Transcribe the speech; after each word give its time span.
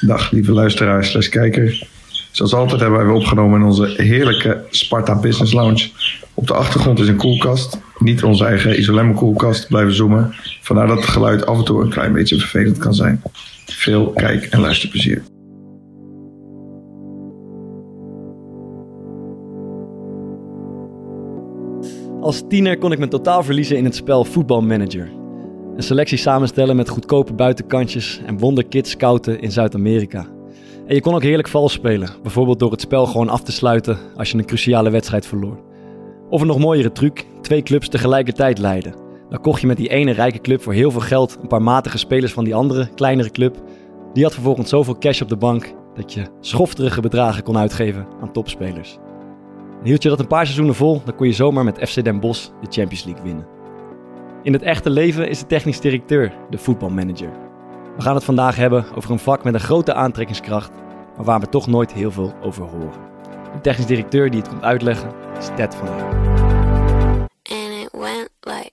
Dag 0.00 0.30
lieve 0.30 0.52
luisteraars, 0.52 1.10
slash 1.10 1.28
kijkers. 1.28 1.88
Zoals 2.30 2.54
altijd 2.54 2.80
hebben 2.80 3.06
wij 3.06 3.14
opgenomen 3.14 3.60
in 3.60 3.66
onze 3.66 3.94
heerlijke 3.96 4.64
Sparta 4.70 5.20
Business 5.20 5.52
Lounge. 5.52 5.88
Op 6.34 6.46
de 6.46 6.54
achtergrond 6.54 6.98
is 6.98 7.08
een 7.08 7.16
koelkast. 7.16 7.78
Niet 7.98 8.24
onze 8.24 8.44
eigen 8.44 8.78
Isolemma 8.78 9.12
koelkast, 9.12 9.68
blijven 9.68 9.94
zoomen. 9.94 10.34
Vandaar 10.60 10.86
dat 10.86 10.96
het 10.96 11.08
geluid 11.08 11.46
af 11.46 11.58
en 11.58 11.64
toe 11.64 11.82
een 11.82 11.90
klein 11.90 12.12
beetje 12.12 12.38
vervelend 12.38 12.78
kan 12.78 12.94
zijn. 12.94 13.22
Veel 13.66 14.10
kijk- 14.10 14.44
en 14.44 14.60
luisterplezier. 14.60 15.22
Als 22.20 22.42
tiener 22.48 22.78
kon 22.78 22.92
ik 22.92 22.98
me 22.98 23.08
totaal 23.08 23.42
verliezen 23.42 23.76
in 23.76 23.84
het 23.84 23.94
spel 23.94 24.24
voetbalmanager. 24.24 25.19
Een 25.80 25.86
selectie 25.86 26.18
samenstellen 26.18 26.76
met 26.76 26.88
goedkope 26.88 27.32
buitenkantjes 27.32 28.20
en 28.26 28.38
wonderkids 28.38 28.90
scouten 28.90 29.40
in 29.40 29.52
Zuid-Amerika. 29.52 30.26
En 30.86 30.94
je 30.94 31.00
kon 31.00 31.14
ook 31.14 31.22
heerlijk 31.22 31.48
vals 31.48 31.72
spelen, 31.72 32.10
bijvoorbeeld 32.22 32.58
door 32.58 32.70
het 32.70 32.80
spel 32.80 33.06
gewoon 33.06 33.28
af 33.28 33.42
te 33.42 33.52
sluiten 33.52 33.98
als 34.16 34.30
je 34.30 34.38
een 34.38 34.44
cruciale 34.44 34.90
wedstrijd 34.90 35.26
verloor. 35.26 35.58
Of 36.30 36.40
een 36.40 36.46
nog 36.46 36.58
mooiere 36.58 36.92
truc, 36.92 37.24
twee 37.40 37.62
clubs 37.62 37.88
tegelijkertijd 37.88 38.58
leiden. 38.58 38.94
Dan 39.30 39.40
kocht 39.40 39.60
je 39.60 39.66
met 39.66 39.76
die 39.76 39.88
ene 39.88 40.10
rijke 40.10 40.40
club 40.40 40.62
voor 40.62 40.72
heel 40.72 40.90
veel 40.90 41.00
geld 41.00 41.38
een 41.42 41.48
paar 41.48 41.62
matige 41.62 41.98
spelers 41.98 42.32
van 42.32 42.44
die 42.44 42.54
andere, 42.54 42.88
kleinere 42.94 43.30
club. 43.30 43.62
Die 44.12 44.22
had 44.22 44.34
vervolgens 44.34 44.68
zoveel 44.68 44.98
cash 44.98 45.20
op 45.20 45.28
de 45.28 45.36
bank 45.36 45.74
dat 45.94 46.12
je 46.12 46.22
schofterige 46.40 47.00
bedragen 47.00 47.42
kon 47.42 47.58
uitgeven 47.58 48.06
aan 48.20 48.32
topspelers. 48.32 48.98
En 49.80 49.86
hield 49.86 50.02
je 50.02 50.08
dat 50.08 50.20
een 50.20 50.26
paar 50.26 50.44
seizoenen 50.44 50.74
vol, 50.74 51.02
dan 51.04 51.14
kon 51.14 51.26
je 51.26 51.32
zomaar 51.32 51.64
met 51.64 51.88
FC 51.88 52.04
Den 52.04 52.20
Bosch 52.20 52.48
de 52.60 52.66
Champions 52.70 53.04
League 53.04 53.24
winnen. 53.24 53.59
In 54.42 54.52
het 54.52 54.62
echte 54.62 54.90
leven 54.90 55.28
is 55.28 55.38
de 55.38 55.46
technisch 55.46 55.80
directeur 55.80 56.32
de 56.50 56.58
voetbalmanager. 56.58 57.30
We 57.96 58.02
gaan 58.02 58.14
het 58.14 58.24
vandaag 58.24 58.56
hebben 58.56 58.84
over 58.94 59.10
een 59.10 59.18
vak 59.18 59.44
met 59.44 59.54
een 59.54 59.60
grote 59.60 59.94
aantrekkingskracht, 59.94 60.70
maar 61.16 61.24
waar 61.24 61.40
we 61.40 61.48
toch 61.48 61.66
nooit 61.66 61.92
heel 61.92 62.10
veel 62.10 62.34
over 62.42 62.64
horen. 62.64 63.08
De 63.52 63.60
technisch 63.60 63.86
directeur 63.86 64.30
die 64.30 64.40
het 64.40 64.48
komt 64.48 64.62
uitleggen 64.62 65.10
is 65.38 65.48
Ted 65.56 65.74
van 65.74 65.88
Leeuwen. 65.88 66.18
and 67.42 67.72
it 67.82 67.88
went 67.92 68.30
like 68.40 68.72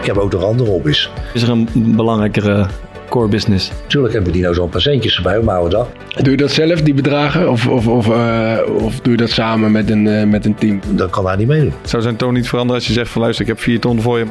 Ik 0.00 0.06
heb 0.06 0.16
ook 0.16 0.32
nog 0.32 0.44
andere 0.44 0.70
hobby's. 0.70 1.10
Is 1.34 1.42
er 1.42 1.50
een 1.50 1.96
belangrijkere 1.96 2.66
core 3.10 3.28
business? 3.28 3.70
Natuurlijk 3.82 4.12
hebben 4.12 4.30
we 4.30 4.36
die 4.36 4.46
nou 4.46 4.54
zo'n 4.54 4.68
paar 4.68 4.80
centjes 4.80 5.16
erbij 5.16 5.40
mijn 5.40 5.56
oude 5.56 5.76
dag. 5.76 5.88
Doe 6.22 6.30
je 6.30 6.36
dat 6.36 6.50
zelf, 6.50 6.82
die 6.82 6.94
bedragen? 6.94 7.50
Of, 7.50 7.66
of, 7.66 7.86
of, 7.86 8.08
eh, 8.08 8.58
of 8.84 9.00
doe 9.00 9.12
je 9.12 9.18
dat 9.18 9.30
samen 9.30 9.72
met 9.72 9.90
een, 9.90 10.06
eh, 10.06 10.26
met 10.26 10.44
een 10.44 10.54
team? 10.54 10.80
Dat 10.88 11.10
kan 11.10 11.24
daar 11.24 11.36
niet 11.36 11.46
meedoen. 11.46 11.72
Zou 11.82 12.02
zijn 12.02 12.16
toon 12.16 12.34
niet 12.34 12.48
veranderen 12.48 12.76
als 12.80 12.86
je 12.86 12.92
zegt 12.92 13.10
van 13.10 13.22
luister, 13.22 13.42
ik 13.42 13.50
heb 13.50 13.60
vier 13.60 13.80
ton 13.80 14.00
voor 14.00 14.18
je. 14.18 14.26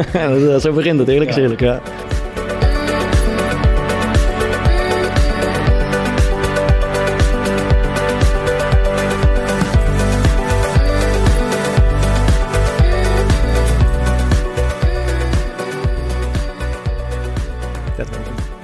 Zo 0.60 0.72
begint 0.72 0.98
het, 0.98 1.08
eerlijk 1.08 1.30
is 1.30 1.36
eerlijk. 1.36 1.60
Ja. 1.60 1.80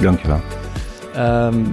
Dankjewel. 0.04 0.40
Ehm, 1.14 1.64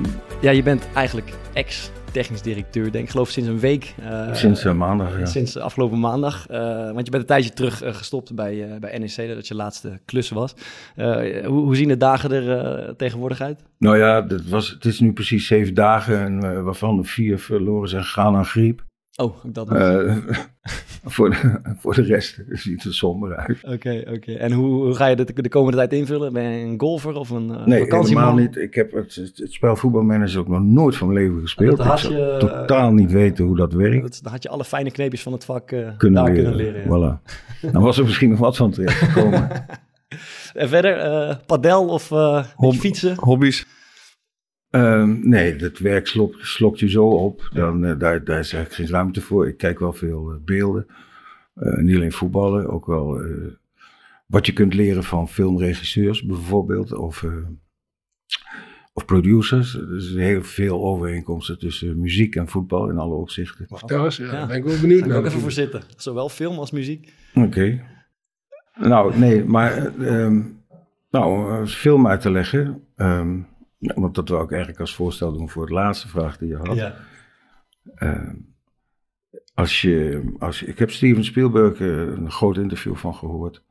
ja, 0.42 0.52
je 0.52 0.64
bent 0.64 0.88
eigenlijk 0.94 1.34
ex-technisch 1.54 2.42
directeur, 2.42 2.92
denk 2.92 3.04
ik, 3.04 3.10
geloof 3.10 3.30
sinds 3.30 3.50
een 3.50 3.60
week. 3.60 3.94
Eh, 4.04 4.34
Sinds 4.34 4.66
eh, 4.66 4.74
maandag, 4.74 5.20
ja. 5.20 5.26
Sinds 5.26 5.58
afgelopen 5.58 6.00
maandag. 6.00 6.48
Eh, 6.48 6.60
want 6.92 7.06
je 7.06 7.12
bent 7.12 7.16
een 7.16 7.26
tijdje 7.26 7.54
terug 7.54 7.78
gestopt 7.86 8.36
bij, 8.36 8.78
bij 8.80 8.98
NEC, 8.98 9.36
dat 9.36 9.48
je 9.48 9.56
laatste 9.56 10.00
klus 10.06 10.30
was. 10.30 10.54
Hoe, 10.96 11.44
hoe 11.46 11.76
zien 11.76 11.88
de 11.88 11.98
dagen 11.98 12.32
er 12.32 12.96
tegenwoordig 12.96 13.42
uit? 13.42 13.64
Nou 13.78 13.98
ja, 13.98 14.22
dat 14.22 14.46
was, 14.46 14.70
het 14.70 14.86
is 14.86 15.00
nu 15.00 15.14
precies 15.14 15.48
zeven 15.48 15.74
dagen, 15.74 16.20
en, 16.20 16.64
waarvan 16.64 16.98
er 16.98 17.06
vier 17.06 17.40
verloren 17.40 17.90
zijn 17.90 18.04
gegaan 18.04 18.36
aan 18.36 18.46
griep. 18.46 18.84
Oh, 19.16 19.36
dat. 19.44 19.70
Eh, 19.72 20.16
voor, 21.06 21.30
de, 21.30 21.60
voor 21.80 21.94
de 21.94 22.02
rest 22.02 22.44
ziet 22.50 22.76
het 22.76 22.84
er 22.84 22.94
somber 22.94 23.36
uit. 23.36 23.60
Oké, 23.64 24.04
oké. 24.14 24.32
En 24.34 24.52
hoe, 24.52 24.84
hoe 24.84 24.96
ga 24.96 25.06
je 25.08 25.16
de, 25.16 25.34
de 25.42 25.50
komende 25.50 25.78
tijd 25.78 25.94
invullen? 25.94 26.34
Ben 26.34 26.44
je 26.44 26.66
een 26.66 26.80
golfer 26.80 27.14
of 27.16 27.30
een 27.30 27.50
uh, 27.50 27.66
Nee, 27.66 27.80
vakantieman? 27.80 28.24
helemaal 28.24 28.44
niet. 28.46 28.56
Ik 28.56 28.74
heb 28.76 28.92
het, 28.92 29.16
het, 29.16 29.42
spel 29.54 29.76
voetbalmanager 29.76 30.40
ook 30.40 30.48
nog 30.48 30.62
nooit 30.62 30.96
van 30.96 31.08
mijn 31.14 31.20
leven 31.26 31.42
gespeeld. 31.42 31.78
Dat 31.78 31.86
had 31.86 31.98
ik 31.98 32.04
zou 32.04 32.16
je, 32.16 32.36
totaal 32.40 32.92
niet 32.94 33.12
weten 33.12 33.46
hoe 33.46 33.56
dat 33.58 33.74
werkt. 33.74 34.02
Dat, 34.02 34.20
dan 34.24 34.32
had 34.32 34.44
je 34.44 34.50
alle 34.50 34.66
fijne 34.66 34.92
kneepjes 34.92 35.22
van 35.24 35.32
het 35.34 35.46
vak 35.46 35.72
eh, 35.72 35.88
Kunnen 35.98 36.24
daar 36.26 36.34
leren. 36.34 36.52
kunnen 36.56 36.74
leren. 36.74 37.00
ja. 37.00 37.20
Voilà. 37.62 37.72
Dan 37.72 37.82
was 37.82 37.98
er 37.98 38.04
misschien 38.04 38.30
nog 38.30 38.40
wat 38.40 38.58
van 38.58 38.72
terecht 38.72 38.98
gekomen. 38.98 39.50
En 40.54 40.70
verder, 40.70 40.98
eh 40.98 41.36
padel 41.46 41.88
of 41.88 42.12
eh, 42.12 42.46
Hob- 42.56 42.74
fietsen? 42.74 43.16
Hobby's? 43.20 43.66
Ehm, 44.72 45.30
nee, 45.30 45.56
het 45.56 45.80
werk 45.80 46.08
slok, 46.08 46.36
slokt 46.40 46.80
je 46.80 46.90
zo 46.90 47.06
op. 47.08 47.50
Dan, 47.54 47.86
eh, 47.86 48.00
daar, 48.00 48.24
daar 48.24 48.40
is 48.40 48.54
eigenlijk 48.54 48.74
geen 48.74 48.88
ruimte 48.98 49.22
voor. 49.22 49.48
Ik 49.48 49.58
kijk 49.58 49.80
wel 49.80 49.94
veel 49.94 50.32
eh, 50.32 50.38
beelden. 50.46 50.88
Eh, 51.56 51.78
niet 51.78 51.96
alleen 51.96 52.12
voetballen, 52.12 52.70
ook 52.70 52.86
wel 52.86 53.22
eh, 53.22 53.28
wat 54.28 54.46
je 54.46 54.54
kunt 54.54 54.74
leren 54.74 55.04
van 55.04 55.30
filmregisseurs 55.30 56.24
bijvoorbeeld. 56.24 56.94
Of, 56.94 57.24
eh, 57.24 57.32
of 58.94 59.06
producers. 59.06 59.76
Er 59.76 59.96
is 59.96 60.14
heel 60.16 60.44
veel 60.44 60.84
overeenkomsten 60.84 61.60
tussen 61.60 62.00
muziek 62.00 62.36
en 62.36 62.48
voetbal 62.48 62.90
in 62.90 62.98
alle 62.98 63.16
opzichten. 63.16 63.66
Vertel 63.70 64.06
eens, 64.06 64.18
ja, 64.18 64.26
Ja. 64.26 64.32
daar 64.32 64.48
ben 64.48 64.58
ik 64.58 64.64
wel 64.64 64.80
benieuwd 64.80 65.00
Ga 65.00 65.06
ik 65.06 65.12
naar. 65.12 65.20
ook 65.20 65.26
even 65.26 65.40
voor 65.40 65.52
zitten. 65.52 65.82
Zowel 65.98 66.30
film 66.30 66.58
als 66.58 66.72
muziek. 66.72 67.14
Oké. 67.36 67.82
Nou, 68.80 69.18
nee, 69.20 69.44
maar 69.44 69.72
eh, 69.78 70.24
ehm, 70.24 70.42
nou, 71.12 71.66
film 71.68 72.08
uit 72.08 72.22
te 72.22 72.32
leggen. 72.32 72.84
ehm, 72.96 73.40
ja, 73.82 73.94
want 73.96 74.16
dat 74.16 74.30
wil 74.30 74.42
ik 74.42 74.52
eigenlijk 74.52 74.80
als 74.80 74.96
voorstel 74.96 75.34
doen 75.34 75.50
voor 75.50 75.66
de 75.66 75.74
laatste 75.74 76.08
vraag 76.08 76.38
die 76.38 76.48
je 76.48 76.58
had. 76.58 76.94
Eh, 77.96 78.34
als 79.54 79.82
je, 79.82 80.24
als 80.40 80.60
je, 80.60 80.66
ik 80.66 80.80
heb 80.80 80.92
Steven 80.92 81.24
Spielberg 81.24 81.80
eh, 81.80 81.88
een 81.88 82.32
groot 82.32 82.58
interview 82.58 82.96
van 82.96 83.16
gehoord. 83.16 83.64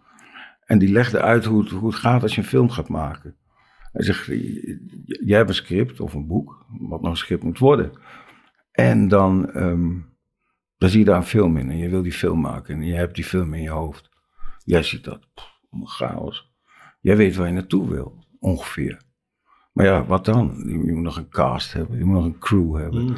En 0.65 0.79
die 0.79 0.93
legde 0.93 1.21
uit 1.21 1.45
hoe 1.45 1.63
het, 1.63 1.71
hoe 1.71 1.89
het 1.89 1.99
gaat 1.99 2.23
als 2.23 2.35
je 2.35 2.41
een 2.41 2.47
film 2.47 2.71
gaat 2.71 2.89
maken. 2.89 3.37
Hij 3.93 4.05
zegt, 4.05 4.27
jij 5.05 5.37
hebt 5.37 5.49
een 5.49 5.55
script 5.55 6.01
of 6.01 6.15
een 6.15 6.27
boek, 6.27 6.67
wat 6.69 7.01
nog 7.01 7.11
een 7.11 7.17
script 7.17 7.43
moet 7.43 7.59
worden. 7.59 7.93
En 8.73 9.09
dan, 9.09 9.53
ehm, 9.53 9.99
dan 10.77 10.89
zie 10.89 10.99
je 10.99 11.05
daar 11.05 11.17
een 11.17 11.23
film 11.23 11.57
in 11.57 11.71
en 11.71 11.77
je 11.77 11.89
wil 11.89 12.03
die 12.03 12.13
film 12.13 12.41
maken. 12.41 12.75
En 12.75 12.83
je 12.83 12.95
hebt 12.95 13.15
die 13.15 13.25
film 13.25 13.55
in 13.55 13.63
je 13.63 13.71
hoofd. 13.71 14.09
Jij 14.65 14.83
ziet 14.83 15.05
dat, 15.05 15.29
pff, 15.35 15.61
chaos. 15.85 16.53
Jij 17.01 17.17
weet 17.17 17.37
waar 17.37 17.47
je 17.47 17.53
naartoe 17.53 17.89
wil, 17.89 18.25
ongeveer. 18.39 19.09
Maar 19.81 19.89
ja, 19.93 20.05
wat 20.07 20.25
dan? 20.25 20.63
Je 20.67 20.93
moet 20.93 21.03
nog 21.03 21.17
een 21.17 21.29
cast 21.29 21.73
hebben, 21.73 21.99
je 21.99 22.05
moet 22.05 22.15
nog 22.15 22.25
een 22.25 22.39
crew 22.39 22.77
hebben 22.77 23.03
Mm. 23.03 23.15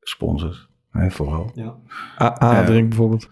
sponsors, 0.00 0.68
hè, 0.90 1.10
vooral. 1.10 1.50
Ja. 1.54 1.74
AA 2.18 2.64
drink 2.64 2.88
bijvoorbeeld. 2.88 3.28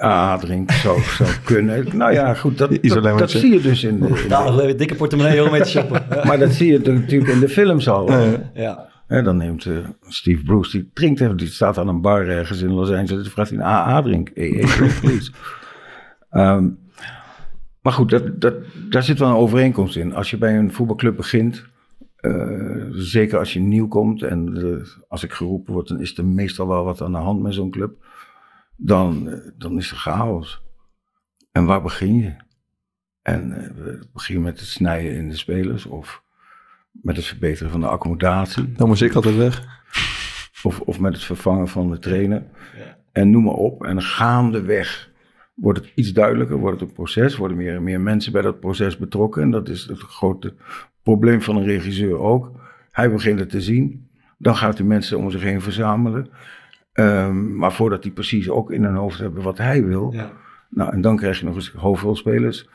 Ah, 0.00 0.38
drink 0.38 0.70
zou, 0.70 1.00
zou 1.00 1.30
kunnen. 1.44 1.96
Nou 1.96 2.12
ja, 2.12 2.34
goed, 2.34 2.58
dat, 2.58 2.78
dat, 3.18 3.30
zie 3.30 3.52
je 3.52 3.60
dus 3.60 3.84
in 3.84 4.00
de... 4.00 4.06
in 4.06 4.28
de- 4.28 4.68
een 4.68 4.76
dikke 4.76 4.94
portemonnee 4.94 5.44
om 5.44 5.50
mee 5.50 5.62
te 5.62 5.68
shoppen. 5.68 6.02
Maar 6.26 6.38
dat 6.38 6.52
zie 6.52 6.72
je 6.72 6.78
natuurlijk 6.78 7.30
in 7.30 7.40
de 7.40 7.48
films 7.48 7.88
al. 7.88 8.12
ja. 8.54 8.90
Hè, 9.06 9.22
dan 9.22 9.36
neemt 9.36 9.66
eh, 9.66 9.76
Steve 10.08 10.42
Bruce, 10.42 10.70
die 10.70 10.90
drinkt 10.94 11.20
even, 11.20 11.36
die 11.36 11.46
staat 11.46 11.78
aan 11.78 11.88
een 11.88 12.00
bar 12.00 12.28
ergens 12.28 12.62
in 12.62 12.72
Los 12.72 12.90
Angeles, 12.90 13.22
die 13.22 13.32
vraagt 13.32 13.50
hij 13.50 13.58
een 13.58 13.64
AA-drink. 13.64 14.28
AA, 14.28 14.66
drink, 14.66 15.00
please. 15.00 15.32
Ehm, 16.30 16.68
maar 17.82 17.92
goed, 17.92 18.10
dat, 18.10 18.40
dat, 18.40 18.54
daar 18.90 19.02
zit 19.02 19.18
wel 19.18 19.28
een 19.28 19.34
overeenkomst 19.34 19.96
in. 19.96 20.14
Als 20.14 20.30
je 20.30 20.38
bij 20.38 20.58
een 20.58 20.72
voetbalclub 20.72 21.16
begint, 21.16 21.64
eh, 22.16 22.86
zeker 22.90 23.38
als 23.38 23.52
je 23.52 23.60
nieuw 23.60 23.88
komt 23.88 24.22
en 24.22 24.56
eh, 24.56 24.88
als 25.08 25.22
ik 25.22 25.32
geroepen 25.32 25.72
word, 25.72 25.88
dan 25.88 26.00
is 26.00 26.18
er 26.18 26.24
meestal 26.24 26.68
wel 26.68 26.84
wat 26.84 27.02
aan 27.02 27.12
de 27.12 27.18
hand 27.18 27.42
met 27.42 27.54
zo'n 27.54 27.70
club. 27.70 28.04
Dan, 28.76 29.28
eh, 29.28 29.50
dan 29.58 29.78
is 29.78 29.90
er 29.90 29.96
chaos. 29.96 30.62
En 31.52 31.64
waar 31.64 31.82
begin 31.82 32.14
je? 32.14 32.34
En 33.22 33.52
eh, 33.52 33.70
we 33.70 34.08
beginnen 34.12 34.44
met 34.44 34.60
het 34.60 34.68
snijden 34.68 35.14
in 35.14 35.28
de 35.28 35.36
spelers 35.36 35.86
of 35.86 36.22
met 36.90 37.16
het 37.16 37.24
verbeteren 37.24 37.72
van 37.72 37.80
de 37.80 37.86
accommodatie. 37.86 38.72
Dan 38.72 38.88
moest 38.88 39.02
ik 39.02 39.14
altijd 39.14 39.36
weg. 39.36 39.80
Of, 40.62 40.80
of 40.80 41.00
met 41.00 41.12
het 41.12 41.22
vervangen 41.22 41.68
van 41.68 41.90
de 41.90 41.98
trainer. 41.98 42.46
En 43.12 43.30
noem 43.30 43.42
maar 43.42 43.54
op. 43.54 43.84
En 43.84 44.02
gaandeweg 44.02 45.11
wordt 45.54 45.78
het 45.78 45.92
iets 45.94 46.12
duidelijker, 46.12 46.56
wordt 46.56 46.80
het 46.80 46.88
een 46.88 46.94
proces, 46.94 47.36
worden 47.36 47.56
meer 47.56 47.74
en 47.74 47.82
meer 47.82 48.00
mensen 48.00 48.32
bij 48.32 48.42
dat 48.42 48.60
proces 48.60 48.98
betrokken. 48.98 49.42
En 49.42 49.50
dat 49.50 49.68
is 49.68 49.86
het 49.86 49.98
grote 49.98 50.54
probleem 51.02 51.42
van 51.42 51.56
een 51.56 51.64
regisseur 51.64 52.18
ook. 52.18 52.50
Hij 52.90 53.10
begint 53.10 53.38
het 53.38 53.50
te 53.50 53.60
zien, 53.60 54.08
dan 54.38 54.56
gaat 54.56 54.78
hij 54.78 54.86
mensen 54.86 55.18
om 55.18 55.30
zich 55.30 55.42
heen 55.42 55.60
verzamelen. 55.60 56.28
Ehm, 56.92 57.56
maar 57.56 57.72
voordat 57.72 58.02
hij 58.02 58.12
precies 58.12 58.48
ook 58.48 58.70
in 58.70 58.84
hun 58.84 58.94
hoofd 58.94 59.18
hebben 59.18 59.42
wat 59.42 59.58
hij 59.58 59.84
wil. 59.84 60.12
Ja. 60.12 60.32
Nou, 60.68 60.92
en 60.92 61.00
dan 61.00 61.16
krijg 61.16 61.38
je 61.38 61.44
nog 61.44 61.54
eens 61.54 61.70
hoofdrolspelers 61.70 62.68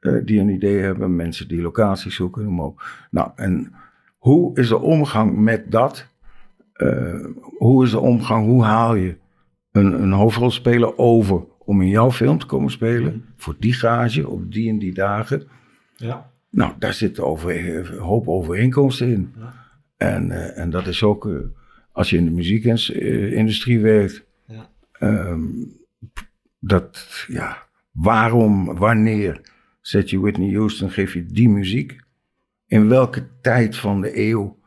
eh, 0.00 0.12
die 0.24 0.40
een 0.40 0.48
idee 0.48 0.78
hebben, 0.78 1.16
mensen 1.16 1.48
die 1.48 1.62
locaties 1.62 2.14
zoeken, 2.14 2.44
noem 2.44 2.60
op. 2.60 2.82
Nou, 3.10 3.30
en 3.36 3.72
hoe 4.18 4.58
is 4.58 4.68
de 4.68 4.78
omgang 4.78 5.36
met 5.36 5.70
dat? 5.70 6.06
Eh, 6.72 7.24
hoe 7.58 7.84
is 7.84 7.90
de 7.90 8.00
omgang, 8.00 8.46
hoe 8.46 8.64
haal 8.64 8.94
je 8.94 9.16
een, 9.72 10.02
een 10.02 10.12
hoofdrolspeler 10.12 10.98
over 10.98 11.44
om 11.64 11.80
in 11.82 11.88
jouw 11.88 12.10
film 12.12 12.38
te 12.38 12.46
komen 12.46 12.70
spelen? 12.70 13.24
Voor 13.36 13.56
die 13.58 13.72
gage, 13.72 14.28
op 14.28 14.52
die 14.52 14.68
en 14.70 14.78
die 14.78 14.94
dagen. 14.94 15.42
Ja. 15.96 16.30
Nou, 16.50 16.72
daar 16.78 16.92
zit 16.94 17.20
over, 17.20 17.76
een 17.76 17.98
hoop 17.98 18.28
overeenkomsten 18.28 19.08
in. 19.12 19.34
En, 19.96 20.30
eh, 20.30 20.58
en 20.62 20.70
dat 20.70 20.86
is 20.86 21.02
ook, 21.02 21.26
eh, 21.28 21.34
als 21.92 22.10
je 22.10 22.16
in 22.16 22.24
de 22.24 22.30
muziekindustrie 22.30 23.80
werkt, 23.80 24.24
Ja. 24.46 24.68
ehm, 24.92 25.40
dat, 26.58 27.24
ja, 27.28 27.56
waarom, 27.90 28.64
wanneer 28.78 29.40
zet 29.80 30.10
je 30.10 30.20
Whitney 30.20 30.54
Houston, 30.54 30.90
geef 30.90 31.14
je 31.14 31.26
die 31.26 31.48
muziek? 31.48 32.00
In 32.66 32.88
welke 32.88 33.26
tijd 33.40 33.76
van 33.76 34.00
de 34.00 34.18
eeuw? 34.18 34.58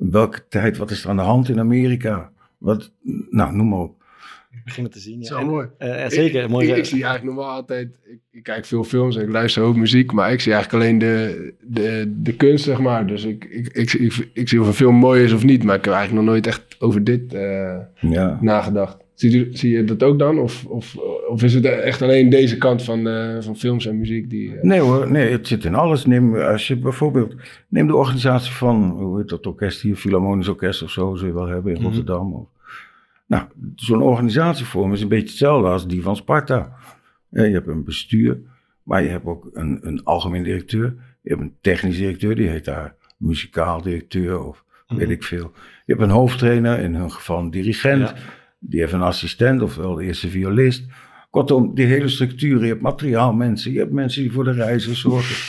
In 0.00 0.10
welke 0.10 0.48
tijd, 0.48 0.76
wat 0.76 0.90
is 0.90 1.04
er 1.04 1.10
aan 1.10 1.16
de 1.16 1.22
hand 1.22 1.48
in 1.48 1.58
Amerika? 1.58 2.32
Wat, 2.58 2.92
nou, 3.30 3.54
noem 3.56 3.68
maar 3.68 3.78
op. 3.78 4.01
Ik 4.52 4.64
begin 4.64 4.84
het 4.84 4.92
te 4.92 4.98
zien. 4.98 5.18
Ja. 5.20 5.26
Zo 5.26 5.38
En- 5.38 5.46
mooi. 5.46 5.66
eh, 5.78 6.08
zeker, 6.08 6.42
Ik, 6.42 6.48
mooi. 6.48 6.68
ik, 6.70 6.76
ik 6.76 6.84
zie 6.84 7.04
eigenlijk 7.04 7.34
nog 7.36 7.44
wel 7.44 7.54
altijd... 7.54 7.98
Ik, 8.04 8.18
ik 8.30 8.42
kijk 8.42 8.64
veel 8.64 8.84
films 8.84 9.16
en 9.16 9.22
ik 9.22 9.28
luister 9.28 9.62
ook 9.62 9.76
muziek, 9.76 10.12
maar 10.12 10.32
ik 10.32 10.40
zie 10.40 10.52
eigenlijk 10.52 10.84
alleen 10.84 10.98
de, 10.98 11.52
de, 11.60 12.12
de 12.22 12.34
kunst, 12.36 12.64
zeg 12.64 12.78
maar. 12.78 13.06
Dus 13.06 13.24
ik, 13.24 13.44
ik, 13.44 13.68
ik, 13.72 13.92
ik, 13.92 14.28
ik 14.32 14.48
zie 14.48 14.60
of 14.60 14.66
een 14.66 14.72
film 14.72 14.94
mooi 14.94 15.22
is 15.24 15.32
of 15.32 15.44
niet, 15.44 15.64
maar 15.64 15.76
ik 15.76 15.84
heb 15.84 15.94
eigenlijk 15.94 16.24
nog 16.24 16.32
nooit 16.34 16.46
echt 16.46 16.76
over 16.78 17.04
dit 17.04 17.34
eh, 17.34 17.76
Ja. 18.00 18.38
nagedacht. 18.40 18.96
Zie 19.14 19.30
je, 19.38 19.48
zie 19.56 19.70
je 19.70 19.84
dat 19.84 20.02
ook 20.02 20.18
dan? 20.18 20.38
Of, 20.38 20.64
of, 20.64 20.96
of 21.28 21.42
is 21.42 21.54
het 21.54 21.64
echt 21.64 22.02
alleen 22.02 22.28
deze 22.30 22.58
kant 22.58 22.82
van, 22.82 23.08
eh, 23.08 23.36
van 23.40 23.56
films 23.56 23.86
en 23.86 23.98
muziek 23.98 24.30
die... 24.30 24.52
Nee 24.62 24.80
hoor, 24.80 25.10
nee, 25.10 25.30
het 25.30 25.46
zit 25.46 25.64
in 25.64 25.74
alles. 25.74 26.06
Neem, 26.06 26.36
als 26.36 26.68
je 26.68 26.76
bijvoorbeeld, 26.76 27.34
neem 27.68 27.86
de 27.86 27.96
organisatie 27.96 28.52
van, 28.52 28.90
hoe 28.90 29.18
heet 29.18 29.28
dat 29.28 29.46
orkest 29.46 29.80
hier, 29.80 29.96
Philharmonisch 29.96 30.48
Orkest 30.48 30.82
of 30.82 30.90
zo, 30.90 31.14
zul 31.14 31.26
je 31.26 31.32
wel 31.34 31.46
hebben 31.48 31.72
in 31.72 31.78
Mhm. 31.78 31.86
Rotterdam. 31.86 32.32
Of, 32.34 32.46
nou, 33.32 33.44
zo'n 33.74 34.02
organisatievorm 34.02 34.92
is 34.92 35.00
een 35.00 35.08
beetje 35.08 35.26
hetzelfde 35.26 35.68
als 35.68 35.86
die 35.86 36.02
van 36.02 36.16
Sparta. 36.16 36.72
Je 37.30 37.40
hebt 37.40 37.68
een 37.68 37.84
bestuur, 37.84 38.38
maar 38.82 39.02
je 39.02 39.08
hebt 39.08 39.24
ook 39.24 39.48
een, 39.52 39.78
een 39.82 40.04
algemeen 40.04 40.42
directeur. 40.42 40.94
Je 41.22 41.28
hebt 41.30 41.40
een 41.40 41.54
technisch 41.60 41.96
directeur, 41.96 42.34
die 42.34 42.48
heet 42.48 42.64
daar 42.64 42.94
muzikaal 43.16 43.82
directeur 43.82 44.42
of 44.42 44.64
weet 44.86 45.10
ik 45.10 45.22
veel. 45.22 45.52
Je 45.84 45.92
hebt 45.92 46.00
een 46.00 46.10
hoofdtrainer, 46.10 46.78
in 46.78 46.94
hun 46.94 47.12
geval 47.12 47.38
een 47.38 47.50
dirigent. 47.50 48.08
Ja. 48.08 48.14
Die 48.58 48.80
heeft 48.80 48.92
een 48.92 49.02
assistent, 49.02 49.62
ofwel 49.62 49.94
de 49.94 50.04
eerste 50.04 50.28
violist. 50.28 50.84
Kortom, 51.30 51.74
die 51.74 51.86
hele 51.86 52.08
structuur. 52.08 52.60
Je 52.60 52.68
hebt 52.68 52.82
materiaal 52.82 53.32
mensen, 53.32 53.72
je 53.72 53.78
hebt 53.78 53.92
mensen 53.92 54.22
die 54.22 54.32
voor 54.32 54.44
de 54.44 54.52
reizen 54.52 54.96
zorgen. 54.96 55.36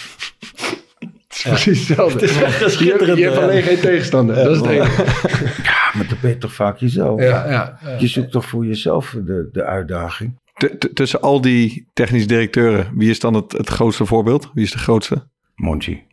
Het 0.99 1.45
is 1.45 1.63
precies 1.63 1.87
hetzelfde. 1.87 2.19
Het 2.19 2.29
is 2.29 2.41
echt 2.41 2.53
je, 2.53 2.59
hebt, 2.59 2.71
schitterend, 2.71 3.17
je 3.17 3.23
hebt 3.23 3.37
alleen 3.37 3.63
geen 3.63 3.79
tegenstander. 3.79 4.35
dat 4.35 4.51
is 4.51 4.57
het 4.57 4.69
enige. 4.69 5.71
Maar 5.93 6.07
dan 6.07 6.17
ben 6.21 6.29
je 6.29 6.37
toch 6.37 6.53
vaak 6.53 6.77
jezelf. 6.77 7.21
Ja, 7.21 7.49
ja, 7.51 7.77
ja. 7.81 7.97
Je 7.97 8.07
zoekt 8.07 8.31
toch 8.31 8.45
voor 8.45 8.65
jezelf 8.65 9.15
de, 9.25 9.49
de 9.51 9.63
uitdaging. 9.63 10.39
T- 10.53 10.79
t- 10.79 10.95
tussen 10.95 11.21
al 11.21 11.41
die 11.41 11.87
technische 11.93 12.27
directeuren, 12.27 12.91
wie 12.97 13.09
is 13.09 13.19
dan 13.19 13.33
het, 13.33 13.51
het 13.51 13.69
grootste 13.69 14.05
voorbeeld? 14.05 14.51
Wie 14.53 14.63
is 14.63 14.71
de 14.71 14.77
grootste? 14.77 15.27
Monchi. 15.55 16.03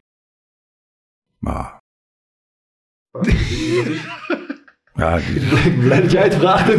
Maar... 1.39 1.79
Ja, 4.95 5.17
die- 5.17 5.41
Ik 5.41 5.63
ben 5.65 5.79
blij 5.79 6.01
dat 6.01 6.11
jij 6.11 6.23
het 6.23 6.35
vraagt. 6.35 6.75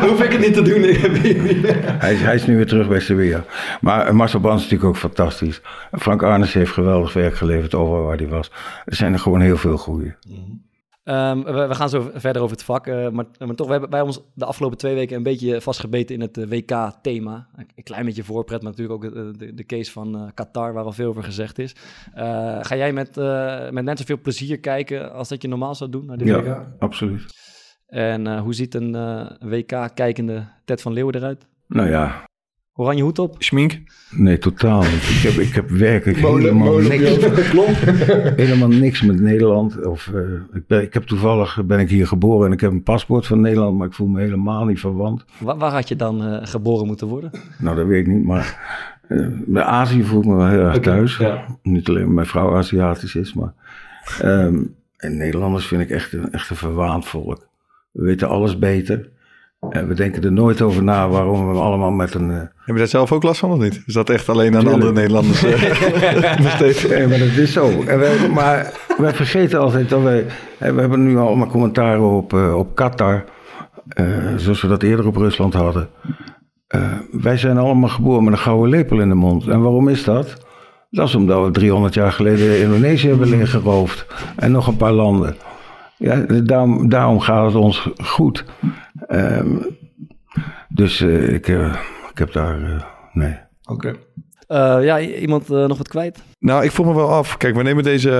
Hoef, 0.00 0.22
ik- 0.22 0.32
het 0.32 0.40
niet 0.40 0.54
te 0.54 0.62
doen. 0.62 0.82
Hij, 2.00 2.14
is, 2.14 2.20
hij 2.20 2.34
is 2.34 2.46
nu 2.46 2.56
weer 2.56 2.66
terug 2.66 2.88
bij 2.88 3.00
Sevilla. 3.00 3.44
Maar 3.80 4.14
Marcel 4.14 4.40
Bans 4.40 4.56
is 4.56 4.62
natuurlijk 4.62 4.88
ook 4.90 4.96
fantastisch. 4.96 5.60
Frank 5.92 6.22
Arnes 6.22 6.52
heeft 6.52 6.72
geweldig 6.72 7.12
werk 7.12 7.36
geleverd 7.36 7.74
over 7.74 8.02
waar 8.02 8.16
hij 8.16 8.28
was. 8.28 8.50
Er 8.84 8.94
zijn 8.94 9.12
er 9.12 9.18
gewoon 9.18 9.40
heel 9.40 9.56
veel 9.56 9.76
goeie. 9.76 10.12
Ehm, 11.06 11.42
we, 11.42 11.66
we 11.66 11.74
gaan 11.74 11.88
zo 11.88 12.10
verder 12.14 12.42
over 12.42 12.56
het 12.56 12.64
vak. 12.64 12.86
eh, 12.86 13.08
maar, 13.08 13.24
maar 13.38 13.54
toch, 13.54 13.66
we 13.66 13.72
hebben 13.72 13.90
bij 13.90 14.00
ons 14.00 14.20
de 14.34 14.44
afgelopen 14.44 14.78
twee 14.78 14.94
weken 14.94 15.16
een 15.16 15.22
beetje 15.22 15.60
vastgebeten 15.60 16.14
in 16.14 16.20
het 16.20 16.38
eh, 16.38 16.48
WK-thema. 16.48 17.48
Een, 17.56 17.84
klein 17.84 18.04
beetje 18.04 18.24
voorpret, 18.24 18.62
maar 18.62 18.70
natuurlijk 18.70 19.04
ook 19.04 19.12
eh, 19.12 19.22
de, 19.38 19.54
de 19.54 19.64
case 19.64 19.92
van 19.92 20.30
Qatar, 20.34 20.72
waar 20.72 20.84
al 20.84 20.92
veel 20.92 21.08
over 21.08 21.22
gezegd 21.22 21.58
is. 21.58 21.74
Eh, 22.14 22.58
ga 22.60 22.76
jij 22.76 22.92
met, 22.92 23.16
eh, 23.16 23.70
met 23.70 23.84
net 23.84 23.98
zoveel 23.98 24.20
plezier 24.20 24.60
kijken 24.60 25.12
als 25.12 25.28
dat 25.28 25.42
je 25.42 25.48
normaal 25.48 25.74
zou 25.74 25.90
doen 25.90 26.06
naar 26.06 26.16
de 26.16 26.24
WK? 26.24 26.44
Ja, 26.44 26.74
absoluut. 26.78 27.24
En 27.86 28.38
hoe 28.38 28.54
ziet 28.54 28.74
een 28.74 28.92
WK-kijkende 29.40 30.48
Ted 30.64 30.82
van 30.82 30.92
Leeuwen 30.92 31.14
eruit? 31.14 31.46
Nou 31.66 31.88
ja, 31.88 32.24
Oranje 32.76 33.02
hoed 33.02 33.18
op? 33.18 33.34
Schmink? 33.38 33.78
nee, 34.10 34.38
totaal 34.38 34.80
niet. 34.80 34.88
Ik 34.92 35.20
heb, 35.22 35.32
ik 35.32 35.54
heb 35.54 35.70
werkelijk 35.70 36.20
Molen- 36.20 36.42
helemaal 36.42 36.66
molen- 36.66 36.88
niks. 36.88 37.48
Klopt. 37.50 37.76
helemaal 38.42 38.68
niks 38.68 39.02
met 39.02 39.20
Nederland. 39.20 39.86
Of, 39.86 40.10
eh, 40.14 40.20
ik, 40.54 40.66
ben, 40.66 40.82
ik 40.82 40.94
heb 40.94 41.02
toevallig 41.02 41.64
ben 41.64 41.78
ik 41.78 41.88
hier 41.88 42.06
geboren 42.06 42.46
en 42.46 42.52
ik 42.52 42.60
heb 42.60 42.70
een 42.70 42.82
paspoort 42.82 43.26
van 43.26 43.40
Nederland, 43.40 43.78
maar 43.78 43.86
ik 43.86 43.92
voel 43.92 44.06
me 44.06 44.20
helemaal 44.20 44.64
niet 44.64 44.80
verwant. 44.80 45.24
Waar, 45.38 45.56
waar 45.56 45.72
had 45.72 45.88
je 45.88 45.96
dan 45.96 46.22
eh, 46.24 46.38
geboren 46.46 46.86
moeten 46.86 47.06
worden? 47.06 47.30
Nou, 47.58 47.76
dat 47.76 47.86
weet 47.86 48.06
ik 48.06 48.12
niet, 48.12 48.24
maar 48.24 48.58
eh, 49.08 49.26
bij 49.46 49.62
Azië 49.62 50.04
voel 50.04 50.20
ik 50.20 50.26
me 50.26 50.34
wel 50.36 50.48
heel 50.48 50.60
erg 50.64 50.78
thuis. 50.78 51.20
Niet 51.62 51.88
alleen 51.88 52.00
omdat 52.00 52.14
mijn 52.14 52.26
vrouw 52.26 52.56
Aziatisch 52.56 53.14
is, 53.14 53.34
maar 53.34 53.52
ehm, 54.20 54.62
en 54.96 55.16
Nederlanders 55.16 55.66
vind 55.66 55.82
ik 55.82 55.90
echt 55.90 56.12
een, 56.12 56.32
echt 56.32 56.50
een 56.50 56.56
verwaand 56.56 57.06
volk. 57.06 57.48
We 57.92 58.02
weten 58.04 58.28
alles 58.28 58.58
beter. 58.58 59.08
En 59.70 59.88
we 59.88 59.94
denken 59.94 60.22
er 60.24 60.32
nooit 60.32 60.62
over 60.62 60.82
na 60.82 61.08
waarom 61.08 61.52
we 61.52 61.58
allemaal 61.58 61.90
met 61.90 62.14
een... 62.14 62.30
eh, 62.30 62.36
Heb 62.36 62.50
je 62.66 62.74
daar 62.74 62.86
zelf 62.86 63.12
ook 63.12 63.22
last 63.22 63.40
van 63.40 63.50
of 63.50 63.58
niet? 63.58 63.82
Is 63.86 63.94
dat 63.94 64.10
echt 64.10 64.28
alleen 64.28 64.56
aan 64.56 64.68
andere 64.68 64.92
Nederlanders 64.92 65.44
eh? 65.44 65.60
Nee, 66.90 67.06
maar 67.06 67.18
dat 67.18 67.28
is 67.36 67.52
zo. 67.52 67.82
En 67.86 67.98
wij, 67.98 68.28
maar 68.28 68.72
wij 68.98 69.14
vergeten 69.14 69.60
altijd 69.60 69.88
dat 69.88 70.02
wij... 70.02 70.26
We 70.58 70.80
hebben 70.80 71.04
nu 71.04 71.16
allemaal 71.18 71.46
commentaren 71.46 72.02
op, 72.16 72.32
eh, 72.34 72.56
op 72.58 72.74
Qatar. 72.74 73.24
zoals 74.36 74.62
we 74.62 74.68
dat 74.68 74.82
eerder 74.82 75.06
op 75.06 75.16
Rusland 75.16 75.54
hadden. 75.54 75.88
Wij 77.10 77.36
zijn 77.36 77.58
allemaal 77.58 77.88
geboren 77.88 78.24
met 78.24 78.32
een 78.32 78.38
gouden 78.38 78.68
lepel 78.70 79.00
in 79.00 79.08
de 79.08 79.14
mond. 79.14 79.46
En 79.46 79.60
waarom 79.60 79.88
is 79.88 80.04
dat? 80.04 80.44
Dat 80.90 81.08
is 81.08 81.14
omdat 81.14 81.44
we 81.44 81.50
300 81.50 81.94
jaar 81.94 82.12
geleden 82.12 82.60
Indonesië 82.60 83.08
hebben 83.08 83.28
leeggeroofd. 83.28 84.06
En 84.36 84.52
nog 84.52 84.66
een 84.66 84.76
paar 84.76 84.92
landen. 84.92 85.36
Ja, 85.98 86.16
daarom, 86.42 86.88
daarom 86.88 87.20
gaat 87.20 87.46
het 87.46 87.54
ons 87.54 87.88
goed. 88.04 88.44
Ehm, 89.06 89.56
dus 90.68 91.00
eh, 91.00 91.32
ik, 91.34 91.48
eh, 91.48 91.74
ik 92.10 92.18
heb 92.18 92.32
daar... 92.32 92.62
eh, 92.62 92.82
nee. 93.12 93.36
Oké. 93.70 93.94
Eh, 94.46 94.78
ja, 94.84 95.00
iemand 95.00 95.50
eh, 95.50 95.66
nog 95.66 95.78
wat 95.78 95.88
kwijt? 95.88 96.22
Nou, 96.38 96.64
ik 96.64 96.70
vroeg 96.70 96.86
me 96.86 96.94
wel 96.94 97.12
af. 97.12 97.36
Kijk, 97.36 97.54
we 97.56 97.62
nemen 97.62 97.82
deze... 97.84 98.10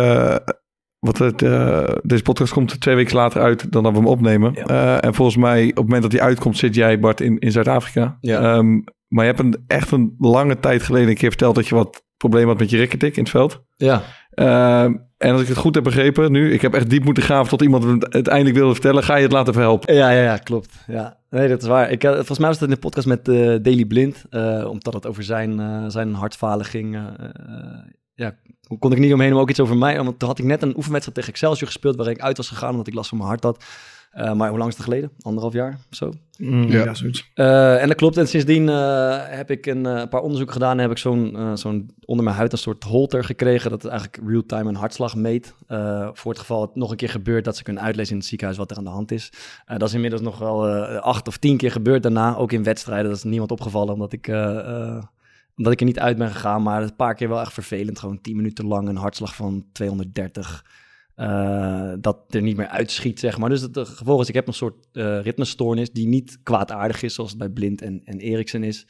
wat 0.99 1.18
het, 1.18 1.42
eh, 1.42 1.85
deze 2.02 2.23
podcast 2.23 2.52
komt 2.52 2.80
twee 2.80 2.95
weken 2.95 3.16
later 3.16 3.40
uit 3.42 3.73
dan 3.73 3.83
dat 3.83 3.92
we 3.92 3.99
hem 3.99 4.06
opnemen. 4.06 4.52
Ja. 4.54 4.64
Eh, 4.64 5.04
en 5.09 5.14
volgens 5.14 5.37
mij, 5.37 5.62
op 5.62 5.75
het 5.76 5.85
moment 5.85 6.02
dat 6.02 6.12
hij 6.12 6.21
uitkomt, 6.21 6.56
zit 6.56 6.75
jij, 6.75 7.00
Bart, 7.00 7.21
in, 7.21 7.38
in 7.38 7.52
Zuid-Afrika. 7.52 8.16
Ja. 8.21 8.40
Ehm, 8.40 8.73
maar 9.09 9.25
je 9.25 9.30
hebt 9.33 9.38
een, 9.40 9.64
echt 9.66 9.90
een 9.90 10.14
lange 10.18 10.59
tijd 10.61 10.83
geleden 10.83 11.09
een 11.09 11.14
keer 11.14 11.28
verteld 11.28 11.54
dat 11.54 11.66
je 11.68 11.75
wat 11.75 12.04
problemen 12.16 12.49
had 12.49 12.59
met 12.59 12.71
je 12.71 12.76
rikketik 12.76 13.16
in 13.16 13.23
het 13.23 13.30
veld. 13.33 13.62
Ja. 13.75 14.02
Ehm, 14.30 14.95
en 15.18 15.32
als 15.32 15.40
ik 15.40 15.49
het 15.49 15.56
goed 15.56 15.75
heb 15.75 15.85
begrepen 15.85 16.32
nu, 16.32 16.52
ik 16.52 16.62
heb 16.62 16.75
echt 16.75 16.90
diep 16.90 17.04
moeten 17.04 17.23
graven 17.23 17.49
tot 17.49 17.62
iemand 17.62 17.85
het 17.85 18.12
uiteindelijk 18.12 18.56
wilde 18.56 18.73
vertellen, 18.73 19.02
ga 19.02 19.16
je 19.16 19.23
het 19.23 19.32
laten 19.32 19.52
verhelpen. 19.52 19.94
Ja, 19.94 20.11
ja, 20.11 20.23
ja, 20.23 20.37
klopt. 20.37 20.75
Ja. 20.87 21.16
Nee, 21.30 21.49
dat 21.49 21.62
is 21.62 21.68
waar. 21.68 21.90
Ik, 21.90 22.04
eh, 22.04 22.12
volgens 22.14 22.38
mij 22.38 22.49
was 22.49 22.61
het 22.61 22.68
in 22.68 22.75
de 22.75 22.80
podcast 22.80 23.06
met 23.06 23.28
eh 23.28 23.35
Daily 23.35 23.85
Blind, 23.85 24.25
eh, 24.30 24.66
omdat 24.70 24.94
het 24.94 25.06
over 25.06 25.23
zijn, 25.23 25.61
eh, 25.61 25.85
zijn 25.87 26.14
hartfalen 26.14 26.64
ging. 26.64 26.99
ja, 28.14 28.35
kon 28.78 28.92
ik 28.92 28.99
niet 28.99 29.12
omheen, 29.12 29.32
maar 29.32 29.40
ook 29.40 29.50
iets 29.50 29.61
over 29.61 29.76
mij. 29.76 29.96
Want 30.02 30.18
toen 30.18 30.28
had 30.28 30.38
ik 30.38 30.44
net 30.44 30.62
een 30.62 30.76
oefenwedstrijd 30.76 31.14
tegen 31.14 31.32
Excelsior 31.32 31.66
gespeeld, 31.66 31.96
waarin 31.96 32.14
ik 32.14 32.23
uit 32.23 32.37
was 32.37 32.49
gegaan 32.49 32.70
omdat 32.70 32.87
ik 32.87 32.94
last 32.94 33.08
van 33.08 33.18
mijn 33.18 33.30
hart 33.30 33.42
had. 33.42 33.64
Eh, 34.16 34.32
maar 34.32 34.49
hoe 34.49 34.58
lang 34.58 34.70
is 34.70 34.76
het 34.76 34.85
geleden? 34.85 35.11
Anderhalf 35.20 35.52
jaar 35.52 35.78
of 35.90 35.96
zo? 35.96 36.12
Ja. 36.38 36.94
zoiets. 36.94 37.30
Eh, 37.35 37.82
en 37.82 37.88
dat 37.88 37.96
klopt. 37.96 38.16
En 38.16 38.28
sindsdien 38.28 38.68
eh, 38.68 39.16
heb 39.23 39.50
ik 39.50 39.66
een 39.66 39.87
eh, 39.87 40.08
paar 40.08 40.20
onderzoeken 40.20 40.54
gedaan. 40.54 40.73
En 40.73 40.78
heb 40.78 40.90
ik 40.90 40.99
zo'n 40.99 41.37
eh, 41.37 41.50
zo'n 41.54 41.90
onder 42.04 42.25
mijn 42.25 42.37
huid 42.37 42.52
een 42.52 42.58
soort 42.58 42.85
holter 42.85 43.25
gekregen. 43.25 43.70
Dat 43.70 43.82
het 43.82 43.90
eigenlijk 43.90 44.23
real-time 44.28 44.68
een 44.68 44.75
hartslag 44.75 45.14
meet. 45.16 45.54
Eh, 45.66 46.08
voor 46.12 46.30
het 46.30 46.40
geval 46.40 46.61
het 46.61 46.75
nog 46.75 46.90
een 46.90 46.96
keer 46.96 47.08
gebeurt 47.08 47.44
dat 47.44 47.56
ze 47.56 47.62
kunnen 47.62 47.82
uitlezen 47.82 48.12
in 48.12 48.18
het 48.18 48.26
ziekenhuis 48.28 48.58
wat 48.58 48.70
er 48.70 48.76
aan 48.76 48.85
de 48.85 48.90
hand 48.90 49.11
is. 49.11 49.32
Eh, 49.66 49.76
dat 49.78 49.88
is 49.88 49.94
inmiddels 49.94 50.23
nog 50.23 50.38
wel 50.38 50.68
eh, 50.68 50.96
acht 50.96 51.28
of 51.28 51.37
tien 51.37 51.56
keer 51.56 51.70
gebeurd 51.73 52.02
daarna. 52.02 52.37
Ook 52.37 52.52
in 52.52 52.62
wedstrijden. 52.62 53.08
Dat 53.08 53.16
is 53.16 53.25
niemand 53.25 53.50
opgevallen 53.50 53.92
omdat 53.94 54.12
ik, 54.12 54.28
eh, 54.28 54.58
eh, 54.58 55.02
omdat 55.56 55.73
ik 55.73 55.80
er 55.80 55.87
niet 55.87 55.99
uit 56.00 56.16
ben 56.18 56.30
gegaan. 56.30 56.62
Maar 56.62 56.82
een 56.82 56.96
paar 56.96 57.14
keer 57.14 57.28
wel 57.28 57.40
echt 57.40 57.52
vervelend. 57.52 57.99
Gewoon 57.99 58.20
tien 58.20 58.37
minuten 58.37 58.66
lang 58.66 58.88
een 58.88 58.96
hartslag 58.96 59.35
van 59.35 59.64
230. 59.73 60.64
Eh, 61.16 61.92
dat 62.00 62.18
er 62.28 62.42
niet 62.42 62.56
meer 62.56 62.68
uitschiet, 62.68 63.20
zeg 63.20 63.38
maar. 63.38 63.49
Dus 63.49 63.61
het 63.61 63.78
gevolg 63.78 64.20
is, 64.20 64.28
ik 64.28 64.35
heb 64.35 64.46
een 64.46 64.52
soort 64.54 64.87
eh 64.92 65.20
ritmestoornis 65.23 65.90
die 65.90 66.06
niet 66.06 66.38
kwaadaardig 66.42 67.02
is, 67.02 67.14
zoals 67.14 67.30
het 67.30 67.38
bij 67.38 67.49
Blind 67.49 67.82
en, 67.82 68.00
en 68.04 68.18
Eriksen 68.18 68.62
is. 68.62 68.87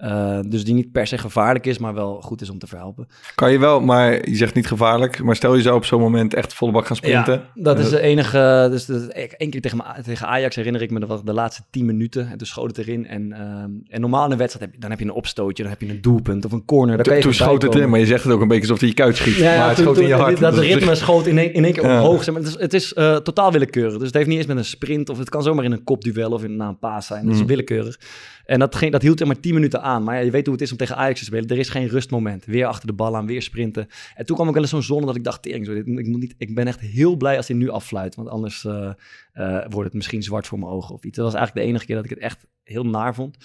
Eh, 0.00 0.38
dus 0.46 0.64
die 0.64 0.74
niet 0.74 0.92
per 0.92 1.06
se 1.06 1.18
gevaarlijk 1.18 1.66
is, 1.66 1.78
maar 1.78 1.94
wel 1.94 2.20
goed 2.20 2.40
is 2.40 2.50
om 2.50 2.58
te 2.58 2.66
verhelpen. 2.66 3.08
Kan 3.34 3.52
je 3.52 3.58
wel, 3.58 3.80
maar 3.80 4.28
je 4.28 4.36
zegt 4.36 4.54
niet 4.54 4.66
gevaarlijk. 4.66 5.22
Maar 5.22 5.36
stel 5.36 5.54
je 5.54 5.62
zou 5.62 5.76
op 5.76 5.84
zo'n 5.84 6.00
moment 6.00 6.34
echt 6.34 6.54
volle 6.54 6.72
bak 6.72 6.86
gaan 6.86 6.96
sprinten. 6.96 7.34
Ja, 7.54 7.62
dat 7.62 7.78
is 7.78 7.88
de 7.90 8.00
enige. 8.00 8.68
Dus 8.70 8.86
dat, 8.86 9.02
één 9.36 9.50
keer 9.50 9.60
tegen, 9.60 9.84
tegen 10.04 10.26
Ajax 10.26 10.56
herinner 10.56 10.82
ik 10.82 10.90
me 10.90 11.00
dat 11.06 11.26
de 11.26 11.32
laatste 11.32 11.62
10 11.70 11.84
minuten. 11.86 12.30
En 12.30 12.38
toen 12.38 12.46
schoot 12.46 12.76
het 12.76 12.78
erin. 12.86 13.06
En, 13.06 13.32
ehm, 13.32 13.70
en 13.88 14.00
normaal 14.00 14.24
in 14.24 14.30
een 14.32 14.38
wedstrijd 14.38 14.64
heb 14.66 14.74
je, 14.74 14.80
dan 14.80 14.90
heb 14.90 14.98
je 14.98 15.04
een 15.04 15.12
opstootje, 15.12 15.62
dan 15.62 15.72
heb 15.72 15.80
je 15.80 15.88
een 15.88 16.00
doelpunt 16.00 16.44
of 16.44 16.52
een 16.52 16.64
corner. 16.64 17.02
Kan 17.02 17.16
je 17.16 17.22
Toen 17.22 17.34
schoot 17.34 17.62
het 17.62 17.74
in, 17.74 17.88
maar 17.90 17.98
je 18.00 18.06
zegt 18.06 18.24
het 18.24 18.32
ook 18.32 18.40
een 18.40 18.48
beetje 18.48 18.62
alsof 18.62 18.78
hij 18.80 18.88
je 18.88 18.94
kuit 18.94 19.16
schiet. 19.16 19.36
Ja, 19.36 19.52
ja, 19.52 19.58
maar 19.58 19.66
het 19.66 19.76
toen- 19.76 19.84
schoot 19.84 19.98
in 19.98 20.06
je 20.06 20.14
hart. 20.14 20.38
Dat 20.40 20.54
Dus- 20.54 20.66
ritme 20.66 20.94
schoot 20.94 21.26
in 21.26 21.38
één, 21.38 21.52
in 21.54 21.64
één 21.64 21.72
keer 21.72 21.82
omhoog. 21.82 22.24
zeg 22.24 22.34
maar. 22.34 22.42
Het 22.42 22.52
is, 22.54 22.60
het 22.60 22.74
is 22.74 22.92
eh, 22.94 23.16
totaal 23.16 23.52
willekeurig. 23.52 23.92
Dus 23.96 24.06
het 24.06 24.14
heeft 24.14 24.28
niet 24.28 24.38
eens 24.38 24.46
met 24.46 24.56
een 24.56 24.64
sprint 24.64 25.08
of 25.08 25.18
het 25.18 25.28
kan 25.28 25.42
zomaar 25.42 25.64
in 25.64 25.72
een 25.72 25.84
kopduel 25.84 26.30
of 26.30 26.44
in, 26.44 26.56
na 26.56 26.68
een 26.68 26.78
paas 26.78 27.06
zijn. 27.06 27.24
Het 27.24 27.34
is 27.34 27.40
Mm. 27.40 27.46
willekeurig. 27.46 27.98
En 28.46 28.58
dat, 28.58 28.74
ging, 28.74 28.92
dat 28.92 29.02
hield 29.02 29.20
er 29.20 29.26
maar 29.26 29.40
10 29.40 29.54
minuten 29.54 29.82
aan. 29.82 29.89
Maar 29.98 30.24
je 30.24 30.30
weet 30.30 30.44
hoe 30.44 30.54
het 30.54 30.62
is 30.62 30.70
om 30.70 30.76
tegen 30.76 30.96
Ajax 30.96 31.18
te 31.18 31.24
spelen. 31.24 31.48
Er 31.48 31.58
is 31.58 31.68
geen 31.68 31.88
rustmoment. 31.88 32.44
Weer 32.44 32.66
achter 32.66 32.86
de 32.86 32.92
bal 32.92 33.16
aan, 33.16 33.26
weer 33.26 33.42
sprinten. 33.42 33.88
En 34.14 34.26
toen 34.26 34.36
kwam 34.36 34.48
ook 34.48 34.54
wel 34.54 34.62
eens 34.62 34.70
zo'n 34.70 34.82
zon 34.82 35.06
dat 35.06 35.16
ik 35.16 35.24
dacht, 35.24 35.42
tering, 35.42 35.66
zo, 35.66 35.74
dit, 35.74 35.86
ik, 35.86 36.06
moet 36.06 36.20
niet, 36.20 36.34
ik 36.38 36.54
ben 36.54 36.66
echt 36.66 36.80
heel 36.80 37.16
blij 37.16 37.36
als 37.36 37.48
hij 37.48 37.56
nu 37.56 37.68
afsluit. 37.68 38.14
Want 38.14 38.28
anders 38.28 38.64
eh, 38.64 38.90
eh, 39.32 39.64
wordt 39.68 39.86
het 39.86 39.94
misschien 39.94 40.22
zwart 40.22 40.46
voor 40.46 40.58
mijn 40.58 40.70
ogen 40.70 40.94
of 40.94 41.04
iets. 41.04 41.16
Dat 41.16 41.24
was 41.24 41.34
eigenlijk 41.34 41.66
de 41.66 41.72
enige 41.72 41.86
keer 41.86 41.96
dat 41.96 42.04
ik 42.04 42.10
het 42.10 42.18
echt 42.18 42.46
heel 42.64 42.86
naar 42.86 43.14
vond. 43.14 43.36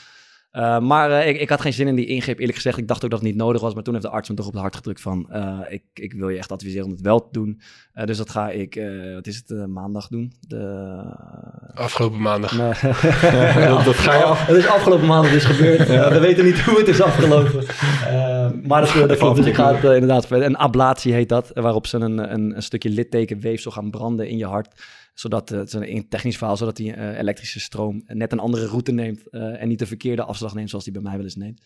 Uh, 0.55 0.79
maar 0.79 1.09
uh, 1.09 1.27
ik, 1.27 1.39
ik, 1.39 1.49
had 1.49 1.61
geen 1.61 1.73
zin 1.73 1.87
in 1.87 1.95
die 1.95 2.05
ingreep, 2.05 2.39
eerlijk 2.39 2.55
gezegd. 2.55 2.77
Ik 2.77 2.87
dacht 2.87 3.03
ook 3.03 3.09
dat 3.09 3.19
het 3.19 3.27
niet 3.27 3.37
nodig 3.37 3.61
was. 3.61 3.73
Maar 3.73 3.83
toen 3.83 3.93
heeft 3.93 4.05
de 4.05 4.11
arts 4.11 4.29
me 4.29 4.35
toch 4.35 4.47
op 4.47 4.53
het 4.53 4.61
hart 4.61 4.75
gedrukt 4.75 5.01
van... 5.01 5.29
Uh, 5.31 5.59
ik, 5.69 5.83
ik, 5.93 6.13
wil 6.13 6.29
je 6.29 6.37
echt 6.37 6.51
adviseren 6.51 6.85
om 6.85 6.91
het 6.91 7.01
wel 7.01 7.19
te 7.19 7.27
doen. 7.31 7.61
Eh, 7.93 8.05
dus 8.05 8.17
dat 8.17 8.29
ga 8.29 8.49
ik, 8.49 8.81
wat 9.13 9.27
is 9.27 9.43
het, 9.45 9.67
maandag 9.67 10.07
doen. 10.07 10.33
De... 10.47 11.01
Afgelopen 11.73 12.21
maandag. 12.21 12.57
Nee. 12.57 12.67
dat, 13.67 13.85
dat, 13.85 13.95
ga 13.95 14.15
je 14.15 14.23
af. 14.23 14.45
Het 14.45 14.57
is 14.57 14.67
afgelopen 14.67 15.07
maandag 15.07 15.31
dus 15.31 15.43
gebeurd. 15.43 15.87
Ja. 15.87 16.11
we 16.11 16.19
weten 16.19 16.45
niet 16.45 16.59
hoe 16.59 16.77
het 16.77 16.87
is 16.87 17.01
afgelopen. 17.01 17.65
maar 18.67 18.81
dat, 18.81 19.07
dat 19.07 19.17
klopt. 19.17 19.37
Dus 19.37 19.45
ik 19.45 19.55
ga 19.55 19.75
het 19.75 19.83
inderdaad... 19.83 20.31
Een 20.31 20.57
ablatie 20.57 21.13
heet 21.13 21.29
dat. 21.29 21.51
Waarop 21.53 21.87
ze 21.87 21.97
een, 21.97 22.33
een, 22.33 22.55
een 22.55 22.63
stukje 22.63 22.89
littekenweefsel 22.89 23.71
gaan 23.71 23.89
branden 23.89 24.27
in 24.27 24.37
je 24.37 24.45
hart 24.45 24.83
zodat 25.15 25.51
uh, 25.51 25.59
het 25.59 25.67
is 25.67 25.73
een 25.73 26.07
technisch 26.09 26.37
verhaal, 26.37 26.57
zodat 26.57 26.75
die 26.75 26.95
uh, 26.95 27.17
elektrische 27.19 27.59
stroom 27.59 28.03
net 28.07 28.31
een 28.31 28.39
andere 28.39 28.65
route 28.65 28.91
neemt 28.91 29.23
uh, 29.31 29.61
en 29.61 29.67
niet 29.67 29.79
de 29.79 29.85
verkeerde 29.85 30.23
afslag 30.23 30.53
neemt 30.53 30.69
zoals 30.69 30.83
die 30.83 30.93
bij 30.93 31.01
mij 31.01 31.15
wel 31.15 31.23
eens 31.23 31.35
neemt. 31.35 31.61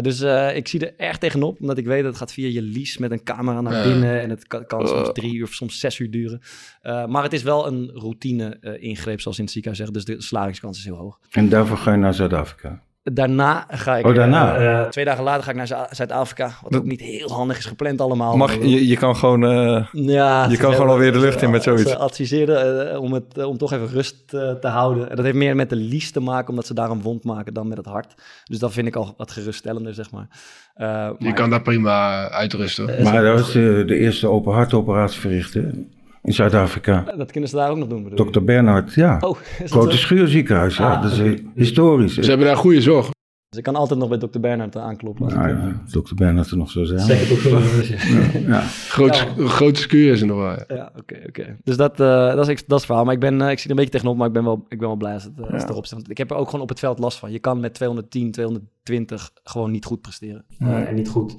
dus 0.00 0.20
ik 0.54 0.68
zie 0.68 0.86
er 0.86 0.94
erg 0.96 1.18
tegenop, 1.18 1.60
omdat 1.60 1.78
ik 1.78 1.86
weet 1.86 2.02
dat 2.02 2.08
het 2.08 2.16
gaat 2.16 2.32
via 2.32 2.48
je 2.48 2.62
lies 2.62 2.98
met 2.98 3.10
een 3.10 3.22
camera 3.22 3.60
naar 3.60 3.88
binnen 3.88 4.20
en 4.20 4.30
het 4.30 4.46
kan, 4.46 4.66
kan 4.66 4.88
soms 4.88 5.10
drie 5.12 5.34
uur 5.34 5.44
of 5.44 5.52
soms 5.52 5.78
zes 5.78 5.98
uur 5.98 6.10
duren. 6.10 6.40
maar 6.82 7.22
het 7.22 7.32
is 7.32 7.42
wel 7.42 7.66
een 7.66 7.90
routine 7.94 8.78
ingreep, 8.80 9.20
zoals 9.20 9.38
in 9.38 9.44
het 9.44 9.52
ziekenhuis 9.52 9.84
zegt, 9.84 9.94
dus 9.94 10.16
de 10.16 10.22
slagingskans 10.22 10.78
is 10.78 10.84
heel 10.84 10.96
hoog. 10.96 11.18
En 11.30 11.48
daarvoor 11.48 11.76
ga 11.76 11.90
je 11.92 11.98
naar 11.98 12.14
Zuid-Afrika? 12.14 12.82
Daarna 13.12 13.66
ga 13.68 13.96
ik. 13.96 14.06
Oh, 14.06 14.14
daarna? 14.14 14.60
Uh, 14.60 14.88
twee 14.88 15.04
dagen 15.04 15.24
later 15.24 15.42
ga 15.42 15.50
ik 15.50 15.56
naar 15.56 15.86
Zuid-Afrika. 15.90 16.50
Wat 16.62 16.76
ook 16.76 16.84
niet 16.84 17.00
heel 17.00 17.30
handig 17.30 17.58
is 17.58 17.64
gepland 17.64 18.00
allemaal. 18.00 18.36
Mag, 18.36 18.54
je, 18.54 18.86
je 18.86 18.96
kan 18.96 19.16
gewoon. 19.16 19.42
Uh, 19.42 19.86
ja, 19.92 20.46
je 20.48 20.56
kan 20.56 20.72
gewoon 20.72 20.88
alweer 20.88 21.12
de 21.12 21.18
lucht 21.18 21.42
in 21.42 21.50
met 21.50 21.62
zoiets. 21.62 21.90
Ze 21.90 21.96
adviseerden 21.96 22.92
uh, 22.92 23.00
om, 23.00 23.12
het, 23.12 23.44
om 23.44 23.58
toch 23.58 23.72
even 23.72 23.88
rust 23.88 24.28
te 24.28 24.68
houden. 24.68 25.10
En 25.10 25.16
dat 25.16 25.24
heeft 25.24 25.36
meer 25.36 25.56
met 25.56 25.70
de 25.70 25.76
lies 25.76 26.10
te 26.10 26.20
maken, 26.20 26.48
omdat 26.48 26.66
ze 26.66 26.74
daar 26.74 26.90
een 26.90 27.02
wond 27.02 27.24
maken 27.24 27.54
dan 27.54 27.68
met 27.68 27.76
het 27.76 27.86
hart. 27.86 28.14
Dus 28.44 28.58
dat 28.58 28.72
vind 28.72 28.86
ik 28.86 28.96
al 28.96 29.14
wat 29.16 29.30
geruststellender, 29.30 29.94
zeg 29.94 30.10
maar. 30.10 30.28
je 30.76 31.14
maar, 31.18 31.34
kan 31.34 31.50
daar 31.50 31.62
prima 31.62 32.28
uitrusten. 32.28 33.02
maar 33.02 33.22
dat 33.22 33.40
was 33.40 33.52
de, 33.52 33.82
de 33.86 33.96
eerste 33.96 34.28
open 34.28 34.52
hartoperatie 34.52 35.20
verrichten. 35.20 35.90
In 36.26 36.32
Zuid-Afrika. 36.32 37.04
Dat 37.16 37.32
kunnen 37.32 37.50
ze 37.50 37.56
daar 37.56 37.70
ook 37.70 37.76
nog 37.76 37.88
doen, 37.88 38.02
bedoel 38.02 38.30
Dr. 38.30 38.42
Bernhard, 38.42 38.94
ja. 38.94 39.18
Oh, 39.20 39.38
Grote 39.64 39.96
schuurziekenhuis, 39.96 40.76
ja. 40.76 40.94
Ah, 40.94 41.02
dat 41.02 41.12
is 41.12 41.18
okay. 41.18 41.46
historisch. 41.54 42.14
Ze 42.14 42.28
hebben 42.28 42.46
daar 42.46 42.56
goede 42.56 42.80
zorg. 42.80 43.10
Dus 43.48 43.58
ik 43.58 43.62
kan 43.64 43.76
altijd 43.76 43.98
nog 43.98 44.08
bij 44.08 44.18
Dr. 44.18 44.40
Bernhard 44.40 44.76
aankloppen. 44.76 45.26
Nou 45.26 45.48
ja, 45.48 45.82
Dr. 45.90 46.14
Bernhard 46.14 46.50
er 46.50 46.56
nog 46.56 46.70
zo 46.70 46.84
zijn. 46.84 47.00
Zeker 47.00 47.36
Dr. 47.36 47.48
Bernhard. 47.48 47.86
ja. 47.86 48.38
ja. 48.46 48.60
Groot, 48.88 49.16
ja. 49.36 49.46
Grote 49.46 49.80
schuur 49.80 50.12
is 50.12 50.20
er 50.20 50.26
nog 50.26 50.36
wel. 50.36 50.50
Ja, 50.50 50.64
ja 50.68 50.88
oké, 50.88 50.98
okay, 50.98 51.18
oké. 51.18 51.40
Okay. 51.40 51.56
Dus 51.64 51.76
dat, 51.76 52.00
uh, 52.00 52.34
dat, 52.34 52.38
is, 52.38 52.46
dat 52.46 52.48
is 52.48 52.66
het 52.68 52.84
verhaal. 52.84 53.04
Maar 53.04 53.14
ik, 53.14 53.20
ben, 53.20 53.40
uh, 53.40 53.50
ik 53.50 53.58
zie 53.58 53.64
er 53.64 53.70
een 53.70 53.76
beetje 53.76 53.90
tegenop, 53.90 54.16
maar 54.16 54.26
ik 54.26 54.32
ben 54.32 54.44
wel, 54.44 54.64
ik 54.68 54.78
ben 54.78 54.88
wel 54.88 54.96
blij 54.96 55.12
als 55.12 55.24
het, 55.24 55.32
uh, 55.38 55.52
als 55.52 55.62
het 55.62 55.70
erop 55.70 55.86
staat. 55.86 55.98
Want 55.98 56.10
ik 56.10 56.18
heb 56.18 56.30
er 56.30 56.36
ook 56.36 56.46
gewoon 56.46 56.60
op 56.60 56.68
het 56.68 56.78
veld 56.78 56.98
last 56.98 57.18
van. 57.18 57.32
Je 57.32 57.38
kan 57.38 57.60
met 57.60 57.74
210, 57.74 58.30
220 58.30 59.30
gewoon 59.44 59.70
niet 59.70 59.84
goed 59.84 60.00
presteren. 60.00 60.44
en 60.58 60.94
niet 60.94 61.08
goed. 61.08 61.36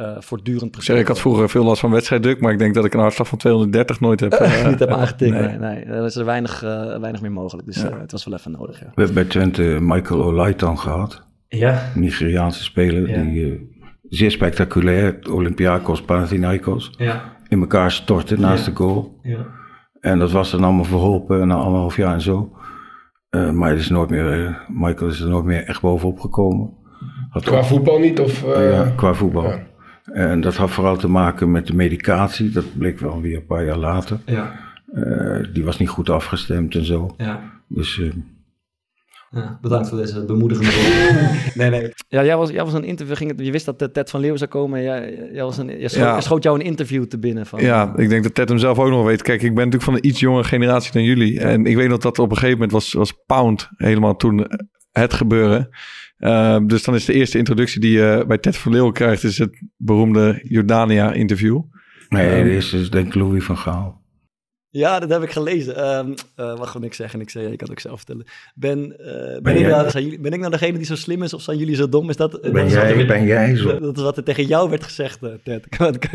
Uh, 0.00 0.16
voortdurend 0.18 0.76
zeg, 0.78 0.98
ik 0.98 1.06
had 1.06 1.20
vroeger 1.20 1.48
veel 1.48 1.64
last 1.64 1.80
van 1.80 1.90
wedstrijddruk, 1.90 2.40
maar 2.40 2.52
ik 2.52 2.58
denk 2.58 2.74
dat 2.74 2.84
ik 2.84 2.94
een 2.94 3.00
hartslag 3.00 3.28
van 3.28 3.38
230 3.38 4.00
nooit 4.00 4.20
heb. 4.20 4.32
Uh, 4.32 4.66
niet 4.68 4.78
heb 4.78 4.90
aangetikt, 5.00 5.32
nee. 5.32 5.48
nee. 5.48 5.58
nee. 5.58 5.84
Er 5.84 6.04
is 6.04 6.16
er 6.16 6.24
weinig, 6.24 6.64
uh, 6.64 6.98
weinig 6.98 7.20
meer 7.20 7.32
mogelijk, 7.32 7.66
dus 7.66 7.82
ja. 7.82 7.98
het 7.98 8.12
was 8.12 8.24
wel 8.24 8.34
even 8.38 8.50
nodig. 8.50 8.80
Ja. 8.80 8.86
We 8.86 9.02
hebben 9.02 9.14
bij 9.14 9.24
Twente 9.24 9.78
Michael 9.80 10.22
Olaitan 10.22 10.78
gehad. 10.78 11.26
Ja. 11.48 11.90
Een 11.94 12.00
Nigeriaanse 12.00 12.62
speler, 12.62 13.08
ja. 13.08 13.22
die 13.22 13.76
zeer 14.08 14.30
spectaculair, 14.30 15.18
Olympiakos, 15.30 16.02
Panathinaikos, 16.02 16.94
ja. 16.96 17.22
in 17.48 17.60
elkaar 17.60 17.90
stortte 17.90 18.38
naast 18.38 18.64
de 18.64 18.74
goal. 18.74 19.18
Ja. 19.22 19.46
En 20.00 20.18
dat 20.18 20.30
was 20.30 20.50
dan 20.50 20.64
allemaal 20.64 20.84
verholpen 20.84 21.46
na 21.48 21.54
anderhalf 21.54 21.96
jaar 21.96 22.14
en 22.14 22.20
zo. 22.20 22.52
maar 23.52 23.74
is 23.74 23.88
nooit 23.88 24.10
meer, 24.10 24.58
Michael 24.68 25.10
is 25.10 25.20
er 25.20 25.28
nooit 25.28 25.44
meer 25.44 25.64
echt 25.64 25.80
bovenop 25.80 26.20
gekomen. 26.20 26.78
Had 27.30 27.44
qua 27.44 27.58
ook, 27.58 27.64
voetbal 27.64 27.98
niet? 27.98 28.20
Of, 28.20 28.44
ja, 28.54 28.92
qua 28.96 29.14
voetbal. 29.14 29.68
En 30.12 30.40
dat 30.40 30.56
had 30.56 30.70
vooral 30.70 30.96
te 30.96 31.08
maken 31.08 31.50
met 31.50 31.66
de 31.66 31.74
medicatie. 31.74 32.50
Dat 32.50 32.78
bleek 32.78 32.98
wel 32.98 33.20
weer 33.20 33.36
een 33.36 33.46
paar 33.46 33.64
jaar 33.64 33.78
later. 33.78 34.18
Ja. 34.26 34.68
Uh, 34.94 35.44
die 35.52 35.64
was 35.64 35.78
niet 35.78 35.88
goed 35.88 36.10
afgestemd 36.10 36.74
en 36.74 36.84
zo. 36.84 37.14
Ja. 37.16 37.40
Dus. 37.68 37.98
Uh, 37.98 38.12
ja, 39.30 39.58
bedankt 39.60 39.88
voor 39.88 39.98
deze 39.98 40.24
bemoedigende 40.24 40.70
woorden. 40.70 41.40
nee, 41.70 41.80
nee. 41.80 41.92
Ja, 42.08 42.24
jij 42.24 42.36
was, 42.36 42.50
jij 42.50 42.64
was 42.64 42.74
een 42.74 42.84
interview. 42.84 43.16
Ging 43.16 43.30
het, 43.30 43.40
je 43.40 43.52
wist 43.52 43.64
dat 43.64 43.88
Ted 43.92 44.10
van 44.10 44.20
Leeuwen 44.20 44.38
zou 44.38 44.50
komen. 44.50 44.82
Jij, 44.82 45.28
jij 45.32 45.42
was 45.42 45.58
een, 45.58 45.78
je 45.78 45.88
schoot, 45.88 46.02
ja. 46.02 46.20
schoot 46.20 46.42
jou 46.42 46.58
een 46.58 46.64
interview 46.64 47.04
te 47.04 47.18
binnen. 47.18 47.46
Van, 47.46 47.62
ja, 47.62 47.92
ik 47.96 48.08
denk 48.08 48.22
dat 48.22 48.34
Ted 48.34 48.48
hem 48.48 48.58
zelf 48.58 48.78
ook 48.78 48.88
nog 48.88 49.04
weet. 49.04 49.22
Kijk, 49.22 49.42
ik 49.42 49.54
ben 49.54 49.64
natuurlijk 49.64 49.82
van 49.82 49.94
een 49.94 50.06
iets 50.06 50.20
jongere 50.20 50.44
generatie 50.44 50.92
dan 50.92 51.02
jullie. 51.02 51.32
Ja. 51.32 51.40
En 51.40 51.66
ik 51.66 51.76
weet 51.76 51.90
dat 51.90 52.02
dat 52.02 52.18
op 52.18 52.30
een 52.30 52.36
gegeven 52.36 52.54
moment 52.54 52.72
was, 52.72 52.92
was 52.92 53.12
Pound 53.26 53.68
helemaal 53.76 54.16
toen 54.16 54.46
het 54.92 55.14
gebeuren. 55.14 55.68
Uh, 56.20 56.58
dus 56.66 56.82
dan 56.84 56.94
is 56.94 57.04
de 57.04 57.12
eerste 57.12 57.38
introductie 57.38 57.80
die 57.80 57.92
je 57.92 58.24
bij 58.26 58.38
Ted 58.38 58.56
van 58.56 58.72
Leeuwen 58.72 58.92
krijgt, 58.92 59.24
is 59.24 59.38
het 59.38 59.62
beroemde 59.76 60.40
Jordania-interview. 60.42 61.60
Nee, 62.08 62.38
um, 62.38 62.44
de 62.44 62.50
eerste 62.50 62.78
is 62.78 62.90
denk 62.90 63.06
ik 63.06 63.14
Louis 63.14 63.44
van 63.44 63.58
Gaal. 63.58 64.00
Ja, 64.72 64.98
dat 64.98 65.10
heb 65.10 65.22
ik 65.22 65.30
gelezen. 65.30 65.98
Um, 65.98 66.14
uh, 66.36 66.58
wat 66.58 66.82
ik 66.82 66.94
zeggen? 66.94 67.20
Ik 67.20 67.30
zei, 67.30 67.46
ik 67.46 67.58
kan 67.58 67.68
het 67.68 67.70
ook 67.70 67.80
zelf 67.80 67.96
vertellen. 67.96 68.26
Ben, 68.54 68.78
uh, 68.78 69.40
ben, 69.42 69.56
ik 69.56 69.66
nou, 69.66 69.90
zijn 69.90 70.04
jullie, 70.04 70.20
ben 70.20 70.32
ik 70.32 70.38
nou 70.38 70.50
degene 70.50 70.76
die 70.76 70.86
zo 70.86 70.94
slim 70.94 71.22
is 71.22 71.34
of 71.34 71.42
zijn 71.42 71.58
jullie 71.58 71.74
zo 71.74 71.88
dom? 71.88 72.10
Is 72.10 72.16
dat, 72.16 72.40
ben, 72.40 72.52
dat 72.52 72.70
jij, 72.70 72.92
is 72.92 73.06
ben 73.06 73.24
jij 73.24 73.56
zo? 73.56 73.68
Dat, 73.68 73.80
dat 73.80 73.96
is 73.96 74.02
wat 74.02 74.16
er 74.16 74.24
tegen 74.24 74.44
jou 74.44 74.70
werd 74.70 74.84
gezegd, 74.84 75.22
uh, 75.22 75.30
Ted. 75.44 75.66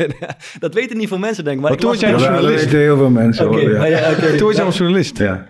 dat 0.58 0.74
weten 0.74 0.96
niet 0.96 1.08
veel 1.08 1.18
mensen, 1.18 1.44
denk 1.44 1.56
ik. 1.56 1.62
Maar, 1.62 1.70
maar 1.70 1.80
toen 1.80 1.90
was 1.90 2.00
jij 2.00 2.12
een 2.12 2.18
journalist. 2.18 2.54
Dat 2.54 2.64
weten 2.64 2.78
heel 2.78 2.96
veel 2.96 3.10
mensen. 3.10 3.48
Okay, 3.48 3.60
hoor, 3.60 3.70
ja. 3.70 3.78
maar 3.78 3.90
ja, 3.90 4.10
okay. 4.10 4.36
Toen 4.36 4.46
was 4.46 4.56
jij 4.56 4.66
een 4.66 4.72
journalist. 4.72 5.18
Ja. 5.18 5.46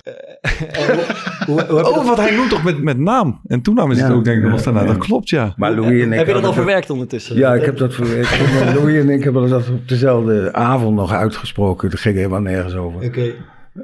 Hoe, 1.46 1.64
hoe 1.68 1.88
oh, 1.88 2.06
wat 2.06 2.16
hij 2.16 2.36
noemt 2.36 2.50
toch 2.50 2.64
met, 2.64 2.82
met 2.82 2.98
naam. 2.98 3.40
En 3.46 3.62
toename 3.62 3.94
is 3.94 4.00
het 4.00 4.12
ook, 4.12 4.24
denk 4.24 4.42
ik, 4.42 4.50
nog 4.50 4.62
daarna. 4.62 4.84
Dat 4.84 4.98
klopt, 4.98 5.28
ja. 5.28 5.54
Maar 5.56 5.72
Louis 5.72 6.02
en 6.02 6.12
ik 6.12 6.18
heb 6.18 6.26
je 6.26 6.32
dat 6.32 6.44
al 6.44 6.52
verwerkt 6.52 6.90
ondertussen? 6.90 7.36
Ja, 7.36 7.54
ik 7.54 7.64
heb 7.64 7.76
dat 7.76 7.94
verwerkt. 7.94 8.40
Louis 8.74 9.02
en 9.02 9.10
ik 9.10 9.24
hebben 9.24 9.48
dat 9.48 9.68
op 9.68 9.88
dezelfde 9.88 10.52
avond 10.52 10.96
nog 10.96 11.12
uitgesproken. 11.12 11.90
Dat 11.90 12.00
ging 12.00 12.16
helemaal 12.16 12.40
nergens 12.40 12.74
over. 12.74 12.96
Oké. 12.96 13.06
Okay. 13.06 13.34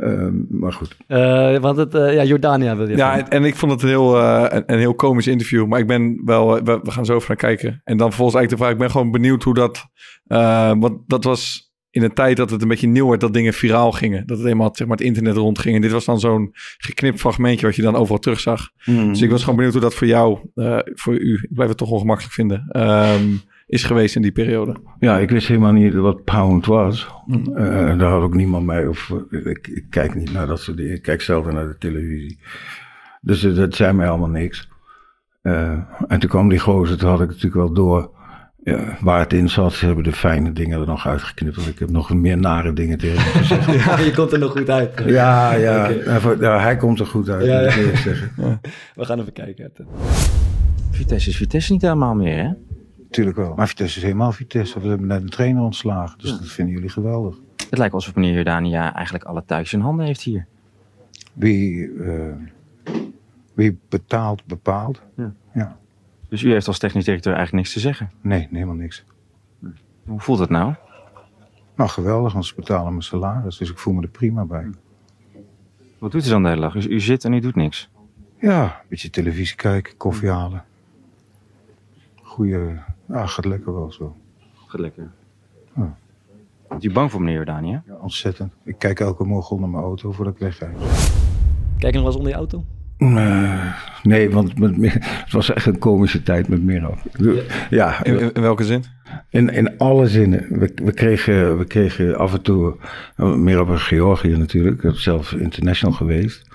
Uh, 0.00 0.28
maar 0.48 0.72
goed. 0.72 0.96
Uh, 1.08 1.58
want 1.58 1.76
het, 1.76 1.94
uh, 1.94 2.14
ja, 2.14 2.24
Jordania 2.24 2.76
wil 2.76 2.88
je. 2.88 2.96
Ja, 2.96 3.18
en, 3.18 3.28
en, 3.28 3.44
ik 3.44 3.56
vond 3.56 3.72
het 3.72 3.82
een 3.82 3.88
heel, 3.88 4.18
uh, 4.18 4.44
een, 4.48 4.62
een, 4.66 4.78
heel 4.78 4.94
komisch 4.94 5.26
interview. 5.26 5.66
Maar 5.66 5.78
ik 5.78 5.86
ben 5.86 6.22
wel, 6.24 6.62
we, 6.62 6.80
we, 6.82 6.90
gaan 6.90 7.04
zo 7.04 7.14
even 7.14 7.24
naar 7.28 7.36
kijken. 7.36 7.80
En 7.84 7.96
dan 7.96 8.08
vervolgens 8.08 8.36
eigenlijk 8.36 8.50
de 8.50 8.56
vraag, 8.56 8.70
ik 8.70 8.78
ben 8.78 8.90
gewoon 8.90 9.10
benieuwd 9.10 9.42
hoe 9.42 9.54
dat, 9.54 9.86
want 10.78 10.98
dat 11.06 11.24
was 11.24 11.71
in 11.92 12.02
een 12.02 12.12
tijd 12.12 12.36
dat 12.36 12.50
het 12.50 12.62
een 12.62 12.68
beetje 12.68 12.86
nieuw 12.86 13.08
werd 13.08 13.20
dat 13.20 13.32
dingen 13.32 13.52
viraal 13.52 13.92
gingen. 13.92 14.26
Dat 14.26 14.38
het 14.38 14.46
eenmaal 14.46 14.70
zeg 14.72 14.86
maar, 14.86 14.96
het 14.96 15.06
internet 15.06 15.36
rondging. 15.36 15.74
En 15.74 15.80
dit 15.80 15.92
was 15.92 16.04
dan 16.04 16.20
zo'n 16.20 16.50
geknipt 16.78 17.20
fragmentje 17.20 17.66
wat 17.66 17.76
je 17.76 17.82
dan 17.82 17.96
overal 17.96 18.18
terugzag. 18.18 18.70
Mm. 18.84 19.08
Dus 19.08 19.22
ik 19.22 19.30
was 19.30 19.40
gewoon 19.40 19.56
benieuwd 19.56 19.74
hoe 19.74 19.82
dat 19.82 19.94
voor 19.94 20.06
jou, 20.06 20.38
voor 20.84 21.18
u, 21.18 21.34
ik 21.42 21.54
blijf 21.54 21.68
het 21.68 21.78
toch 21.78 21.90
ongemakkelijk 21.90 22.34
vinden, 22.34 22.68
um, 22.76 23.40
is 23.66 23.84
geweest 23.84 24.16
in 24.16 24.22
die 24.22 24.32
periode. 24.32 24.76
Ja, 24.98 25.18
ik 25.18 25.30
wist 25.30 25.48
helemaal 25.48 25.72
niet 25.72 25.94
wat 25.94 26.24
Pound 26.24 26.66
was. 26.66 27.08
Mm. 27.26 27.48
Uh, 27.48 27.98
daar 27.98 28.10
had 28.10 28.22
ook 28.22 28.34
niemand 28.34 28.66
mee. 28.66 28.88
Of, 28.88 29.14
ik, 29.30 29.68
ik, 29.68 29.84
kijk 29.90 30.14
niet 30.14 30.32
naar 30.32 30.46
dat 30.46 30.60
soort 30.60 30.76
dingen. 30.76 30.94
Ik 30.94 31.02
kijk 31.02 31.20
zelden 31.20 31.54
naar 31.54 31.68
de 31.68 31.78
televisie. 31.78 32.38
Dus 33.20 33.44
uh, 33.44 33.56
dat 33.56 33.74
zei 33.74 33.92
mij 33.92 34.08
allemaal 34.08 34.28
niks. 34.28 34.70
En 35.42 36.18
toen 36.18 36.30
kwam 36.30 36.48
die 36.48 36.58
gozer, 36.58 36.98
toen 36.98 37.08
had 37.08 37.20
ik 37.20 37.26
natuurlijk 37.26 37.54
wel 37.54 37.72
door 37.72 38.10
ja, 38.64 38.96
waar 39.00 39.18
het 39.18 39.32
in 39.32 39.48
zat. 39.48 39.72
Ze 39.72 39.86
hebben 39.86 40.04
de 40.04 40.12
fijne 40.12 40.52
dingen 40.52 40.80
er 40.80 40.86
nog 40.86 41.06
uitgeknipt. 41.06 41.56
Want 41.56 41.68
ik 41.68 41.78
heb 41.78 41.90
nog 41.90 42.14
meer 42.14 42.38
nare 42.38 42.72
dingen 42.72 42.98
tegen 42.98 43.22
hem 43.22 43.32
gezegd. 43.32 43.72
ja, 43.84 43.98
je 43.98 44.12
komt 44.12 44.32
er 44.32 44.38
nog 44.38 44.50
goed 44.50 44.70
uit. 44.70 45.02
Ja, 45.06 45.54
ja, 45.54 45.90
okay. 45.90 46.36
ja, 46.40 46.60
hij 46.60 46.76
komt 46.76 47.00
er 47.00 47.06
goed 47.06 47.28
uit. 47.28 47.44
Ja, 47.44 47.60
ja. 47.60 47.76
moet 47.76 47.84
ik 47.84 47.96
zeggen. 47.96 48.32
Ja. 48.36 48.60
We 48.94 49.04
gaan 49.04 49.20
even 49.20 49.32
kijken. 49.32 49.72
Vitesse 50.90 51.28
is 51.28 51.36
Vitesse 51.36 51.72
niet 51.72 51.82
helemaal 51.82 52.14
meer, 52.14 52.44
hè? 52.44 52.50
Tuurlijk 53.10 53.36
wel. 53.36 53.54
Maar 53.54 53.68
Vitesse 53.68 53.96
is 53.96 54.02
helemaal 54.02 54.32
Vitesse. 54.32 54.80
We 54.80 54.88
hebben 54.88 55.06
net 55.06 55.22
een 55.22 55.28
trainer 55.28 55.62
ontslagen. 55.62 56.18
Dus 56.18 56.30
ja. 56.30 56.36
dat 56.36 56.48
vinden 56.48 56.74
jullie 56.74 56.90
geweldig. 56.90 57.36
Het 57.70 57.78
lijkt 57.78 57.94
alsof 57.94 58.14
meneer 58.14 58.34
Jordania 58.34 58.94
eigenlijk 58.94 59.24
alle 59.24 59.42
thuis 59.46 59.72
in 59.72 59.80
handen 59.80 60.06
heeft 60.06 60.22
hier. 60.22 60.46
Wie, 61.32 61.88
uh, 61.88 62.32
wie 63.54 63.78
betaalt, 63.88 64.44
bepaalt. 64.46 65.02
Ja. 65.54 65.76
Dus 66.32 66.42
u 66.42 66.52
heeft 66.52 66.66
als 66.66 66.78
technisch 66.78 67.04
directeur 67.04 67.34
eigenlijk 67.34 67.64
niks 67.64 67.74
te 67.74 67.88
zeggen. 67.88 68.10
Nee, 68.20 68.48
helemaal 68.50 68.74
niks. 68.74 69.04
Hoe 70.04 70.20
voelt 70.20 70.38
het 70.38 70.50
nou? 70.50 70.74
Nou, 71.76 71.90
geweldig, 71.90 72.32
want 72.32 72.46
ze 72.46 72.54
betalen 72.54 72.90
mijn 72.90 73.02
salaris, 73.02 73.56
dus 73.56 73.70
ik 73.70 73.78
voel 73.78 73.94
me 73.94 74.02
er 74.02 74.08
prima 74.08 74.44
bij. 74.44 74.70
Wat 75.98 76.12
doet 76.12 76.26
u 76.26 76.28
dan 76.28 76.42
de 76.42 76.48
hele 76.48 76.60
dag? 76.60 76.72
Dus 76.72 76.86
u 76.86 77.00
zit 77.00 77.24
en 77.24 77.32
u 77.32 77.40
doet 77.40 77.54
niks. 77.54 77.88
Ja, 78.40 78.64
een 78.64 78.86
beetje 78.88 79.10
televisie 79.10 79.56
kijken, 79.56 79.96
koffie 79.96 80.28
halen. 80.28 80.64
Goeie, 82.22 82.78
ja, 83.08 83.26
gaat 83.26 83.44
lekker 83.44 83.74
wel 83.74 83.92
zo. 83.92 84.16
Gaat 84.66 84.80
lekker. 84.80 85.10
Ja. 85.76 85.96
Bent 86.68 86.84
u 86.84 86.92
bang 86.92 87.10
voor 87.10 87.20
meneer 87.20 87.36
Jordania? 87.36 87.82
Ja, 87.86 87.94
ontzettend. 87.94 88.52
Ik 88.64 88.78
kijk 88.78 89.00
elke 89.00 89.24
morgen 89.24 89.60
naar 89.60 89.68
mijn 89.68 89.84
auto 89.84 90.12
voordat 90.12 90.34
ik 90.34 90.40
wegga. 90.40 90.70
Kijk 91.78 91.94
nog 91.94 92.02
wel 92.02 92.06
eens 92.06 92.16
onder 92.16 92.30
je 92.30 92.38
auto? 92.38 92.64
Eh, 93.02 93.74
nee, 94.02 94.30
want 94.30 94.58
met, 94.58 94.92
het 95.24 95.32
was 95.32 95.52
echt 95.52 95.66
een 95.66 95.78
komische 95.78 96.22
tijd 96.22 96.48
met 96.48 96.62
Miro. 96.62 96.98
Ja, 97.70 98.04
In, 98.04 98.34
in 98.34 98.42
welke 98.42 98.64
zin? 98.64 98.84
in, 99.30 99.48
in 99.48 99.78
alle 99.78 100.06
zinnen. 100.08 100.46
We, 100.48 100.72
we, 100.74 100.92
kregen, 100.92 101.58
we 101.58 101.64
kregen 101.64 102.18
af 102.18 102.32
en 102.32 102.42
toe, 102.42 102.76
uh, 103.16 103.34
meer 103.34 103.60
op 103.60 103.68
Georgië 103.70 104.36
natuurlijk, 104.36 104.82
zelf 104.94 105.32
international 105.32 105.94
geweest. 105.94 106.50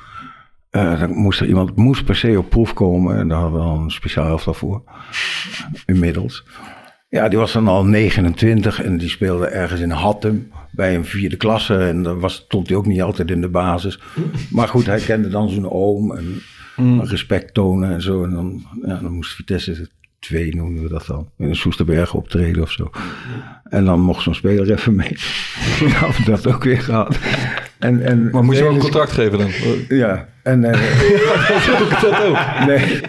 Eh, 0.70 1.00
dan 1.00 1.12
moest 1.12 1.40
er 1.40 1.48
iemand 1.48 1.76
moest 1.76 2.06
per 2.06 2.16
se 2.16 2.38
op 2.38 2.50
proef 2.50 2.74
komen 2.74 3.18
en 3.18 3.28
daar 3.28 3.40
hadden 3.40 3.60
we 3.60 3.66
al 3.66 3.80
een 3.80 3.92
speciaal 3.92 4.28
elftal 4.28 4.54
voor. 4.54 4.82
Inmiddels. 5.86 6.46
Ja, 7.10 7.30
die 7.30 7.38
was 7.38 7.52
dan 7.54 7.68
al 7.68 7.86
29 7.86 8.84
en 8.84 8.98
die 8.98 9.10
speelde 9.10 9.48
ergens 9.48 9.82
in 9.82 9.90
Hattem 9.90 10.52
bij 10.72 10.96
een 10.96 11.06
vierde 11.06 11.38
klasse. 11.38 11.78
En 11.78 12.04
dan 12.04 12.20
was, 12.20 12.34
stond 12.34 12.68
hij 12.68 12.78
ook 12.78 12.86
niet 12.86 13.02
altijd 13.02 13.32
in 13.32 13.42
de 13.42 13.50
basis. 13.50 14.00
Maar 14.50 14.68
goed, 14.68 14.86
hij 14.86 15.00
kende 15.00 15.30
dan 15.30 15.50
zijn 15.50 15.70
oom 15.70 16.16
en 16.16 16.42
respect 17.04 17.54
tonen 17.54 17.92
en 17.92 18.02
zo. 18.02 18.24
En 18.24 18.30
dan, 18.30 18.66
ja, 18.86 19.00
dan 19.02 19.12
moest 19.12 19.36
Vitesse 19.36 19.90
2 20.20 20.56
noemen 20.56 20.84
we 20.84 20.90
dat 20.90 21.06
dan. 21.06 21.30
In 21.38 21.50
een 21.50 21.56
Soesterberg 21.56 22.14
optreden 22.14 22.62
of 22.62 22.72
zo. 22.72 22.90
En 23.64 23.86
dan 23.86 24.00
mocht 24.00 24.24
zo'n 24.24 24.36
speler 24.36 24.72
even 24.72 24.96
mee. 24.96 25.18
ja, 25.94 26.10
dat 26.26 26.48
ook 26.48 26.64
weer 26.64 26.82
gehad. 26.82 27.18
En, 27.80 28.04
en, 28.06 28.30
Maar 28.32 28.44
moet 28.44 28.58
je 28.58 28.64
ook 28.64 28.74
een 28.74 28.80
contract 28.80 29.12
geven 29.12 29.38
dan? 29.38 29.50
ja, 29.98 30.28
en... 30.44 30.64
eh, 30.64 32.02
dat 32.02 32.24
ook. 32.24 32.66
Nee, 32.66 33.02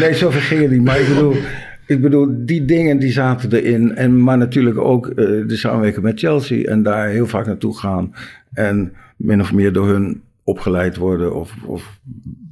nee 0.00 0.14
zover 0.14 0.40
ging 0.40 0.60
het 0.62 0.70
niet. 0.70 0.84
Maar 0.84 1.00
ik 1.00 1.08
bedoel, 1.08 1.36
ik 1.86 2.00
bedoel, 2.00 2.28
die 2.38 2.64
dingen 2.64 2.98
die 2.98 3.12
zaten 3.12 3.52
erin. 3.52 3.94
En, 3.94 4.22
maar 4.22 4.38
natuurlijk 4.38 4.78
ook 4.78 5.06
eh, 5.06 5.14
de 5.46 5.56
samenwerking 5.56 6.04
met 6.04 6.18
Chelsea. 6.18 6.68
En 6.68 6.82
daar 6.82 7.08
heel 7.08 7.26
vaak 7.26 7.46
naartoe 7.46 7.78
gaan. 7.78 8.14
En 8.52 8.92
min 9.16 9.40
of 9.40 9.52
meer 9.52 9.72
door 9.72 9.88
hun 9.88 10.22
opgeleid 10.44 10.96
worden 10.96 11.34
of, 11.34 11.54
of 11.66 12.00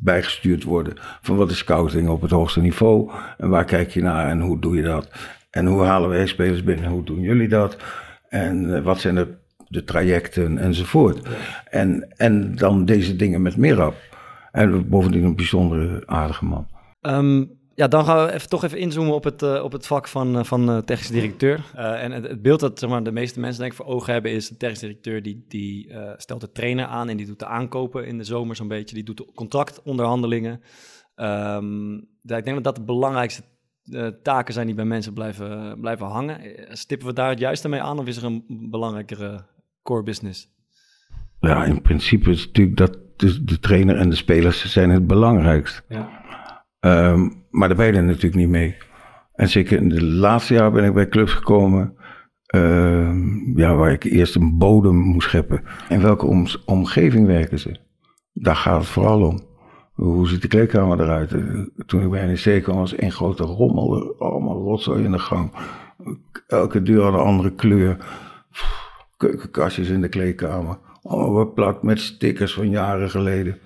bijgestuurd 0.01 0.65
worden. 0.65 0.95
Van 1.23 1.37
wat 1.37 1.51
is 1.51 1.59
scouting 1.59 2.09
op 2.09 2.21
het 2.21 2.31
hoogste 2.31 2.61
niveau? 2.61 3.11
En 3.39 3.49
waar 3.49 3.65
kijk 3.65 3.91
je 3.91 4.03
naar 4.03 4.29
en 4.29 4.41
hoe 4.41 4.61
doe 4.61 4.77
je 4.77 4.83
dat? 4.83 5.11
En 5.51 5.67
hoe 5.67 5.83
halen 5.83 6.09
wij 6.09 6.27
spelers 6.27 6.65
binnen? 6.65 6.91
Hoe 6.91 7.05
doen 7.05 7.21
jullie 7.21 7.49
dat? 7.49 7.77
En 8.29 8.77
eh, 8.77 8.83
wat 8.83 9.01
zijn 9.01 9.15
de, 9.15 9.29
de 9.69 9.85
trajecten 9.85 10.59
enzovoort? 10.59 11.29
En, 11.71 12.09
en 12.17 12.55
dan 12.57 12.85
deze 12.85 13.17
dingen 13.17 13.43
met 13.43 13.57
Mirab. 13.57 13.95
En 14.53 14.89
bovendien 14.89 15.25
een 15.25 15.37
bijzondere 15.37 16.03
aardige 16.07 16.45
man. 16.45 16.67
Ehm, 17.01 17.45
ja, 17.75 17.89
dan 17.89 18.05
gaan 18.05 18.27
we 18.27 18.33
even, 18.33 18.49
toch 18.49 18.65
even 18.65 18.79
inzoomen 18.79 19.15
op 19.15 19.25
het, 19.25 19.43
eh, 19.43 19.65
op 19.65 19.73
het 19.73 19.87
vak 19.87 20.09
van, 20.09 20.39
eh, 20.39 20.45
van 20.45 20.69
eh, 20.71 20.79
technisch 20.79 21.09
directeur. 21.09 21.71
En 21.75 22.13
het, 22.13 22.29
het 22.29 22.43
beeld 22.43 22.61
dat 22.61 22.79
zeg 22.79 22.91
maar, 22.91 23.03
de 23.03 23.13
meeste 23.13 23.41
mensen 23.41 23.61
denk 23.61 23.73
ik 23.73 23.79
voor 23.79 23.87
ogen 23.87 24.13
hebben 24.13 24.31
is... 24.31 24.49
de 24.49 24.57
technisch 24.57 24.79
directeur 24.81 25.23
die, 25.23 25.45
die 25.49 25.93
stelt 26.17 26.41
de 26.41 26.53
trainer 26.53 26.87
aan... 26.87 27.09
en 27.09 27.17
die 27.17 27.27
doet 27.27 27.39
de 27.39 27.47
aankopen 27.47 28.07
in 28.07 28.19
de 28.19 28.25
zomer 28.25 28.57
zo'n 28.57 28.69
beetje. 28.69 28.95
Die 28.95 29.05
doet 29.05 29.17
de 29.17 29.33
contractonderhandelingen. 29.35 30.61
Ehm, 31.15 31.93
ja, 32.21 32.37
ik 32.37 32.45
denk 32.45 32.55
dat 32.55 32.65
dat 32.65 32.77
de 32.77 32.83
belangrijkste 32.83 33.43
taken 34.23 34.55
zijn 34.55 34.67
die 34.67 34.75
bij 34.75 34.85
mensen 34.85 35.13
blijven, 35.13 35.81
blijven 35.81 36.07
hangen. 36.07 36.41
Stippen 36.77 37.07
we 37.07 37.13
daar 37.13 37.29
het 37.29 37.39
juiste 37.39 37.69
mee 37.69 37.83
aan 37.83 37.99
of 37.99 38.07
is 38.07 38.17
er 38.17 38.25
een 38.25 38.69
belangrijkere 38.71 39.45
core 39.83 40.03
business? 40.03 40.49
Ja, 41.41 41.65
in 41.65 41.83
principe 41.83 42.31
is 42.31 42.47
natuurlijk 42.47 42.77
dat 42.77 42.99
de, 43.17 43.45
de 43.45 43.59
trainer 43.59 43.97
en 43.97 44.11
de 44.11 44.17
spelers 44.17 44.73
zijn 44.73 44.91
het 44.91 45.07
belangrijkst. 45.07 45.83
Ja. 45.89 46.22
Ehm, 46.83 47.29
maar 47.51 47.69
daar 47.69 47.77
ben 47.77 47.95
je 47.95 48.01
natuurlijk 48.01 48.35
niet 48.35 48.49
mee. 48.49 48.77
En 49.35 49.49
zeker 49.49 49.79
in 49.79 49.89
de 49.89 50.05
laatste 50.05 50.55
jaar 50.55 50.73
ben 50.73 50.85
ik 50.85 50.93
bij 50.93 51.09
clubs 51.09 51.33
gekomen... 51.33 51.95
ehm, 52.47 53.59
ja, 53.59 53.75
waar 53.75 53.93
ik 53.93 54.05
eerst 54.05 54.35
een 54.35 54.59
bodem 54.59 54.97
moest 54.97 55.29
scheppen. 55.29 55.63
In 55.89 56.01
welke 56.03 56.27
om- 56.27 56.47
omgeving 56.67 57.27
werken 57.27 57.59
ze? 57.59 57.77
Daar 58.33 58.57
gaat 58.57 58.79
het 58.81 58.89
vooral 58.89 59.23
om. 59.23 59.41
Hoe 59.93 60.29
ziet 60.29 60.43
de 60.43 60.49
kleedkamer 60.49 61.01
eruit? 61.01 61.33
Eh, 61.33 61.41
Toen 61.87 62.03
ik 62.03 62.11
bij 62.11 62.27
NEC 62.27 62.63
kwam 62.63 62.77
was 62.77 62.95
één 62.95 63.13
grote 63.13 63.43
rommel. 63.43 64.15
Allemaal 64.19 64.63
rotzooi 64.63 65.05
in 65.05 65.13
de 65.13 65.19
gang. 65.19 65.53
Elke 66.47 66.83
deur 66.83 67.03
had 67.03 67.13
een 67.15 67.21
andere 67.21 67.53
kleur. 67.55 67.97
Keukenkastjes 69.17 69.89
in 69.89 70.01
de 70.01 70.09
kleedkamer. 70.09 70.79
Allemaal 71.03 71.45
beplakt 71.45 71.83
met 71.83 72.01
stickers 72.01 72.55
van 72.55 72.71
jaren 72.71 73.11
geleden. 73.11 73.59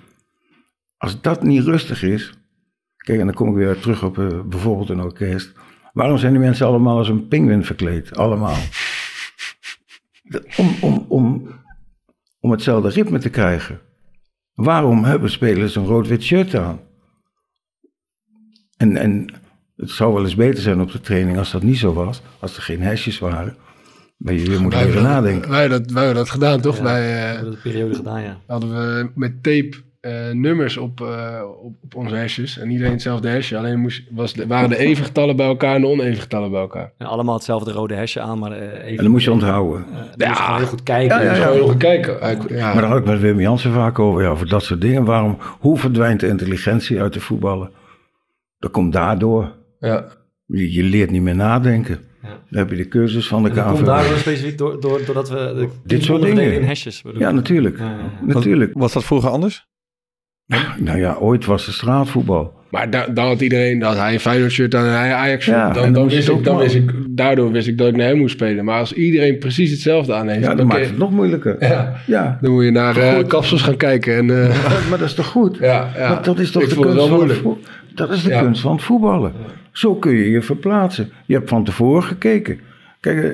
Als 0.96 1.20
dat 1.20 1.42
niet 1.42 1.64
rustig 1.64 2.02
is... 2.02 2.36
Kijk, 3.07 3.19
en 3.21 3.27
dan 3.27 3.35
kom 3.35 3.49
ik 3.49 3.55
weer 3.55 3.79
terug 3.81 4.03
op 4.03 4.19
eh, 4.19 4.40
bijvoorbeeld 4.45 4.88
een 4.88 5.01
orkest. 5.01 5.53
Waarom 5.92 6.19
zijn 6.19 6.33
die 6.33 6.40
mensen 6.40 6.66
allemaal 6.66 6.99
als 6.99 7.09
een 7.09 7.29
pinguïn 7.29 7.64
verkleed? 7.64 8.16
Allemaal. 8.16 8.57
Om, 10.57 10.75
om, 10.81 11.05
om, 11.09 11.49
om 12.40 12.51
hetzelfde 12.51 12.88
ritme 12.88 13.19
te 13.19 13.31
krijgen. 13.31 13.81
Waarom 14.55 15.05
hebben 15.05 15.31
spelers 15.31 15.77
een 15.77 15.85
rood-wit 15.85 16.23
shirt 16.23 16.55
aan? 16.55 16.81
En, 18.77 18.97
en 18.97 19.27
het 19.77 19.90
zou 19.90 20.12
wel 20.14 20.23
eens 20.25 20.35
beter 20.35 20.62
zijn 20.62 20.81
op 20.81 20.92
de 20.92 21.01
training 21.01 21.38
als 21.38 21.51
dat 21.51 21.62
niet 21.62 21.79
zo 21.79 21.92
was. 21.92 22.23
Als 22.40 22.57
er 22.57 22.62
geen 22.62 22.83
hesjes 22.83 23.19
waren. 23.19 23.57
Maar 24.16 24.35
je 24.35 24.49
weer 24.49 24.61
moet 24.61 24.73
Wij 24.73 24.83
hebben 24.83 25.03
dat- 25.03 25.11
nadenken. 25.12 25.51
Wij 25.51 25.61
hebben 25.61 25.83
dat, 25.83 25.90
wij 25.90 26.05
hebben 26.05 26.23
dat 26.23 26.33
gedaan, 26.33 26.61
toch? 26.61 26.77
Ja, 26.77 26.83
Bij, 26.83 27.01
We 27.03 27.09
eh, 27.19 27.25
hebben 27.35 27.51
dat 27.53 27.62
periode 27.62 27.95
gedaan, 27.95 28.23
ja. 28.23 28.40
hadden 28.47 28.71
we 28.71 29.11
met 29.14 29.42
tape 29.42 29.85
eh, 30.07 30.35
nummers 30.35 30.77
op, 30.77 31.01
eh, 31.01 31.40
op, 31.62 31.75
op 31.85 31.95
onze 31.95 32.14
hesjes. 32.14 32.59
En 32.59 32.71
iedereen 32.71 32.92
hetzelfde 32.92 33.29
hesje. 33.29 33.57
Alleen 33.59 33.79
moest, 33.81 34.03
was, 34.11 34.33
de- 34.33 34.47
waren 34.47 34.69
de 34.69 34.77
even 34.79 35.05
getallen 35.05 35.37
bij 35.37 35.47
elkaar 35.47 35.75
en 35.75 35.81
de 35.81 35.87
oneven 35.87 36.21
getallen 36.21 36.51
bij 36.51 36.61
elkaar. 36.61 36.92
En 36.99 37.07
allemaal 37.07 37.35
hetzelfde 37.35 37.73
rode 37.73 37.95
hesje 37.95 38.21
aan, 38.21 38.38
maar 38.38 38.53
eh, 38.53 38.62
even... 38.85 38.88
En 38.88 38.97
dan 38.97 39.11
moet 39.11 39.23
je 39.23 39.31
onthouden. 39.33 39.87
Moest 39.90 40.14
je 40.16 40.35
gewoon 40.35 40.57
heel 40.59 40.66
goed 40.66 40.83
kijken. 40.83 41.16
Ja, 41.16 41.23
ja, 41.23 41.29
Dus 41.29 41.38
ja. 41.38 41.45
gewoon 41.45 41.59
nog 41.66 41.77
kijken. 41.77 42.19
Ja. 42.57 42.73
Maar 42.73 42.83
daar 42.83 42.90
had 42.90 42.99
ik 42.99 43.05
met 43.05 43.21
Wim 43.21 43.40
Jansen 43.40 43.73
vaak 43.73 43.99
over. 43.99 44.23
Ja, 44.23 44.29
over 44.29 44.49
dat 44.49 44.62
soort 44.62 44.81
dingen. 44.81 45.05
Waarom, 45.05 45.38
hoe 45.61 45.79
verdwijnt 45.79 46.21
de 46.21 46.29
intelligentie 46.29 47.01
uit 47.01 47.12
de 47.12 47.21
voetballen? 47.21 47.71
Dat 48.59 48.71
komt 48.71 48.92
daardoor. 48.92 49.53
ja. 49.81 50.07
Je, 50.47 50.73
je 50.73 50.83
leert 50.83 51.11
niet 51.11 51.23
meer 51.23 51.35
nadenken. 51.37 51.99
Ja. 52.23 52.29
Dan 52.51 52.59
heb 52.59 52.71
je 52.71 52.77
de 52.77 52.88
cursus 52.88 53.29
van 53.29 53.42
de 53.42 53.51
dat 53.51 53.64
komt 53.64 53.77
KVB. 53.77 53.87
daardoor 53.87 54.16
specifiek 54.19 54.59
door, 54.59 54.81
door, 54.81 55.05
doordat 55.05 55.29
we 55.29 55.37
de 55.37 55.69
Dit 55.85 56.05
soort 56.05 56.23
dingen. 56.23 56.53
in 56.55 56.62
hesjes 56.64 57.03
Ja, 57.14 57.31
natuurlijk. 57.31 57.79
Ja, 57.79 57.85
ja, 57.90 57.97
ja. 58.27 58.33
natuurlijk. 58.35 58.71
Was 58.75 58.92
dat 58.92 59.05
vroeger 59.05 59.31
anders? 59.31 59.69
Nou 60.78 60.98
ja, 60.98 61.14
ooit 61.20 61.44
was 61.44 61.66
het 61.66 61.74
straatvoetbal. 61.74 62.54
Maar 62.70 62.90
da- 62.90 63.06
dan 63.06 63.26
had 63.26 63.40
iedereen, 63.40 63.78
dat 63.78 63.96
hij 63.96 64.12
een 64.12 64.20
Feyenoord 64.20 64.52
shirt 64.52 64.74
aan 64.74 64.85
en 64.85 64.92
hij 64.98 65.09
een 65.09 65.14
Ajax 65.16 65.44
shirt. 65.44 65.56
Ja, 65.56 65.70
dan, 65.70 65.92
dan 65.92 66.09
wist 66.09 66.28
ik, 66.28 66.44
dan 66.44 66.56
wist 66.56 66.74
ik, 66.74 66.92
daardoor 67.09 67.50
wist 67.52 67.66
ik 67.68 67.78
dat 67.78 67.88
ik 67.88 67.96
naar 67.96 68.06
hem 68.06 68.18
moest 68.18 68.35
spelen. 68.35 68.64
Maar 68.64 68.78
als 68.78 68.92
iedereen 68.92 69.38
precies 69.38 69.70
hetzelfde 69.70 70.14
aan 70.14 70.28
heeft, 70.28 70.44
Ja, 70.44 70.54
dan, 70.54 70.66
maakt 70.66 70.80
je- 70.80 70.87
het 70.87 70.98
nog 70.98 71.11
moeilijker. 71.11 71.56
Ja. 71.61 71.96
Ja. 72.06 72.38
dan 72.40 72.52
moet 72.52 72.64
je 72.64 72.70
naar 72.70 72.94
Goed. 72.94 73.26
kapsels 73.26 73.62
gaan 73.62 73.76
kijken. 73.76 74.16
En, 74.16 74.42
eh, 74.42 74.48
Maar, 74.48 74.82
maar 74.88 74.98
dat 74.98 75.09
is 75.09 75.14
toch 75.14 75.26
goed? 75.26 75.56
ja, 75.96 76.20
dat 76.22 76.38
is 76.38 76.50
toch 76.50 76.62
Ik 76.62 76.68
de 76.68 76.80
kunst 76.80 77.06
van 77.09 77.28
het? 77.28 77.42
Dat 77.94 78.11
is 78.12 78.22
de 78.22 78.38
kunst 78.38 78.61
van 78.61 78.72
het 78.72 78.82
voetballen. 78.82 79.32
Zo 79.72 79.94
kun 79.94 80.12
je 80.12 80.30
je 80.30 80.42
verplaatsen. 80.42 81.11
Je 81.26 81.35
hebt 81.35 81.48
van 81.48 81.64
tevoren 81.64 82.02
gekeken. 82.02 82.59
Kijk, 83.00 83.22
eh, 83.24 83.30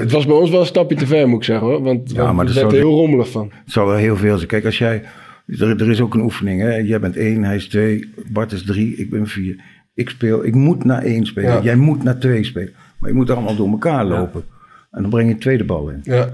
Het 0.00 0.12
was 0.12 0.26
bij 0.26 0.36
ons 0.36 0.50
wel 0.50 0.60
een 0.60 0.66
stapje 0.66 0.96
te 0.96 1.06
ver, 1.06 1.28
moet 1.28 1.38
ik 1.38 1.44
zeggen 1.44 1.66
hoor. 1.66 1.82
Want, 1.82 2.10
Ja, 2.12 2.32
maar 2.32 2.46
dat 2.46 2.54
werd 2.54 2.72
er 2.72 2.78
heel 2.78 2.94
rommelig 2.94 3.30
van. 3.30 3.50
Het 3.64 3.72
zal 3.72 3.86
wel 3.86 3.96
heel 3.96 4.16
veel 4.16 4.36
zijn. 4.36 4.48
Kijk, 4.48 4.64
als 4.64 4.78
jij. 4.78 5.02
Er, 5.46 5.80
er 5.80 5.90
is 5.90 6.00
ook 6.00 6.14
een 6.14 6.20
oefening, 6.20 6.60
hè? 6.60 6.74
Jij 6.74 7.00
bent 7.00 7.16
één, 7.16 7.42
hij 7.44 7.56
is 7.56 7.68
twee, 7.68 8.12
Bart 8.26 8.52
is 8.52 8.62
drie, 8.62 8.96
ik 8.96 9.10
ben 9.10 9.26
vier. 9.26 9.60
Ik 9.94 10.08
speel, 10.08 10.44
ik 10.44 10.54
moet 10.54 10.84
naar 10.84 11.02
één 11.02 11.26
spelen. 11.26 11.52
Ja. 11.52 11.62
Jij 11.62 11.76
moet 11.76 12.02
naar 12.02 12.18
twee 12.18 12.44
spelen. 12.44 12.72
Maar 12.98 13.10
je 13.10 13.16
moet 13.16 13.30
allemaal 13.30 13.56
door 13.56 13.70
elkaar 13.70 14.04
lopen. 14.04 14.44
En 14.90 15.02
dan 15.02 15.10
breng 15.10 15.28
je 15.28 15.34
een 15.34 15.40
tweede 15.40 15.64
bal 15.64 15.88
in. 15.88 16.00
Ja. 16.02 16.28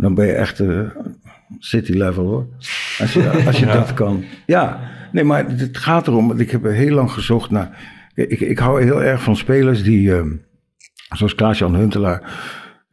Dan 0.00 0.14
ben 0.14 0.26
je 0.26 0.32
echt 0.32 0.60
eh, 0.60 0.80
city 1.58 1.92
level 1.92 2.24
hoor. 2.24 2.46
Als 2.98 3.12
je, 3.12 3.30
als 3.46 3.58
je 3.58 3.66
dat 3.66 3.94
kan. 3.94 4.24
Ja, 4.46 4.80
nee, 5.12 5.24
maar 5.24 5.48
het 5.48 5.78
gaat 5.78 6.06
erom. 6.06 6.28
want 6.28 6.40
Ik 6.40 6.50
heb 6.50 6.64
heel 6.64 6.94
lang 6.94 7.10
gezocht 7.10 7.50
naar. 7.50 7.96
Ik, 8.14 8.40
ik 8.40 8.58
hou 8.58 8.82
heel 8.82 9.02
erg 9.02 9.22
van 9.22 9.36
spelers 9.36 9.82
die, 9.82 10.14
ehm, 10.14 10.30
zoals 11.16 11.34
Klaas-Jan 11.34 11.74
Huntelaar, 11.74 12.22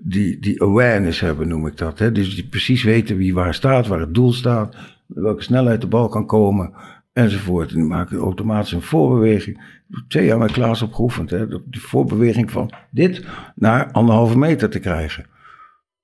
die, 0.08 0.40
die 0.40 0.62
awareness 0.62 1.20
hebben, 1.20 1.48
noem 1.48 1.68
ik 1.68 1.78
dat. 1.78 2.00
Hè? 2.00 2.12
Dus 2.12 2.36
die 2.36 2.48
precies 2.48 2.84
weten 2.84 3.18
wie 3.18 3.34
waar 3.34 3.54
staat, 3.54 3.88
waar 3.88 4.00
het 4.00 4.14
doel 4.14 4.34
staat, 4.34 4.76
welke 5.06 5.44
snelheid 5.44 5.82
de 5.82 5.88
bal 5.88 6.08
kan 6.08 6.26
komen, 6.26 6.74
enzovoort. 7.14 7.70
En 7.70 7.76
die 7.76 7.86
maken 7.86 8.18
automatisch 8.18 8.72
een 8.72 8.82
voorbeweging. 8.82 9.84
Twee 10.08 10.26
jaar 10.26 10.38
met 10.38 10.52
Klaas 10.52 10.82
op 10.82 10.94
geoefend, 10.94 11.30
hè? 11.30 11.48
de 11.48 11.80
voorbeweging 11.80 12.52
van 12.52 12.72
dit 12.92 13.26
naar 13.56 13.92
anderhalve 13.92 14.38
meter 14.38 14.70
te 14.70 14.80
krijgen. 14.80 15.26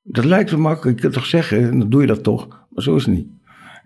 Dat 0.03 0.25
lijkt 0.25 0.49
zo 0.49 0.57
makkelijk, 0.57 0.95
je 0.95 1.01
kunt 1.01 1.13
toch 1.13 1.25
zeggen, 1.25 1.71
en 1.71 1.79
dan 1.79 1.89
doe 1.89 2.01
je 2.01 2.07
dat 2.07 2.23
toch, 2.23 2.47
maar 2.47 2.83
zo 2.83 2.95
is 2.95 3.05
het 3.05 3.15
niet. 3.15 3.27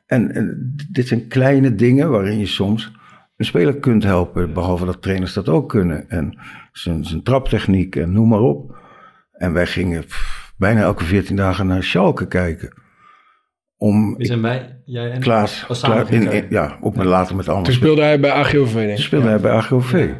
En, 0.05 0.31
en 0.31 0.75
dit 0.91 1.07
zijn 1.07 1.27
kleine 1.27 1.75
dingen 1.75 2.09
waarin 2.09 2.39
je 2.39 2.45
soms 2.45 2.91
een 3.37 3.45
speler 3.45 3.75
kunt 3.75 4.03
helpen. 4.03 4.53
Behalve 4.53 4.85
dat 4.85 5.01
trainers 5.01 5.33
dat 5.33 5.49
ook 5.49 5.69
kunnen. 5.69 6.09
En 6.09 6.37
zijn, 6.71 7.05
zijn 7.05 7.23
traptechniek 7.23 7.95
en 7.95 8.11
noem 8.11 8.27
maar 8.27 8.39
op. 8.39 8.83
En 9.37 9.53
wij 9.53 9.65
gingen 9.67 10.05
pff, 10.05 10.53
bijna 10.57 10.81
elke 10.81 11.03
14 11.03 11.35
dagen 11.35 11.67
naar 11.67 11.83
Schalke 11.83 12.27
kijken. 12.27 12.83
Om, 13.77 14.17
Wie 14.17 14.25
zijn 14.25 14.41
wij? 14.41 14.81
Jij 14.85 15.11
en 15.11 15.19
Klaas, 15.21 15.61
Oh, 15.67 15.81
Klaas- 15.81 16.09
in, 16.09 16.45
ja, 16.49 16.77
ook 16.81 16.95
met 16.95 17.05
later 17.05 17.35
met 17.35 17.47
andere 17.47 17.65
Toen 17.65 17.73
speelde 17.75 18.01
hij 18.01 18.19
bij 18.19 18.31
AGOV, 18.31 18.73
denk 18.73 18.89
ik. 18.89 18.95
toen 18.95 19.03
speelde 19.05 19.27
hij 19.27 19.39
bij 19.39 19.51
AGOV. 19.51 20.13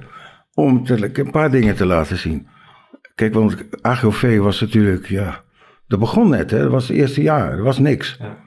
Om 0.53 0.83
te, 0.85 1.19
een 1.19 1.31
paar 1.31 1.51
dingen 1.51 1.75
te 1.75 1.85
laten 1.85 2.17
zien. 2.17 2.47
Kijk, 3.15 3.33
want 3.33 3.65
AGOV 3.81 4.37
was 4.37 4.61
natuurlijk, 4.61 5.07
ja, 5.07 5.43
dat 5.87 5.99
begon 5.99 6.29
net, 6.29 6.51
hè. 6.51 6.59
Dat 6.61 6.71
was 6.71 6.87
het 6.87 6.97
eerste 6.97 7.21
jaar, 7.21 7.51
er 7.51 7.63
was 7.63 7.79
niks. 7.79 8.17
Ja. 8.19 8.37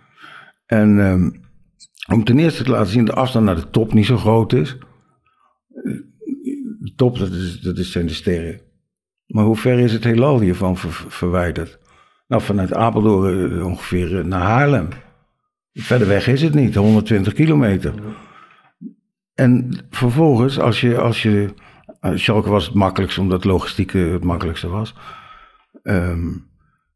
En 0.67 1.01
ehm, 1.01 1.31
om 2.13 2.25
ten 2.25 2.39
eerste 2.39 2.65
te 2.65 2.71
laten 2.71 2.93
zien 2.93 3.05
dat 3.05 3.15
de 3.15 3.21
afstand 3.21 3.45
naar 3.45 3.55
de 3.55 3.71
top 3.71 3.93
niet 3.93 4.07
zo 4.07 4.17
groot 4.17 4.53
is. 4.53 4.77
Eh, 5.85 5.93
De 6.81 6.93
top, 6.97 7.19
dat, 7.19 7.31
is, 7.31 7.61
dat 7.61 7.79
is 7.79 7.93
zijn 7.93 8.07
de 8.07 8.13
sterren. 8.13 8.61
Maar 9.29 9.45
hoe 9.45 9.57
ver 9.57 9.79
is 9.79 9.93
het 9.93 10.05
heelal 10.05 10.41
hiervan 10.41 10.77
ver- 10.77 11.05
verwijderd? 11.09 11.79
Nou, 12.29 12.43
vanuit 12.43 12.75
Apeldoorn 12.75 13.59
eh, 13.59 13.67
ongeveer 13.67 14.19
eh, 14.19 14.25
naar 14.25 14.41
Haarlem. 14.41 14.89
Verder 15.73 16.09
weg 16.09 16.27
is 16.27 16.43
het 16.43 16.55
niet, 16.55 16.75
120 16.75 17.33
kilometer. 17.33 17.95
En 19.35 19.79
vervolgens, 19.91 20.59
als 20.59 20.81
je, 20.81 20.99
als 20.99 21.23
je 21.23 21.55
eh, 22.01 22.13
Schalke 22.15 22.51
was 22.51 22.67
het 22.67 22.75
makkelijkste, 22.75 23.21
omdat 23.21 23.45
logistiek 23.45 23.93
het 23.93 24.25
makkelijkste 24.25 24.69
was. 24.69 24.95
Ehm, 25.83 26.27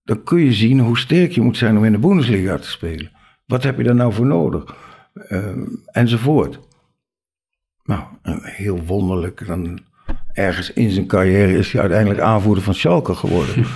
dan 0.05 0.23
kun 0.23 0.39
je 0.39 0.53
zien 0.53 0.81
hoe 0.81 0.99
sterk 0.99 1.33
je 1.33 1.41
moet 1.41 1.57
zijn 1.57 1.77
om 1.77 1.85
in 1.85 1.93
de 1.93 1.99
Bundesliga 1.99 2.57
te 2.59 2.71
spelen. 2.71 3.11
Wat 3.47 3.63
heb 3.63 3.77
je 3.77 3.85
daar 3.85 3.95
nou 3.95 4.13
voor 4.13 4.27
nodig? 4.27 4.75
Ehm, 5.15 5.65
enzovoort. 5.87 6.61
Nou, 7.85 8.03
heel 8.43 8.85
wonderlijk. 8.85 9.47
Dan 9.47 9.81
ergens 10.33 10.73
in 10.73 10.91
zijn 10.91 11.07
carrière 11.07 11.59
is 11.59 11.73
hij 11.73 11.81
uiteindelijk 11.81 12.21
aanvoerder 12.21 12.65
van 12.65 12.75
Schalke 12.75 13.15
geworden. 13.15 13.55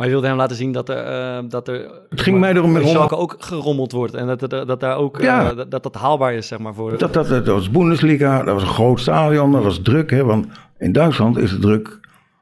Maar 0.00 0.08
je 0.08 0.14
wilde 0.14 0.28
hem 0.28 0.36
laten 0.36 0.56
zien 0.56 0.72
dat 0.72 0.88
er, 0.88 0.96
eh, 0.96 1.44
dat 1.48 1.68
er 1.68 1.90
Het 2.08 2.20
ging 2.20 2.38
mij 2.38 2.52
erom 2.54 2.72
met 2.72 2.88
Schalke 2.88 3.16
ook 3.16 3.36
gerommeld 3.38 3.92
wordt. 3.92 4.14
En 4.14 4.26
dat, 4.26 4.40
dat, 4.40 4.66
dat 4.66 4.80
daar 4.80 4.96
ook 4.96 5.18
eh, 5.18 5.56
dat, 5.56 5.70
dat 5.70 5.82
dat 5.82 5.94
haalbaar 5.94 6.34
is, 6.34 6.46
zeg 6.46 6.58
maar. 6.58 6.74
Voor, 6.74 6.98
Dat, 6.98 7.12
dat, 7.12 7.28
dat 7.28 7.46
was 7.46 7.70
Bundesliga, 7.70 8.42
dat 8.42 8.54
was 8.54 8.62
een 8.62 8.68
groot 8.68 9.00
stadion, 9.00 9.52
dat 9.52 9.62
was 9.62 9.82
druk. 9.82 10.10
Hè, 10.10 10.24
want 10.24 10.46
in 10.78 10.92
Duitsland 10.92 11.38
is 11.38 11.50
het 11.50 11.60
druk. 11.60 12.00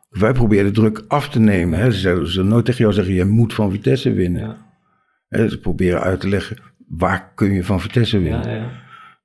Wij 0.08 0.32
proberen 0.32 0.72
druk 0.72 1.04
af 1.08 1.28
te 1.28 1.38
nemen. 1.40 1.78
Hè. 1.78 1.90
Ze 1.90 1.98
zullen 1.98 2.30
ze 2.30 2.42
nooit 2.42 2.64
tegen 2.64 2.80
jou 2.80 2.92
zeggen: 2.92 3.14
je 3.14 3.24
moet 3.24 3.54
van 3.54 3.70
Vitesse 3.70 4.12
winnen. 4.12 4.42
Ja. 4.42 4.56
Hè, 5.28 5.48
ze 5.48 5.60
proberen 5.60 6.00
uit 6.00 6.20
te 6.20 6.28
leggen: 6.28 6.56
waar 6.88 7.32
kun 7.34 7.52
je 7.52 7.64
van 7.64 7.80
Vitesse 7.80 8.18
winnen. 8.18 8.50
ja, 8.50 8.56
ja. 8.56 8.70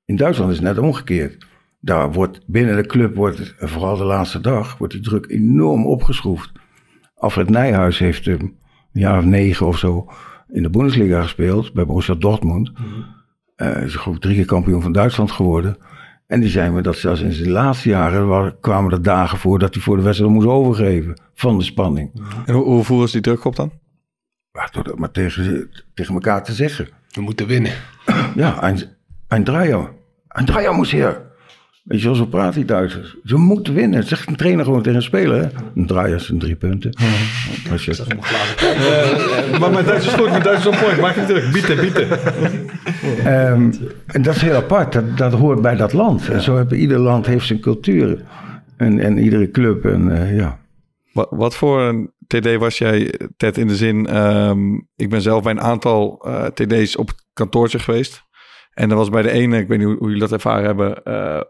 In 0.04 0.16
Duitsland 0.16 0.50
is 0.50 0.56
het 0.56 0.66
net 0.66 0.78
omgekeerd. 0.78 1.46
Daar 1.84 2.12
wordt 2.12 2.40
binnen 2.46 2.76
de 2.76 2.86
club, 2.86 3.14
wordt, 3.14 3.54
vooral 3.58 3.96
de 3.96 4.04
laatste 4.04 4.40
dag, 4.40 4.78
wordt 4.78 4.92
die 4.92 5.02
druk 5.02 5.30
enorm 5.30 5.86
opgeschroefd. 5.86 6.52
Alfred 7.14 7.50
Nijhuis 7.50 7.98
heeft 7.98 8.26
um, 8.26 8.40
een 8.40 8.56
jaar 8.92 9.18
of 9.18 9.24
negen 9.24 9.66
of 9.66 9.78
zo 9.78 10.06
in 10.48 10.62
de 10.62 10.70
Bundesliga 10.70 11.22
gespeeld, 11.22 11.72
bij 11.72 11.86
Borussia 11.86 12.14
Dortmund. 12.14 12.72
Eh, 13.56 13.82
is 13.82 13.94
geloof 13.94 14.16
ik 14.16 14.22
drie 14.22 14.34
keer 14.34 14.44
kampioen 14.44 14.82
van 14.82 14.92
Duitsland 14.92 15.30
geworden. 15.30 15.76
En 16.26 16.40
die 16.40 16.48
zei 16.48 16.70
me 16.70 16.80
dat 16.82 16.96
zelfs 16.96 17.20
in 17.20 17.32
zijn 17.32 17.50
laatste 17.50 17.88
jaren 17.88 18.26
wa- 18.28 18.54
kwamen 18.60 18.92
er 18.92 19.02
dagen 19.02 19.38
voor 19.38 19.58
dat 19.58 19.74
hij 19.74 19.82
voor 19.82 19.96
de 19.96 20.02
wedstrijd 20.02 20.32
moest 20.32 20.46
overgeven 20.46 21.20
van 21.34 21.58
de 21.58 21.64
spanning. 21.64 22.10
En 22.46 22.54
hoe, 22.54 22.64
hoe 22.64 22.84
voeren 22.84 23.08
ze 23.08 23.12
die 23.20 23.22
druk 23.32 23.44
op 23.44 23.56
dan? 23.56 23.72
Maar, 24.52 24.68
door 24.72 24.84
dat 24.84 24.98
maar 24.98 25.10
tegen, 25.10 25.70
tegen 25.94 26.14
elkaar 26.14 26.44
te 26.44 26.52
zeggen. 26.52 26.88
We 27.10 27.20
moeten 27.20 27.46
winnen. 27.46 27.72
Ja, 28.34 28.68
een, 28.68 28.78
een 29.28 29.44
Dreier. 29.44 29.92
Een 30.28 30.44
Dreier 30.44 30.74
moest 30.74 30.90
hier. 30.90 31.23
Weet 31.84 32.00
je 32.00 32.06
wel, 32.06 32.14
zo 32.14 32.26
praat 32.26 32.54
die 32.54 32.64
Duitsers. 32.64 33.16
Ze 33.24 33.36
moeten 33.36 33.74
winnen. 33.74 34.00
Dat 34.00 34.08
zegt 34.08 34.28
een 34.28 34.36
trainer 34.36 34.64
gewoon 34.64 34.82
tegen 34.82 34.96
een 34.96 35.02
speler. 35.02 35.50
Een 35.74 36.14
is 36.14 36.28
een 36.28 36.38
drie 36.38 36.56
punten. 36.56 36.92
Als 37.70 37.84
je, 37.84 38.04
maar 39.60 39.70
mijn 39.70 39.84
Duits 39.84 40.06
is 40.06 40.12
goed, 40.12 40.30
mijn 40.30 40.42
Duits 40.42 40.60
is 40.60 40.66
on 40.66 40.78
point. 40.78 41.00
Maak 41.00 41.14
je 41.14 41.24
druk. 41.24 41.52
Bieten, 41.52 41.76
bieten. 41.80 42.08
Ehm, 43.24 43.72
en 44.06 44.22
dat 44.22 44.34
is 44.34 44.42
heel 44.42 44.54
apart. 44.54 44.92
Dat, 44.92 45.16
dat 45.16 45.32
hoort 45.32 45.62
bij 45.62 45.76
dat 45.76 45.92
land. 45.92 46.28
En 46.28 46.40
zo 46.42 46.56
hebben 46.56 46.78
ieder 46.78 46.98
land 46.98 47.26
heeft 47.26 47.46
zijn 47.46 47.60
cultuur. 47.60 48.22
En, 48.76 48.98
en 48.98 49.18
iedere 49.18 49.50
club. 49.50 49.84
En 49.84 50.16
eh, 50.16 50.36
ja. 50.36 50.58
Wat, 51.12 51.28
wat 51.30 51.54
voor 51.54 51.80
een 51.82 52.12
TD 52.26 52.56
was 52.56 52.78
jij, 52.78 53.14
Ted, 53.36 53.58
in 53.58 53.68
de 53.68 53.76
zin... 53.76 54.06
ehm, 54.06 54.74
ik 54.96 55.10
ben 55.10 55.22
zelf 55.22 55.42
bij 55.42 55.52
een 55.52 55.60
aantal 55.60 56.24
eh, 56.26 56.44
TD's 56.46 56.96
op 56.96 57.08
het 57.08 57.26
kantoortje 57.32 57.78
geweest. 57.78 58.22
En 58.72 58.90
er 58.90 58.96
was 58.96 59.08
bij 59.08 59.22
de 59.22 59.30
ene, 59.30 59.58
ik 59.58 59.68
weet 59.68 59.78
niet 59.78 59.86
hoe, 59.86 59.96
hoe 59.96 60.06
jullie 60.06 60.22
dat 60.22 60.32
ervaren 60.32 60.64
hebben... 60.64 61.02
eh, 61.04 61.40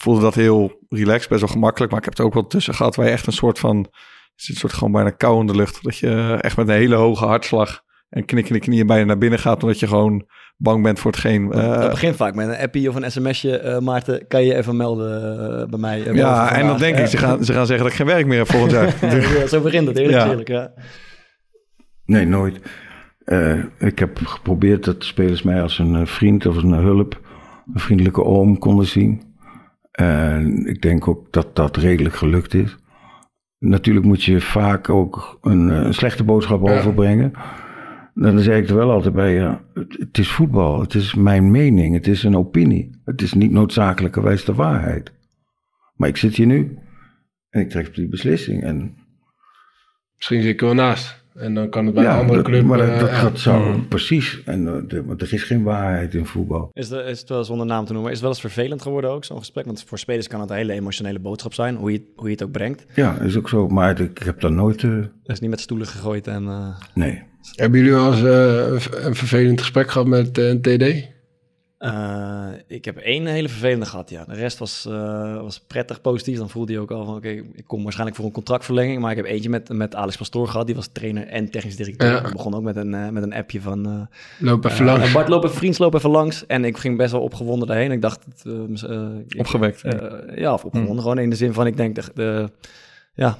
voelde 0.00 0.20
dat 0.20 0.34
heel 0.34 0.78
relaxed, 0.88 1.28
best 1.28 1.40
wel 1.40 1.50
gemakkelijk. 1.50 1.90
Maar 1.92 2.00
ik 2.00 2.06
heb 2.06 2.18
er 2.18 2.24
ook 2.24 2.34
wel 2.34 2.46
tussen 2.46 2.74
gehad 2.74 2.96
waar 2.96 3.06
je 3.06 3.12
echt 3.12 3.26
een 3.26 3.32
soort 3.32 3.58
van... 3.58 3.76
Er 3.78 4.46
zit 4.46 4.54
een 4.54 4.60
soort 4.60 4.72
gewoon 4.72 4.92
bijna 4.92 5.10
kou 5.10 5.40
in 5.40 5.46
de 5.46 5.54
lucht. 5.56 5.82
Dat 5.82 5.96
je 5.96 6.38
echt 6.40 6.56
met 6.56 6.68
een 6.68 6.74
hele 6.74 6.94
hoge 6.94 7.24
hartslag 7.24 7.80
en 8.08 8.24
knikkende 8.24 8.58
knieën 8.60 8.86
bijna 8.86 9.04
naar 9.04 9.18
binnen 9.18 9.38
gaat... 9.38 9.62
omdat 9.62 9.80
je 9.80 9.86
gewoon 9.86 10.26
bang 10.56 10.82
bent 10.82 10.98
voor 10.98 11.10
hetgeen... 11.10 11.52
eh, 11.52 11.80
dat 11.80 11.90
begint 11.90 12.16
vaak 12.16 12.34
met 12.34 12.48
een 12.48 12.56
appie 12.56 12.88
of 12.88 12.94
een 12.94 13.10
sms'je. 13.10 13.58
eh, 13.58 13.78
Maarten, 13.78 14.26
kan 14.26 14.44
je 14.44 14.54
even 14.54 14.76
melden 14.76 15.22
eh, 15.60 15.66
bij 15.68 15.78
mij? 15.78 16.06
eh, 16.06 16.14
ja, 16.14 16.52
en 16.54 16.66
dan 16.66 16.78
denk 16.78 16.98
ik, 16.98 17.06
ze 17.06 17.16
gaan, 17.16 17.44
ze 17.44 17.52
gaan 17.52 17.66
zeggen 17.66 17.84
dat 17.84 17.92
ik 17.94 17.98
geen 18.00 18.06
werk 18.14 18.26
meer 18.26 18.38
heb 18.38 18.50
volgend 18.50 18.72
jaar. 18.72 18.94
Ja, 19.38 19.46
zo 19.46 19.60
begint 19.60 19.86
het, 19.86 19.98
eerlijk 19.98 20.18
Ja. 20.18 20.28
eerlijk. 20.30 20.48
Ja. 20.48 20.72
Nee, 22.04 22.26
nooit. 22.26 22.60
Eh, 23.24 23.58
ik 23.78 23.98
heb 23.98 24.18
geprobeerd 24.24 24.84
dat 24.84 25.00
de 25.00 25.06
spelers 25.06 25.42
mij 25.42 25.62
als 25.62 25.78
een 25.78 25.94
eh, 25.96 26.06
vriend 26.06 26.46
of 26.46 26.56
een 26.56 26.72
hulp, 26.72 27.20
een 27.74 27.80
vriendelijke 27.80 28.24
oom 28.24 28.58
konden 28.58 28.86
zien. 28.86 29.22
En 29.90 30.66
ik 30.66 30.82
denk 30.82 31.08
ook 31.08 31.32
dat 31.32 31.56
dat 31.56 31.76
redelijk 31.76 32.14
gelukt 32.14 32.54
is. 32.54 32.76
Natuurlijk 33.58 34.06
moet 34.06 34.22
je 34.24 34.40
vaak 34.40 34.88
ook 34.88 35.38
een, 35.42 35.70
eh, 35.70 35.76
een 35.76 35.94
slechte 35.94 36.24
boodschap 36.24 36.66
Ja. 36.66 36.76
overbrengen. 36.78 37.32
Dan 38.14 38.38
zeg 38.38 38.58
ik 38.58 38.68
er 38.68 38.76
wel 38.76 38.90
altijd 38.90 39.14
bij, 39.14 39.34
ja, 39.34 39.64
het, 39.74 39.96
het 39.98 40.18
is 40.18 40.30
voetbal, 40.30 40.80
het 40.80 40.94
is 40.94 41.14
mijn 41.14 41.50
mening, 41.50 41.94
het 41.94 42.06
is 42.06 42.22
een 42.22 42.36
opinie. 42.36 43.00
Het 43.04 43.22
is 43.22 43.32
niet 43.34 43.50
noodzakelijkerwijs 43.50 44.44
de 44.44 44.54
waarheid. 44.54 45.12
Maar 45.94 46.08
ik 46.08 46.16
zit 46.16 46.36
hier 46.36 46.46
nu 46.46 46.78
en 47.50 47.60
ik 47.60 47.70
trek 47.70 47.94
die 47.94 48.08
beslissing. 48.08 48.62
En 48.62 48.94
Misschien 50.16 50.42
zit 50.42 50.52
ik 50.52 50.60
er 50.60 50.66
wel 50.66 50.74
naast. 50.74 51.19
En 51.40 51.54
dan 51.54 51.68
kan 51.68 51.86
het 51.86 51.94
bij 51.94 52.04
een 52.04 52.10
andere 52.10 52.36
dat, 52.42 52.44
club... 52.46 52.64
Maar 52.64 52.78
dat, 52.78 52.88
eh, 52.88 52.98
dat, 53.00 53.10
ja. 53.10 53.22
dat 53.22 53.38
zou 53.38 53.80
precies. 53.82 54.42
En 54.44 54.66
eh, 54.66 54.74
de- 54.88 55.04
want 55.04 55.22
er 55.22 55.32
is 55.32 55.42
geen 55.42 55.62
waarheid 55.62 56.14
in 56.14 56.26
voetbal. 56.26 56.70
Is, 56.72 56.88
het, 56.90 57.06
is 57.06 57.20
het 57.20 57.28
wel 57.28 57.44
zonder 57.44 57.66
naam 57.66 57.84
te 57.84 57.92
noemen, 57.92 58.10
is 58.10 58.16
het 58.16 58.26
wel 58.26 58.30
eens 58.34 58.54
vervelend 58.54 58.82
geworden 58.82 59.10
ook, 59.10 59.24
zo'n 59.24 59.38
gesprek? 59.38 59.64
Want 59.64 59.84
voor 59.86 59.98
spelers 59.98 60.26
kan 60.28 60.40
het 60.40 60.50
een 60.50 60.56
hele 60.56 60.72
emotionele 60.72 61.18
boodschap 61.18 61.54
zijn, 61.54 61.76
hoe 61.76 61.92
je, 61.92 62.02
hoe 62.16 62.26
je 62.26 62.32
het 62.32 62.42
ook 62.42 62.50
brengt. 62.52 62.84
Ja, 62.94 63.18
is 63.20 63.36
ook 63.36 63.48
zo. 63.48 63.68
Maar 63.68 64.00
ik, 64.00 64.18
ik 64.20 64.22
heb 64.22 64.40
daar 64.40 64.52
nooit. 64.52 64.82
eh, 64.84 64.90
Het 64.90 65.08
is 65.24 65.40
niet 65.40 65.50
met 65.50 65.60
stoelen 65.60 65.86
gegooid 65.86 66.26
en... 66.26 66.46
eh, 66.48 66.68
nee. 66.94 67.22
Hebben 67.54 67.78
jullie 67.78 67.94
wel 67.94 68.12
eens 68.12 68.22
een 69.04 69.14
vervelend 69.14 69.60
gesprek 69.60 69.90
gehad 69.90 70.06
met 70.06 70.38
een 70.38 70.60
TD? 70.60 71.08
Eh, 71.80 72.48
ik 72.66 72.84
heb 72.84 72.96
één 72.96 73.26
hele 73.26 73.48
vervelende 73.48 73.86
gehad, 73.86 74.10
ja. 74.10 74.24
De 74.24 74.34
rest 74.34 74.58
was, 74.58 74.86
eh, 74.86 75.40
was 75.40 75.60
prettig 75.66 76.00
positief. 76.00 76.38
Dan 76.38 76.50
voelde 76.50 76.72
je 76.72 76.78
ook 76.78 76.90
al 76.90 77.04
van, 77.04 77.14
oké, 77.16 77.28
ik 77.28 77.64
kom 77.66 77.82
waarschijnlijk 77.82 78.16
voor 78.16 78.26
een 78.26 78.32
contractverlenging. 78.32 79.00
Maar 79.00 79.10
ik 79.10 79.16
heb 79.16 79.26
eentje 79.26 79.48
met, 79.50 79.68
met 79.68 79.94
Alex 79.94 80.16
Pastoor 80.16 80.48
gehad. 80.48 80.66
Die 80.66 80.74
was 80.74 80.88
trainer 80.92 81.26
en 81.26 81.50
technisch 81.50 81.76
directeur. 81.76 82.10
Ja. 82.12 82.22
We 82.22 82.32
begon 82.32 82.54
ook 82.54 82.62
met 82.62 82.76
een, 82.76 82.94
eh, 82.94 83.08
met 83.08 83.22
een 83.22 83.32
appje 83.34 83.60
van... 83.60 84.08
Loop 84.38 84.64
even 84.64 84.84
langs. 84.84 85.12
Bart, 85.12 85.28
loop 85.28 85.44
even, 85.44 85.56
vriends, 85.56 85.78
loop 85.78 85.94
even 85.94 86.10
langs. 86.10 86.46
En 86.46 86.64
ik 86.64 86.76
ging 86.76 86.96
best 86.96 87.12
wel 87.12 87.20
opgewonden 87.20 87.68
daarheen. 87.68 87.92
Ik 87.92 88.02
dacht... 88.02 88.24
ik- 89.28 89.38
Opgewekt. 89.38 89.82
ja, 90.36 90.52
of 90.52 90.64
opgewonden. 90.64 91.02
Gewoon 91.02 91.18
in 91.18 91.30
de 91.30 91.36
zin 91.36 91.52
van, 91.52 91.66
ik 91.66 91.76
denk... 91.76 91.94
De, 91.94 92.02
de, 92.14 92.50
ja, 93.14 93.38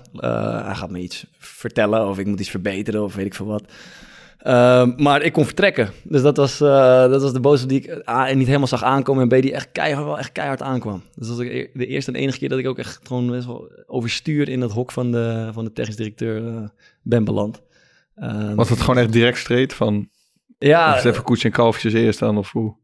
hij 0.65 0.75
gaat 0.75 0.91
me 0.91 0.99
iets 0.99 1.27
vertellen 1.39 2.09
of 2.09 2.19
ik 2.19 2.27
moet 2.27 2.41
iets 2.41 2.51
verbeteren 2.51 3.03
of 3.05 3.15
weet 3.15 3.27
ik 3.27 3.35
veel 3.35 3.47
wat. 3.47 3.63
Ehm, 4.43 4.93
maar 4.97 5.23
ik 5.23 5.33
kon 5.33 5.45
vertrekken. 5.45 5.91
Dus 6.03 6.23
dat 6.23 6.37
was, 6.37 6.61
eh, 6.61 7.09
dat 7.11 7.23
was 7.23 7.33
de 7.33 7.41
boodschap 7.41 7.69
die 7.69 7.81
ik 7.81 7.87
eh, 7.87 8.15
A, 8.15 8.33
niet 8.33 8.47
helemaal 8.47 8.67
zag 8.67 8.83
aankomen. 8.83 9.23
En 9.23 9.39
B, 9.39 9.43
die 9.43 9.53
echt 9.53 9.69
keihard, 9.73 10.07
wel 10.07 10.19
echt 10.19 10.33
keihard 10.33 10.63
aankwam. 10.63 11.03
Dus 11.15 11.29
dat 11.29 11.37
was 11.37 11.47
e- 11.47 11.71
de 11.75 11.87
eerste 11.87 12.13
en 12.13 12.21
enige 12.21 12.39
keer 12.39 12.49
dat 12.49 12.59
ik 12.59 12.67
ook 12.67 12.79
echt 12.79 13.01
gewoon 13.03 13.31
best 13.31 13.47
wel 13.47 13.71
overstuur 13.87 14.49
in 14.49 14.61
dat 14.61 14.73
hok 14.73 14.93
van 14.93 15.13
de, 15.13 15.49
van 15.53 15.65
de 15.65 15.73
technisch 15.73 15.97
directeur 15.97 16.47
eh, 16.47 16.69
ben 17.03 17.25
beland. 17.25 17.63
Ehm, 18.17 18.55
Was 18.55 18.69
het 18.69 18.81
gewoon 18.81 18.99
echt 18.99 19.13
direct 19.13 19.39
streed 19.39 19.75
van... 19.75 20.09
ja, 20.59 20.95
of 20.95 21.05
even 21.05 21.23
koets 21.25 21.45
en 21.45 21.51
kalfjes 21.51 21.93
eerst 21.93 22.19
dan 22.19 22.39
of 22.39 22.53
hoe? 22.53 22.79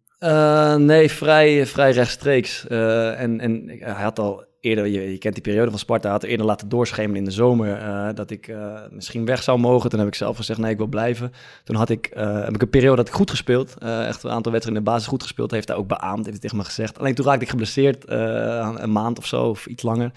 nee, 0.78 1.10
vrij, 1.10 1.66
vrij 1.66 1.90
rechtstreeks. 1.90 2.66
En 2.66 3.40
en 3.40 3.62
hij 3.78 4.02
had 4.02 4.18
al 4.18 4.44
eerder, 4.66 4.86
je, 4.86 5.10
je 5.10 5.18
kent 5.18 5.34
die 5.34 5.42
periode 5.42 5.70
van 5.70 5.78
Sparta, 5.78 6.10
had 6.10 6.22
eerder 6.22 6.46
laten 6.46 6.68
doorschemeren 6.68 7.16
in 7.16 7.24
de 7.24 7.30
zomer 7.30 7.76
eh, 7.78 8.08
dat 8.14 8.30
ik 8.30 8.48
eh, 8.48 8.74
misschien 8.90 9.24
weg 9.24 9.42
zou 9.42 9.58
mogen. 9.58 9.90
Toen 9.90 9.98
heb 9.98 10.08
ik 10.08 10.14
zelf 10.14 10.36
gezegd, 10.36 10.58
nee, 10.60 10.70
ik 10.70 10.76
wil 10.76 10.86
blijven. 10.86 11.32
Toen 11.64 11.76
had 11.76 11.88
ik, 11.88 12.06
eh, 12.06 12.44
heb 12.44 12.54
ik 12.54 12.62
een 12.62 12.70
periode 12.70 12.96
dat 12.96 13.08
ik 13.08 13.14
goed 13.14 13.30
gespeeld. 13.30 13.74
echt 13.78 14.22
een 14.22 14.30
aantal 14.30 14.52
wedstrijden 14.52 14.68
in 14.68 14.84
de 14.84 14.90
basis 14.90 15.06
goed 15.06 15.22
gespeeld. 15.22 15.50
Heeft 15.50 15.68
hij 15.68 15.76
ook 15.76 15.88
beaamd, 15.88 16.16
heeft 16.16 16.30
hij 16.30 16.38
tegen 16.38 16.56
me 16.56 16.64
gezegd. 16.64 16.98
Alleen 16.98 17.14
toen 17.14 17.24
raakte 17.24 17.42
ik 17.44 17.50
geblesseerd, 17.50 18.04
een 18.08 18.92
maand 18.92 19.18
of 19.18 19.26
zo, 19.26 19.44
of 19.48 19.66
iets 19.66 19.82
langer. 19.82 20.12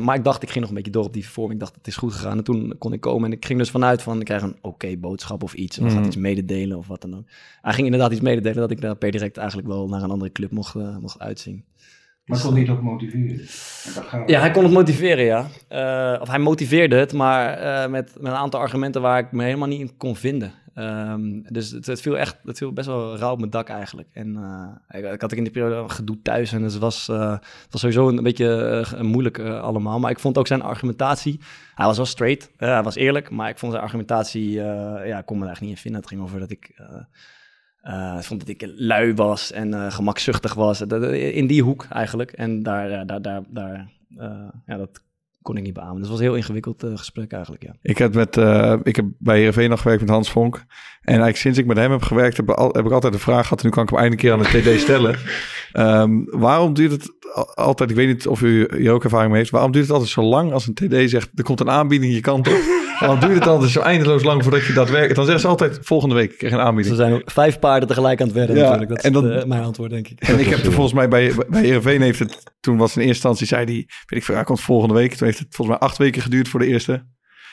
Maar 0.00 0.16
ik 0.16 0.24
dacht, 0.24 0.42
ik 0.42 0.48
ging 0.48 0.60
nog 0.60 0.68
een 0.68 0.74
beetje 0.74 0.90
door 0.90 1.04
op 1.04 1.12
die 1.12 1.28
vorm. 1.28 1.50
Ik 1.50 1.58
dacht, 1.60 1.74
het 1.74 1.86
is 1.86 1.96
goed 1.96 2.12
gegaan. 2.12 2.38
En 2.38 2.44
toen 2.44 2.74
kon 2.78 2.92
ik 2.92 3.00
komen 3.00 3.30
en 3.30 3.36
ik 3.36 3.44
ging 3.46 3.58
dus 3.58 3.70
vanuit 3.70 4.02
van, 4.02 4.18
ik 4.18 4.24
krijg 4.24 4.42
een 4.42 4.56
oké 4.60 4.96
boodschap 4.96 5.42
of 5.42 5.54
iets. 5.54 5.78
Of 5.78 5.86
gaat 5.86 5.94
Mhm. 5.96 6.06
iets 6.06 6.16
mededelen 6.16 6.78
of 6.78 6.86
wat 6.86 7.00
dan 7.00 7.16
ook. 7.16 7.24
Hij 7.62 7.72
ging 7.72 7.84
inderdaad 7.84 8.12
iets 8.12 8.20
mededelen 8.20 8.56
dat 8.56 8.70
ik 8.70 8.80
daar 8.80 8.96
per 8.96 9.10
direct 9.10 9.36
eigenlijk 9.36 9.68
wel 9.68 9.88
naar 9.88 10.02
een 10.02 10.10
andere 10.10 10.32
club 10.32 10.50
mocht, 10.50 10.74
mocht 11.00 11.18
uitzien. 11.18 11.64
Maar 12.24 12.40
kon 12.40 12.52
hij 12.52 12.60
het 12.60 12.70
ook 12.70 12.82
motiveren? 12.82 13.46
Ja, 14.26 14.40
hij 14.40 14.50
kon 14.50 14.62
het 14.62 14.72
motiveren, 14.72 15.24
ja. 15.24 15.46
Eh, 15.68 16.20
of 16.20 16.28
hij 16.28 16.38
motiveerde 16.38 16.96
het, 16.96 17.12
maar 17.12 17.58
eh, 17.58 17.90
met, 17.90 18.12
met 18.20 18.32
een 18.32 18.38
aantal 18.38 18.60
argumenten 18.60 19.02
waar 19.02 19.18
ik 19.18 19.32
me 19.32 19.42
helemaal 19.42 19.68
niet 19.68 19.80
in 19.80 19.96
kon 19.96 20.16
vinden. 20.16 20.52
Ehm, 20.74 21.40
dus 21.48 21.70
het, 21.70 21.86
het 21.86 22.00
viel 22.00 22.18
echt, 22.18 22.36
het 22.44 22.58
viel 22.58 22.72
best 22.72 22.86
wel 22.86 23.16
rauw 23.16 23.32
op 23.32 23.38
mijn 23.38 23.50
dak 23.50 23.68
eigenlijk. 23.68 24.08
En 24.12 24.36
eh, 24.36 24.98
ik, 24.98 25.12
ik 25.12 25.20
had 25.20 25.32
ook 25.32 25.38
in 25.38 25.44
die 25.44 25.52
periode 25.52 25.74
een 25.74 25.90
gedoe 25.90 26.22
thuis 26.22 26.52
en 26.52 26.62
het 26.62 26.78
was, 26.78 27.06
het 27.06 27.70
was 27.70 27.80
sowieso 27.80 28.08
een 28.08 28.22
beetje 28.22 28.86
moeilijk 29.00 29.38
allemaal. 29.38 29.98
Maar 29.98 30.10
ik 30.10 30.20
vond 30.20 30.38
ook 30.38 30.46
zijn 30.46 30.62
argumentatie, 30.62 31.40
hij 31.74 31.86
was 31.86 31.96
wel 31.96 32.06
straight, 32.06 32.50
hij 32.56 32.82
was 32.82 32.94
eerlijk, 32.94 33.30
maar 33.30 33.48
ik 33.48 33.58
vond 33.58 33.72
zijn 33.72 33.84
argumentatie, 33.84 34.50
ja, 34.50 35.18
ik 35.18 35.26
kon 35.26 35.38
me 35.38 35.44
er 35.44 35.50
echt 35.50 35.60
niet 35.60 35.70
in 35.70 35.76
vinden. 35.76 36.00
Het 36.00 36.10
ging 36.10 36.22
over 36.22 36.40
dat 36.40 36.50
ik... 36.50 36.70
ik 38.18 38.24
vond 38.24 38.40
dat 38.40 38.48
ik 38.48 38.72
lui 38.76 39.14
was 39.14 39.52
en 39.52 39.74
eh, 39.74 39.92
gemakzuchtig 39.92 40.54
was. 40.54 40.80
In 40.80 41.46
die 41.46 41.62
hoek 41.62 41.86
eigenlijk. 41.90 42.30
En 42.32 42.62
daar, 42.62 43.06
daar, 43.06 43.22
daar, 43.22 43.42
daar 43.48 43.90
eh, 44.16 44.28
ja, 44.66 44.76
dat 44.76 45.02
kon 45.42 45.56
ik 45.56 45.62
niet 45.62 45.72
beamen. 45.72 45.92
Dus 45.94 46.02
het 46.02 46.10
was 46.10 46.18
een 46.18 46.26
heel 46.26 46.36
ingewikkeld 46.36 46.84
gesprek 46.94 47.32
eigenlijk, 47.32 47.62
ja. 47.62 47.74
Ik 47.82 47.98
heb, 47.98 48.14
met, 48.14 48.36
ik 48.86 48.96
heb 48.96 49.04
bij 49.18 49.36
Heerenveen 49.38 49.70
nog 49.70 49.80
gewerkt 49.80 50.00
met 50.02 50.10
Hans 50.10 50.30
Vonk. 50.30 50.54
En 50.56 50.64
eigenlijk 51.02 51.36
sinds 51.36 51.58
ik 51.58 51.66
met 51.66 51.76
hem 51.76 51.90
heb 51.90 52.02
gewerkt, 52.02 52.36
heb, 52.36 52.48
ik 52.50 52.56
al- 52.56 52.72
heb 52.72 52.84
ik 52.86 52.92
altijd 52.92 53.12
de 53.12 53.18
vraag 53.18 53.42
gehad... 53.42 53.58
en 53.60 53.66
nu 53.66 53.72
kan 53.72 53.82
ik 53.82 53.90
hem 53.90 53.98
eindelijk 53.98 54.22
een 54.24 54.38
keer 54.38 54.46
aan 54.46 54.62
de 54.62 54.72
TD 54.76 54.80
stellen. 54.86 55.16
Ehm, 55.72 56.38
waarom 56.40 56.74
duurt 56.74 56.90
het 56.92 57.12
al- 57.34 57.54
altijd... 57.54 57.90
Ik 57.90 57.96
weet 57.96 58.06
niet 58.08 58.26
of 58.26 58.42
u 58.42 58.68
hier 58.76 58.92
ook 58.92 59.04
ervaring 59.04 59.30
mee 59.30 59.38
heeft... 59.38 59.52
waarom 59.52 59.72
duurt 59.72 59.84
het 59.84 59.92
altijd 59.92 60.10
zo 60.12 60.22
lang 60.22 60.52
als 60.52 60.66
een 60.66 60.74
TD 60.74 61.10
zegt... 61.10 61.30
er 61.34 61.44
komt 61.44 61.60
een 61.60 61.70
aanbieding 61.70 62.14
je 62.14 62.20
kant 62.20 62.48
op? 62.48 62.60
Waarom 63.02 63.20
duurt 63.20 63.34
het 63.34 63.46
altijd 63.46 63.70
zo 63.70 63.80
eindeloos 63.80 64.22
lang 64.22 64.42
voordat 64.42 64.64
je 64.66 64.72
dat 64.72 64.90
werkt? 64.90 65.14
Dan 65.14 65.24
zeggen 65.24 65.42
ze 65.42 65.48
altijd 65.48 65.78
volgende 65.82 66.14
week, 66.14 66.32
ik 66.32 66.38
krijg 66.38 66.52
een 66.52 66.60
aanbieding. 66.60 66.96
Ze 66.96 67.02
zijn 67.02 67.12
ook 67.14 67.30
vijf 67.30 67.58
paarden 67.58 67.88
tegelijk 67.88 68.20
aan 68.20 68.26
het 68.26 68.36
wedden 68.36 68.56
Ja, 68.56 68.62
natuurlijk. 68.62 68.88
Dat 68.90 68.98
is 68.98 69.04
en 69.04 69.12
dat- 69.12 69.42
eh, 69.42 69.44
mijn 69.48 69.62
antwoord, 69.62 69.90
denk 69.90 70.08
ik. 70.08 70.20
En 70.20 70.38
ik 70.38 70.46
heb 70.46 70.58
er 70.58 70.72
volgens 70.72 70.94
mij 70.94 71.08
bij, 71.08 71.32
bij 71.48 71.60
Heerenveen 71.62 72.02
heeft 72.02 72.18
het... 72.18 72.42
Toen 72.60 72.76
was 72.76 72.90
in 72.90 72.96
eerste 73.00 73.14
instantie, 73.14 73.46
zei 73.46 73.64
hij... 73.64 73.74
Weet 73.74 74.18
ik 74.18 74.22
veel, 74.24 74.34
hij 74.34 74.44
komt 74.44 74.60
volgende 74.60 74.94
week. 74.94 75.14
Toen 75.14 75.26
heeft 75.26 75.38
het 75.38 75.54
volgens 75.54 75.78
mij 75.78 75.88
acht 75.88 75.98
weken 75.98 76.22
geduurd 76.22 76.48
voor 76.48 76.60
de 76.60 76.66
eerste. 76.66 77.06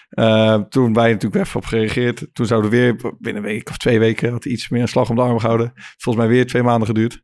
Eh, 0.10 0.56
toen 0.70 0.94
wij 0.94 1.12
natuurlijk 1.12 1.44
even 1.46 1.56
op 1.60 1.66
gereageerd. 1.66 2.28
Toen 2.34 2.46
zouden 2.46 2.70
we 2.72 2.78
weer 2.78 2.96
binnen 3.20 3.44
een 3.44 3.50
week 3.50 3.70
of 3.70 3.78
twee 3.78 4.00
weken... 4.00 4.32
had 4.32 4.44
hij 4.44 4.54
iets 4.54 4.70
meer 4.70 4.82
een 4.82 4.88
slag 4.88 5.10
om 5.10 5.16
de 5.16 5.22
arm 5.22 5.40
gehouden. 5.40 5.72
Volgens 5.98 6.26
mij 6.26 6.34
weer 6.36 6.48
twee 6.48 6.64
maanden 6.64 6.88
geduurd. 6.88 7.22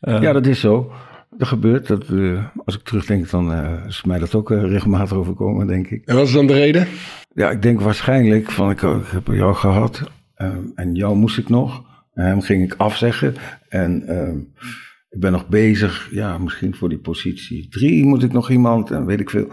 Eh, 0.00 0.20
Ja, 0.22 0.32
dat 0.32 0.46
is 0.46 0.60
zo. 0.60 0.92
Dat 1.38 1.48
gebeurt. 1.48 1.86
Dat, 1.86 2.04
eh, 2.08 2.44
als 2.64 2.74
ik 2.74 2.82
terugdenk, 2.82 3.30
dan 3.30 3.52
eh, 3.52 3.86
is 3.86 4.04
mij 4.04 4.18
dat 4.18 4.34
ook 4.34 4.50
regelmatig 4.50 5.16
overkomen, 5.16 5.66
denk 5.66 5.86
ik. 5.88 6.04
En 6.06 6.16
wat 6.16 6.26
is 6.26 6.32
dan 6.32 6.46
de 6.46 6.52
reden? 6.54 6.88
Ja, 7.34 7.50
ik 7.50 7.62
denk 7.62 7.80
waarschijnlijk 7.80 8.50
van 8.50 8.70
ik, 8.70 8.82
ik 8.82 9.06
heb 9.06 9.26
jou 9.26 9.54
gehad 9.54 10.10
ehm, 10.34 10.64
en 10.74 10.94
jou 10.94 11.16
moest 11.16 11.38
ik 11.38 11.48
nog. 11.48 11.82
En 12.14 12.24
hem 12.24 12.40
ging 12.40 12.64
ik 12.64 12.74
afzeggen. 12.76 13.34
En 13.68 14.06
ehm, 14.06 14.38
ik 15.10 15.20
ben 15.20 15.32
nog 15.32 15.48
bezig, 15.48 16.08
ja, 16.10 16.38
misschien 16.38 16.74
voor 16.74 16.88
die 16.88 17.00
positie 17.00 17.68
drie 17.68 18.04
moet 18.04 18.22
ik 18.22 18.32
nog 18.32 18.50
iemand 18.50 18.90
en 18.90 19.06
weet 19.06 19.20
ik 19.20 19.30
veel. 19.30 19.48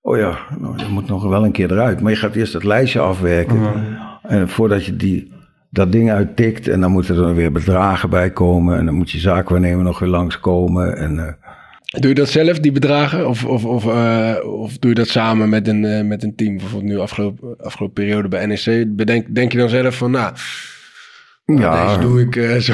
Oh 0.00 0.16
ja, 0.16 0.38
nou, 0.58 0.78
je 0.78 0.88
moet 0.88 1.06
nog 1.06 1.28
wel 1.28 1.44
een 1.44 1.52
keer 1.52 1.72
eruit. 1.72 2.00
Maar 2.00 2.12
je 2.12 2.18
gaat 2.18 2.34
eerst 2.34 2.52
het 2.52 2.64
lijstje 2.64 3.00
afwerken. 3.00 3.60
En 4.22 4.48
voordat 4.48 4.84
je 4.84 4.96
die, 4.96 5.32
dat 5.70 5.92
ding 5.92 6.10
uittikt 6.10 6.68
en 6.68 6.80
dan 6.80 6.90
moeten 6.90 7.16
er 7.16 7.34
weer 7.34 7.52
bedragen 7.52 8.10
bij 8.10 8.30
komen. 8.30 8.78
En 8.78 8.84
dan 8.84 8.94
moet 8.94 9.10
je 9.10 9.18
zaakwaarnemer 9.18 9.84
nog 9.84 9.98
weer 9.98 10.08
langskomen. 10.08 10.96
En 10.96 11.18
eh, 11.18 11.32
Doe 11.86 12.08
je 12.08 12.14
dat 12.14 12.28
zelf, 12.28 12.58
die 12.58 12.72
bedragen? 12.72 13.28
Of, 13.28 13.44
of, 13.44 13.64
of, 13.64 13.86
eh, 13.86 14.34
of 14.44 14.78
doe 14.78 14.90
je 14.90 14.96
dat 14.96 15.08
samen 15.08 15.48
met 15.48 15.68
een, 15.68 15.84
eh, 15.84 16.02
met 16.04 16.22
een 16.22 16.34
team? 16.34 16.56
Bijvoorbeeld 16.56 16.92
nu 16.92 16.98
afgelopen, 16.98 17.54
afgelopen 17.58 17.94
periode 18.04 18.28
bij 18.28 18.46
NEC. 18.46 18.96
Bedenk, 18.96 19.34
denk 19.34 19.52
je 19.52 19.58
dan 19.58 19.68
zelf 19.68 19.96
van, 19.96 20.10
nou, 20.10 20.32
ja, 21.44 21.86
deze 21.86 22.00
doe 22.00 22.20
ik 22.20 22.36
eh, 22.36 22.56
zo. 22.56 22.72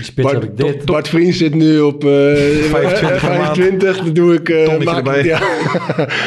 Spits 0.00 0.32
heb 0.32 0.42
ik 0.44 0.56
dit. 0.56 0.84
Bart 0.84 1.08
Vriend 1.08 1.34
zit 1.34 1.54
nu 1.54 1.80
op 1.80 2.04
eh 2.04 2.10
25 2.10 3.00
per 3.20 3.38
maand. 3.38 3.56
25, 3.56 4.04
dat 4.04 4.14
doe 4.14 4.34
ik... 4.34 4.48
eh, 4.48 4.64
Tonnetje 4.64 4.84
maak- 4.84 4.96
erbij. 4.96 5.24
Ja. 5.24 5.38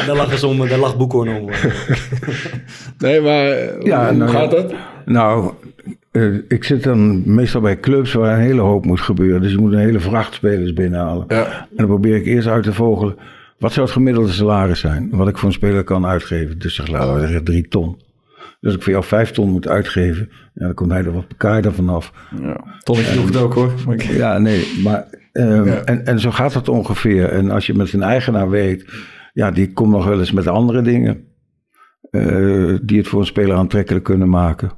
Daar 0.06 0.16
lag 0.16 0.42
om, 0.42 0.68
daar 0.68 0.78
lag 0.78 0.96
Boekhorn 0.96 1.28
om. 1.40 1.48
Nee, 2.98 3.20
maar 3.20 3.44
Ja, 3.84 4.08
hoe 4.08 4.16
nou 4.16 4.32
ja. 4.32 4.38
gaat 4.38 4.50
dat? 4.50 4.72
Nou, 5.04 5.52
eh, 6.12 6.34
ik 6.48 6.64
zit 6.64 6.82
dan 6.82 7.22
meestal 7.34 7.60
bij 7.60 7.80
clubs 7.80 8.12
waar 8.12 8.34
een 8.34 8.44
hele 8.44 8.60
hoop 8.60 8.84
moet 8.84 9.00
gebeuren. 9.00 9.40
Dus 9.42 9.52
je 9.52 9.58
moet 9.58 9.72
een 9.72 9.78
hele 9.78 10.00
vracht 10.00 10.34
spelers 10.34 10.72
binnenhalen. 10.72 11.24
Ja. 11.28 11.44
En 11.46 11.76
dan 11.76 11.86
probeer 11.86 12.16
ik 12.16 12.26
eerst 12.26 12.48
uit 12.48 12.62
te 12.64 12.72
vogelen. 12.72 13.16
Wat 13.58 13.72
zou 13.72 13.84
het 13.86 13.94
gemiddelde 13.94 14.28
salaris 14.32 14.80
zijn? 14.80 15.08
Wat 15.10 15.28
ik 15.28 15.38
voor 15.38 15.48
een 15.48 15.54
speler 15.54 15.84
kan 15.84 16.06
uitgeven. 16.06 16.58
Dus 16.58 16.74
zeg, 16.74 16.86
laten 16.88 17.14
we 17.14 17.20
zeggen 17.20 17.44
drie 17.44 17.68
ton. 17.68 17.96
Dus 18.60 18.70
als 18.70 18.74
ik 18.74 18.82
voor 18.82 18.92
jou 18.92 19.04
vijf 19.04 19.30
ton 19.30 19.50
moet 19.50 19.68
uitgeven. 19.68 20.28
Ja, 20.54 20.64
dan 20.66 20.74
komt 20.74 20.90
hij 20.90 21.04
er 21.04 21.12
wat 21.12 21.28
bekaaid 21.28 21.66
vanaf. 21.70 22.12
Tonnetje 22.82 23.12
doe 23.14 23.22
ik 23.22 23.28
het 23.28 23.36
ook 23.42 23.54
hoor. 23.54 23.72
Maar 23.86 24.12
Ja, 24.12 24.38
nee, 24.38 24.80
maar... 24.82 25.04
ehm, 25.32 25.66
Ja. 25.66 25.84
en, 25.84 26.06
en 26.06 26.20
zo 26.20 26.30
gaat 26.30 26.54
het 26.54 26.68
ongeveer. 26.68 27.28
En 27.28 27.50
als 27.50 27.66
je 27.66 27.74
met 27.74 27.92
een 27.92 28.02
eigenaar 28.02 28.50
weet... 28.50 28.92
Ja, 29.32 29.50
die 29.50 29.72
komt 29.72 29.90
nog 29.92 30.04
wel 30.06 30.18
eens 30.18 30.32
met 30.32 30.46
andere 30.46 30.82
dingen... 30.82 31.24
eh, 32.10 32.74
die 32.82 32.98
het 32.98 33.08
voor 33.08 33.20
een 33.20 33.26
speler 33.26 33.56
aantrekkelijk 33.56 34.04
kunnen 34.04 34.28
maken. 34.28 34.72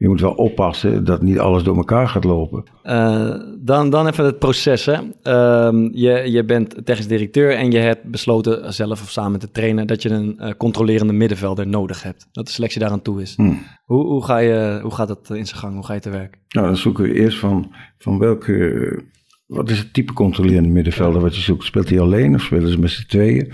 Je 0.00 0.08
moet 0.08 0.20
wel 0.20 0.32
oppassen 0.32 1.04
dat 1.04 1.22
niet 1.22 1.38
alles 1.38 1.62
door 1.62 1.76
elkaar 1.76 2.08
gaat 2.08 2.24
lopen. 2.24 2.64
Eh, 2.82 3.34
dan, 3.58 3.90
dan 3.90 4.06
even 4.06 4.24
het 4.24 4.38
proces. 4.38 4.86
Hè. 4.86 4.98
Ehm, 5.22 5.88
je, 5.92 6.30
je 6.30 6.44
bent 6.44 6.86
technisch 6.86 7.06
directeur 7.06 7.54
en 7.54 7.70
je 7.70 7.78
hebt 7.78 8.04
besloten 8.04 8.74
zelf 8.74 9.02
of 9.02 9.10
samen 9.10 9.32
met 9.32 9.40
de 9.40 9.50
trainer 9.50 9.86
dat 9.86 10.02
je 10.02 10.10
een 10.10 10.38
eh, 10.38 10.50
controlerende 10.56 11.12
middenvelder 11.12 11.66
nodig 11.66 12.02
hebt. 12.02 12.28
Dat 12.32 12.46
de 12.46 12.52
selectie 12.52 12.80
daaraan 12.80 13.02
toe 13.02 13.22
is. 13.22 13.36
Hmm. 13.36 13.62
Hoe, 13.84 14.06
hoe, 14.06 14.24
ga 14.24 14.38
je, 14.38 14.78
hoe 14.82 14.94
gaat 14.94 15.08
dat 15.08 15.30
in 15.30 15.46
zijn 15.46 15.60
gang? 15.60 15.74
Hoe 15.74 15.84
ga 15.84 15.94
je 15.94 16.00
te 16.00 16.10
werk? 16.10 16.38
Nou, 16.48 16.66
dan 16.66 16.76
zoeken 16.76 17.04
we 17.04 17.14
eerst 17.14 17.38
van, 17.38 17.74
van 17.98 18.18
welke... 18.18 19.02
Wat 19.46 19.70
is 19.70 19.78
het 19.78 19.92
type 19.92 20.12
controlerende 20.12 20.68
middenvelder 20.68 21.20
wat 21.20 21.36
je 21.36 21.42
zoekt? 21.42 21.64
Speelt 21.64 21.88
hij 21.88 22.00
alleen 22.00 22.34
of 22.34 22.42
spelen 22.42 22.70
ze 22.70 22.78
met 22.78 22.90
z'n 22.90 23.06
tweeën? 23.06 23.52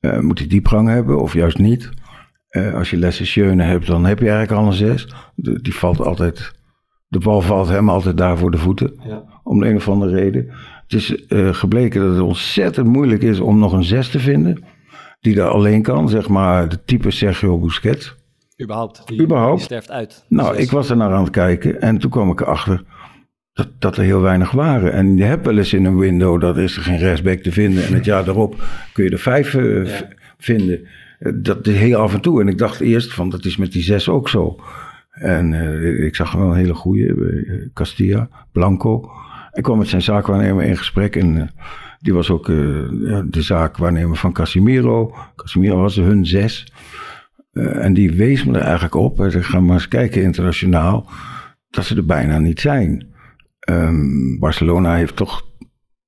Eh, 0.00 0.18
moet 0.18 0.38
hij 0.38 0.48
diepgang 0.48 0.88
hebben 0.88 1.20
of 1.20 1.34
juist 1.34 1.58
niet? 1.58 1.90
Eh, 2.52 2.74
als 2.74 2.90
je 2.90 2.96
Lesse 2.96 3.26
Schöne 3.26 3.62
hebt, 3.62 3.86
dan 3.86 4.04
heb 4.04 4.18
je 4.18 4.28
eigenlijk 4.28 4.60
al 4.60 4.66
een 4.66 4.72
zes. 4.72 5.14
De- 5.34 5.62
die 5.62 5.74
valt 5.74 6.00
altijd... 6.00 6.52
De 7.08 7.18
bal 7.18 7.40
valt 7.40 7.68
hem 7.68 7.88
altijd 7.88 8.16
daar 8.16 8.38
voor 8.38 8.50
de 8.50 8.58
voeten. 8.58 9.00
Ja. 9.06 9.24
Om 9.42 9.60
de 9.60 9.68
een 9.68 9.76
of 9.76 9.88
andere 9.88 10.14
reden. 10.14 10.48
Het 10.82 10.92
is 10.92 11.26
eh, 11.26 11.54
gebleken 11.54 12.00
dat 12.00 12.10
het 12.10 12.20
ontzettend 12.20 12.86
moeilijk 12.86 13.22
is 13.22 13.40
om 13.40 13.58
nog 13.58 13.72
een 13.72 13.84
zes 13.84 14.08
te 14.08 14.18
vinden. 14.18 14.64
Die 15.20 15.34
daar 15.34 15.48
alleen 15.48 15.82
kan, 15.82 16.08
zeg 16.08 16.28
maar 16.28 16.68
de 16.68 16.84
type 16.84 17.10
Sergio 17.10 17.58
Busquets. 17.58 18.14
Überhaupt. 18.62 19.02
Die, 19.06 19.20
Überhaupt? 19.22 19.56
Die 19.56 19.64
sterft 19.64 19.90
uit. 19.90 20.24
Nou, 20.28 20.56
ik 20.56 20.70
was 20.70 20.90
er 20.90 20.96
naar 20.96 21.12
aan 21.12 21.22
het 21.22 21.32
kijken 21.32 21.80
en 21.80 21.98
toen 21.98 22.10
kwam 22.10 22.30
ik 22.30 22.40
erachter 22.40 22.84
dat, 23.52 23.68
dat 23.78 23.96
er 23.96 24.02
heel 24.02 24.20
weinig 24.20 24.50
waren. 24.50 24.92
En 24.92 25.16
je 25.16 25.24
hebt 25.24 25.46
wel 25.46 25.58
eens 25.58 25.72
in 25.72 25.84
een 25.84 25.98
window, 25.98 26.40
dat 26.40 26.56
is 26.56 26.76
er 26.76 26.82
geen 26.82 26.98
rechtsback 26.98 27.38
te 27.38 27.52
vinden. 27.52 27.84
En 27.84 27.94
het 27.94 28.04
jaar 28.04 28.24
daarop 28.24 28.62
kun 28.92 29.04
je 29.04 29.10
er 29.10 29.18
vijf 29.18 29.54
eh, 29.54 29.90
vinden. 30.38 30.86
Eh, 31.22 31.32
Dat 31.34 31.66
is 31.66 31.76
heel 31.76 31.98
af 31.98 32.14
en 32.14 32.20
toe. 32.20 32.40
En 32.40 32.48
ik 32.48 32.58
dacht 32.58 32.80
eerst 32.80 33.14
van, 33.14 33.28
dat 33.28 33.44
is 33.44 33.56
met 33.56 33.72
die 33.72 33.82
zes 33.82 34.08
ook 34.08 34.28
zo. 34.28 34.56
En 35.10 35.52
eh, 35.52 36.04
ik 36.04 36.16
zag 36.16 36.32
wel 36.32 36.50
een 36.50 36.56
hele 36.56 36.74
goede, 36.74 37.70
Castilla, 37.74 38.28
Blanco. 38.52 39.10
Ik 39.52 39.62
kwam 39.62 39.78
met 39.78 39.88
zijn 39.88 40.02
zaakwaarnemer 40.02 40.64
in 40.64 40.76
gesprek 40.76 41.16
en 41.16 41.36
eh, 41.40 41.48
die 42.00 42.14
was 42.14 42.30
ook 42.30 42.48
eh, 42.48 42.56
de 43.24 43.42
zaakwaarnemer 43.42 44.16
van 44.16 44.32
Casimiro. 44.32 45.14
Casimiro 45.36 45.76
was 45.76 45.96
hun 45.96 46.26
zes. 46.26 46.72
Eh, 47.52 47.84
en 47.84 47.94
die 47.94 48.12
wees 48.12 48.44
me 48.44 48.58
er 48.58 48.64
eigenlijk 48.64 48.94
op. 48.94 49.18
Hij 49.18 49.30
zei, 49.30 49.42
ga 49.42 49.60
maar 49.60 49.74
eens 49.74 49.88
kijken 49.88 50.22
internationaal. 50.22 51.10
Dat 51.70 51.84
ze 51.84 51.96
er 51.96 52.04
bijna 52.04 52.38
niet 52.38 52.60
zijn. 52.60 53.06
Ehm, 53.58 54.38
Barcelona 54.38 54.94
heeft 54.94 55.16
toch 55.16 55.46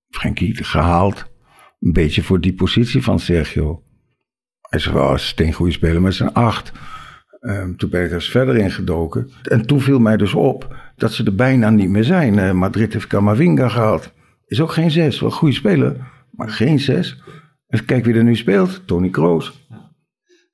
Frenkie 0.08 0.64
gehaald. 0.64 1.32
Een 1.80 1.92
beetje 1.92 2.22
voor 2.22 2.40
die 2.40 2.54
positie 2.54 3.02
van 3.02 3.18
Sergio. 3.18 3.82
Hij 4.74 4.82
zei, 4.82 4.94
wel, 4.94 5.14
is 5.14 5.32
een 5.36 5.52
goede 5.52 5.72
speler, 5.72 6.06
is 6.08 6.20
een 6.20 6.32
acht. 6.32 6.72
Ehm, 7.40 7.74
toen 7.74 7.90
ben 7.90 8.02
ik 8.02 8.08
er 8.08 8.14
eens 8.14 8.30
verder 8.30 8.56
in 8.56 8.70
gedoken. 8.70 9.30
En 9.42 9.66
toen 9.66 9.80
viel 9.80 9.98
mij 9.98 10.16
dus 10.16 10.34
op 10.34 10.76
dat 10.96 11.12
ze 11.12 11.24
er 11.24 11.34
bijna 11.34 11.70
niet 11.70 11.88
meer 11.88 12.04
zijn. 12.04 12.38
Eh, 12.38 12.52
Madrid 12.52 12.92
heeft 12.92 13.06
Camavinga 13.06 13.68
gehaald. 13.68 14.12
Is 14.46 14.60
ook 14.60 14.72
geen 14.72 14.90
zes. 14.90 15.20
Wel 15.20 15.28
een 15.28 15.34
goede 15.34 15.54
speler, 15.54 15.96
maar 16.30 16.48
geen 16.48 16.78
zes. 16.78 17.22
En 17.66 17.84
kijk 17.84 18.04
wie 18.04 18.14
er 18.14 18.24
nu 18.24 18.36
speelt. 18.36 18.82
Tony 18.86 19.08
Kroos. 19.10 19.66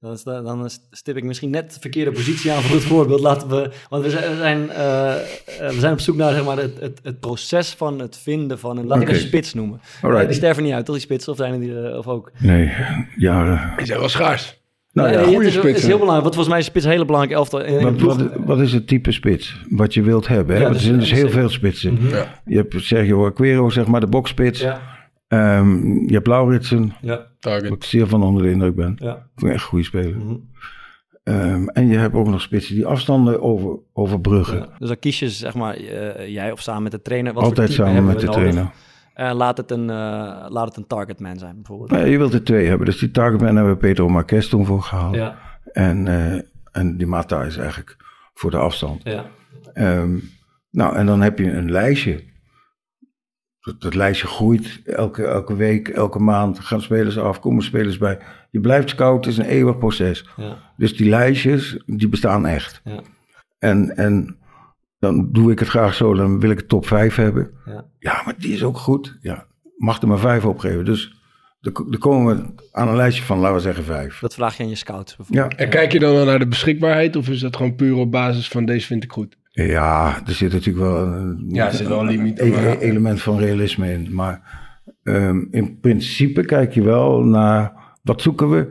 Dan, 0.00 0.12
is 0.12 0.22
dan 0.22 0.70
stip 0.90 1.16
ik 1.16 1.24
misschien 1.24 1.50
net 1.50 1.74
de 1.74 1.80
verkeerde 1.80 2.12
positie 2.12 2.52
aan 2.52 2.62
voor 2.62 2.76
het 2.76 2.84
voorbeeld. 2.84 3.20
Laten 3.20 3.48
we, 3.48 3.70
want 3.88 4.04
we 4.04 4.10
zijn, 4.10 4.30
we 4.30 4.36
zijn, 4.36 4.70
eh, 4.70 5.14
eh, 5.14 5.20
we 5.58 5.80
zijn 5.80 5.92
op 5.92 6.00
zoek 6.00 6.16
naar 6.16 6.32
zeg 6.32 6.44
maar, 6.44 6.56
het, 6.56 6.80
het, 6.80 7.00
het 7.02 7.20
proces 7.20 7.70
van 7.70 7.98
het 7.98 8.16
vinden 8.16 8.58
van 8.58 8.76
een, 8.76 8.86
laat 8.86 9.00
ik 9.00 9.08
een 9.08 9.14
spits 9.14 9.54
noemen. 9.54 9.80
Alright. 10.02 10.26
Die 10.26 10.36
sterven 10.36 10.62
niet 10.62 10.72
uit, 10.72 10.84
toch 10.84 10.94
die 10.94 11.04
spits? 11.04 11.28
Of 11.28 11.36
zijn 11.36 11.52
er 11.52 11.60
die, 11.60 11.88
eh, 11.88 11.98
of 11.98 12.06
ook? 12.06 12.30
Nee, 12.38 12.72
jaren. 13.16 13.72
Die 13.76 13.86
zijn 13.86 13.98
wel 13.98 14.08
schaars. 14.08 14.58
Nou 14.92 15.08
Nee, 15.08 15.16
ja, 15.16 15.24
het 15.24 15.34
goede 15.34 15.48
is, 15.48 15.54
het 15.54 15.64
is 15.64 15.86
heel 15.86 15.98
belangrijk. 15.98 16.24
Wat 16.24 16.34
volgens 16.34 16.48
mij 16.48 16.58
is 16.58 16.64
spits 16.64 16.84
een 16.84 16.90
hele 16.90 17.04
belangrijke 17.04 17.38
elftal. 17.38 17.60
In, 17.60 17.78
in 17.78 17.98
Wat, 17.98 18.16
wat, 18.16 18.30
wat 18.36 18.60
is 18.60 18.72
het 18.72 18.86
type 18.86 19.12
spits 19.12 19.56
wat 19.68 19.94
je 19.94 20.02
wilt 20.02 20.28
hebben? 20.28 20.54
Hè? 20.54 20.60
Ja, 20.60 20.66
Want 20.68 20.76
er 20.76 20.82
zijn 20.86 20.98
dus 20.98 21.12
heel 21.12 21.30
veel 21.30 21.48
spitsen. 21.48 21.98
Ja. 22.08 22.40
Je 22.44 22.56
hebt 22.56 22.74
Sergio 22.78 23.30
Aguero, 23.30 23.70
zeg 23.70 23.86
maar, 23.86 24.00
de 24.00 24.06
boxspits. 24.06 24.60
Ja, 24.60 24.80
Ehm, 25.30 25.76
je 26.08 26.12
hebt 26.12 26.26
Lauritsen, 26.26 26.92
ja, 27.00 27.26
waar 27.40 27.64
ik 27.64 27.84
zeer 27.84 28.06
van 28.06 28.22
onder 28.22 28.42
de 28.42 28.50
indruk 28.50 28.74
ben. 28.74 28.96
ja. 28.98 29.14
Ik 29.14 29.22
vind 29.36 29.52
echt 29.52 29.62
een 29.62 29.68
goede 29.68 29.84
speler. 29.84 30.16
Mhm. 30.16 30.34
Ehm, 31.24 31.68
en 31.68 31.88
je 31.88 31.96
hebt 31.96 32.14
ook 32.14 32.26
nog 32.28 32.40
spitsen 32.40 32.74
die 32.74 32.86
afstanden 32.86 33.42
over, 33.42 33.78
overbruggen. 33.92 34.58
Ja. 34.58 34.68
Dus 34.78 34.88
dan 34.88 34.98
kies 34.98 35.18
je 35.18 35.30
zeg 35.30 35.54
maar, 35.54 35.74
eh, 35.74 36.28
jij 36.28 36.52
of 36.52 36.60
samen 36.60 36.82
met 36.82 36.92
de 36.92 37.02
trainer. 37.02 37.32
Wat 37.32 37.42
voor 37.42 37.50
Altijd 37.52 37.72
samen 37.72 38.04
met 38.04 38.20
de 38.20 38.26
nodig? 38.26 38.40
trainer. 38.40 38.70
Eh, 39.14 39.32
laat, 39.34 39.56
het 39.56 39.70
een, 39.70 39.90
eh, 39.90 40.46
laat 40.48 40.68
het 40.68 40.76
een 40.76 40.86
targetman 40.86 41.38
zijn, 41.38 41.54
bijvoorbeeld. 41.54 41.90
Ja, 41.90 42.06
je 42.06 42.18
wilt 42.18 42.34
er 42.34 42.44
twee 42.44 42.66
hebben. 42.66 42.86
Dus 42.86 42.98
die 42.98 43.10
targetman 43.10 43.54
hebben 43.56 43.72
we 43.72 43.78
Pedro 43.78 44.08
Marquez 44.08 44.48
toen 44.48 44.66
voor 44.66 44.82
gehaald. 44.82 45.14
Ja, 45.14 45.38
En, 45.72 46.06
eh, 46.06 46.40
en 46.72 46.96
die 46.96 47.06
Mata 47.06 47.42
is 47.42 47.56
eigenlijk 47.56 47.96
voor 48.34 48.50
de 48.50 48.56
afstand. 48.58 49.00
ja. 49.04 49.24
Ehm, 49.72 50.16
nou, 50.70 50.96
en 50.96 51.06
dan 51.06 51.20
heb 51.20 51.38
je 51.38 51.50
een 51.52 51.70
lijstje. 51.70 52.24
Dat, 53.60 53.80
dat 53.80 53.94
lijstje 53.94 54.26
groeit 54.26 54.80
elke, 54.84 55.24
elke 55.24 55.56
week, 55.56 55.88
elke 55.88 56.18
maand. 56.18 56.60
Gaan 56.60 56.80
spelers 56.82 57.18
af, 57.18 57.40
komen 57.40 57.62
spelers 57.62 57.98
bij. 57.98 58.18
Je 58.50 58.60
blijft 58.60 58.90
scouten, 58.90 59.30
het 59.30 59.40
is 59.40 59.46
een 59.46 59.52
eeuwig 59.52 59.78
proces. 59.78 60.28
ja. 60.36 60.56
Dus 60.76 60.96
die 60.96 61.08
lijstjes, 61.08 61.82
die 61.86 62.08
bestaan 62.08 62.46
echt. 62.46 62.80
Ja. 62.84 63.00
En, 63.58 63.96
en 63.96 64.36
dan 64.98 65.28
doe 65.32 65.52
ik 65.52 65.58
het 65.58 65.68
graag 65.68 65.94
zo, 65.94 66.14
dan 66.14 66.40
wil 66.40 66.50
ik 66.50 66.58
het 66.58 66.68
top 66.68 66.86
5 66.86 67.14
hebben. 67.14 67.50
Ja. 67.66 67.84
Ja, 67.98 68.22
maar 68.24 68.34
die 68.38 68.52
is 68.54 68.62
ook 68.62 68.78
goed. 68.78 69.18
Ja, 69.20 69.46
mag 69.76 70.00
er 70.02 70.08
maar 70.08 70.18
vijf 70.18 70.44
opgeven. 70.44 70.84
Dus 70.84 71.14
er 71.60 71.98
komen 71.98 72.36
we 72.36 72.54
aan 72.72 72.88
een 72.88 72.96
lijstje 72.96 73.24
van, 73.24 73.38
laten 73.38 73.56
we 73.56 73.62
zeggen, 73.62 73.84
vijf. 73.84 74.18
Dat 74.18 74.34
vraag 74.34 74.56
je 74.56 74.62
aan 74.62 74.68
je 74.68 74.74
scouts 74.74 75.16
bijvoorbeeld. 75.16 75.52
Ja, 75.52 75.58
En 75.58 75.70
kijk 75.70 75.92
je 75.92 75.98
dan 75.98 76.26
naar 76.26 76.38
de 76.38 76.46
beschikbaarheid 76.48 77.16
of 77.16 77.28
is 77.28 77.40
dat 77.40 77.56
gewoon 77.56 77.74
puur 77.74 77.94
op 77.96 78.10
basis 78.10 78.48
van 78.48 78.64
deze 78.64 78.86
vind 78.86 79.04
ik 79.04 79.12
goed? 79.12 79.36
Ja 79.66 80.20
er 80.26 80.32
zit 80.32 80.52
natuurlijk 80.52 80.84
wel 80.84 81.06
een, 81.06 81.44
Ja, 81.48 81.66
er 81.66 81.72
zit 81.72 81.88
wel 81.88 82.00
een 82.00 82.06
limiet 82.06 82.38
element 82.80 83.22
van 83.22 83.38
realisme 83.38 83.92
in. 83.92 84.14
Maar 84.14 84.58
ehm, 85.02 85.44
in 85.50 85.78
principe 85.80 86.44
kijk 86.44 86.72
je 86.74 86.82
wel 86.82 87.24
naar 87.24 87.72
wat 88.02 88.22
zoeken 88.22 88.50
we. 88.50 88.68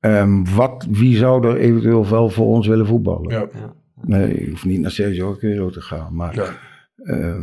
Ehm, 0.00 0.44
wat, 0.54 0.86
wie 0.90 1.16
zou 1.16 1.46
er 1.48 1.56
eventueel 1.56 2.08
wel 2.08 2.30
voor 2.30 2.46
ons 2.46 2.66
willen 2.66 2.86
voetballen? 2.86 3.30
Ja. 3.30 3.46
Nee, 4.02 4.44
je 4.44 4.50
hoeft 4.50 4.64
niet 4.64 4.80
naar 4.80 4.90
Sergio 4.90 5.32
Aguero 5.32 5.70
te 5.70 5.80
gaan. 5.80 6.14
Maar, 6.14 6.34
Ja. 6.34 6.48
ehm, 7.02 7.42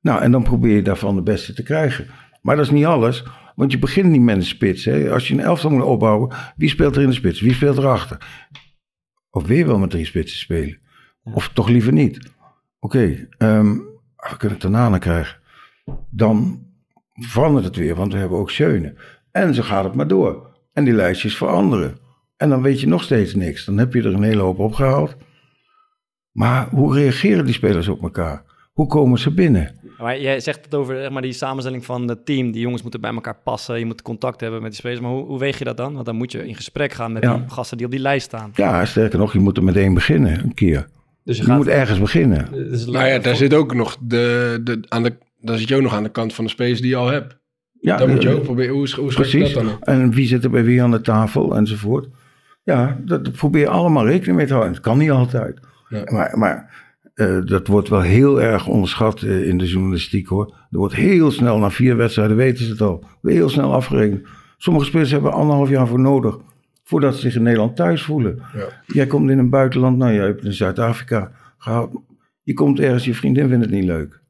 nou, 0.00 0.22
en 0.22 0.30
dan 0.32 0.42
probeer 0.42 0.74
je 0.76 0.82
daarvan 0.82 1.14
de 1.14 1.22
beste 1.22 1.54
te 1.54 1.62
krijgen. 1.62 2.06
Maar 2.42 2.56
dat 2.56 2.64
is 2.64 2.70
niet 2.70 2.84
alles, 2.84 3.24
want 3.54 3.72
je 3.72 3.78
begint 3.78 4.10
niet 4.10 4.20
met 4.22 4.36
een 4.36 4.42
spits. 4.42 4.84
Hè. 4.84 5.12
Als 5.12 5.28
je 5.28 5.34
een 5.34 5.40
elftal 5.40 5.70
moet 5.70 5.82
opbouwen, 5.82 6.34
wie 6.56 6.68
speelt 6.68 6.96
er 6.96 7.02
in 7.02 7.08
de 7.08 7.14
spits? 7.14 7.40
Wie 7.40 7.54
speelt 7.54 7.78
erachter? 7.78 8.18
Of 9.30 9.46
weer 9.46 9.66
wel 9.66 9.78
met 9.78 9.90
drie 9.90 10.04
spitsen 10.04 10.38
spelen? 10.38 10.78
Of 11.24 11.48
toch 11.48 11.68
liever 11.68 11.92
niet? 11.92 12.30
Oké, 12.80 13.28
ehm, 13.38 13.72
we 14.16 14.36
kunnen 14.38 14.58
het 14.58 14.72
daarna 14.72 14.98
krijgen. 14.98 15.38
Dan 16.10 16.66
verandert 17.14 17.64
het 17.64 17.76
weer, 17.76 17.94
want 17.94 18.12
we 18.12 18.18
hebben 18.18 18.38
ook 18.38 18.50
Schöne. 18.50 18.94
En 19.30 19.54
zo 19.54 19.62
gaat 19.62 19.84
het 19.84 19.94
maar 19.94 20.08
door. 20.08 20.50
En 20.72 20.84
die 20.84 20.94
lijstjes 20.94 21.36
veranderen. 21.36 21.98
En 22.36 22.48
dan 22.48 22.62
weet 22.62 22.80
je 22.80 22.86
nog 22.86 23.02
steeds 23.02 23.34
niks. 23.34 23.64
Dan 23.64 23.78
heb 23.78 23.94
je 23.94 24.00
er 24.02 24.14
een 24.14 24.22
hele 24.22 24.42
hoop 24.42 24.58
opgehaald. 24.58 25.16
Maar 26.32 26.68
hoe 26.68 26.94
reageren 26.94 27.44
die 27.44 27.54
spelers 27.54 27.88
op 27.88 28.02
elkaar? 28.02 28.42
Hoe 28.72 28.86
komen 28.86 29.18
ze 29.18 29.34
binnen? 29.34 29.74
Maar 29.98 30.20
jij 30.20 30.40
zegt 30.40 30.64
het 30.64 30.74
over 30.74 30.96
zeg 30.96 31.10
maar, 31.10 31.22
die 31.22 31.32
samenstelling 31.32 31.84
van 31.84 32.08
het 32.08 32.26
team. 32.26 32.50
Die 32.50 32.60
jongens 32.60 32.82
moeten 32.82 33.00
bij 33.00 33.14
elkaar 33.14 33.36
passen. 33.44 33.78
Je 33.78 33.86
moet 33.86 34.02
contact 34.02 34.40
hebben 34.40 34.60
met 34.62 34.70
die 34.70 34.80
spelers. 34.80 35.00
Maar 35.00 35.10
hoe, 35.10 35.24
hoe 35.26 35.38
weeg 35.38 35.58
je 35.58 35.64
dat 35.64 35.76
dan? 35.76 35.92
Want 35.94 36.06
dan 36.06 36.16
moet 36.16 36.32
je 36.32 36.46
in 36.46 36.54
gesprek 36.54 36.92
gaan 36.92 37.12
met 37.12 37.22
Ja. 37.22 37.36
die 37.36 37.48
gasten 37.48 37.76
die 37.76 37.86
op 37.86 37.92
die 37.92 38.00
lijst 38.00 38.26
staan. 38.26 38.50
Ja, 38.54 38.84
sterker 38.84 39.18
nog, 39.18 39.32
je 39.32 39.38
moet 39.38 39.56
er 39.56 39.64
meteen 39.64 39.94
beginnen, 39.94 40.42
een 40.44 40.54
keer. 40.54 40.88
Dus 41.30 41.38
je, 41.38 41.44
Je 41.44 41.50
gaat, 41.50 41.58
moet 41.58 41.68
ergens 41.68 41.98
beginnen. 41.98 42.48
dus 42.52 42.86
Nou 42.86 43.06
ja, 43.06 43.18
daar 43.18 43.36
zit 43.36 43.54
ook 43.54 43.74
nog 43.74 43.96
de, 44.00 44.60
de, 44.64 44.80
aan 44.88 45.02
de, 45.02 45.12
daar 45.40 45.58
zit 45.58 45.68
je 45.68 45.76
ook 45.76 45.82
nog 45.82 45.94
aan 45.94 46.02
de 46.02 46.10
kant 46.10 46.34
van 46.34 46.44
de 46.44 46.50
spelers 46.50 46.80
die 46.80 46.90
je 46.90 46.96
al 46.96 47.10
hebt. 47.10 47.38
Ja, 47.80 47.96
Dan 47.96 48.10
moet 48.10 48.22
je 48.22 48.28
eh, 48.28 48.34
ook 48.34 48.42
proberen, 48.42 48.74
hoe, 48.74 48.94
hoe 48.96 49.12
Precies. 49.12 49.52
dat 49.52 49.64
dan? 49.64 49.76
En 49.80 50.10
wie 50.10 50.26
zit 50.26 50.44
er 50.44 50.50
bij 50.50 50.64
wie 50.64 50.82
aan 50.82 50.90
de 50.90 51.00
tafel 51.00 51.56
enzovoort. 51.56 52.08
Ja, 52.62 52.98
dat 53.04 53.24
dat 53.24 53.34
probeer 53.34 53.60
je 53.60 53.68
allemaal 53.68 54.06
rekening 54.06 54.36
mee 54.36 54.46
te 54.46 54.52
houden. 54.52 54.72
Het 54.74 54.82
kan 54.82 54.98
niet 54.98 55.10
altijd. 55.10 55.60
Ja. 55.88 56.02
Maar, 56.04 56.38
maar 56.38 56.84
eh, 57.14 57.38
dat 57.44 57.66
wordt 57.66 57.88
wel 57.88 58.00
heel 58.00 58.42
erg 58.42 58.66
onderschat 58.66 59.22
eh, 59.22 59.48
in 59.48 59.58
de 59.58 59.66
journalistiek 59.66 60.28
hoor. 60.28 60.54
Er 60.70 60.78
wordt 60.78 60.94
heel 60.94 61.30
snel, 61.30 61.58
na 61.58 61.70
vier 61.70 61.96
wedstrijden 61.96 62.36
weten 62.36 62.64
ze 62.64 62.70
het 62.70 62.80
al. 62.80 63.04
Heel 63.22 63.48
snel 63.48 63.74
afgerekend. 63.74 64.26
Sommige 64.56 64.86
spelers 64.86 65.10
hebben 65.10 65.32
anderhalf 65.32 65.68
jaar 65.68 65.86
voor 65.86 66.00
nodig. 66.00 66.38
Voordat 66.90 67.14
ze 67.14 67.20
zich 67.20 67.34
in 67.34 67.42
Nederland 67.42 67.76
thuis 67.76 68.02
voelen. 68.02 68.42
Ja. 68.54 68.82
Jij 68.86 69.06
komt 69.06 69.30
in 69.30 69.38
een 69.38 69.50
buitenland, 69.50 69.96
nou 69.96 70.12
jij 70.12 70.24
hebt 70.24 70.44
in 70.44 70.52
Zuid-Afrika 70.52 71.32
gehaald. 71.58 72.00
Je 72.42 72.52
komt 72.52 72.80
ergens, 72.80 73.04
je 73.04 73.14
vriendin 73.14 73.48
vindt 73.48 73.64
het 73.64 73.74
niet 73.74 73.84
leuk. 73.84 74.22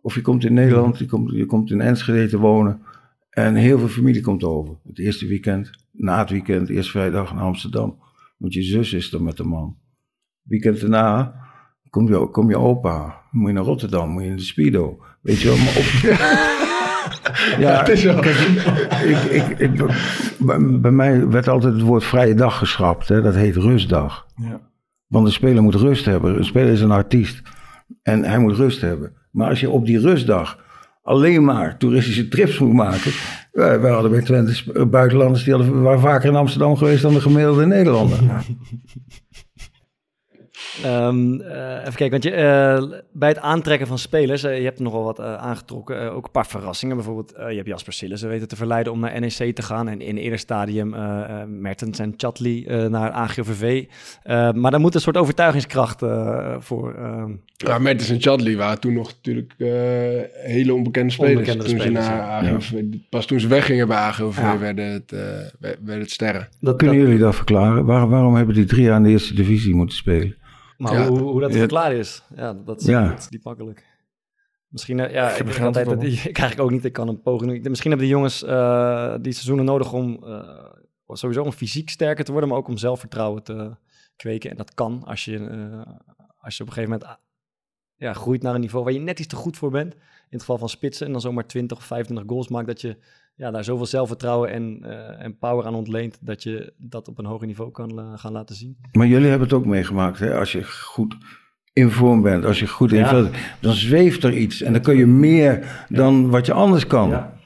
Of 0.00 0.14
je 0.14 0.20
komt 0.20 0.44
in 0.44 0.54
Nederland, 0.54 0.98
je 0.98 1.06
komt, 1.06 1.30
je 1.30 1.46
komt 1.46 1.70
in 1.70 1.80
Enschede 1.80 2.28
te 2.28 2.38
wonen. 2.38 2.80
En 3.30 3.54
heel 3.54 3.78
veel 3.78 3.88
familie 3.88 4.20
komt 4.20 4.44
over. 4.44 4.76
Het 4.86 4.98
eerste 4.98 5.26
weekend, 5.26 5.70
na 5.92 6.18
het 6.18 6.30
weekend, 6.30 6.68
eerst 6.68 6.90
vrijdag 6.90 7.34
naar 7.34 7.42
Amsterdam. 7.42 7.98
Want 8.36 8.52
je 8.52 8.62
zus 8.62 8.92
is 8.92 9.12
er 9.12 9.22
met 9.22 9.36
de 9.36 9.44
man. 9.44 9.76
Weekend 10.42 10.80
daarna 10.80 11.34
kom 11.90 12.08
je, 12.08 12.30
kom 12.30 12.48
je 12.48 12.58
opa. 12.58 13.22
Moet 13.30 13.48
je 13.48 13.54
naar 13.54 13.64
Rotterdam, 13.64 14.10
moet 14.10 14.22
je 14.22 14.28
in 14.28 14.36
de 14.36 14.42
Speedo. 14.42 15.04
Weet 15.22 15.40
je 15.40 15.48
wel, 15.48 15.56
maar 15.56 15.76
op... 15.76 16.64
ja, 17.58 17.78
Het 17.78 17.88
is 17.88 18.04
wel- 18.04 18.20
kijk, 18.20 18.36
ik, 19.04 19.18
ik, 19.22 19.58
ik, 19.58 19.90
bij, 20.80 20.90
mij 20.90 21.28
werd 21.28 21.48
altijd 21.48 21.72
het 21.72 21.82
woord 21.82 22.04
vrije 22.04 22.34
dag 22.34 22.58
geschrapt. 22.58 23.08
Hè? 23.08 23.22
Dat 23.22 23.34
heet 23.34 23.56
rustdag. 23.56 24.26
Ja. 24.36 24.60
Want 25.06 25.26
een 25.26 25.32
speler 25.32 25.62
moet 25.62 25.74
rust 25.74 26.04
hebben. 26.04 26.36
Een 26.38 26.44
speler 26.44 26.72
is 26.72 26.80
een 26.80 26.90
artiest. 26.90 27.42
En 28.02 28.24
hij 28.24 28.38
moet 28.38 28.56
rust 28.56 28.80
hebben. 28.80 29.12
Maar 29.30 29.48
als 29.48 29.60
je 29.60 29.70
op 29.70 29.86
die 29.86 30.00
rustdag 30.00 30.58
alleen 31.02 31.44
maar 31.44 31.76
toeristische 31.76 32.28
trips 32.28 32.58
moet 32.58 32.72
maken. 32.72 33.10
Wij, 33.52 33.80
wij 33.80 33.90
hadden 33.90 34.10
bij 34.10 34.22
Twente 34.22 34.86
buitenlanders 34.86 35.44
die 35.44 35.54
hadden, 35.54 35.82
waren 35.82 36.00
vaker 36.00 36.28
in 36.28 36.36
Amsterdam 36.36 36.76
geweest 36.76 37.02
dan 37.02 37.14
de 37.14 37.20
gemiddelde 37.20 37.66
Nederlander. 37.66 38.18
Ehm, 40.84 41.40
eh, 41.40 41.80
even 41.80 41.94
kijken, 41.94 42.10
want 42.10 42.22
je, 42.24 42.30
eh, 42.30 42.98
bij 43.12 43.28
het 43.28 43.38
aantrekken 43.38 43.86
van 43.86 43.98
spelers, 43.98 44.42
eh, 44.44 44.58
je 44.58 44.64
hebt 44.64 44.80
nogal 44.80 45.04
wat 45.04 45.20
aangetrokken. 45.20 46.12
ook 46.12 46.24
een 46.24 46.30
paar 46.30 46.46
verrassingen. 46.46 46.96
Bijvoorbeeld, 46.96 47.32
je 47.36 47.54
hebt 47.56 47.66
Jasper 47.66 47.92
Sillissen 47.92 48.28
weten 48.28 48.48
te 48.48 48.56
verleiden 48.56 48.92
om 48.92 49.00
naar 49.00 49.20
NEC 49.20 49.54
te 49.54 49.62
gaan. 49.62 49.88
En 49.88 50.00
in 50.00 50.16
een 50.16 50.22
eerder 50.22 50.38
stadium 50.38 50.94
Mertens 51.60 51.98
en 51.98 52.14
Chatli 52.16 52.64
eh, 52.66 52.84
naar 52.86 53.10
AGOVV. 53.10 53.84
Eh, 54.22 54.52
maar 54.52 54.70
daar 54.70 54.80
moet 54.80 54.94
een 54.94 55.00
soort 55.00 55.16
overtuigingskracht 55.16 56.02
eh, 56.02 56.54
voor. 56.58 56.94
ehm, 56.94 57.30
Ja, 57.56 57.78
Mertens 57.78 58.10
en 58.10 58.20
Chadli 58.20 58.56
waren 58.56 58.80
toen 58.80 58.92
nog 58.92 59.06
natuurlijk 59.08 59.54
eh, 59.58 59.68
hele 60.32 60.74
onbekende 60.74 61.12
spelers. 61.12 61.34
Onbekende 61.34 61.64
toen 61.64 61.78
spelers, 61.80 62.04
ze 62.04 62.10
naar 62.10 62.44
ja. 62.44 62.48
AGOVV, 62.50 62.82
Pas 63.10 63.26
toen 63.26 63.40
ze 63.40 63.48
weggingen 63.48 63.88
bij 63.88 63.96
AGOVV 63.96 64.38
Ja. 64.40 64.58
werden, 64.58 64.84
het, 64.92 65.12
eh, 65.12 65.18
werd- 65.60 65.78
werden 65.82 66.00
het 66.02 66.10
sterren. 66.10 66.48
dat, 66.60 66.76
Kunnen 66.76 66.96
dat- 66.96 67.04
jullie 67.06 67.20
dat 67.22 67.34
verklaren? 67.34 67.84
Waar- 67.84 68.08
waarom 68.08 68.34
hebben 68.34 68.54
die 68.54 68.64
drie 68.64 68.82
jaar 68.84 68.96
in 68.96 69.02
de 69.02 69.08
eerste 69.10 69.34
divisie 69.34 69.74
moeten 69.74 69.96
spelen? 69.96 70.36
Maar 70.76 70.92
Ja. 70.92 71.08
hoe, 71.08 71.18
hoe 71.18 71.40
dat 71.40 71.52
Ja. 71.52 71.58
verklaar 71.58 71.92
is, 71.92 72.22
ja, 72.34 72.54
dat, 72.54 72.80
is, 72.80 72.86
Ja. 72.86 73.14
is 73.16 73.28
niet 73.28 73.44
makkelijk. 73.44 73.86
Misschien, 74.68 75.00
eh, 75.00 75.12
ja, 75.12 75.30
ik, 75.30 75.50
geen 75.52 75.64
altijd 75.64 75.86
dat, 75.88 76.02
ik 76.26 76.32
krijg 76.32 76.52
ik 76.52 76.60
ook 76.60 76.70
niet, 76.70 76.84
ik 76.84 76.92
kan 76.92 77.08
een 77.08 77.22
poging. 77.22 77.52
Ik- 77.52 77.68
Misschien 77.68 77.90
hebben 77.90 78.08
die 78.08 78.16
jongens 78.16 78.42
eh, 78.44 79.14
die 79.20 79.32
seizoenen 79.32 79.64
nodig 79.64 79.92
om 79.92 80.24
eh, 80.24 80.64
sowieso 81.08 81.42
om 81.42 81.52
fysiek 81.52 81.90
sterker 81.90 82.24
te 82.24 82.30
worden, 82.32 82.48
maar 82.50 82.58
ook 82.58 82.68
om 82.68 82.76
zelfvertrouwen 82.76 83.42
te 83.42 83.76
kweken. 84.16 84.50
En 84.50 84.56
dat 84.56 84.74
kan 84.74 85.02
als 85.04 85.24
je, 85.24 85.38
als 86.38 86.56
je 86.56 86.62
op 86.62 86.68
een 86.68 86.74
gegeven 86.74 86.90
moment 86.90 87.04
ah, 87.04 87.16
ja, 87.96 88.12
groeit 88.12 88.42
naar 88.42 88.54
een 88.54 88.60
niveau 88.60 88.84
waar 88.84 88.92
je 88.92 88.98
net 89.00 89.18
iets 89.18 89.28
te 89.28 89.36
goed 89.36 89.56
voor 89.56 89.70
bent. 89.70 89.94
In 89.94 90.00
het 90.32 90.40
geval 90.40 90.58
van 90.58 90.68
spitsen 90.68 91.06
en 91.06 91.12
dan 91.12 91.20
zomaar 91.20 91.46
20 91.46 91.76
of 91.78 91.84
25 91.84 92.28
goals 92.28 92.48
maakt, 92.48 92.66
dat 92.66 92.80
je 92.80 92.96
ja, 93.36 93.50
daar 93.50 93.64
zoveel 93.64 93.86
zelfvertrouwen 93.86 94.50
en, 94.50 94.78
eh, 94.82 95.24
en 95.24 95.38
power 95.38 95.66
aan 95.66 95.74
ontleent, 95.74 96.18
dat 96.20 96.42
je 96.42 96.72
dat 96.78 97.08
op 97.08 97.18
een 97.18 97.24
hoger 97.24 97.46
niveau 97.46 97.70
kan 97.70 98.18
gaan 98.18 98.32
laten 98.32 98.54
zien. 98.56 98.76
Maar 98.92 99.06
jullie 99.06 99.28
hebben 99.28 99.48
het 99.48 99.56
ook 99.56 99.66
meegemaakt. 99.66 100.18
Hè? 100.18 100.38
Als 100.38 100.52
je 100.52 100.64
goed 100.64 101.16
in 101.72 101.90
vorm 101.90 102.22
bent, 102.22 102.44
als 102.44 102.58
je 102.60 102.66
goed 102.66 102.92
in 102.92 102.98
Ja. 102.98 103.08
veld 103.08 103.28
dan 103.60 103.72
zweeft 103.72 104.24
er 104.24 104.36
iets. 104.36 104.62
En 104.62 104.72
dan 104.72 104.82
kun 104.82 104.96
je 104.96 105.06
meer 105.06 105.84
dan 105.88 106.30
wat 106.30 106.46
je 106.46 106.52
anders 106.52 106.86
kan. 106.86 107.08
Ja, 107.08 107.38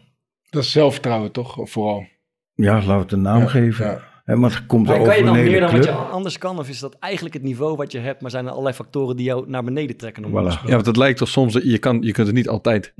Dat 0.50 0.62
is 0.62 0.70
zelfvertrouwen 0.70 1.32
toch, 1.32 1.56
vooral. 1.70 2.04
laten 2.54 2.86
we 2.88 2.92
het 2.94 3.12
een 3.12 3.22
naam 3.22 3.40
Ja, 3.40 3.46
geven. 3.46 3.86
ja. 3.86 4.08
Hè, 4.24 4.36
maar 4.36 4.50
het 4.50 4.66
komt 4.66 4.82
er 4.88 4.92
Maar 4.92 5.00
over 5.00 5.12
kan 5.12 5.18
je 5.20 5.24
dan 5.32 5.44
meer 5.44 5.60
dan 5.60 5.72
wat 5.72 5.84
je 5.84 5.90
anders 5.92 6.38
kan? 6.38 6.58
Of 6.58 6.68
is 6.68 6.78
dat 6.78 6.96
eigenlijk 6.98 7.34
het 7.34 7.42
niveau 7.42 7.76
wat 7.76 7.92
je 7.92 7.98
hebt, 7.98 8.20
maar 8.20 8.30
zijn 8.30 8.44
er 8.44 8.50
allerlei 8.50 8.74
factoren 8.74 9.16
die 9.16 9.24
jou 9.26 9.50
naar 9.50 9.64
beneden 9.64 9.96
trekken? 9.96 10.24
Voilà. 10.28 10.32
Ja, 10.64 10.70
want 10.70 10.86
het 10.86 10.96
lijkt 10.96 11.18
toch 11.18 11.28
soms, 11.28 11.52
je, 11.62 11.78
kan, 11.78 12.02
je 12.02 12.12
kunt 12.12 12.26
het 12.26 12.36
niet 12.36 12.48
altijd. 12.48 12.92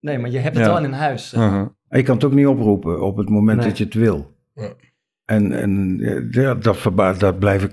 Nee, 0.00 0.18
maar 0.18 0.30
je 0.30 0.38
hebt 0.38 0.56
het 0.56 0.66
Ja. 0.66 0.72
wel 0.74 0.84
in 0.84 0.92
huis. 0.92 1.34
Uh-huh. 1.34 1.66
En 1.94 2.00
je 2.00 2.06
kan 2.06 2.14
het 2.14 2.24
ook 2.24 2.32
niet 2.34 2.46
oproepen 2.46 3.00
op 3.02 3.16
het 3.16 3.28
moment 3.28 3.58
Nee. 3.58 3.66
dat 3.68 3.78
je 3.78 3.84
het 3.84 3.94
wil. 3.94 4.34
Ja. 4.54 4.72
En, 5.24 5.52
en 5.52 5.98
ja, 6.30 6.54
dat, 6.54 6.76
verba- 6.76 7.12
dat, 7.12 7.38
blijf 7.38 7.64
ik, 7.64 7.70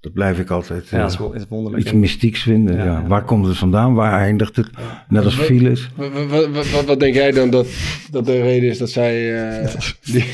dat 0.00 0.12
blijf 0.12 0.38
ik 0.38 0.50
altijd 0.50 0.88
Ja, 0.88 0.98
eh, 0.98 1.04
is, 1.34 1.46
wonderlijk. 1.48 1.82
iets 1.84 1.92
mystieks 1.92 2.42
vinden. 2.42 2.76
Ja, 2.76 2.84
Ja, 2.84 2.92
ja. 2.92 3.06
Waar 3.06 3.24
komt 3.24 3.46
het 3.46 3.56
vandaan? 3.56 3.94
Waar 3.94 4.12
eindigt 4.20 4.56
het? 4.56 4.70
Net 5.08 5.24
als 5.24 5.36
Wat- 5.36 5.46
files. 5.46 5.90
Wat, 6.28 6.48
wat, 6.48 6.84
wat, 6.84 7.00
denk 7.00 7.14
jij 7.14 7.30
dan 7.30 7.50
dat, 7.50 7.66
dat 8.10 8.26
de 8.26 8.40
reden 8.42 8.68
is 8.68 8.78
dat 8.78 8.90
zij... 8.90 9.34
eh, 9.62 9.68
die, 10.12 10.24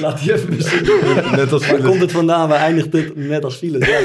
Laat 0.00 0.20
die 0.22 0.32
even 0.32 0.56
bezinken. 0.56 0.94
Net 1.36 1.52
als 1.52 1.70
Waar 1.70 1.80
komt 1.80 2.00
het 2.00 2.12
vandaan? 2.12 2.48
Waar 2.48 2.58
eindigt 2.60 2.92
dit 2.92 3.16
net 3.16 3.44
als 3.44 3.56
files? 3.56 3.86
Ja, 3.88 3.98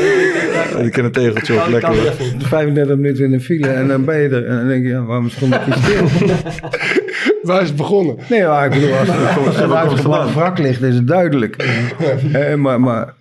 Ik 0.80 0.92
ken 0.94 1.06
een 1.06 1.12
tegeltje 1.12 1.56
kan 1.56 1.72
lekker. 1.72 1.92
weer 1.92 2.08
even. 2.12 2.42
35 2.42 2.96
minuten 2.96 3.26
in 3.26 3.34
een 3.34 3.42
file 3.42 3.68
en 3.68 3.88
dan 3.88 4.06
ben 4.06 4.20
je 4.22 4.30
er. 4.30 4.46
En 4.48 4.58
dan 4.58 4.68
denk 4.68 4.84
je, 4.84 4.90
ja, 4.90 5.04
waarom 5.04 5.30
stond 5.30 5.54
ik 5.54 5.62
hier 5.62 5.76
stil? 5.78 6.08
waar 7.44 7.62
is 7.62 7.68
het 7.68 7.78
begonnen? 7.78 8.18
Nee, 8.30 8.44
maar 8.46 8.66
ik 8.66 8.72
bedoel, 8.82 8.96
als, 8.98 9.10
als 9.48 9.56
er 9.58 9.64
een 9.64 9.74
uitgebracht 9.74 10.34
wrak 10.34 10.58
ligt, 10.60 10.82
is 10.82 10.96
het 10.96 11.08
duidelijk. 11.08 11.56
Eh, 12.34 12.56
maar, 12.56 12.80
maar 12.80 13.14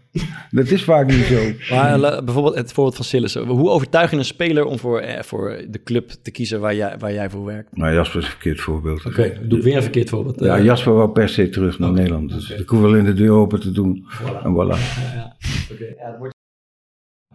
Dat 0.50 0.70
is 0.70 0.84
vaak 0.84 1.06
niet 1.06 1.24
zo. 1.24 1.74
Maar 1.74 1.98
la- 1.98 2.22
bijvoorbeeld 2.22 2.54
het 2.54 2.72
voorbeeld 2.72 2.96
van 2.96 3.04
Sillissen. 3.04 3.46
Hoe 3.46 3.68
overtuig 3.70 4.10
je 4.10 4.16
een 4.16 4.24
speler 4.24 4.64
om 4.64 4.78
voor, 4.78 4.98
eh, 5.00 5.22
voor 5.22 5.60
de 5.70 5.82
club 5.82 6.10
te 6.10 6.30
kiezen 6.30 6.60
waar 6.60 6.74
jij, 6.74 6.94
waar 6.98 7.12
jij 7.12 7.30
voor 7.30 7.44
werkt? 7.44 7.76
Maar 7.76 7.94
Jasper 7.94 8.18
is 8.18 8.24
een 8.24 8.30
verkeerd 8.30 8.60
voorbeeld. 8.60 9.06
Oké, 9.06 9.38
doe 9.42 9.58
ik 9.58 9.64
weer 9.64 9.76
een 9.76 9.82
verkeerd 9.82 10.08
voorbeeld. 10.08 10.40
Ja, 10.40 10.56
Eh, 10.56 10.64
Jasper 10.64 10.92
wou 10.94 11.10
per 11.10 11.28
se 11.28 11.48
terug 11.48 11.78
naar 11.78 11.92
Nederland. 11.92 12.30
Dus 12.32 12.50
ik 12.50 12.68
hoef 12.68 12.84
alleen 12.84 13.04
de 13.04 13.14
deur 13.14 13.30
open 13.32 13.60
te 13.60 13.70
doen. 13.72 14.06
En 14.44 14.52
voilà. 14.54 14.78
ja, 15.14 15.36
oké. 15.72 15.84
Ja, 15.98 16.06
het 16.08 16.18
wordt... 16.18 16.34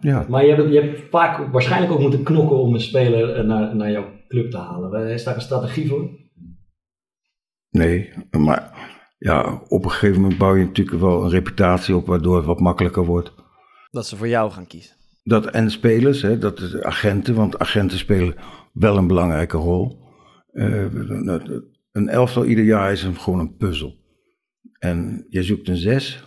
Ja. 0.00 0.26
Maar 0.28 0.44
je 0.46 0.54
hebt, 0.54 0.72
je 0.72 0.80
hebt 0.80 1.00
vaak 1.10 1.52
waarschijnlijk 1.52 1.92
ook 1.92 2.00
moeten 2.00 2.22
knokken 2.22 2.56
om 2.58 2.74
een 2.74 2.80
speler 2.80 3.34
eh, 3.34 3.44
naar, 3.44 3.76
naar 3.76 3.90
jouw 3.90 4.04
club 4.28 4.50
te 4.50 4.56
halen. 4.58 5.08
Is 5.08 5.24
daar 5.24 5.34
een 5.34 5.40
strategie 5.40 5.88
voor? 5.88 6.08
Nee, 7.70 8.12
maar 8.30 8.72
ja, 9.18 9.62
op 9.68 9.84
een 9.84 9.90
gegeven 9.90 10.20
moment 10.20 10.38
bouw 10.38 10.54
je 10.54 10.64
natuurlijk 10.64 11.00
wel 11.00 11.24
een 11.24 11.30
reputatie 11.30 11.96
op 11.96 12.06
waardoor 12.06 12.36
het 12.36 12.46
wat 12.46 12.60
makkelijker 12.60 13.04
wordt. 13.04 13.34
Dat 13.90 14.06
ze 14.06 14.16
voor 14.16 14.28
jou 14.28 14.50
gaan 14.50 14.66
kiezen. 14.66 14.96
Dat 15.22 15.46
en 15.46 15.70
spelers, 15.70 16.22
hè, 16.22 16.38
dat 16.38 16.60
is 16.60 16.80
agenten, 16.82 17.34
want 17.34 17.58
agenten 17.58 17.98
spelen 17.98 18.34
wel 18.72 18.96
een 18.96 19.06
belangrijke 19.06 19.56
rol. 19.56 20.00
Eh, 20.52 20.92
een 21.92 22.08
elftal 22.08 22.44
ieder 22.44 22.64
jaar 22.64 22.92
is 22.92 23.02
een, 23.02 23.16
gewoon 23.16 23.38
een 23.38 23.56
puzzel. 23.56 23.96
En 24.78 25.26
je 25.28 25.42
zoekt 25.42 25.68
een 25.68 25.76
zes. 25.76 26.24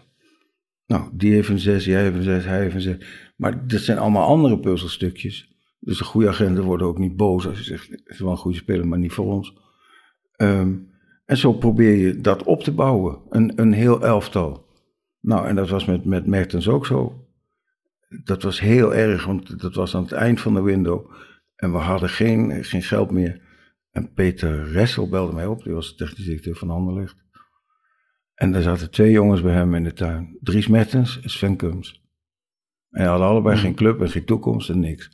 Nou, 0.86 1.10
die 1.14 1.34
heeft 1.34 1.50
een 1.50 1.60
zes, 1.60 1.86
jij 1.86 2.02
heeft 2.02 2.16
een 2.16 2.24
zes, 2.24 2.46
hij 2.46 2.62
heeft 2.62 2.76
een 2.76 2.82
zes. 2.82 3.06
Maar 3.36 3.68
dat 3.68 3.80
zijn 3.80 3.98
allemaal 3.98 4.28
andere 4.28 4.60
puzzelstukjes. 4.60 5.56
Dus 5.80 5.98
de 5.98 6.04
goede 6.04 6.28
agenten 6.28 6.64
worden 6.64 6.88
ook 6.88 6.98
niet 6.98 7.16
boos 7.16 7.48
als 7.48 7.58
je 7.58 7.64
zegt, 7.64 7.90
het 7.90 8.02
is 8.06 8.20
wel 8.20 8.32
een 8.32 8.38
goede 8.38 8.58
speler, 8.58 8.88
maar 8.88 9.00
niet 9.00 9.12
voor 9.12 9.26
ons. 9.26 9.58
Ehm, 10.36 10.76
en 11.32 11.38
zo 11.38 11.54
probeer 11.54 11.98
je 11.98 12.22
dat 12.22 12.44
op 12.44 12.64
te 12.64 12.74
bouwen, 12.74 13.20
een, 13.30 13.52
een 13.56 13.74
heel 13.74 14.02
elftal. 14.02 14.66
Nou, 15.22 15.48
en 15.48 15.56
dat 15.56 15.70
was 15.70 15.86
met, 15.86 16.06
met 16.06 16.26
Mertens 16.26 16.68
ook 16.68 16.86
zo. 16.86 17.28
Dat 18.24 18.44
was 18.44 18.60
heel 18.60 18.96
erg, 18.96 19.26
want 19.26 19.60
dat 19.60 19.76
was 19.76 19.96
aan 19.96 20.04
het 20.04 20.12
eind 20.12 20.42
van 20.42 20.54
de 20.54 20.62
window. 20.62 21.12
En 21.56 21.72
we 21.72 21.78
hadden 21.78 22.10
geen, 22.10 22.64
geen 22.64 22.82
geld 22.82 23.12
meer. 23.12 23.42
En 23.92 24.14
Peter 24.14 24.72
Ressel 24.72 25.10
belde 25.10 25.34
mij 25.34 25.46
op, 25.46 25.64
die 25.64 25.74
was 25.74 25.90
de 25.90 25.96
technisch 25.96 26.26
directeur 26.26 26.56
van 26.56 26.70
Anderlecht. 26.70 27.16
En 28.34 28.56
er 28.56 28.62
zaten 28.62 28.92
twee 28.92 29.12
jongens 29.12 29.42
bij 29.42 29.54
hem 29.54 29.76
in 29.76 29.84
de 29.84 29.94
tuin. 29.94 30.38
Dries 30.42 30.68
Mertens 30.68 31.22
en 31.22 31.30
Sven 31.30 31.56
Kums. 31.56 32.04
En 32.90 33.06
hadden 33.06 33.28
allebei 33.28 33.58
geen 33.58 33.76
club 33.76 34.02
en 34.02 34.10
geen 34.10 34.26
toekomst 34.26 34.70
en 34.70 34.80
niks. 34.80 35.12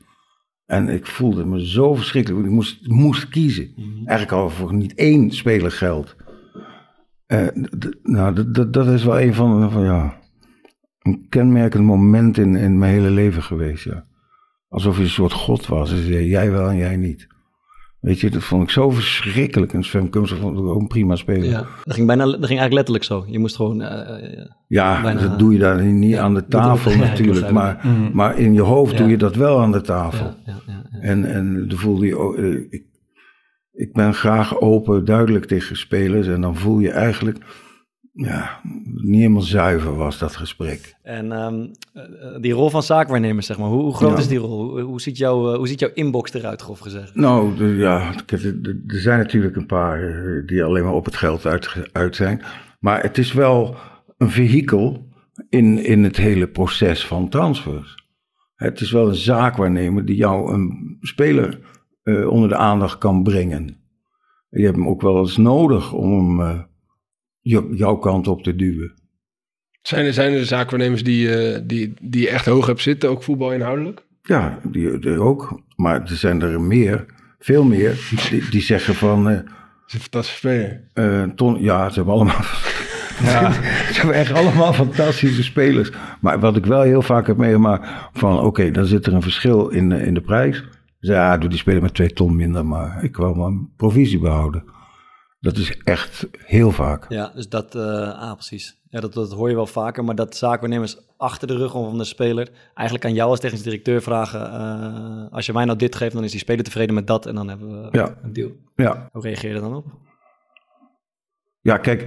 En 0.68 0.90
ik 0.90 1.06
voelde 1.06 1.46
me 1.46 1.68
zo 1.68 1.96
verschrikkelijk, 1.96 2.42
want 2.42 2.52
ik 2.52 2.56
moest, 2.56 2.88
moest 2.88 3.30
kiezen. 3.30 3.74
Eigenlijk 4.06 4.32
al 4.32 4.50
voor 4.50 4.74
niet 4.74 4.94
één 4.94 5.32
speler 5.32 5.72
geld. 5.72 6.16
Eh, 7.26 7.48
nou, 8.04 8.52
dat 8.70 8.88
is 8.88 9.04
wel 9.04 9.20
een 9.22 9.34
van, 9.34 9.72
van 9.72 9.84
ja, 9.84 10.20
een 11.02 11.26
kenmerkend 11.30 11.84
moment 11.84 12.38
in, 12.38 12.56
in 12.56 12.78
mijn 12.78 12.94
hele 12.94 13.10
leven 13.10 13.44
geweest, 13.44 13.84
ja. 13.84 14.06
Alsof 14.70 14.98
je 14.98 15.04
een 15.04 15.10
soort 15.10 15.34
god 15.34 15.68
was. 15.68 15.90
Dus 15.90 16.08
jij 16.08 16.52
wel 16.52 16.70
en 16.70 16.78
jij 16.78 16.96
niet. 16.96 17.28
Weet 18.08 18.20
je, 18.20 18.30
dat 18.30 18.44
vond 18.44 18.64
ik 18.64 18.70
zo 18.70 18.90
verschrikkelijk. 18.90 19.74
En 19.74 19.84
Sven 19.84 20.10
Kums 20.10 20.32
vond 20.34 20.58
ik 20.60 20.66
ook 20.66 20.80
een 20.80 20.88
prima 20.88 21.16
speler. 21.16 21.50
Ja, 21.50 21.66
dat 21.84 21.94
ging, 21.94 22.08
bijna, 22.08 22.24
dat 22.26 22.34
ging 22.46 22.60
eigenlijk 22.60 22.74
letterlijk 22.74 23.04
zo. 23.04 23.26
Je 23.28 23.40
moest 23.40 23.56
gewoon... 23.56 23.82
eh, 23.82 24.40
eh, 24.40 24.46
Ja, 24.68 25.02
bijna- 25.02 25.22
dat 25.22 25.40
doe 25.40 25.54
je 25.54 25.60
daar 25.60 25.84
niet 25.84 26.16
aan 26.16 26.34
de 26.34 26.46
tafel 26.48 26.98
natuurlijk. 27.08 27.52
Maar. 27.52 27.80
Mhm. 27.84 28.10
maar 28.14 28.38
in 28.40 28.54
je 28.54 28.62
hoofd 28.62 28.98
doe 28.98 29.10
je 29.10 29.18
dat 29.18 29.36
wel 29.36 29.62
aan 29.62 29.72
de 29.72 29.82
tafel. 29.82 30.26
Ja, 30.26 30.36
ja, 30.46 30.54
ja, 30.68 30.84
ja. 30.92 31.00
En, 31.00 31.26
en 31.34 31.68
dan 31.68 31.78
voelde 31.78 32.06
je... 32.06 32.18
ook, 32.18 32.36
eh, 32.36 32.56
ik, 32.70 32.84
ik 33.74 33.94
ben 33.94 34.14
graag 34.14 34.60
open, 34.62 35.06
duidelijk 35.06 35.46
tegen 35.46 35.78
spelers. 35.78 36.28
En 36.28 36.42
dan 36.42 36.56
voel 36.56 36.80
je 36.80 36.92
eigenlijk... 36.92 37.38
Ja, 38.20 38.60
niet 38.94 39.16
helemaal 39.20 39.42
zuiver 39.42 39.96
was 39.96 40.18
dat 40.20 40.36
gesprek. 40.36 40.96
En 41.04 41.32
ehm, 41.32 41.68
eh, 41.94 42.04
die 42.42 42.54
rol 42.54 42.70
van 42.70 42.84
zaakwaarnemer, 42.84 43.44
zeg 43.44 43.58
maar. 43.58 43.68
Hoe, 43.68 43.82
hoe 43.82 43.96
groot 43.96 44.12
Ja. 44.12 44.18
is 44.18 44.28
die 44.28 44.38
rol? 44.38 44.70
Hoe, 44.70 44.82
hoe, 44.82 45.02
ziet 45.02 45.18
jouw, 45.18 45.52
eh, 45.52 45.58
hoe 45.58 45.68
ziet 45.68 45.80
jouw 45.80 45.90
inbox 45.94 46.34
eruit, 46.34 46.62
grof 46.62 46.80
gezegd? 46.80 47.16
Nou, 47.16 47.56
de- 47.58 47.66
ja, 47.76 48.14
er- 48.28 48.60
zijn 48.88 49.20
natuurlijk 49.20 49.56
een 49.56 49.66
paar 49.66 50.02
eh, 50.04 50.46
die 50.48 50.64
alleen 50.64 50.84
maar 50.84 50.94
op 50.94 51.06
het 51.06 51.16
geld 51.16 51.46
uit, 51.46 51.90
uit 51.92 52.16
zijn. 52.16 52.42
Maar 52.80 53.02
het 53.02 53.18
is 53.18 53.34
wel 53.34 53.76
een 54.18 54.30
vehikel 54.30 55.08
in, 55.50 55.84
in 55.86 56.04
het 56.04 56.18
hele 56.18 56.48
proces 56.48 57.06
van 57.08 57.30
transfers. 57.30 57.96
Het 58.56 58.82
is 58.82 58.92
wel 58.92 59.08
een 59.08 59.16
zaakwaarnemer 59.16 60.06
die 60.06 60.16
jou 60.16 60.54
een 60.54 60.98
speler 61.02 61.60
eh, 62.04 62.28
onder 62.28 62.50
de 62.50 62.56
aandacht 62.56 62.98
kan 62.98 63.24
brengen. 63.24 63.78
Je 64.50 64.64
hebt 64.64 64.76
hem 64.78 64.88
ook 64.88 65.02
wel 65.02 65.18
eens 65.18 65.38
nodig 65.38 65.94
om 65.94 66.38
hem 66.40 66.50
eh, 66.50 66.62
jouw 67.76 67.96
kant 67.96 68.28
op 68.28 68.44
te 68.44 68.56
duwen. 68.56 68.94
Zijn 69.82 70.06
er, 70.06 70.14
zijn 70.14 70.34
er 70.34 70.46
zaakwaarnemers 70.46 71.04
die, 71.04 71.36
eh, 71.36 71.60
die, 71.66 71.94
die 72.02 72.22
je 72.22 72.30
echt 72.30 72.46
hoog 72.46 72.66
hebt 72.66 72.82
zitten, 72.82 73.10
ook 73.10 73.24
voetbalinhoudelijk? 73.24 74.06
Ja, 74.22 74.60
die, 74.64 75.00
die 75.00 75.20
ook. 75.20 75.62
Maar 75.76 76.02
er 76.02 76.08
zijn 76.16 76.42
er 76.42 76.62
meer, 76.62 77.06
veel 77.40 77.64
meer, 77.64 78.10
die, 78.30 78.50
die 78.50 78.62
zeggen 78.62 78.96
van... 78.96 79.30
eh, 79.30 79.36
Dat 79.36 79.46
is 79.88 79.94
een 79.94 80.00
fantastische 80.00 80.38
speler. 80.38 80.82
Eh, 80.94 81.24
ton, 81.24 81.62
ja, 81.62 81.90
ze 81.90 81.96
hebben 81.96 82.14
allemaal. 82.14 82.42
Ja, 83.24 83.52
ze 83.92 84.00
hebben 84.00 84.16
echt 84.16 84.32
allemaal 84.34 84.74
fantastische 84.74 85.44
spelers. 85.44 85.92
Maar 86.22 86.40
wat 86.40 86.56
ik 86.58 86.66
wel 86.66 86.82
heel 86.82 87.02
vaak 87.02 87.28
heb 87.28 87.38
meegemaakt: 87.38 87.88
van 88.14 88.40
oké, 88.40 88.72
dan 88.72 88.86
zit 88.86 89.06
er 89.06 89.14
een 89.14 89.22
verschil 89.22 89.68
in, 89.70 89.92
in 89.92 90.14
de 90.14 90.22
prijs. 90.22 90.64
Dus 91.00 91.10
ja, 91.10 91.38
doe 91.38 91.50
die 91.50 91.58
speler 91.58 91.82
met 91.82 91.94
twee 91.94 92.14
ton 92.14 92.36
minder, 92.36 92.66
maar 92.66 93.04
ik 93.04 93.18
wil 93.18 93.34
mijn 93.34 93.70
provisie 93.78 94.20
behouden. 94.20 94.64
Dat 95.48 95.58
is 95.58 95.78
echt 95.84 96.28
heel 96.46 96.72
vaak. 96.72 97.06
Ja, 97.10 97.32
dus 97.36 97.50
dat, 97.50 97.76
eh, 97.76 98.20
ah, 98.22 98.34
precies. 98.34 98.78
Ja, 98.90 99.00
dat, 99.00 99.14
dat 99.14 99.32
hoor 99.32 99.50
je 99.50 99.56
wel 99.56 99.66
vaker, 99.68 100.04
maar 100.04 100.16
dat 100.16 100.36
zaakwaarnemers 100.36 100.98
achter 101.18 101.48
de 101.48 101.56
rug 101.58 101.72
van 101.72 101.98
de 101.98 102.04
speler 102.04 102.50
eigenlijk 102.74 103.06
aan 103.08 103.14
jou 103.14 103.30
als 103.30 103.40
technisch 103.40 103.62
directeur 103.64 104.02
vragen, 104.02 104.52
eh, 104.52 105.34
als 105.34 105.46
je 105.46 105.54
mij 105.54 105.66
nou 105.66 105.78
dit 105.78 105.96
geeft, 105.96 106.14
dan 106.14 106.24
is 106.24 106.32
die 106.32 106.40
speler 106.40 106.64
tevreden 106.64 106.96
met 106.96 107.08
dat 107.08 107.26
en 107.26 107.36
dan 107.36 107.48
hebben 107.48 107.82
we 107.82 107.88
Ja. 107.98 108.18
een 108.24 108.34
deal. 108.34 108.52
Ja, 108.76 109.10
Hoe 109.12 109.22
reageer 109.22 109.50
je 109.50 109.56
er 109.56 109.62
dan 109.62 109.76
op? 109.76 109.86
ja 111.62 111.78
kijk. 111.78 112.02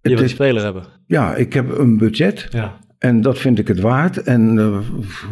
Je 0.00 0.08
wil 0.10 0.18
die 0.18 0.28
speler 0.28 0.62
hebben. 0.62 0.84
ja, 1.06 1.34
ik 1.34 1.52
heb 1.52 1.78
een 1.78 1.98
budget 1.98 2.46
Ja. 2.50 2.78
en 2.98 3.20
dat 3.20 3.38
vind 3.38 3.58
ik 3.58 3.68
het 3.68 3.80
waard. 3.80 4.22
En 4.22 4.58
eh, 4.58 4.78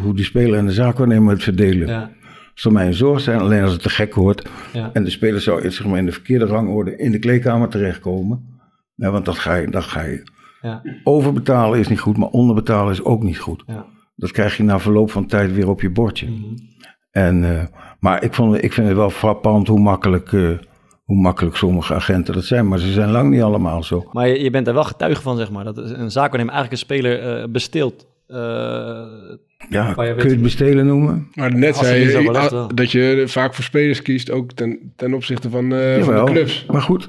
hoe 0.03 0.15
die 0.15 0.25
speler 0.25 0.59
en 0.59 0.67
de 0.67 0.73
zaakwaarnemer 0.73 1.33
het 1.33 1.43
verdelen. 1.43 1.89
Ja. 1.89 2.11
Zal 2.55 2.73
mij 2.73 2.87
een 2.87 2.95
zorg 2.95 3.21
zijn, 3.21 3.41
alleen 3.41 3.63
als 3.63 3.73
het 3.73 3.83
te 3.83 3.91
gek 3.91 4.15
wordt. 4.15 4.49
Ja. 4.73 4.91
En 4.93 5.05
de 5.05 5.11
speler 5.11 5.41
zou 5.41 5.71
zeg 5.71 5.87
maar, 5.87 5.99
in 5.99 6.07
de 6.07 6.13
verkeerde 6.13 6.45
rangorde 6.45 6.97
in 6.97 7.13
de 7.13 7.19
kleedkamer 7.19 7.69
terechtkomen. 7.69 8.61
Ja, 8.95 9.11
want 9.11 9.25
dat 9.25 9.39
ga 9.39 9.55
je, 9.55 9.71
dat 9.71 9.85
ga 9.85 10.03
je. 10.03 10.23
Ja. 10.61 10.83
Overbetalen 11.05 11.79
is 11.79 11.89
niet 11.89 12.01
goed, 12.01 12.17
maar 12.17 12.29
onderbetalen 12.29 12.93
is 12.93 13.05
ook 13.05 13.23
niet 13.23 13.39
goed. 13.39 13.63
Ja. 13.67 13.87
Dat 14.17 14.31
krijg 14.31 14.57
je 14.57 14.63
na 14.63 14.79
verloop 14.79 15.11
van 15.11 15.27
tijd 15.27 15.53
weer 15.53 15.69
op 15.69 15.81
je 15.81 15.91
bordje. 15.91 16.27
Mhm. 16.27 16.55
En, 17.11 17.59
eh, 17.59 17.67
maar 18.01 18.23
ik, 18.25 18.35
vond, 18.35 18.63
ik 18.63 18.73
vind 18.73 18.87
het 18.89 18.97
wel 18.97 19.11
frappant 19.11 19.69
hoe 19.69 19.81
makkelijk, 19.81 20.33
eh, 20.33 20.51
hoe 21.05 21.21
makkelijk 21.21 21.57
sommige 21.57 21.95
agenten 21.95 22.35
dat 22.35 22.45
zijn. 22.45 22.69
Maar 22.69 22.79
ze 22.79 22.93
zijn 22.93 23.11
lang 23.11 23.31
niet 23.31 23.43
allemaal 23.43 23.83
zo. 23.83 24.09
Maar 24.13 24.29
je, 24.29 24.43
je 24.43 24.51
bent 24.51 24.67
er 24.67 24.75
wel 24.75 24.85
getuige 24.85 25.23
van, 25.23 25.37
zeg 25.37 25.51
maar, 25.51 25.65
dat 25.65 25.77
een 25.77 26.11
zaakwaarnemer 26.11 26.55
eigenlijk 26.55 26.73
een 26.73 26.79
speler 26.79 27.51
besteelt. 27.51 28.07
Eh, 28.33 29.37
Ja, 29.69 29.95
kun 29.95 30.05
je 30.05 30.31
het 30.31 30.43
bestelen 30.43 30.87
noemen? 30.87 31.29
Maar 31.35 31.55
net 31.55 31.77
zei 31.77 32.01
je 32.01 32.29
ah, 32.29 32.51
wel. 32.51 32.75
dat 32.75 32.91
je 32.91 33.25
vaak 33.27 33.55
voor 33.55 33.65
spelers 33.65 34.03
kiest, 34.03 34.31
ook 34.31 34.53
ten, 34.53 34.93
ten 34.97 35.15
opzichte 35.15 35.51
van, 35.51 35.73
eh, 35.75 36.05
van 36.05 36.25
de 36.25 36.33
clubs. 36.33 36.67
Maar 36.67 36.83
goed, 36.83 37.09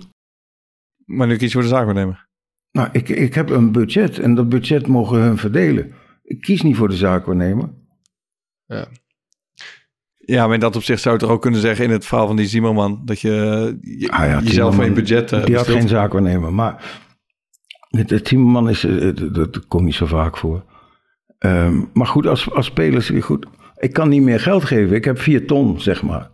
Maar 1.06 1.28
nu 1.28 1.36
kies 1.36 1.48
je 1.48 1.54
voor 1.54 1.62
de 1.62 1.68
zaakwaarnemer. 1.68 2.28
nou, 2.72 2.90
ik, 2.92 3.10
ik 3.10 3.34
heb 3.34 3.50
een 3.50 3.72
budget 3.72 4.20
en 4.20 4.36
dat 4.36 4.50
budget 4.50 4.88
mogen 4.88 5.20
hun 5.20 5.38
verdelen. 5.38 5.94
Ik 6.24 6.42
kies 6.42 6.62
niet 6.62 6.76
voor 6.76 6.90
de 6.90 6.96
zaakwaarnemer. 6.96 7.70
Ja, 10.26 10.46
maar 10.46 10.54
in 10.54 10.60
dat 10.60 10.76
opzicht 10.76 11.02
zou 11.02 11.16
je 11.16 11.22
toch 11.22 11.30
ook 11.30 11.42
kunnen 11.42 11.62
zeggen 11.62 11.86
in 11.86 11.92
het 11.92 12.06
verhaal 12.06 12.28
van 12.28 12.36
die 12.36 12.48
Zimmerman... 12.48 13.02
dat 13.06 13.20
je, 13.20 13.30
je 13.82 14.12
Ah 14.12 14.26
ja, 14.26 14.40
jezelf 14.40 14.76
van 14.76 14.86
je 14.86 14.92
budget 14.92 15.32
eh, 15.32 15.46
Die 15.46 15.56
had 15.56 15.68
geen 15.68 15.88
zaakwaarnemer, 15.88 16.54
maar 16.54 17.02
het, 17.90 18.10
het 18.10 18.32
is, 18.32 18.82
dat, 18.82 19.34
dat 19.34 19.68
komt 19.68 19.84
niet 19.84 19.96
zo 19.96 20.06
vaak 20.06 20.38
voor. 20.38 20.64
Ehm, 21.44 21.82
maar 21.94 22.08
goed, 22.08 22.28
als, 22.28 22.52
als 22.52 22.66
spelers, 22.66 23.12
goed, 23.20 23.46
ik 23.78 23.94
kan 23.94 24.10
niet 24.10 24.22
meer 24.22 24.40
geld 24.40 24.64
geven. 24.64 24.96
Ik 24.96 25.06
heb 25.06 25.20
vier 25.20 25.48
ton, 25.48 25.82
zeg 25.82 26.04
maar. 26.04 26.30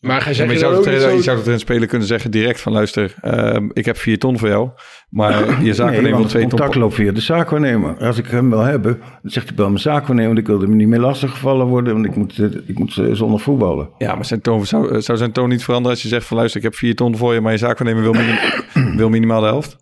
Maar 0.00 0.20
ga 0.22 0.28
Ja, 0.28 0.34
zeg 0.34 0.46
maar 0.46 0.54
je, 0.54 0.60
dan 0.60 0.82
zou 0.82 0.94
het, 0.94 1.14
je 1.16 1.22
zou 1.22 1.38
het 1.38 1.46
een 1.46 1.58
speler 1.58 1.88
kunnen 1.88 2.08
zeggen 2.08 2.30
direct 2.30 2.60
van... 2.60 2.72
luister, 2.72 3.14
ehm, 3.20 3.68
ik 3.72 3.84
heb 3.84 3.96
vier 3.96 4.18
ton 4.18 4.38
voor 4.38 4.48
jou, 4.48 4.70
maar 5.10 5.32
je 5.48 5.62
nee, 5.62 5.74
zaakwaarnemer 5.74 6.10
wil 6.10 6.18
want 6.18 6.28
twee 6.28 6.42
ton... 6.42 6.50
contact 6.50 6.74
loopt 6.74 6.94
via 6.94 7.12
de 7.12 7.20
zaakwaarnemer. 7.20 7.96
Als 7.98 8.18
ik 8.18 8.26
hem 8.26 8.50
wil 8.50 8.60
hebben, 8.60 8.98
dan 9.22 9.30
zegt 9.30 9.46
hij 9.46 9.56
bij 9.56 9.66
mijn 9.66 9.78
zaakwaarnemer... 9.78 10.26
want 10.34 10.38
ik 10.38 10.46
wil 10.46 10.62
er 10.62 10.68
niet 10.68 10.88
meer 10.88 11.00
lastiggevallen 11.00 11.66
worden... 11.66 11.92
want 11.92 12.06
ik 12.06 12.16
moet, 12.16 12.38
eh, 12.38 12.68
ik 12.68 12.78
moet 12.78 12.98
eh, 12.98 13.12
zonder 13.12 13.40
voetballen. 13.40 13.88
Ja, 13.98 14.14
maar 14.14 14.24
zijn 14.24 14.40
toon, 14.40 14.66
zou, 14.66 14.94
eh, 14.94 15.00
zou 15.00 15.18
zijn 15.18 15.32
toon 15.32 15.48
niet 15.48 15.64
veranderen 15.64 15.92
als 15.92 16.02
je 16.02 16.08
zegt 16.08 16.26
van... 16.26 16.36
luister, 16.36 16.58
ik 16.58 16.66
heb 16.66 16.74
vier 16.74 16.94
ton 16.94 17.16
voor 17.16 17.34
je, 17.34 17.40
maar 17.40 17.52
je 17.52 17.58
zaakwaarnemer 17.58 18.02
wil, 18.02 18.12
minim- 18.12 18.96
wil 19.00 19.08
minimaal 19.08 19.40
de 19.40 19.46
helft? 19.46 19.76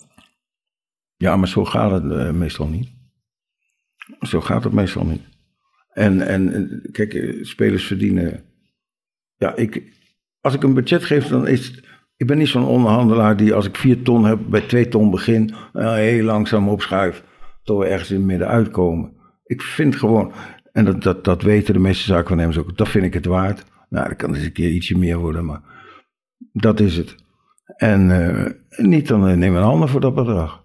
Ja, 1.16 1.36
maar 1.36 1.48
zo 1.48 1.64
gaat 1.64 1.90
het 1.90 2.32
meestal 2.32 2.66
niet. 2.66 3.03
Zo 4.26 4.40
gaat 4.40 4.64
het 4.64 4.72
meestal 4.72 5.04
niet. 5.04 5.22
En, 5.92 6.26
en 6.26 6.52
en, 6.52 6.88
kijk, 6.92 7.14
eh, 7.14 7.44
spelers 7.44 7.86
verdienen. 7.86 8.44
Ja, 9.36 9.56
ik, 9.56 9.82
als 10.40 10.54
ik 10.54 10.62
een 10.62 10.74
budget 10.74 11.04
geef, 11.04 11.26
dan 11.26 11.46
is. 11.46 11.82
Ik 12.16 12.26
ben 12.26 12.38
niet 12.38 12.48
zo'n 12.48 12.66
onderhandelaar 12.66 13.36
die 13.36 13.54
als 13.54 13.66
ik 13.66 13.76
vier 13.76 14.02
ton 14.02 14.24
heb, 14.24 14.38
bij 14.48 14.60
twee 14.60 14.88
ton 14.88 15.10
begin, 15.10 15.54
eh, 15.72 15.92
heel 15.92 16.24
langzaam 16.24 16.68
opschuif, 16.68 17.22
tot 17.62 17.78
we 17.78 17.86
ergens 17.86 18.10
in 18.10 18.16
het 18.16 18.24
midden 18.24 18.48
uitkomen. 18.48 19.12
Ik 19.44 19.62
vind 19.62 19.96
gewoon, 19.96 20.32
en 20.72 20.84
dat, 20.84 21.02
dat, 21.02 21.24
dat 21.24 21.42
weten 21.42 21.74
de 21.74 21.80
meeste 21.80 22.04
zaakwaarnemers 22.04 22.58
ook, 22.58 22.76
dat 22.76 22.88
vind 22.88 23.04
ik 23.04 23.14
het 23.14 23.24
waard. 23.24 23.64
Nou, 23.88 24.08
dat 24.08 24.16
kan 24.16 24.34
eens 24.34 24.44
een 24.44 24.52
keer 24.52 24.70
ietsje 24.70 24.98
meer 24.98 25.18
worden, 25.18 25.44
maar 25.44 25.60
dat 26.52 26.80
is 26.80 26.96
het. 26.96 27.16
En 27.76 28.10
eh, 28.10 28.50
niet 28.86 29.08
dan 29.08 29.28
eh, 29.28 29.36
neem 29.36 29.56
een 29.56 29.62
ander 29.62 29.88
voor 29.88 30.00
dat 30.00 30.14
bedrag. 30.14 30.63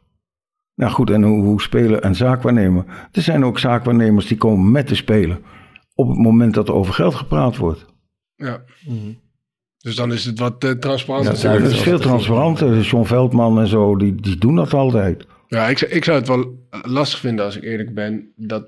Nou 0.80 0.91
goed, 0.91 1.09
en 1.09 1.23
hoe, 1.23 1.43
hoe 1.43 1.61
spelen 1.61 2.01
en 2.01 2.15
zaakwaarnemer. 2.15 2.86
Er 3.11 3.21
zijn 3.21 3.45
ook 3.45 3.59
zaakwaarnemers 3.59 4.25
die 4.27 4.38
komen 4.38 4.71
met 4.71 4.88
de 4.88 4.95
speler 4.95 5.39
op 5.95 6.07
het 6.09 6.17
moment 6.17 6.53
dat 6.53 6.67
er 6.67 6.73
over 6.73 6.93
geld 6.93 7.15
gepraat 7.15 7.57
wordt. 7.57 7.86
Ja. 8.36 8.63
Dus 9.77 9.95
dan 9.95 10.13
is 10.13 10.25
het 10.25 10.39
wat 10.39 10.63
eh, 10.63 10.71
transparanter. 10.71 11.38
Ja, 11.51 11.61
het 11.61 11.71
is 11.71 11.80
veel 11.82 11.99
transparanter. 11.99 12.80
John 12.82 13.05
Veldman 13.05 13.59
en 13.59 13.67
zo, 13.67 13.95
die, 13.97 14.15
die 14.15 14.38
doen 14.38 14.55
dat 14.55 14.73
altijd. 14.73 15.25
Ja, 15.47 15.67
ik, 15.67 15.77
zou- 15.77 15.91
ik 15.91 16.03
zou 16.03 16.17
het 16.17 16.27
wel 16.27 16.67
lastig 16.82 17.19
vinden 17.19 17.45
als 17.45 17.55
ik 17.57 17.63
eerlijk 17.63 17.93
ben. 17.93 18.32
Dat, 18.36 18.67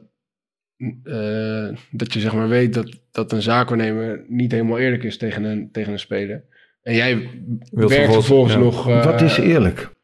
eh, 1.03 1.67
dat 1.91 2.13
je 2.13 2.19
zeg 2.19 2.33
maar 2.33 2.47
weet 2.49 2.73
dat, 2.73 2.99
dat 3.11 3.31
een 3.31 3.41
zaakwaarnemer 3.41 4.25
niet 4.27 4.51
helemaal 4.51 4.77
eerlijk 4.79 5.03
is 5.03 5.17
tegen 5.17 5.43
een, 5.43 5.69
tegen 5.71 5.93
een 5.93 5.99
speler. 5.99 6.43
En 6.81 6.95
jij 6.95 7.15
werkt 7.17 7.29
vervolgens- 7.93 8.13
vervolgens 8.15 8.53
ja. 8.53 8.59
nog... 8.59 8.89
eh, 8.89 9.05
Wat 9.05 9.21
is 9.21 9.37
eerlijk? 9.37 9.99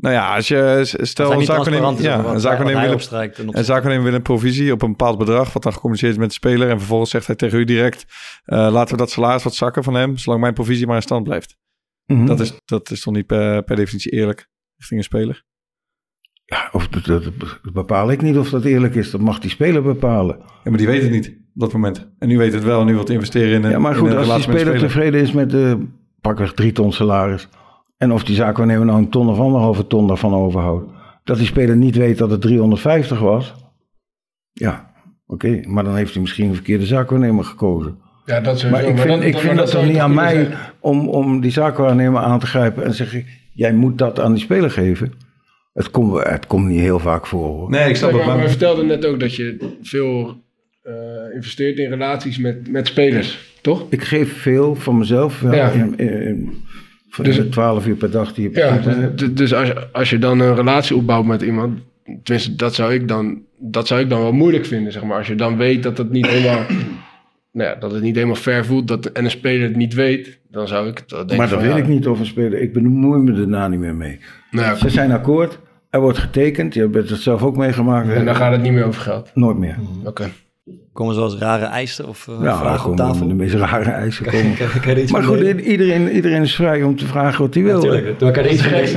Nou 0.00 0.14
ja, 0.14 0.34
als 0.34 0.48
je 0.48 0.80
stel 0.84 1.32
een 1.32 1.44
zaakwaarnemer, 1.44 1.88
over 1.88 2.02
ja, 2.02 2.24
een 2.24 2.40
zaakwaarnemer 2.40 2.82
wil 2.82 2.92
opstrijkt 2.92 3.38
een 3.38 3.64
zaakwaarnemer 3.64 4.04
wil 4.04 4.14
een 4.14 4.22
provisie 4.22 4.72
op 4.72 4.82
een 4.82 4.90
bepaald 4.90 5.18
bedrag 5.18 5.52
wat 5.52 5.62
dan 5.62 5.72
gecommuniceerd 5.72 6.12
is 6.12 6.18
met 6.18 6.28
de 6.28 6.34
speler 6.34 6.70
en 6.70 6.78
vervolgens 6.78 7.10
zegt 7.10 7.26
hij 7.26 7.36
tegen 7.36 7.58
u 7.58 7.64
direct 7.64 8.04
eh, 8.44 8.68
laten 8.72 8.94
we 8.94 9.00
dat 9.00 9.10
salaris 9.10 9.42
wat 9.42 9.54
zakken 9.54 9.84
van 9.84 9.94
hem 9.94 10.16
zolang 10.16 10.40
mijn 10.40 10.54
provisie 10.54 10.86
maar 10.86 10.96
in 10.96 11.02
stand 11.02 11.24
blijft. 11.24 11.56
Mhm. 12.06 12.26
Dat 12.26 12.40
is 12.40 12.52
dat 12.64 12.90
is 12.90 13.00
toch 13.00 13.14
niet 13.14 13.26
per, 13.26 13.62
per 13.62 13.76
definitie 13.76 14.12
eerlijk 14.12 14.48
richting 14.76 15.00
een 15.00 15.06
speler. 15.06 15.44
Ja, 16.44 16.68
of 16.72 16.88
dat, 16.88 17.04
dat, 17.04 17.24
dat 17.24 17.72
bepaal 17.72 18.10
ik 18.10 18.22
niet 18.22 18.36
of 18.36 18.50
dat 18.50 18.64
eerlijk 18.64 18.94
is. 18.94 19.10
Dat 19.10 19.20
mag 19.20 19.38
die 19.38 19.50
speler 19.50 19.82
bepalen. 19.82 20.36
Ja, 20.38 20.70
maar 20.70 20.78
die 20.78 20.86
weet 20.86 21.02
het 21.02 21.10
niet 21.10 21.28
op 21.28 21.60
dat 21.60 21.72
moment. 21.72 22.10
En 22.18 22.28
nu 22.28 22.38
weet 22.38 22.52
het 22.52 22.64
wel 22.64 22.80
en 22.80 22.86
nu 22.86 22.94
wilt 22.94 23.10
investeren 23.10 23.54
in 23.54 23.64
een 23.64 23.70
Ja, 23.70 23.78
maar 23.78 23.92
in 23.92 23.98
goed, 23.98 24.10
een 24.10 24.16
als 24.16 24.34
die 24.34 24.42
speler 24.42 24.78
tevreden 24.78 25.20
is 25.20 25.32
met 25.32 25.50
de 25.50 25.86
pakweg 26.20 26.52
drie 26.52 26.72
ton 26.72 26.92
salaris. 26.92 27.48
En 28.00 28.12
of 28.12 28.24
die 28.24 28.34
zaakwaarnemer 28.34 28.86
nou 28.86 28.98
een 28.98 29.08
ton 29.10 29.28
of 29.28 29.38
anderhalve 29.38 29.86
ton 29.86 30.06
daarvan 30.06 30.34
overhoudt. 30.34 30.90
Dat 31.24 31.36
die 31.36 31.46
speler 31.46 31.76
niet 31.76 31.96
weet 31.96 32.18
dat 32.18 32.30
het 32.30 32.40
350 32.40 33.20
was. 33.20 33.54
Ja, 34.52 34.90
oké. 35.26 35.60
Maar 35.64 35.84
dan 35.84 35.96
heeft 35.96 36.12
hij 36.12 36.20
misschien 36.20 36.48
een 36.48 36.54
verkeerde 36.54 36.86
zaakwaarnemer 36.86 37.44
gekozen. 37.44 37.98
Ja, 38.24 38.40
dat. 38.40 38.70
Maar 38.70 38.84
ik 38.84 38.96
vind, 38.96 39.08
dan- 39.08 39.22
ik 39.22 39.32
dan- 39.32 39.40
vind 39.40 39.54
maar 39.54 39.64
dat 39.64 39.70
toch 39.70 39.86
niet 39.86 39.96
aan 39.98 40.14
mij 40.14 40.34
zeggen. 40.34 40.58
om, 40.80 41.08
om 41.08 41.40
die 41.40 41.50
zaakwaarnemer 41.50 42.20
aan 42.22 42.38
te 42.38 42.46
grijpen 42.46 42.84
en 42.84 42.94
zeggen... 42.94 43.24
jij 43.54 43.72
moet 43.72 43.98
dat 43.98 44.20
aan 44.20 44.32
die 44.32 44.42
speler 44.42 44.70
geven. 44.70 45.12
Het 45.72 45.90
komt, 45.90 46.24
het 46.24 46.46
komt 46.46 46.66
niet 46.66 46.80
heel 46.80 46.98
vaak 46.98 47.26
voor. 47.26 47.46
Hoor. 47.46 47.70
Nee, 47.70 47.88
ik 47.88 47.96
snap 47.96 48.12
het. 48.12 48.26
maar, 48.26 48.48
vertelde 48.48 48.84
net 48.84 49.04
ook 49.06 49.20
dat 49.20 49.34
je 49.34 49.76
veel 49.82 50.36
eh, 50.82 50.94
investeert 51.34 51.78
in 51.78 51.88
relaties 51.90 52.38
met, 52.38 52.70
met 52.70 52.86
spelers, 52.86 53.58
toch? 53.60 53.86
Ik 53.90 54.02
geef 54.02 54.40
veel 54.40 54.74
van 54.74 54.98
mezelf. 54.98 55.40
Ja, 55.42 55.52
Ja. 55.54 55.70
in, 55.70 55.98
in, 55.98 56.22
in- 56.22 56.62
van 57.10 57.24
Dus- 57.24 57.36
de 57.36 57.48
12 57.48 57.86
uur 57.86 57.96
per 57.96 58.10
dag 58.10 58.34
die 58.34 58.50
je 58.50 58.56
Ja, 58.56 58.78
hebt. 58.78 59.18
dus, 59.18 59.32
dus 59.34 59.54
als, 59.54 59.68
je, 59.68 59.86
als 59.92 60.10
je 60.10 60.18
dan 60.18 60.40
een 60.40 60.54
relatie 60.54 60.96
opbouwt 60.96 61.24
met 61.26 61.42
iemand, 61.42 61.78
tenminste, 62.22 62.54
dat 62.54 62.74
zou 62.74 62.94
ik 62.94 63.08
dan, 63.08 63.42
dat 63.58 63.86
zou 63.86 64.00
ik 64.00 64.08
dan 64.08 64.20
wel 64.20 64.32
moeilijk 64.32 64.66
vinden, 64.66 64.92
zeg 64.92 65.02
maar. 65.04 65.18
Als 65.18 65.26
je 65.26 65.34
dan 65.34 65.56
weet 65.56 65.82
dat 65.82 65.98
het 65.98 66.10
niet 66.10 66.26
helemaal, 66.26 66.62
nou 67.52 67.68
ja, 67.70 67.74
dat 67.74 67.92
het 67.92 68.02
niet 68.02 68.14
helemaal 68.14 68.36
fair 68.36 68.64
voelt 68.64 68.88
dat, 68.88 69.06
en 69.06 69.24
een 69.24 69.30
speler 69.30 69.62
het 69.68 69.76
niet 69.76 69.94
weet, 69.94 70.38
dan 70.50 70.68
zou 70.68 70.88
ik 70.88 70.98
het 70.98 71.10
wel 71.10 71.18
denken 71.20 71.36
Maar 71.36 71.48
dat 71.48 71.60
weet 71.60 71.70
ja, 71.70 71.76
ik 71.76 71.88
niet 71.88 72.06
of 72.08 72.18
een 72.18 72.26
speler. 72.26 72.60
Ik 72.60 72.72
bemoei 72.72 73.22
me 73.22 73.32
daarna 73.32 73.68
niet 73.68 73.80
meer 73.80 73.94
mee. 73.94 74.18
Nou, 74.50 74.66
ja, 74.66 74.74
Ze 74.74 74.90
zijn 74.90 75.12
akkoord. 75.12 75.58
Er 75.90 76.00
wordt 76.00 76.18
getekend. 76.18 76.74
Je 76.74 76.80
hebt 76.92 77.10
het 77.10 77.20
zelf 77.20 77.42
ook 77.42 77.56
meegemaakt. 77.56 78.08
en 78.08 78.24
dan 78.24 78.34
gaat 78.36 78.52
het 78.52 78.62
niet 78.62 78.72
meer 78.72 78.84
over 78.84 79.00
geld. 79.00 79.30
Nooit 79.34 79.58
meer. 79.58 79.76
Oké. 80.04 80.28
Komen 80.92 81.14
zoals 81.14 81.36
rare 81.38 81.64
eisen 81.64 82.08
of 82.08 82.28
eh, 82.28 82.34
Ja, 82.42 82.58
vragen 82.58 82.90
op 82.90 82.96
tafel? 82.96 83.28
de 83.28 83.34
meest 83.34 83.54
rare 83.54 83.90
eisen 83.90 84.24
komen. 84.26 84.56
Kan- 84.56 84.80
kan 84.80 84.94
je 84.94 85.02
iets 85.02 85.12
Maar 85.12 85.22
goed, 85.22 85.40
iedereen, 85.40 86.10
iedereen 86.10 86.42
is 86.42 86.54
vrij 86.54 86.82
om 86.82 86.96
te 86.96 87.06
vragen 87.06 87.44
wat 87.44 87.54
hij 87.54 87.62
wil. 87.62 87.74
Natuurlijk, 87.82 88.18
doe 88.18 88.28
elkaar 88.28 88.44
er 88.44 88.52
iets? 88.82 88.94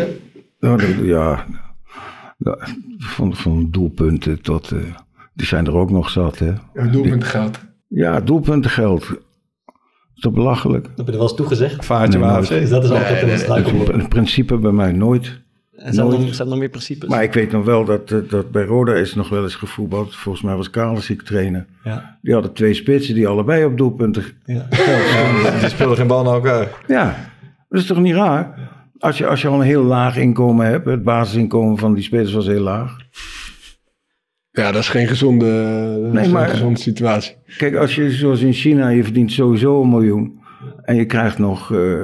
Nou, 0.59 0.77
dat- 0.77 1.05
ja, 1.05 1.45
ja, 2.37 2.57
van, 2.97 3.35
van 3.35 3.67
doelpunten 3.71 4.41
tot... 4.41 4.71
eh, 4.71 4.79
die 5.33 5.47
zijn 5.47 5.65
er 5.65 5.75
ook 5.75 5.89
nog 5.91 6.09
zat, 6.09 6.39
hè. 6.39 6.53
Een 6.73 6.91
doelpunt 6.91 7.23
geld. 7.23 7.59
Ja, 7.87 8.19
doelpuntengeld. 8.21 9.03
Is 10.15 10.21
toch 10.21 10.33
belachelijk? 10.33 10.85
Heb 10.95 11.05
je 11.05 11.11
er 11.11 11.11
wel 11.17 11.21
eens 11.27 11.35
toegezegd? 11.35 11.85
vaartje 11.85 12.19
Nee. 12.19 12.27
AFC. 12.27 12.49
Dus 12.49 12.69
dat 12.69 12.83
is 12.83 12.89
altijd 12.89 13.21
een 13.21 13.37
struikelblok. 13.37 13.87
een 13.89 14.07
principe 14.07 14.57
bij 14.57 14.71
mij 14.71 14.91
nooit. 14.91 15.41
En 15.75 15.93
zijn 15.93 16.07
er, 16.07 16.19
nog, 16.19 16.35
zijn 16.35 16.39
er 16.47 16.53
nog 16.53 16.59
meer 16.59 16.69
principes? 16.69 17.09
Maar 17.09 17.23
ik 17.23 17.33
weet 17.33 17.51
nog 17.51 17.65
wel 17.65 17.85
dat, 17.85 18.11
eh, 18.11 18.17
dat 18.29 18.51
bij 18.51 18.63
Roda 18.65 18.93
is 18.93 19.13
nog 19.15 19.29
wel 19.29 19.43
eens 19.43 19.55
gevoetbald. 19.55 20.15
Volgens 20.15 20.43
mij 20.43 20.55
was 20.55 20.69
Kalesiek 20.69 21.21
trainer. 21.21 21.65
ja. 21.83 22.17
Die 22.21 22.33
hadden 22.33 22.53
twee 22.53 22.73
spitsen 22.73 23.15
die 23.15 23.27
allebei 23.27 23.65
op 23.65 23.77
doelpunten 23.77 24.23
Ja. 24.45 24.67
Die 25.59 25.69
speelden 25.69 25.97
geen 25.97 26.07
bal 26.07 26.23
naar 26.23 26.33
elkaar. 26.33 26.67
Ja, 26.87 27.29
dat 27.69 27.79
is 27.81 27.85
toch 27.87 27.97
niet 27.99 28.13
raar? 28.13 28.71
Als 28.99 29.17
je, 29.17 29.27
als 29.27 29.41
je 29.41 29.47
al 29.47 29.53
een 29.59 29.65
heel 29.65 29.83
laag 29.83 30.17
inkomen 30.17 30.65
hebt, 30.65 30.85
het 30.85 31.03
basisinkomen 31.03 31.77
van 31.77 31.93
die 31.93 32.03
spelers 32.03 32.33
was 32.33 32.45
heel 32.47 32.61
laag. 32.61 32.97
Ja, 34.51 34.71
dat 34.71 34.81
is 34.81 34.89
geen 34.89 35.07
gezonde, 35.07 35.45
Nee, 36.13 36.29
maar- 36.29 36.49
gezonde 36.49 36.79
situatie. 36.79 37.35
Kijk, 37.57 37.75
als 37.75 37.95
je 37.95 38.11
zoals 38.11 38.41
in 38.41 38.53
China, 38.53 38.87
je 38.89 39.03
verdient 39.03 39.31
sowieso 39.31 39.81
een 39.81 39.89
miljoen. 39.89 40.39
En 40.83 40.95
je 40.95 41.05
krijgt 41.05 41.37
nog, 41.37 41.73
eh, 41.73 42.01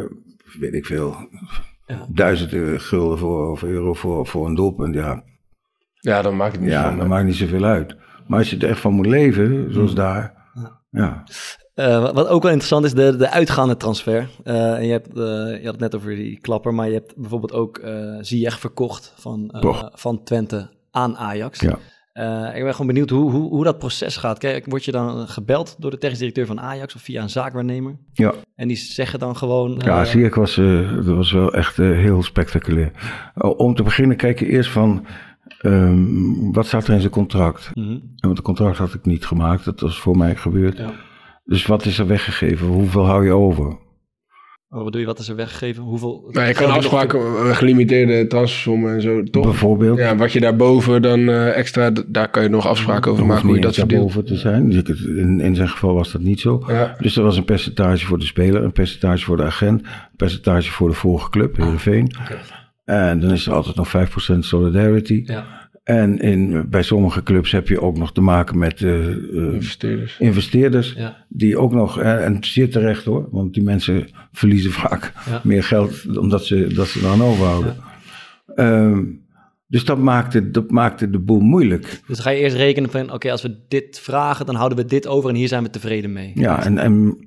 weet 0.60 0.74
ik 0.74 0.86
veel, 0.86 1.16
Ja. 1.90 2.06
duizend 2.10 2.54
eh, 2.54 2.80
gulden 2.80 3.18
voor, 3.18 3.52
of 3.52 3.64
euro 3.64 3.94
voor, 3.94 4.28
voor 4.28 4.46
een 4.48 4.56
doelpunt. 4.56 4.94
Ja, 4.96 5.24
Ja, 6.00 6.22
dan 6.22 6.36
maakt 6.36 6.52
het 6.52 6.62
niet 6.62 6.72
ja 6.72 6.96
dat 6.96 7.08
maakt 7.08 7.26
niet 7.26 7.36
zoveel 7.36 7.64
uit. 7.64 7.96
Maar 8.28 8.40
als 8.40 8.50
je 8.50 8.58
er 8.58 8.70
echt 8.70 8.80
van 8.80 8.94
moet 8.94 9.06
leven, 9.06 9.74
zoals 9.74 9.94
daar. 9.96 10.38
Ja, 10.92 11.24
Eh, 11.74 12.14
wat 12.14 12.28
ook 12.28 12.42
wel 12.42 12.52
interessant 12.52 12.86
is, 12.86 12.94
de, 12.94 13.16
de 13.16 13.30
uitgaande 13.30 13.78
transfer. 13.78 14.30
Eh, 14.44 14.74
en 14.74 14.86
je, 14.86 14.92
hebt, 14.92 15.08
eh, 15.08 15.14
je 15.60 15.62
had 15.64 15.72
het 15.72 15.80
net 15.80 15.96
over 15.96 16.16
die 16.16 16.40
klapper, 16.40 16.74
maar 16.74 16.88
je 16.88 16.94
hebt 16.94 17.16
bijvoorbeeld 17.16 17.54
ook 17.54 17.78
eh 17.78 18.18
Ziyech 18.22 18.60
verkocht 18.60 19.14
van, 19.18 19.50
eh, 19.50 19.84
van 19.94 20.24
Twente 20.24 20.70
aan 20.92 21.18
Ajax. 21.18 21.60
Ja. 21.60 21.78
Eh, 22.20 22.56
ik 22.56 22.64
ben 22.64 22.72
gewoon 22.72 22.88
benieuwd 22.88 23.10
hoe, 23.10 23.32
hoe, 23.32 23.50
hoe 23.50 23.64
dat 23.64 23.78
proces 23.78 24.18
gaat. 24.18 24.38
Kijk, 24.38 24.66
word 24.66 24.86
je 24.86 24.92
dan 24.92 25.28
gebeld 25.28 25.76
door 25.80 25.92
de 25.92 25.98
technisch 25.98 26.20
directeur 26.20 26.46
van 26.46 26.60
Ajax 26.60 26.96
of 26.96 27.02
via 27.02 27.22
een 27.22 27.30
zaakwaarnemer? 27.30 27.98
ja. 28.14 28.34
En 28.56 28.68
die 28.68 28.78
zeggen 28.78 29.20
dan 29.20 29.36
gewoon... 29.36 29.82
Ja, 29.84 30.00
eh, 30.00 30.06
zie 30.06 30.24
ik 30.24 30.36
was, 30.36 30.58
eh, 30.58 30.96
dat 30.96 31.06
was 31.06 31.32
wel 31.32 31.54
echt 31.54 31.78
heel 31.78 32.24
spectaculair. 32.24 32.92
Om 33.36 33.76
te 33.76 33.84
beginnen 33.84 34.18
kijk 34.18 34.40
je 34.40 34.50
eerst 34.50 34.72
van, 34.72 35.06
ehm, 35.62 36.52
wat 36.52 36.66
staat 36.66 36.88
er 36.88 36.94
in 36.94 37.00
zijn 37.00 37.12
contract? 37.12 37.72
En 37.74 38.02
Want 38.16 38.38
het 38.38 38.46
contract 38.46 38.78
had 38.78 38.94
ik 38.94 39.06
niet 39.06 39.26
gemaakt, 39.26 39.66
dat 39.66 39.80
was 39.80 40.00
voor 40.00 40.18
mij 40.18 40.36
gebeurd. 40.36 40.78
ja. 40.78 40.92
Dus 41.46 41.66
wat 41.66 41.86
is 41.86 42.00
er 42.00 42.08
weggegeven? 42.08 42.68
Hoeveel 42.68 43.06
hou 43.06 43.26
je 43.26 43.34
over? 43.34 43.78
Oh, 44.72 44.76
wat 44.76 44.86
bedoel 44.86 45.02
je, 45.02 45.08
wat 45.08 45.20
is 45.20 45.30
er 45.30 45.36
weggegeven? 45.36 45.84
Hoeveel... 45.84 46.30
Nou, 46.32 46.48
je 46.48 46.54
kan 46.54 46.68
nog 46.68 46.78
afspraken, 46.78 47.20
eh, 47.20 47.56
gelimiteerde 47.56 48.28
transfersommen 48.28 48.94
en 48.94 49.02
zo, 49.02 49.24
toch? 49.24 49.44
Bijvoorbeeld. 49.44 49.98
Ja, 49.98 50.16
wat 50.16 50.32
je 50.32 50.40
daarboven 50.40 51.02
dan 51.02 51.30
eh, 51.30 51.58
extra, 51.58 51.92
daar 52.08 52.30
kan 52.30 52.44
je 52.44 52.50
nog 52.50 52.68
afspraken 52.68 53.12
over 53.12 53.24
Er 53.24 53.30
maken 53.30 53.46
hoe 53.48 53.56
je 53.56 53.62
dat 53.62 53.76
verdeelt. 53.76 54.02
daarboven 54.02 54.26
te 54.26 54.36
zijn. 54.36 54.70
Dus 54.70 55.06
in, 55.06 55.40
in 55.40 55.56
zijn 55.56 55.70
geval 55.70 55.94
was 55.94 56.12
dat 56.12 56.22
niet 56.22 56.40
zo. 56.40 56.64
Ja. 56.68 56.96
Dus 57.00 57.18
er 57.18 57.24
was 57.24 57.38
een 57.38 57.46
percentage 57.46 58.06
voor 58.06 58.20
de 58.20 58.26
speler, 58.26 58.64
een 58.64 58.72
percentage 58.72 59.26
voor 59.26 59.38
de 59.38 59.44
agent, 59.44 59.82
een 59.82 59.90
percentage 60.16 60.72
voor 60.72 60.90
de 60.90 60.96
vorige 60.96 61.30
club, 61.30 61.58
Heerenveen. 61.58 62.12
En 62.86 63.20
dan 63.20 63.32
is 63.32 63.48
er 63.48 63.54
altijd 63.54 63.76
nog 63.76 63.88
5% 64.36 64.40
solidarity. 64.40 65.24
Ja. 65.26 65.59
En 65.84 66.20
in, 66.20 66.70
bij 66.70 66.84
sommige 66.84 67.24
clubs 67.24 67.52
heb 67.52 67.68
je 67.68 67.82
ook 67.82 67.98
nog 67.98 68.14
te 68.14 68.22
maken 68.22 68.58
met 68.58 68.82
eh, 68.82 69.08
eh, 69.08 69.54
Investeerders. 69.54 70.20
investeerders. 70.20 70.94
Ja. 70.98 71.26
Die 71.30 71.58
ook 71.58 71.74
nog, 71.74 72.00
en 72.00 72.38
zeer 72.42 72.72
terecht 72.72 73.06
hoor, 73.06 73.28
want 73.32 73.54
die 73.54 73.64
mensen 73.64 74.08
verliezen 74.32 74.72
vaak 74.72 75.14
Ja. 75.30 75.42
meer 75.52 75.64
geld 75.64 76.18
omdat 76.18 76.46
ze, 76.46 76.74
dat 76.74 76.88
ze 76.88 77.02
dan 77.02 77.22
overhouden. 77.22 77.76
Ehm, 78.56 79.04
dus 79.68 79.86
dat 79.86 79.98
maakte, 79.98 80.52
dat 80.52 80.72
maakte 80.72 81.10
de 81.10 81.20
boel 81.20 81.40
moeilijk. 81.40 81.84
Dus 82.08 82.16
dan 82.18 82.26
ga 82.26 82.30
je 82.30 82.40
eerst 82.40 82.56
rekenen 82.56 82.90
van, 82.90 83.14
oké, 83.14 83.32
als 83.32 83.42
we 83.42 83.60
dit 83.68 84.00
vragen, 84.00 84.46
dan 84.46 84.56
houden 84.56 84.78
we 84.78 84.86
dit 84.86 85.08
over 85.08 85.30
en 85.30 85.36
hier 85.36 85.48
zijn 85.48 85.64
we 85.64 85.70
tevreden 85.70 86.14
mee. 86.14 86.32
Ja, 86.36 86.64
en, 86.66 86.78
en 86.78 87.18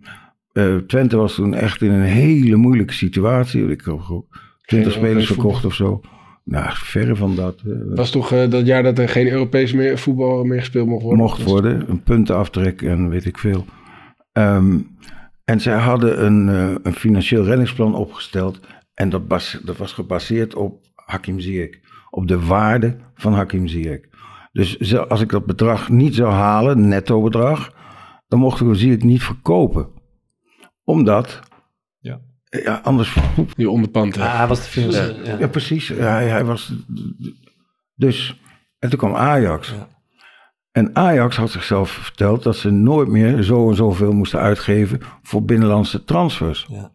eh, 0.53 0.77
Twente 0.77 1.17
was 1.17 1.35
toen 1.35 1.55
echt 1.55 1.83
in 1.83 1.91
een 1.91 2.03
hele 2.03 2.57
moeilijke 2.57 2.93
situatie. 2.93 3.71
Ik 3.71 3.83
heb 3.85 4.05
ook 4.11 4.39
20 4.63 4.93
Geen 4.93 5.03
spelers 5.03 5.27
verkocht 5.27 5.65
of 5.65 5.75
zo. 5.75 6.01
Nou, 6.45 6.67
verre 6.73 7.17
van 7.17 7.37
dat. 7.37 7.61
eh, 7.67 7.73
was 7.97 8.11
toch 8.11 8.33
eh, 8.33 8.51
dat 8.51 8.67
jaar 8.67 8.83
dat 8.83 8.99
er 8.99 9.09
geen 9.09 9.29
Europees 9.29 9.73
meer, 9.73 9.99
voetbal 9.99 10.45
meer 10.45 10.59
gespeeld 10.59 10.89
mocht 10.89 11.03
worden? 11.03 11.21
mocht 11.21 11.43
worden. 11.43 11.91
Een 11.91 12.03
puntenaftrek 12.03 12.83
en 12.83 13.09
weet 13.09 13.25
ik 13.25 13.39
veel. 13.39 13.65
Ehm, 14.33 14.79
en 15.45 15.61
zij 15.61 15.77
hadden 15.79 16.25
een, 16.25 16.49
eh, 16.49 16.75
een 16.83 16.95
financieel 16.95 17.45
reddingsplan 17.45 17.95
opgesteld. 17.95 18.61
En 18.95 19.09
dat, 19.09 19.29
bas, 19.29 19.61
dat 19.65 19.77
was 19.77 19.93
gebaseerd 19.93 20.55
op 20.55 20.81
Hakim 20.95 21.41
Ziyech. 21.41 21.81
Op 22.11 22.29
de 22.29 22.45
waarde 22.45 22.97
van 23.15 23.33
Hakim 23.33 23.67
Ziyech. 23.67 24.01
Dus 24.53 24.97
als 25.09 25.21
ik 25.21 25.31
dat 25.31 25.47
bedrag 25.47 25.89
niet 25.89 26.15
zou 26.15 26.33
halen, 26.33 26.89
netto 26.89 27.23
bedrag, 27.23 27.75
dan 28.29 28.39
mochten 28.39 28.69
we 28.69 28.75
Ziyech 28.75 29.03
niet 29.03 29.23
verkopen. 29.23 29.89
Omdat, 30.85 31.41
Ja. 32.53 32.61
ja, 32.65 32.81
anders 32.83 33.17
Die 33.57 33.71
onderpand. 33.71 34.15
hè. 34.15 34.23
Ah, 34.23 34.37
hij 34.37 34.47
was 34.47 34.73
de. 34.73 35.21
Ja. 35.25 35.37
ja, 35.39 35.49
precies. 35.49 35.89
Ja, 35.89 35.97
hij, 36.13 36.29
hij 36.29 36.45
was. 36.45 36.73
Dus. 37.95 38.41
En 38.79 38.89
toen 38.91 38.99
kwam 38.99 39.15
Ajax. 39.15 39.69
Ja. 39.69 39.89
En 40.71 40.97
Ajax 40.97 41.37
had 41.37 41.51
zichzelf 41.51 41.91
verteld 41.91 42.43
dat 42.43 42.57
ze 42.57 42.71
nooit 42.71 43.09
meer 43.09 43.43
zo 43.43 43.69
en 43.69 43.75
zoveel 43.77 44.13
moesten 44.13 44.41
uitgeven 44.41 45.01
voor 45.23 45.45
binnenlandse 45.45 46.05
transfers. 46.05 46.67
Ja. 46.69 46.91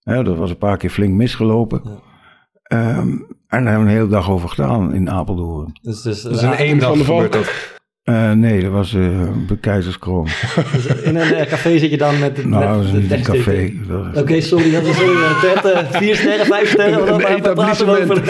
Hè, 0.00 0.22
dat 0.24 0.36
was 0.36 0.50
een 0.50 0.58
paar 0.58 0.76
keer 0.76 0.90
flink 0.90 1.14
misgelopen. 1.14 1.82
Ehm, 2.62 3.08
en 3.46 3.64
daar 3.64 3.72
hebben 3.72 3.84
we 3.84 3.90
een 3.90 3.96
hele 3.96 4.08
dag 4.08 4.30
over 4.30 4.48
gedaan 4.48 4.94
in 4.94 5.10
Apeldoorn. 5.10 5.78
Dus, 5.82 6.02
dus, 6.02 6.22
Dat 6.22 6.32
is 6.32 6.42
in 6.42 6.52
één 6.52 6.78
dag 6.78 7.28
dat. 7.28 7.74
Eh, 8.06 8.32
nee, 8.32 8.62
dat 8.62 8.70
was 8.72 8.94
eh 8.94 9.28
bij 9.46 9.56
Keizerskroon. 9.56 10.26
in 11.04 11.16
een 11.16 11.34
eh, 11.34 11.46
café 11.46 11.78
zit 11.78 11.90
je 11.90 11.96
dan 11.96 12.18
met, 12.18 12.44
nou, 12.44 12.66
dat 12.66 12.76
was 12.76 12.92
de 12.92 12.98
niet 12.98 13.10
een 13.10 13.22
café. 13.22 13.72
was- 13.86 14.16
Oké, 14.22 14.40
sorry, 14.40 14.70
dat 14.70 14.82
is 14.82 15.00
een 15.00 15.08
uh, 15.08 15.52
eh, 15.64 15.90
vier 16.00 16.16
sterren, 16.16 16.46
vijf 16.46 16.70
sterren. 16.70 17.08
Een 17.08 17.88
over? 17.88 18.22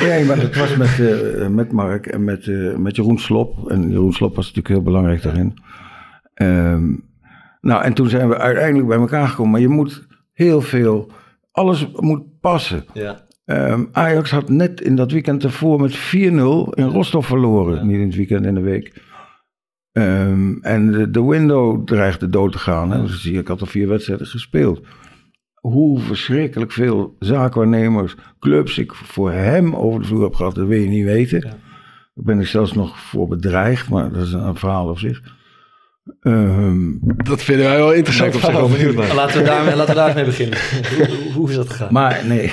Nee, 0.08 0.24
maar 0.24 0.36
het 0.36 0.56
was 0.56 0.76
met, 0.76 1.00
eh, 1.00 1.46
met 1.46 1.72
Mark 1.72 2.06
en 2.06 2.24
met, 2.24 2.46
eh, 2.46 2.76
met 2.76 2.96
Jeroen 2.96 3.18
Slop. 3.18 3.70
En 3.70 3.90
Jeroen 3.90 4.12
Slop 4.12 4.36
was 4.36 4.44
natuurlijk 4.46 4.74
heel 4.74 4.82
belangrijk 4.82 5.22
daarin. 5.22 5.54
Ehm, 6.34 6.92
nou, 7.60 7.84
en 7.84 7.94
toen 7.94 8.08
zijn 8.08 8.28
we 8.28 8.38
uiteindelijk 8.38 8.88
bij 8.88 8.98
elkaar 8.98 9.28
gekomen. 9.28 9.52
Maar 9.52 9.60
je 9.60 9.68
moet 9.68 10.06
heel 10.32 10.60
veel, 10.60 11.10
alles 11.52 11.88
moet 11.96 12.40
passen. 12.40 12.84
Ja. 12.92 13.20
Ehm, 13.44 13.84
Ajax 13.92 14.30
had 14.30 14.48
net 14.48 14.80
in 14.80 14.96
dat 14.96 15.10
weekend 15.12 15.44
ervoor 15.44 15.80
met 15.80 15.96
4-0 15.96 16.72
in 16.74 16.84
Rostov 16.88 17.26
verloren. 17.26 17.86
Niet 17.86 17.96
in 18.00 18.06
het 18.06 18.14
weekend, 18.16 18.46
in 18.46 18.54
de 18.54 18.60
week. 18.60 19.02
Ehm, 19.92 20.52
en 20.60 20.92
de, 20.92 21.10
de 21.10 21.24
window 21.24 21.86
dreigde 21.86 22.28
dood 22.28 22.52
te 22.52 22.58
gaan. 22.58 22.90
Hè? 22.90 23.00
Dus 23.02 23.22
zie 23.22 23.32
je, 23.32 23.38
ik 23.40 23.48
had 23.48 23.60
al 23.60 23.66
vier 23.66 23.88
wedstrijden 23.88 24.26
gespeeld. 24.26 24.80
Hoe 25.54 26.00
verschrikkelijk 26.00 26.72
veel 26.72 27.16
zaakwaarnemers, 27.18 28.14
clubs 28.38 28.78
ik 28.78 28.94
voor 28.94 29.32
hem 29.32 29.74
over 29.76 30.00
de 30.00 30.06
vloer 30.06 30.22
heb 30.22 30.34
gehad, 30.34 30.54
dat 30.54 30.66
wil 30.66 30.78
je 30.80 30.88
niet 30.88 31.04
weten. 31.04 31.40
Daar 31.40 31.54
ben 32.24 32.40
ik 32.40 32.46
zelfs 32.46 32.72
nog 32.72 32.98
voor 32.98 33.28
bedreigd, 33.28 33.88
maar 33.88 34.12
dat 34.12 34.26
is 34.26 34.32
een 34.32 34.56
verhaal 34.56 34.88
op 34.88 34.98
zich. 34.98 35.20
Ehm, 36.20 36.90
Dat 37.24 37.42
vinden 37.42 37.66
wij 37.66 37.76
wel 37.76 37.92
interessant 37.92 38.34
op 38.34 38.40
zich. 38.40 38.52
wel 38.52 38.68
benieuwd 38.68 38.94
naar. 38.94 39.14
Laten 39.14 39.38
we 39.38 39.44
daar, 39.44 39.64
laten 39.76 39.86
we 39.86 39.94
daar 39.94 40.06
eens 40.06 40.14
mee 40.14 40.24
beginnen. 40.24 40.58
hoe, 40.96 41.06
hoe- 41.22 41.32
hoe 41.32 41.50
is 41.50 41.56
dat 41.56 41.70
gegaan? 41.70 41.92
Maar 41.92 42.22
nee. 42.26 42.52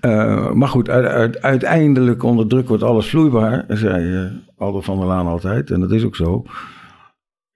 Eh, 0.00 0.52
maar 0.52 0.68
goed, 0.68 0.90
uit- 0.90 1.06
uit- 1.06 1.42
uiteindelijk 1.42 2.22
onder 2.22 2.46
druk 2.46 2.68
wordt 2.68 2.82
alles 2.82 3.08
vloeibaar, 3.08 3.64
zei 3.68 4.14
eh 4.14 4.24
Aldo 4.58 4.80
van 4.80 4.98
der 4.98 5.06
Laan 5.06 5.26
altijd. 5.26 5.70
En 5.70 5.80
dat 5.80 5.92
is 5.92 6.04
ook 6.04 6.16
zo. 6.16 6.44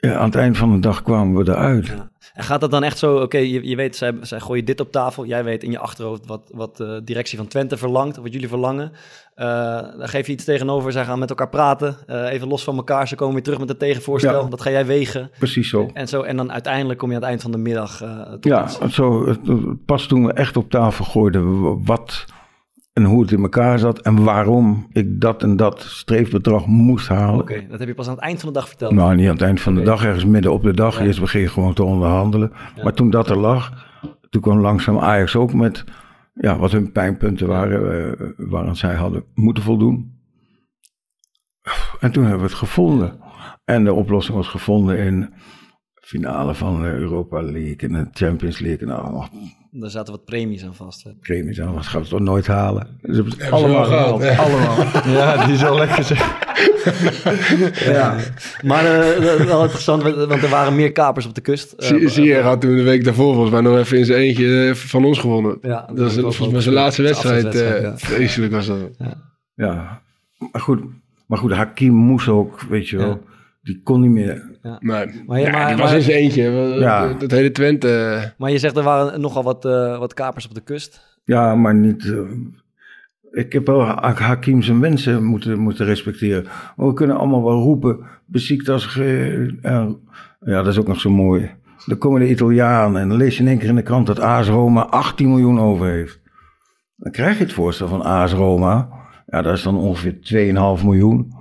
Ja, 0.00 0.14
aan 0.14 0.24
het 0.24 0.34
eind 0.34 0.56
van 0.58 0.72
de 0.72 0.78
dag 0.80 1.02
kwamen 1.02 1.44
we 1.44 1.50
eruit. 1.50 1.86
Ja. 1.86 2.08
En 2.34 2.44
gaat 2.44 2.60
dat 2.60 2.70
dan 2.70 2.82
echt 2.82 2.98
zo, 2.98 3.16
oké, 3.16 3.38
je, 3.38 3.68
je 3.68 3.76
weet, 3.76 3.96
zij, 3.96 4.14
zij 4.20 4.40
gooien 4.40 4.64
dit 4.64 4.80
op 4.80 4.92
tafel. 4.92 5.24
Jij 5.26 5.44
weet 5.44 5.62
in 5.62 5.70
je 5.70 5.78
achterhoofd 5.78 6.26
wat, 6.26 6.50
wat 6.54 6.76
de 6.76 7.00
directie 7.04 7.38
van 7.38 7.46
Twente 7.46 7.76
verlangt, 7.76 8.16
wat 8.16 8.32
jullie 8.32 8.48
verlangen. 8.48 8.92
Eh 9.34 9.46
dan 9.98 10.08
geef 10.08 10.26
je 10.26 10.32
iets 10.32 10.44
tegenover, 10.44 10.92
zij 10.92 11.04
gaan 11.04 11.18
met 11.18 11.28
elkaar 11.30 11.48
praten. 11.48 11.96
eh, 12.06 12.32
even 12.32 12.48
los 12.48 12.64
van 12.64 12.76
elkaar, 12.76 13.08
ze 13.08 13.14
komen 13.14 13.34
weer 13.34 13.42
terug 13.42 13.58
met 13.58 13.70
een 13.70 13.76
tegenvoorstel. 13.76 14.42
Ja. 14.42 14.48
Dat 14.48 14.60
ga 14.62 14.70
jij 14.70 14.86
wegen. 14.86 15.30
Precies 15.38 15.68
zo. 15.68 15.90
En, 15.94 16.08
zo, 16.08 16.22
en 16.22 16.36
dan 16.36 16.52
uiteindelijk 16.52 16.98
kom 16.98 17.08
je 17.08 17.14
aan 17.14 17.20
het 17.20 17.30
eind 17.30 17.42
van 17.42 17.50
de 17.50 17.58
middag 17.58 18.02
eh 18.02 18.20
tot 18.30 18.44
Ja, 18.44 18.62
iets. 18.64 18.94
zo, 18.94 19.26
het- 19.28 19.84
pas 19.86 20.06
toen 20.06 20.26
we 20.26 20.32
echt 20.32 20.56
op 20.56 20.70
tafel 20.70 21.04
gooiden 21.04 21.84
wat 21.84 22.24
en 22.92 23.04
hoe 23.04 23.22
het 23.22 23.32
in 23.32 23.42
elkaar 23.42 23.78
zat 23.78 24.00
en 24.00 24.24
waarom 24.24 24.86
ik 24.92 25.20
dat 25.20 25.42
en 25.42 25.56
dat 25.56 25.82
streefbedrag 25.82 26.66
moest 26.66 27.08
halen. 27.08 27.40
Oké, 27.40 27.66
dat 27.68 27.78
heb 27.78 27.88
je 27.88 27.94
pas 27.94 28.08
aan 28.08 28.14
het 28.14 28.22
eind 28.22 28.40
van 28.40 28.48
de 28.48 28.58
dag 28.58 28.68
verteld. 28.68 28.92
Nou, 28.92 29.14
niet 29.14 29.26
aan 29.26 29.32
het 29.32 29.42
eind 29.42 29.60
van 29.60 29.74
de 29.74 29.82
dag, 29.82 30.04
ergens 30.04 30.24
midden 30.24 30.52
op 30.52 30.62
de 30.62 30.74
dag. 30.74 30.98
Ja. 30.98 31.04
Eerst 31.04 31.20
begin 31.20 31.40
je 31.40 31.48
gewoon 31.48 31.74
te 31.74 31.84
onderhandelen. 31.84 32.52
Maar 32.82 32.92
toen 32.92 33.10
dat 33.10 33.30
er 33.30 33.38
lag, 33.38 33.86
toen 34.30 34.42
kwam 34.42 34.60
langzaam 34.60 34.98
Ajax 34.98 35.36
ook 35.36 35.52
met 35.52 35.84
ja, 36.34 36.58
wat 36.58 36.72
hun 36.72 36.92
pijnpunten 36.92 37.46
waren, 37.46 38.12
eh, 38.18 38.26
waaraan 38.36 38.76
zij 38.76 38.94
hadden 38.94 39.24
moeten 39.34 39.62
voldoen. 39.62 40.18
En 42.00 42.12
toen 42.12 42.22
hebben 42.22 42.42
we 42.42 42.48
het 42.48 42.58
gevonden. 42.58 43.18
En 43.64 43.84
de 43.84 43.92
oplossing 43.92 44.36
was 44.36 44.48
gevonden 44.48 44.98
in 44.98 45.32
finale 46.10 46.54
van 46.54 46.82
de 46.82 46.88
Europa 46.88 47.42
League 47.42 47.76
en 47.76 47.92
de 47.92 48.06
Champions 48.12 48.58
League. 48.58 48.86
Nou, 48.88 49.24
Daar 49.70 49.90
zaten 49.90 50.12
wat 50.12 50.24
premies 50.24 50.64
aan 50.64 50.74
vast. 50.74 51.04
hè. 51.04 51.10
premies 51.20 51.60
aan, 51.60 51.74
wat 51.74 51.86
gaan 51.86 52.02
we 52.02 52.08
toch 52.08 52.20
nooit 52.20 52.46
halen? 52.46 52.86
Dus 53.02 53.16
hebben 53.16 53.32
ze 53.38 53.50
allemaal 53.50 53.84
gehaald. 53.84 54.22
gehaald, 54.22 54.38
Allemaal. 54.50 54.86
Ja, 55.18 55.44
die 55.46 55.54
is 55.54 55.64
al 55.64 55.76
lekker 55.76 56.04
zeg. 56.04 56.38
Ja. 57.84 58.16
Maar 58.64 58.84
eh, 58.84 59.22
dat 59.24 59.40
is 59.40 59.46
wel 59.46 59.62
interessant, 59.62 60.02
want 60.02 60.42
er 60.42 60.48
waren 60.48 60.74
meer 60.74 60.92
kapers 60.92 61.26
op 61.26 61.34
de 61.34 61.40
kust. 61.40 61.72
Eh, 61.72 61.86
Zie- 61.88 62.08
Zie 62.08 62.24
je, 62.24 62.40
had 62.40 62.60
toen 62.60 62.76
de 62.76 62.82
week 62.82 63.04
daarvoor 63.04 63.32
volgens 63.32 63.50
mij 63.52 63.60
nog 63.60 63.76
even 63.78 63.98
in 63.98 64.04
zijn 64.04 64.18
eentje 64.20 64.68
eh, 64.68 64.74
van 64.74 65.04
ons 65.04 65.18
gewonnen. 65.18 65.58
Ja, 65.62 65.88
dat 65.94 66.10
is 66.10 66.16
ik 66.16 66.24
ook 66.24 66.32
volgens 66.34 66.52
mij 66.52 66.60
zijn 66.60 66.74
laatste 66.74 67.02
wedstrijd. 67.02 67.54
Eh, 67.54 67.82
ja. 67.82 67.98
Vreselijk 67.98 68.52
was 68.52 68.66
dat. 68.66 68.78
Ja, 69.54 70.02
maar 70.52 70.60
goed, 70.60 70.80
maar 71.26 71.38
goed, 71.38 71.52
Hakim 71.52 71.92
moest 71.94 72.28
ook, 72.28 72.60
weet 72.60 72.88
je 72.88 72.96
wel, 72.96 73.08
Ja. 73.08 73.18
Die 73.62 73.80
kon 73.82 74.00
niet 74.00 74.10
meer. 74.10 74.58
Nee, 74.62 74.70
Maar 74.80 75.06
je- 75.06 75.44
ja, 75.46 75.50
maar- 75.50 75.68
die 75.68 75.76
was 75.76 75.92
in 75.92 76.02
zijn 76.02 76.16
eentje. 76.16 76.42
Ja. 76.78 77.12
Dat 77.12 77.30
hele 77.30 77.50
Twente. 77.50 77.88
eh, 77.96 78.22
Maar 78.38 78.50
je 78.50 78.58
zegt 78.58 78.76
er 78.76 78.82
waren 78.82 79.20
nogal 79.20 79.42
wat, 79.42 79.64
eh, 79.64 79.98
wat 79.98 80.14
kapers 80.14 80.46
op 80.46 80.54
de 80.54 80.60
kust. 80.62 81.18
Ja, 81.24 81.54
maar 81.54 81.74
niet. 81.74 82.04
eh, 82.04 82.18
ik 83.30 83.52
heb 83.52 83.66
wel 83.66 83.80
Ha- 83.84 84.12
Hakim 84.14 84.62
zijn 84.62 84.80
wensen 84.80 85.24
moeten, 85.24 85.58
moeten 85.58 85.86
respecteren. 85.86 86.44
Maar 86.76 86.86
we 86.86 86.92
kunnen 86.94 87.16
allemaal 87.16 87.44
wel 87.44 87.60
roepen, 87.62 87.98
beziekt 88.26 88.68
als. 88.68 88.86
ge- 88.86 89.58
eh, 89.62 89.86
ja, 90.40 90.56
dat 90.62 90.66
is 90.66 90.78
ook 90.78 90.86
nog 90.88 91.00
zo 91.00 91.10
mooi. 91.10 91.50
Dan 91.86 91.98
komen 91.98 92.20
de 92.20 92.28
Italianen 92.30 93.00
en 93.00 93.08
dan 93.08 93.16
lees 93.16 93.36
je 93.36 93.42
in 93.42 93.48
één 93.48 93.58
keer 93.58 93.68
in 93.68 93.74
de 93.74 93.82
krant 93.82 94.06
dat 94.06 94.20
AS 94.20 94.48
Roma 94.48 94.82
18 94.86 95.28
miljoen 95.28 95.60
over 95.60 95.86
heeft. 95.86 96.20
Dan 96.96 97.12
krijg 97.12 97.38
je 97.38 97.44
het 97.44 97.52
voorstel 97.52 97.88
van 97.88 98.02
AS 98.02 98.32
Roma. 98.32 98.88
Ja, 99.26 99.42
dat 99.42 99.56
is 99.56 99.62
dan 99.62 99.76
ongeveer 99.76 100.20
2,5 100.20 100.84
miljoen. 100.84 101.32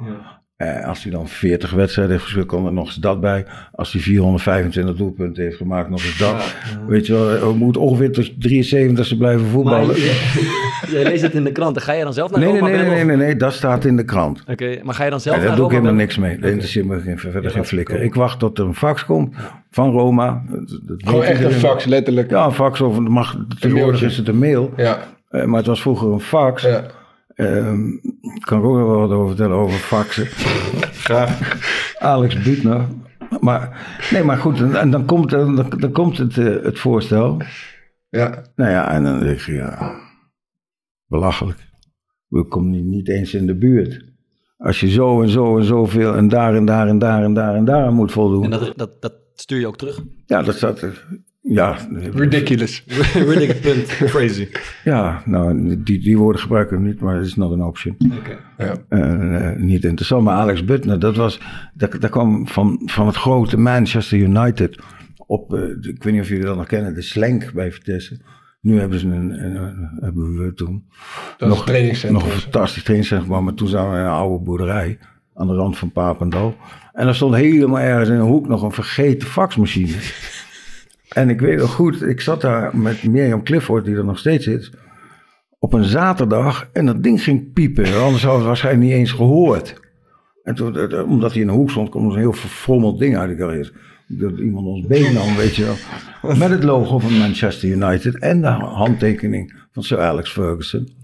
Eh, 0.59 0.85
als 0.87 1.03
hij 1.03 1.11
dan 1.11 1.27
40 1.27 1.71
wedstrijden 1.71 2.13
heeft 2.13 2.25
gespeeld, 2.25 2.47
komt 2.47 2.65
er 2.67 2.73
nog 2.73 2.85
eens 2.85 2.95
dat 2.95 3.21
bij. 3.21 3.45
Als 3.71 3.91
hij 3.91 4.01
425 4.01 4.95
doelpunten 4.95 5.43
heeft 5.43 5.57
gemaakt, 5.57 5.89
nog 5.89 6.03
eens 6.03 6.17
dat. 6.17 6.55
Weet 6.87 7.05
je 7.07 7.13
wel, 7.13 7.51
we 7.51 7.57
moeten 7.57 7.81
ongeveer 7.81 8.11
tot 8.11 8.41
73 8.41 9.17
blijven 9.17 9.45
voetballen. 9.47 9.87
Maar 9.87 9.95
je- 9.97 10.87
jij 10.91 11.03
leest 11.03 11.21
het 11.21 11.33
in 11.33 11.43
de 11.43 11.51
krant. 11.51 11.75
En 11.75 11.81
ga 11.81 11.93
je 11.93 12.03
dan 12.03 12.13
zelf 12.13 12.31
naar 12.31 12.39
Nee, 12.39 12.51
nee, 12.51 12.59
Roma 12.59 12.71
nee, 12.71 12.85
nee, 12.89 13.03
nee, 13.03 13.15
nee, 13.17 13.35
dat 13.35 13.53
staat 13.53 13.85
in 13.85 13.95
de 13.97 14.03
krant. 14.05 14.43
Oké, 14.47 14.79
maar 14.83 14.93
ga 14.95 15.03
je 15.03 15.09
dan 15.09 15.19
zelf 15.19 15.35
Ja, 15.35 15.41
daar 15.41 15.49
naar 15.51 15.59
doe 15.59 15.67
ik 15.67 15.71
Roma 15.77 15.87
helemaal 15.89 16.07
bellen? 16.07 16.17
niks 16.17 16.17
mee. 16.17 16.39
Dat 16.39 16.49
interesseert 16.49 16.85
me 16.85 16.99
geen, 16.99 17.17
verder 17.19 17.51
geen 17.51 17.65
flikker. 17.65 18.01
Ik 18.01 18.13
wacht 18.15 18.39
tot 18.39 18.57
er 18.59 18.65
een 18.65 18.75
fax 18.75 19.05
komt 19.05 19.35
van 19.71 19.91
Roma. 19.91 20.43
Gewoon 20.97 21.23
echt 21.23 21.43
een 21.43 21.51
fax, 21.51 21.85
letterlijk. 21.85 22.29
Ja, 22.29 22.45
een 22.45 22.51
fax 22.51 22.81
of 22.81 22.95
het 22.97 23.07
mag, 23.07 23.37
tegenwoordig 23.59 24.01
is 24.03 24.17
het 24.17 24.27
een 24.27 24.37
mail. 24.39 24.73
Ja. 24.77 24.99
Eh, 25.29 25.43
maar 25.43 25.57
het 25.57 25.67
was 25.67 25.81
vroeger 25.81 26.11
een 26.11 26.19
fax. 26.19 26.63
ja. 26.63 26.83
Ehm, 27.39 27.87
ik 28.35 28.41
kan 28.41 28.61
er 28.61 28.65
ook 28.65 28.77
nog 28.77 28.87
wel 28.87 28.99
wat 28.99 29.11
over 29.11 29.27
vertellen 29.27 29.55
over 29.55 29.79
faxen. 29.79 30.25
Graag. 31.05 31.57
Alex 31.99 32.41
Buutner. 32.41 32.87
Maar, 33.39 33.87
nee, 34.11 34.23
maar 34.23 34.37
goed, 34.37 34.59
en, 34.59 34.75
en 34.75 34.91
dan 34.91 35.05
komt, 35.05 35.29
dan, 35.29 35.55
dan 35.77 35.91
komt 35.91 36.17
het, 36.17 36.37
eh, 36.37 36.63
het 36.63 36.79
voorstel. 36.79 37.41
Ja. 38.09 38.43
Nou 38.55 38.71
ja, 38.71 38.91
en 38.91 39.03
dan 39.03 39.19
denk 39.19 39.39
ik, 39.39 39.45
ja, 39.45 39.95
belachelijk. 41.07 41.67
We 42.27 42.47
komen 42.47 42.69
niet, 42.69 42.85
niet 42.85 43.09
eens 43.09 43.33
in 43.33 43.45
de 43.45 43.55
buurt. 43.55 44.05
Als 44.57 44.79
je 44.79 44.89
zo 44.89 45.21
en 45.21 45.29
zo 45.29 45.57
en 45.57 45.63
zoveel 45.63 46.15
en 46.15 46.27
daar 46.27 46.55
en 46.55 46.65
daar 46.65 46.87
en 46.87 46.99
daar 46.99 47.23
en 47.23 47.33
daar 47.33 47.55
en 47.55 47.65
daar 47.65 47.93
moet 47.93 48.11
voldoen. 48.11 48.43
En 48.43 48.49
dat, 48.49 48.73
dat, 48.75 49.01
dat 49.01 49.13
stuur 49.33 49.59
je 49.59 49.67
ook 49.67 49.77
terug. 49.77 50.03
Ja, 50.25 50.41
dat 50.41 50.55
staat 50.55 50.81
er. 50.81 51.07
Ja, 51.51 51.77
Ridiculous. 52.13 52.83
Ridiculous 53.13 53.59
punt. 53.59 53.87
Crazy. 54.11 54.47
ja 54.83 55.21
nou, 55.25 55.75
die, 55.83 55.99
die 55.99 56.17
woorden 56.17 56.41
gebruiken 56.41 56.81
we 56.81 56.87
niet, 56.87 56.99
maar 56.99 57.15
het 57.15 57.25
is 57.25 57.35
not 57.35 57.51
an 57.51 57.63
option. 57.63 57.95
Oké. 58.17 58.37
Ja. 58.57 58.73
Eh, 58.89 59.51
eh, 59.51 59.57
niet 59.59 59.83
interessant, 59.83 60.23
maar 60.23 60.35
Alex 60.35 60.65
Butner, 60.65 60.99
dat 60.99 61.15
was, 61.15 61.41
dat, 61.73 61.95
dat 61.99 62.09
kwam 62.09 62.47
van, 62.47 62.81
van 62.85 63.05
het 63.07 63.15
grote 63.15 63.57
Manchester 63.57 64.17
United. 64.17 64.81
Op, 65.25 65.53
eh, 65.53 65.59
de- 65.59 65.89
ik 65.95 66.03
weet 66.03 66.13
niet 66.13 66.21
of 66.21 66.29
jullie 66.29 66.45
dat 66.45 66.57
nog 66.57 66.67
kennen, 66.67 66.93
de 66.93 67.01
Slank 67.01 67.53
bij 67.53 67.71
Vitesse. 67.71 68.19
Nu 68.61 68.79
hebben 68.79 68.99
ze 68.99 69.05
een, 69.07 69.43
een- 69.45 69.55
een- 69.55 69.97
hebben 69.99 70.37
we 70.37 70.53
toen 70.53 70.85
Dat 71.37 71.51
is 71.51 71.59
een 71.59 71.65
trainingscentrum. 71.65 72.21
nog 72.23 72.33
een 72.33 72.39
fantastisch 72.39 72.83
trainingscentrum, 72.83 73.43
maar 73.43 73.53
toen 73.53 73.67
zaten 73.67 73.91
we 73.91 73.97
in 73.97 74.03
een 74.03 74.09
oude 74.11 74.43
boerderij 74.43 74.97
aan 75.35 75.47
de 75.47 75.53
rand 75.53 75.77
van 75.77 75.91
Papendal. 75.91 76.55
En 76.93 77.07
er 77.07 77.15
stond 77.15 77.35
helemaal 77.35 77.79
ergens 77.79 78.09
in 78.09 78.15
een 78.15 78.21
hoek 78.21 78.47
nog 78.47 78.61
een 78.61 78.71
vergeten 78.71 79.27
faxmachine. 79.27 79.93
En 81.09 81.29
ik 81.29 81.39
weet 81.39 81.57
nog 81.57 81.73
goed, 81.73 82.01
ik 82.01 82.21
zat 82.21 82.41
daar 82.41 82.77
met 82.77 83.03
Mirjam 83.03 83.43
Clifford, 83.43 83.85
die 83.85 83.95
er 83.95 84.05
nog 84.05 84.17
steeds 84.17 84.45
zit, 84.45 84.71
op 85.59 85.73
een 85.73 85.83
zaterdag 85.83 86.69
en 86.73 86.85
dat 86.85 87.03
ding 87.03 87.23
ging 87.23 87.53
piepen. 87.53 87.83
Anders 87.83 88.03
hadden 88.03 88.29
we 88.29 88.35
het 88.37 88.45
waarschijnlijk 88.45 88.85
niet 88.85 88.93
eens 88.93 89.11
gehoord. 89.11 89.79
En 90.43 90.55
eh, 90.55 90.99
eh, 90.99 91.09
omdat 91.09 91.31
hij 91.31 91.41
in 91.41 91.47
de 91.47 91.53
hoek 91.53 91.69
stond, 91.69 91.89
kwam 91.89 92.05
er 92.05 92.11
een 92.11 92.17
heel 92.17 92.33
verfrommeld 92.33 92.99
ding 92.99 93.17
uit. 93.17 93.39
Eerst 93.39 93.73
dat 94.07 94.39
iemand 94.39 94.65
ons 94.65 94.87
been 94.87 95.13
nam, 95.13 95.35
weet 95.35 95.55
je 95.55 95.63
wel. 95.63 95.75
Met 96.35 96.49
het 96.49 96.63
logo 96.63 96.99
van 96.99 97.17
Manchester 97.17 97.69
United 97.69 98.19
en 98.19 98.41
de 98.41 98.47
handtekening 98.47 99.53
van 99.71 99.83
Sir 99.83 99.99
Alex 99.99 100.31
Ferguson. 100.31 100.98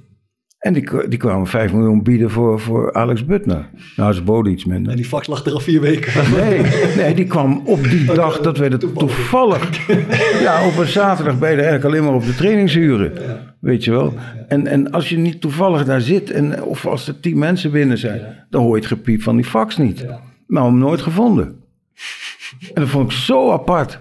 En 0.66 0.74
die, 0.74 1.08
die 1.08 1.20
kwamen 1.20 1.48
5 1.48 1.74
miljoen 1.74 2.04
bieden 2.04 2.30
voor, 2.30 2.60
voor 2.60 2.94
Alex 2.94 3.26
Butner. 3.26 3.70
Nou, 3.96 4.14
ze 4.14 4.24
boden 4.24 4.52
iets 4.52 4.66
minder. 4.66 4.92
En 4.92 4.98
die 4.98 5.06
fax 5.06 5.28
lag 5.28 5.46
er 5.46 5.52
al 5.52 5.60
vier 5.60 5.82
weken. 5.82 6.32
Nee, 6.32 6.62
nee, 6.96 7.14
die 7.14 7.26
kwam 7.26 7.62
op 7.66 7.84
die 7.84 8.06
dag 8.24 8.40
dat 8.40 8.58
wij 8.58 8.68
het 8.68 8.80
toevallig. 8.98 9.70
Ja, 10.42 10.68
op 10.68 10.78
een 10.78 10.88
zaterdag 10.88 11.40
ben 11.40 11.50
je 11.50 11.56
er 11.56 11.64
eigenlijk 11.64 11.94
alleen 11.94 12.04
maar 12.04 12.22
op 12.22 12.26
de 12.26 12.36
trainingsuren. 12.36 13.12
Weet 13.60 13.84
je 13.84 13.92
wel? 13.92 14.14
En, 14.48 14.68
en 14.68 14.92
als 14.92 15.10
je 15.10 15.18
niet 15.18 15.42
toevallig 15.42 15.86
daar 15.86 16.02
zit, 16.02 16.32
en, 16.32 16.64
of 16.64 16.86
als 16.86 17.08
er 17.08 17.20
tien 17.20 17.38
mensen 17.38 17.72
binnen 17.72 17.98
zijn, 17.98 18.22
dan 18.50 18.62
hoor 18.62 18.76
je 18.76 18.82
het 18.82 18.92
gepiep 18.92 19.22
van 19.22 19.36
die 19.36 19.46
fax 19.46 19.78
niet. 19.78 20.06
Nou, 20.48 20.66
hem 20.66 20.78
nooit 20.78 21.02
gevonden. 21.02 21.56
En 22.74 22.82
dat 22.82 22.90
vond 22.90 23.12
ik 23.12 23.18
zo 23.18 23.52
apart. 23.52 24.00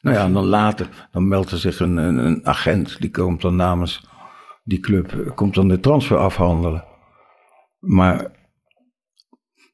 Nou 0.00 0.16
ja, 0.16 0.24
en 0.24 0.32
dan 0.32 0.44
later, 0.44 0.88
dan 1.12 1.28
meldt 1.28 1.50
er 1.50 1.58
zich 1.58 1.80
een, 1.80 1.96
een, 1.96 2.16
een 2.16 2.40
agent, 2.46 2.96
die 3.00 3.10
komt 3.10 3.40
dan 3.40 3.56
namens 3.56 4.02
die 4.66 4.80
club, 4.80 5.32
komt 5.34 5.54
dan 5.54 5.68
de 5.68 5.80
transfer 5.80 6.16
afhandelen. 6.16 6.84
Maar 7.78 8.30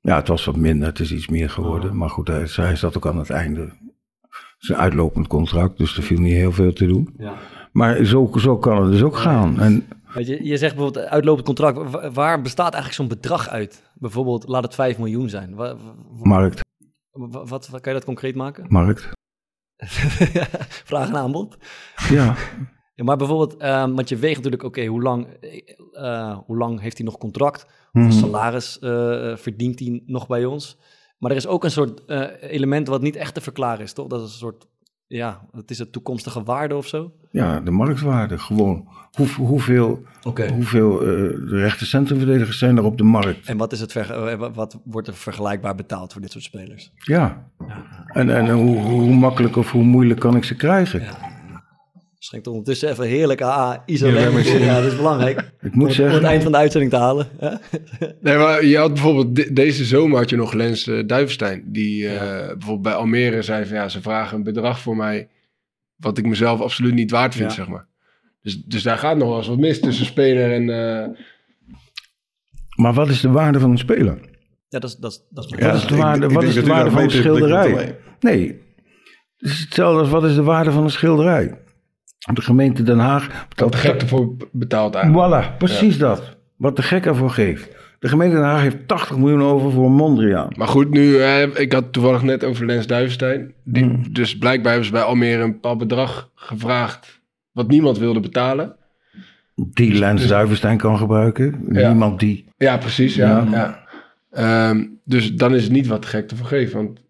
ja, 0.01 0.17
het 0.17 0.29
was 0.29 0.45
wat 0.45 0.57
minder, 0.57 0.89
het 0.89 0.99
is 1.01 1.13
iets 1.13 1.29
meer 1.29 1.51
geworden. 1.51 1.97
Maar 1.97 2.11
goed, 2.11 2.29
hij, 2.29 2.47
hij 2.53 2.77
zat 2.77 2.97
ook 2.97 3.07
aan 3.07 3.19
het 3.19 3.31
einde. 3.31 3.61
Het 3.61 4.57
is 4.59 4.69
een 4.69 4.77
uitlopend 4.77 5.27
contract, 5.27 5.79
dus 5.79 5.97
er 5.97 6.03
viel 6.03 6.19
niet 6.19 6.33
heel 6.35 6.53
veel 6.53 6.73
te 6.73 6.87
doen. 6.87 7.15
Ja. 7.17 7.35
Maar 7.73 8.05
zo, 8.05 8.31
zo 8.37 8.59
kan 8.59 8.83
het 8.83 8.93
dus 8.93 9.03
ook 9.03 9.17
gaan. 9.17 9.61
En 9.61 9.87
Weet 10.15 10.27
je, 10.27 10.45
je 10.45 10.57
zegt 10.57 10.75
bijvoorbeeld 10.75 11.07
uitlopend 11.07 11.47
contract. 11.47 11.91
Wa- 11.91 12.11
Waar 12.11 12.43
bestaat 12.43 12.73
eigenlijk 12.75 12.95
zo'n 12.95 13.09
bedrag 13.19 13.49
uit? 13.49 13.91
Bijvoorbeeld, 13.95 14.49
laat 14.49 14.63
het 14.63 14.75
5 14.75 14.99
miljoen 14.99 15.29
zijn. 15.29 15.55
Wa- 15.55 15.77
wa- 15.77 15.95
markt, 16.23 16.61
wa- 17.11 17.29
wat, 17.29 17.69
wat, 17.69 17.81
kan 17.81 17.93
je 17.93 17.99
dat 17.99 18.05
concreet 18.05 18.35
maken? 18.35 18.65
markt. 18.69 19.09
Vraag 20.91 21.09
en 21.09 21.17
aanbod. 21.17 21.57
Ja, 22.09 22.35
maar 22.97 23.17
bijvoorbeeld, 23.17 23.57
ehm, 23.57 23.93
want 23.95 24.09
je 24.09 24.17
weegt 24.17 24.37
natuurlijk, 24.37 24.63
oké, 24.63 24.85
hoe, 24.87 25.03
lang, 25.03 25.27
eh, 25.93 26.39
hoe 26.47 26.57
lang 26.57 26.81
heeft 26.81 26.97
hij 26.97 27.07
nog 27.07 27.19
contract? 27.19 27.67
Mhm. 27.93 28.05
Hoeveel 28.05 28.21
salaris 28.27 28.79
eh, 28.79 29.37
verdient 29.37 29.79
hij 29.79 30.03
nog 30.07 30.27
bij 30.27 30.45
ons? 30.45 30.79
Maar 31.19 31.31
er 31.31 31.37
is 31.37 31.47
ook 31.47 31.65
een 31.65 31.71
soort 31.71 32.05
eh, 32.05 32.23
element 32.41 32.89
wat 32.89 33.03
niet 33.03 33.17
echt 33.17 33.35
te 33.35 33.41
verklaren 33.41 33.85
is, 33.85 33.93
toch? 33.93 34.07
Dat 34.07 34.21
is 34.21 34.27
een 34.33 34.39
soort, 34.39 34.67
ja, 35.07 35.41
het 35.53 35.71
is 35.71 35.79
het 35.79 35.93
toekomstige 35.93 36.43
waarde 36.43 36.77
of 36.77 36.87
zo? 36.87 37.13
ja, 37.31 37.61
de 37.61 37.71
marktwaarde, 37.71 38.39
gewoon. 38.39 38.89
Hoe, 39.13 39.27
hoeveel 39.29 40.03
hoeveel 40.53 41.01
eh, 41.01 41.07
de 41.49 41.57
rechter 41.61 41.87
centrumverdedigers 41.87 42.59
zijn 42.59 42.77
er 42.77 42.85
op 42.85 42.99
de 42.99 43.05
markt? 43.05 43.47
En 43.47 43.57
wat, 43.57 43.73
is 43.73 43.81
het 43.81 43.97
eh, 43.97 44.45
wat- 44.55 44.81
wordt 44.85 45.09
er 45.09 45.15
vergelijkbaar 45.15 45.75
betaald 45.75 46.13
voor 46.13 46.21
dit 46.21 46.31
soort 46.33 46.45
spelers? 46.45 46.93
Ja. 46.95 47.51
En, 48.07 48.31
en 48.31 48.51
hoe, 48.51 48.79
hoe 48.79 49.15
makkelijk 49.15 49.57
of 49.57 49.71
hoe 49.71 49.83
moeilijk 49.85 50.21
kan 50.21 50.37
ik 50.37 50.45
ze 50.45 50.55
krijgen? 50.57 51.03
Schenkt 52.25 52.47
ondertussen 52.47 52.89
even 52.91 53.07
heerlijk 53.07 53.43
AA, 53.43 53.83
isolem. 53.87 54.39
Ja, 54.39 54.81
dat 54.81 54.91
is 54.93 54.97
belangrijk. 54.97 55.39
Ik 55.61 55.75
moet 55.75 55.87
Om 55.89 55.93
zeggen- 55.95 56.15
het 56.15 56.25
eind 56.25 56.43
van 56.43 56.53
de 56.53 56.59
uitzending 56.59 56.93
te 56.93 56.99
halen. 56.99 57.29
hè? 57.39 57.49
Nee, 58.21 58.37
maar 58.37 58.65
je 58.65 58.77
had 58.79 58.93
bijvoorbeeld 58.93 59.37
de- 59.37 59.53
deze 59.53 59.85
zomer 59.85 60.19
had 60.19 60.31
je 60.31 60.37
nog 60.37 60.53
Lens 60.53 60.85
Duivenstein. 61.07 61.63
Die 61.67 62.09
eh, 62.09 62.47
bijvoorbeeld 62.47 62.83
bij 62.83 62.93
Almere 62.95 63.43
zei 63.43 63.65
van 63.67 63.77
ja, 63.77 63.89
ze 63.89 64.03
vragen 64.03 64.37
een 64.37 64.43
bedrag 64.43 64.79
voor 64.81 64.97
mij. 64.97 65.29
Wat 65.97 66.19
ik 66.19 66.27
mezelf 66.27 66.61
absoluut 66.61 66.95
niet 66.95 67.11
waard 67.11 67.35
vind, 67.35 67.49
Ja. 67.51 67.57
zeg 67.57 67.69
maar. 67.69 67.87
Dus, 68.43 68.63
dus 68.63 68.83
daar 68.83 68.99
gaat 68.99 69.17
nog 69.17 69.29
wel 69.29 69.39
eens 69.39 69.47
wat 69.49 69.59
mis 69.59 69.81
tussen 69.81 70.07
speler 70.07 70.53
en. 70.53 70.71
eh, 70.71 71.09
Maar 72.77 72.95
wat 72.95 73.09
is 73.09 73.21
de 73.21 73.31
waarde 73.31 73.61
van 73.61 73.71
een 73.71 73.79
speler? 73.79 74.19
Ja, 74.69 74.79
dat 74.79 74.91
is, 74.91 74.97
dat 74.97 75.11
is, 75.13 75.21
dat 75.31 75.45
is 75.45 75.51
wat 75.65 75.75
is 75.75 75.87
de 75.87 75.97
waarde, 75.97 76.29
wat 76.29 76.43
is 76.43 76.55
de 76.55 76.63
waarde 76.67 76.91
van 76.91 77.03
een 77.03 77.11
schilderij? 77.11 77.99
Nee, 78.21 78.47
het 79.37 79.51
is 79.51 79.61
hetzelfde 79.61 80.01
als 80.01 80.11
wat 80.11 80.25
is 80.25 80.35
de 80.35 80.43
waarde 80.43 80.71
van 80.73 80.83
een 80.83 80.91
schilderij? 80.91 81.61
De 82.33 82.43
gemeente 82.43 82.83
Den 82.83 82.99
Haag 82.99 83.47
wat 83.57 83.73
de 83.73 83.79
gek 83.79 84.01
ervoor 84.03 84.37
betaalt 84.53 84.95
eigenlijk. 84.95 85.53
Voilà, 85.55 85.57
precies 85.59 85.99
dat. 85.99 86.37
Wat 86.57 86.77
de 86.77 86.83
gek 86.83 87.07
ervoor 87.07 87.31
geeft. 87.31 87.69
De 87.99 88.09
gemeente 88.09 88.35
Den 88.37 88.45
Haag 88.45 88.61
heeft 88.63 88.89
80 88.89 89.19
miljoen 89.19 89.43
over 89.43 89.71
voor 89.73 89.91
Mondriaan. 89.91 90.53
Maar 90.57 90.69
goed, 90.69 90.91
nu, 90.91 91.19
eh, 91.19 91.43
ik 91.55 91.73
had 91.73 91.93
toevallig 91.93 92.23
net 92.23 92.45
over 92.45 92.67
Lens 92.67 92.87
Duivenstein. 92.87 93.53
Die, 93.65 93.85
Hmm. 93.85 94.13
Dus 94.13 94.39
blijkbaar 94.39 94.69
hebben 94.71 94.87
ze 94.87 94.93
bij 94.93 95.03
Almere 95.03 95.43
een 95.43 95.53
bepaald 95.53 95.79
bedrag 95.79 96.31
gevraagd. 96.35 97.21
Wat 97.53 97.69
niemand 97.69 97.99
wilde 97.99 98.21
betalen. 98.21 98.77
Die 99.55 99.95
Lens 99.95 100.27
Duivenstein 100.27 100.77
kan 100.79 100.99
gebruiken. 100.99 101.65
Ja. 101.73 101.89
Niemand 101.89 102.21
die. 102.21 102.45
Ja, 102.57 102.77
precies. 102.77 103.15
Ja, 103.15 103.47
Ja. 103.51 103.51
ja. 103.51 103.81
Ehm, 104.71 104.85
dus 105.05 105.35
dan 105.35 105.55
is 105.55 105.63
het 105.63 105.73
niet 105.73 105.87
wat 105.87 106.03
de 106.03 106.09
gek 106.09 106.31
ervoor 106.31 106.47
geeft. 106.47 106.73
Want 106.73 107.01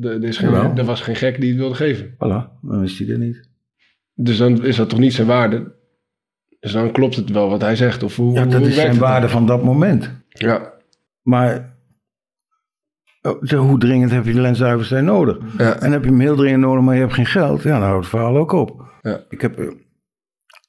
er, 0.00 0.10
er, 0.10 0.24
is 0.24 0.36
geen, 0.38 0.54
er 0.78 0.84
was 0.84 1.00
geen 1.00 1.16
gek 1.16 1.40
die 1.40 1.48
het 1.50 1.58
wilde 1.58 1.74
geven. 1.74 2.14
Voilà, 2.14 2.60
dan 2.62 2.82
is 2.82 2.96
die 2.96 3.12
er 3.12 3.18
niet. 3.18 3.45
Dus 4.18 4.36
dan 4.38 4.64
is 4.64 4.76
dat 4.76 4.88
toch 4.88 4.98
niet 4.98 5.14
zijn 5.14 5.26
waarde. 5.26 5.74
Dus 6.60 6.72
dan 6.72 6.92
klopt 6.92 7.16
het 7.16 7.30
wel 7.30 7.48
wat 7.48 7.60
hij 7.60 7.76
zegt. 7.76 8.02
Of 8.02 8.16
hoe, 8.16 8.34
Ja, 8.34 8.44
dat 8.44 8.58
hoe 8.60 8.68
is 8.68 8.74
zijn 8.74 8.90
dan? 8.90 8.98
waarde 8.98 9.28
van 9.28 9.46
dat 9.46 9.62
moment. 9.62 10.24
Ja. 10.28 10.72
Maar 11.22 11.76
oh, 13.22 13.50
hoe 13.50 13.78
dringend 13.78 14.10
heb 14.10 14.24
je 14.24 14.32
de 14.32 14.40
Lens 14.40 14.58
Duivenstein 14.58 15.04
nodig? 15.04 15.38
Ja. 15.58 15.80
En 15.80 15.92
heb 15.92 16.04
je 16.04 16.10
hem 16.10 16.20
heel 16.20 16.36
dringend 16.36 16.62
nodig, 16.62 16.84
maar 16.84 16.94
je 16.94 17.00
hebt 17.00 17.14
geen 17.14 17.26
geld? 17.26 17.62
Ja, 17.62 17.78
dan 17.78 17.88
houdt 17.88 18.00
het 18.00 18.08
verhaal 18.08 18.36
ook 18.36 18.52
op. 18.52 18.98
Ja. 19.02 19.24
Ik 19.28 19.40
heb 19.40 19.58
eh, 19.58 19.70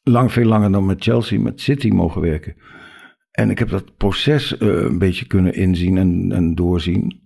lang, 0.04 0.32
veel 0.32 0.46
langer 0.46 0.72
dan 0.72 0.86
met 0.86 1.04
Chelsea, 1.04 1.40
met 1.40 1.62
City 1.62 1.90
mogen 1.90 2.22
werken. 2.22 2.56
En 3.32 3.50
ik 3.50 3.60
heb 3.60 3.70
dat 3.70 3.98
proces 3.98 4.58
eh, 4.58 4.68
een 4.68 4.98
beetje 4.98 5.26
kunnen 5.28 5.54
inzien 5.54 5.98
en, 5.98 6.32
en 6.32 6.56
doorzien. 6.56 7.26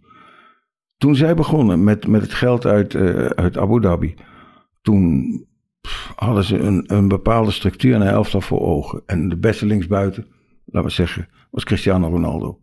Toen 0.97 1.15
zij 1.15 1.35
begonnen 1.35 1.83
met, 1.83 2.07
met 2.07 2.21
het 2.21 2.33
geld 2.33 2.65
uit, 2.65 2.95
eh, 2.95 3.25
uit 3.25 3.57
Abu 3.57 3.81
Dhabi, 3.81 4.15
toen 4.81 5.25
hadden 6.15 6.43
ze 6.43 6.57
een, 6.57 6.83
een 6.87 7.07
bepaalde 7.07 7.51
structuur 7.51 7.95
en 7.95 8.01
een 8.01 8.07
elftal 8.07 8.41
voor 8.41 8.61
ogen. 8.61 9.03
En 9.05 9.29
de 9.29 9.37
beste 9.37 9.65
linksbuiten, 9.65 10.27
laten 10.65 10.89
we 10.89 10.95
zeggen, 10.95 11.27
was 11.51 11.63
Cristiano 11.63 12.07
Ronaldo. 12.07 12.59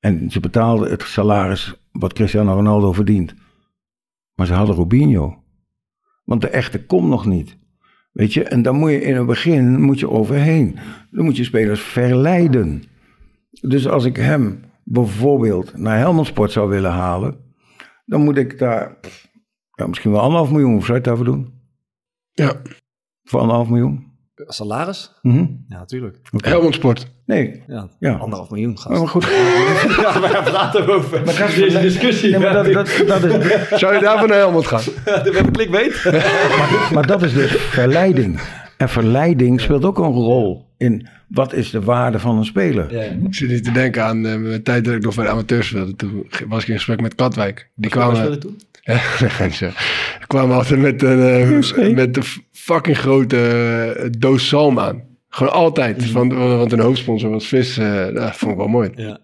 En 0.00 0.30
ze 0.30 0.40
betaalden 0.40 0.90
het 0.90 1.02
salaris 1.02 1.74
wat 1.92 2.12
Cristiano 2.12 2.52
Ronaldo 2.52 2.92
verdient. 2.92 3.34
Maar 4.34 4.46
ze 4.46 4.52
hadden 4.52 4.74
Robinho. 4.74 5.42
Want 6.24 6.40
de 6.40 6.48
echte 6.48 6.84
komt 6.84 7.08
nog 7.08 7.26
niet. 7.26 7.58
Weet 8.12 8.32
je, 8.32 8.44
en 8.44 8.62
dan 8.62 8.76
moet 8.76 8.90
je 8.90 9.02
in 9.02 9.16
het 9.16 9.26
begin 9.26 9.82
moet 9.82 9.98
je 9.98 10.10
overheen. 10.10 10.78
Dan 11.10 11.24
moet 11.24 11.36
je 11.36 11.44
spelers 11.44 11.80
verleiden. 11.80 12.82
Dus 13.60 13.88
als 13.88 14.04
ik 14.04 14.16
hem 14.16 14.64
bijvoorbeeld 14.84 15.76
naar 15.76 15.98
Helmond 15.98 16.26
Sport 16.26 16.52
zou 16.52 16.68
willen 16.68 16.90
halen, 16.90 17.36
dan 18.06 18.22
moet 18.22 18.36
ik 18.36 18.58
daar 18.58 18.98
misschien 19.86 20.10
wel 20.10 20.20
anderhalf 20.20 20.50
miljoen. 20.50 20.82
Het 20.82 21.04
daarvoor 21.04 21.24
doen? 21.24 21.59
Ja. 22.32 22.52
Voor 23.22 23.40
anderhalf 23.40 23.68
miljoen? 23.68 24.08
Salaris? 24.34 25.12
Mhm. 25.22 25.46
Ja, 25.68 25.78
natuurlijk. 25.78 26.18
Helmond 26.36 26.74
Sport. 26.74 27.06
Nee. 27.26 27.62
Ja, 27.66 27.88
Ja. 27.98 28.12
anderhalf 28.14 28.50
miljoen 28.50 28.78
gast. 28.78 28.98
Maar 28.98 29.08
goed. 29.08 29.24
ja, 30.02 30.18
maar 30.18 30.42
praten 30.42 30.86
we 30.86 30.92
over 30.92 31.24
Maar 31.24 31.38
dat 31.38 31.48
is 31.48 31.54
deze 31.54 31.80
discussie. 31.80 32.30
Nee, 32.30 32.38
maar 32.40 32.52
dat, 32.52 32.72
dat, 32.72 33.04
dat 33.06 33.24
is, 33.24 33.68
Zou 33.80 33.94
je 33.94 34.00
daarvoor 34.00 34.28
naar 34.28 34.36
Helmond 34.36 34.66
gaan? 34.66 34.80
we 35.04 35.10
hebben 35.34 35.52
clickbait. 35.52 36.04
maar 36.92 37.06
dat 37.06 37.22
is 37.22 37.32
dus 37.32 37.50
verleiding. 37.56 38.40
En 38.80 38.88
verleiding 38.88 39.60
speelt 39.60 39.84
ook 39.84 39.98
een 39.98 40.12
rol 40.12 40.68
in 40.76 41.08
wat 41.28 41.52
is 41.52 41.70
de 41.70 41.80
waarde 41.80 42.18
van 42.18 42.36
een 42.36 42.44
speler. 42.44 42.92
ja. 42.92 43.02
Ik 43.02 43.34
zit 43.34 43.48
niet 43.48 43.64
te 43.64 43.72
denken 43.72 44.04
aan 44.04 44.26
eh, 44.26 44.36
mijn 44.36 44.62
tijd 44.62 44.84
dat 44.84 44.94
ik 44.94 45.02
nog 45.02 45.14
bij 45.14 45.24
de 45.24 45.30
amateurs 45.30 45.66
speelde. 45.66 45.96
Toen 45.96 46.26
was 46.48 46.62
ik 46.62 46.68
in 46.68 46.74
gesprek 46.74 47.00
met 47.00 47.14
Katwijk. 47.14 47.70
Die 47.74 47.90
kwamen... 47.90 48.40
toen? 48.40 48.60
Ja, 49.58 49.72
kwamen 50.26 50.56
altijd 50.56 50.80
met 50.80 51.02
een, 51.02 51.20
eh, 51.20 51.94
met 52.02 52.16
een 52.16 52.22
fucking 52.52 52.98
grote 52.98 53.36
eh, 53.96 54.06
doos 54.18 54.48
zalm 54.48 54.78
aan. 54.78 55.02
Gewoon 55.28 55.52
altijd. 55.52 56.12
Want, 56.12 56.32
want 56.32 56.70
hun 56.70 56.80
hoofdsponsor 56.80 57.30
was 57.30 57.46
vis. 57.46 57.78
eh, 57.78 58.14
dat 58.14 58.36
vond 58.36 58.52
ik 58.52 58.58
wel 58.58 58.68
mooi. 58.68 58.90
Ja. 58.94 59.18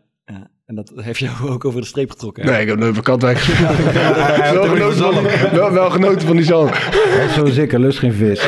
En 0.66 0.74
dat 0.74 0.92
heeft 0.96 1.18
jou 1.18 1.48
ook 1.52 1.64
over 1.64 1.80
de 1.80 1.86
streep 1.86 2.10
getrokken. 2.10 2.44
hè? 2.44 2.50
Nee, 2.50 2.62
ik 2.62 2.68
heb 2.68 2.78
nooit 2.78 2.92
bij 2.92 3.02
Katwijk 3.02 3.38
gespeeld. 3.38 3.92
wel, 3.92 4.64
genoten 4.68 4.96
van, 4.96 5.14
die- 5.22 5.58
wel, 5.58 5.72
wel 5.72 5.90
genoten 5.90 6.26
van 6.26 6.36
die 6.36 6.44
zalm. 6.44 6.68
Hè, 6.72 7.28
Zo 7.28 7.46
zeker, 7.46 7.80
lust 7.80 7.98
geen 7.98 8.12
vis. 8.12 8.40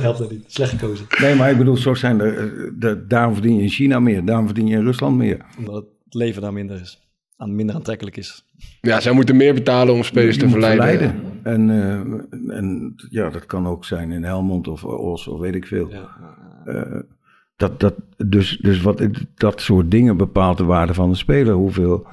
Helpt 0.00 0.18
dat 0.18 0.30
niet. 0.30 0.44
Slecht 0.46 0.70
gekozen. 0.70 1.06
Nee, 1.20 1.34
maar 1.34 1.50
ik 1.50 1.58
bedoel, 1.58 1.76
zo 1.76 1.94
zijn 1.94 2.18
de, 2.18 3.04
daarom 3.08 3.32
verdien 3.34 3.56
je 3.56 3.62
in 3.62 3.68
China 3.68 4.00
meer, 4.00 4.24
daarom 4.24 4.46
verdien 4.46 4.66
je 4.66 4.76
in 4.76 4.84
Rusland 4.84 5.16
meer. 5.16 5.44
Omdat 5.58 5.74
het 6.04 6.14
leven 6.14 6.42
daar 6.42 6.52
minder 6.52 6.80
is. 6.80 7.00
Aan 7.36 7.54
minder 7.54 7.74
aantrekkelijk 7.74 8.16
is. 8.16 8.44
Ja, 8.80 9.00
zij 9.00 9.12
moeten 9.12 9.36
meer 9.36 9.54
betalen 9.54 9.94
om 9.94 10.02
spelers 10.02 10.34
Je 10.36 10.42
te 10.42 10.48
verleiden. 10.48 11.14
En, 11.42 11.70
eh, 11.70 12.56
en 12.56 12.94
ja, 13.10 13.30
dat 13.30 13.46
kan 13.46 13.66
ook 13.66 13.84
zijn 13.84 14.10
in 14.10 14.24
Helmond 14.24 14.68
of 14.68 14.84
Os 14.84 15.28
of 15.28 15.40
weet 15.40 15.54
ik 15.54 15.66
veel. 15.66 15.90
Eh, 16.64 16.80
dat, 17.56 17.80
dat, 17.80 17.94
dus 18.16 18.56
dus 18.56 18.80
wat, 18.80 19.06
dat 19.34 19.60
soort 19.60 19.90
dingen 19.90 20.16
bepaalt 20.16 20.58
de 20.58 20.64
waarde 20.64 20.94
van 20.94 21.10
de 21.10 21.16
speler. 21.16 21.54
Hoeveel 21.54 22.06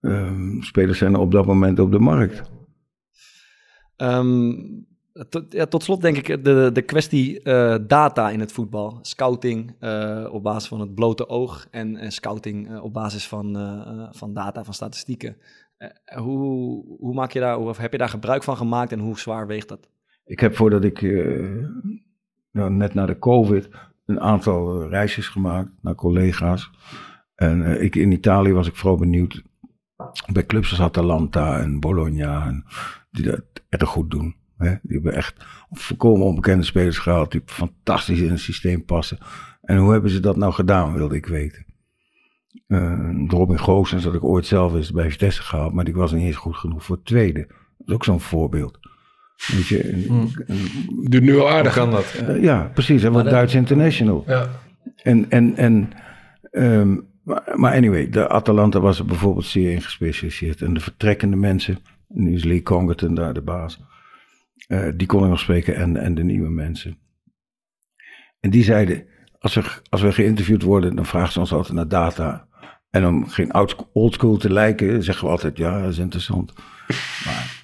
ehm, 0.00 0.60
spelers 0.60 0.98
zijn 0.98 1.14
er 1.14 1.20
op 1.20 1.32
dat 1.32 1.46
moment 1.46 1.78
op 1.78 1.92
de 1.92 1.98
markt? 1.98 2.50
Ehm, 3.96 4.52
tot, 5.28 5.52
ja, 5.52 5.66
tot 5.66 5.82
slot 5.82 6.00
denk 6.00 6.16
ik 6.16 6.44
de, 6.44 6.70
de 6.72 6.82
kwestie 6.82 7.42
eh, 7.42 7.76
data 7.86 8.30
in 8.30 8.40
het 8.40 8.52
voetbal. 8.52 8.98
Scouting 9.02 9.74
eh, 9.78 10.28
op 10.30 10.42
basis 10.42 10.68
van 10.68 10.80
het 10.80 10.94
blote 10.94 11.28
oog 11.28 11.66
en, 11.70 11.96
en 11.96 12.12
scouting 12.12 12.70
eh, 12.70 12.84
op 12.84 12.92
basis 12.92 13.28
van, 13.28 13.56
van 14.10 14.34
data, 14.34 14.64
van 14.64 14.74
statistieken. 14.74 15.36
Hoe, 16.16 16.84
hoe 16.98 17.14
maak 17.14 17.32
je 17.32 17.40
daar, 17.40 17.58
of 17.58 17.76
heb 17.76 17.92
je 17.92 17.98
daar 17.98 18.08
gebruik 18.08 18.42
van 18.42 18.56
gemaakt 18.56 18.92
en 18.92 18.98
hoe 18.98 19.18
zwaar 19.18 19.46
weegt 19.46 19.68
dat? 19.68 19.88
Ik 20.24 20.40
heb 20.40 20.56
voordat 20.56 20.84
ik 20.84 21.02
nou, 22.50 22.70
net 22.70 22.94
na 22.94 23.06
de 23.06 23.18
COVID 23.18 23.68
een 24.10 24.20
aantal 24.20 24.82
eh, 24.82 24.88
reisjes 24.88 25.28
gemaakt 25.28 25.70
naar 25.80 25.94
collega's. 25.94 26.70
En 27.34 27.64
eh, 27.64 27.82
ik, 27.82 27.96
in 27.96 28.12
Italië 28.12 28.52
was 28.52 28.66
ik 28.66 28.76
vooral 28.76 28.98
benieuwd 28.98 29.42
bij 30.32 30.46
clubs 30.46 30.70
als 30.70 30.80
Atalanta 30.80 31.58
en 31.58 31.80
Bologna. 31.80 32.46
En 32.46 32.64
die 33.10 33.24
dat 33.24 33.42
erg 33.68 33.88
goed 33.88 34.10
doen. 34.10 34.36
Hè? 34.56 34.74
Die 34.82 34.92
hebben 34.92 35.14
echt 35.14 35.44
volkomen 35.70 36.26
onbekende 36.26 36.64
spelers 36.64 36.98
gehaald 36.98 37.32
die 37.32 37.42
fantastisch 37.44 38.20
in 38.20 38.30
het 38.30 38.40
systeem 38.40 38.84
passen. 38.84 39.18
En 39.62 39.76
hoe 39.76 39.92
hebben 39.92 40.10
ze 40.10 40.20
dat 40.20 40.36
nou 40.36 40.52
gedaan, 40.52 40.92
wilde 40.92 41.16
ik 41.16 41.26
weten. 41.26 41.64
Uh, 42.66 43.26
Robin 43.28 43.58
Goossens 43.58 44.04
had 44.04 44.14
ik 44.14 44.24
ooit 44.24 44.46
zelf 44.46 44.74
eens 44.74 44.92
bij 44.92 45.10
Vitesse 45.10 45.42
gehaald, 45.42 45.72
maar 45.72 45.84
die 45.84 45.94
was 45.94 46.12
niet 46.12 46.24
eens 46.24 46.36
goed 46.36 46.56
genoeg 46.56 46.84
voor 46.84 46.96
het 46.96 47.04
tweede. 47.04 47.46
Dat 47.78 47.88
is 47.88 47.94
ook 47.94 48.04
zo'n 48.04 48.20
voorbeeld. 48.20 48.78
Weet 49.46 49.66
je, 49.66 49.92
een- 49.92 50.04
Hmm. 50.06 50.30
Doet 51.08 51.22
nu 51.22 51.38
al 51.38 51.50
aardig. 51.50 51.74
kan 51.74 51.90
dat? 51.90 52.14
eh, 52.26 52.42
ja, 52.42 52.70
precies. 52.74 53.02
Hij 53.02 53.10
wordt 53.10 53.30
Duits 53.30 53.54
international. 53.54 54.24
Ja. 54.26 54.48
En, 55.02 55.30
en, 55.30 55.56
en 55.56 55.90
ehm, 56.50 56.96
maar, 57.24 57.42
maar 57.54 57.74
anyway, 57.74 58.08
de 58.10 58.28
Atalanta 58.28 58.80
was 58.80 58.98
er 58.98 59.04
bijvoorbeeld 59.04 59.44
zeer 59.46 59.72
in 59.72 59.82
gespecialiseerd. 59.82 60.62
En 60.62 60.74
de 60.74 60.80
vertrekkende 60.80 61.36
mensen, 61.36 61.78
nu 62.08 62.34
is 62.34 62.44
Lee 62.44 62.62
Congerton 62.62 63.14
daar 63.14 63.34
de 63.34 63.42
baas, 63.42 63.80
eh, 64.66 64.88
die 64.96 65.06
kon 65.06 65.22
ik 65.22 65.28
nog 65.28 65.40
spreken 65.40 65.76
en, 65.76 65.96
en 65.96 66.14
de 66.14 66.24
nieuwe 66.24 66.50
mensen. 66.50 66.98
En 68.40 68.50
die 68.50 68.64
zeiden, 68.64 69.04
als 69.38 69.54
we, 69.54 69.62
als 69.88 70.00
we 70.02 70.12
geïnterviewd 70.12 70.62
worden, 70.62 70.96
dan 70.96 71.06
vragen 71.06 71.32
ze 71.32 71.40
ons 71.40 71.52
altijd 71.52 71.74
naar 71.74 71.88
data. 71.88 72.48
En 72.90 73.06
om 73.06 73.28
geen 73.28 73.50
oud- 73.52 73.88
oldschool 73.92 74.36
te 74.36 74.52
lijken, 74.52 75.02
zeggen 75.02 75.24
we 75.24 75.30
altijd, 75.30 75.56
ja, 75.56 75.80
dat 75.82 75.90
is 75.90 75.98
interessant. 75.98 76.52
Maar 77.24 77.59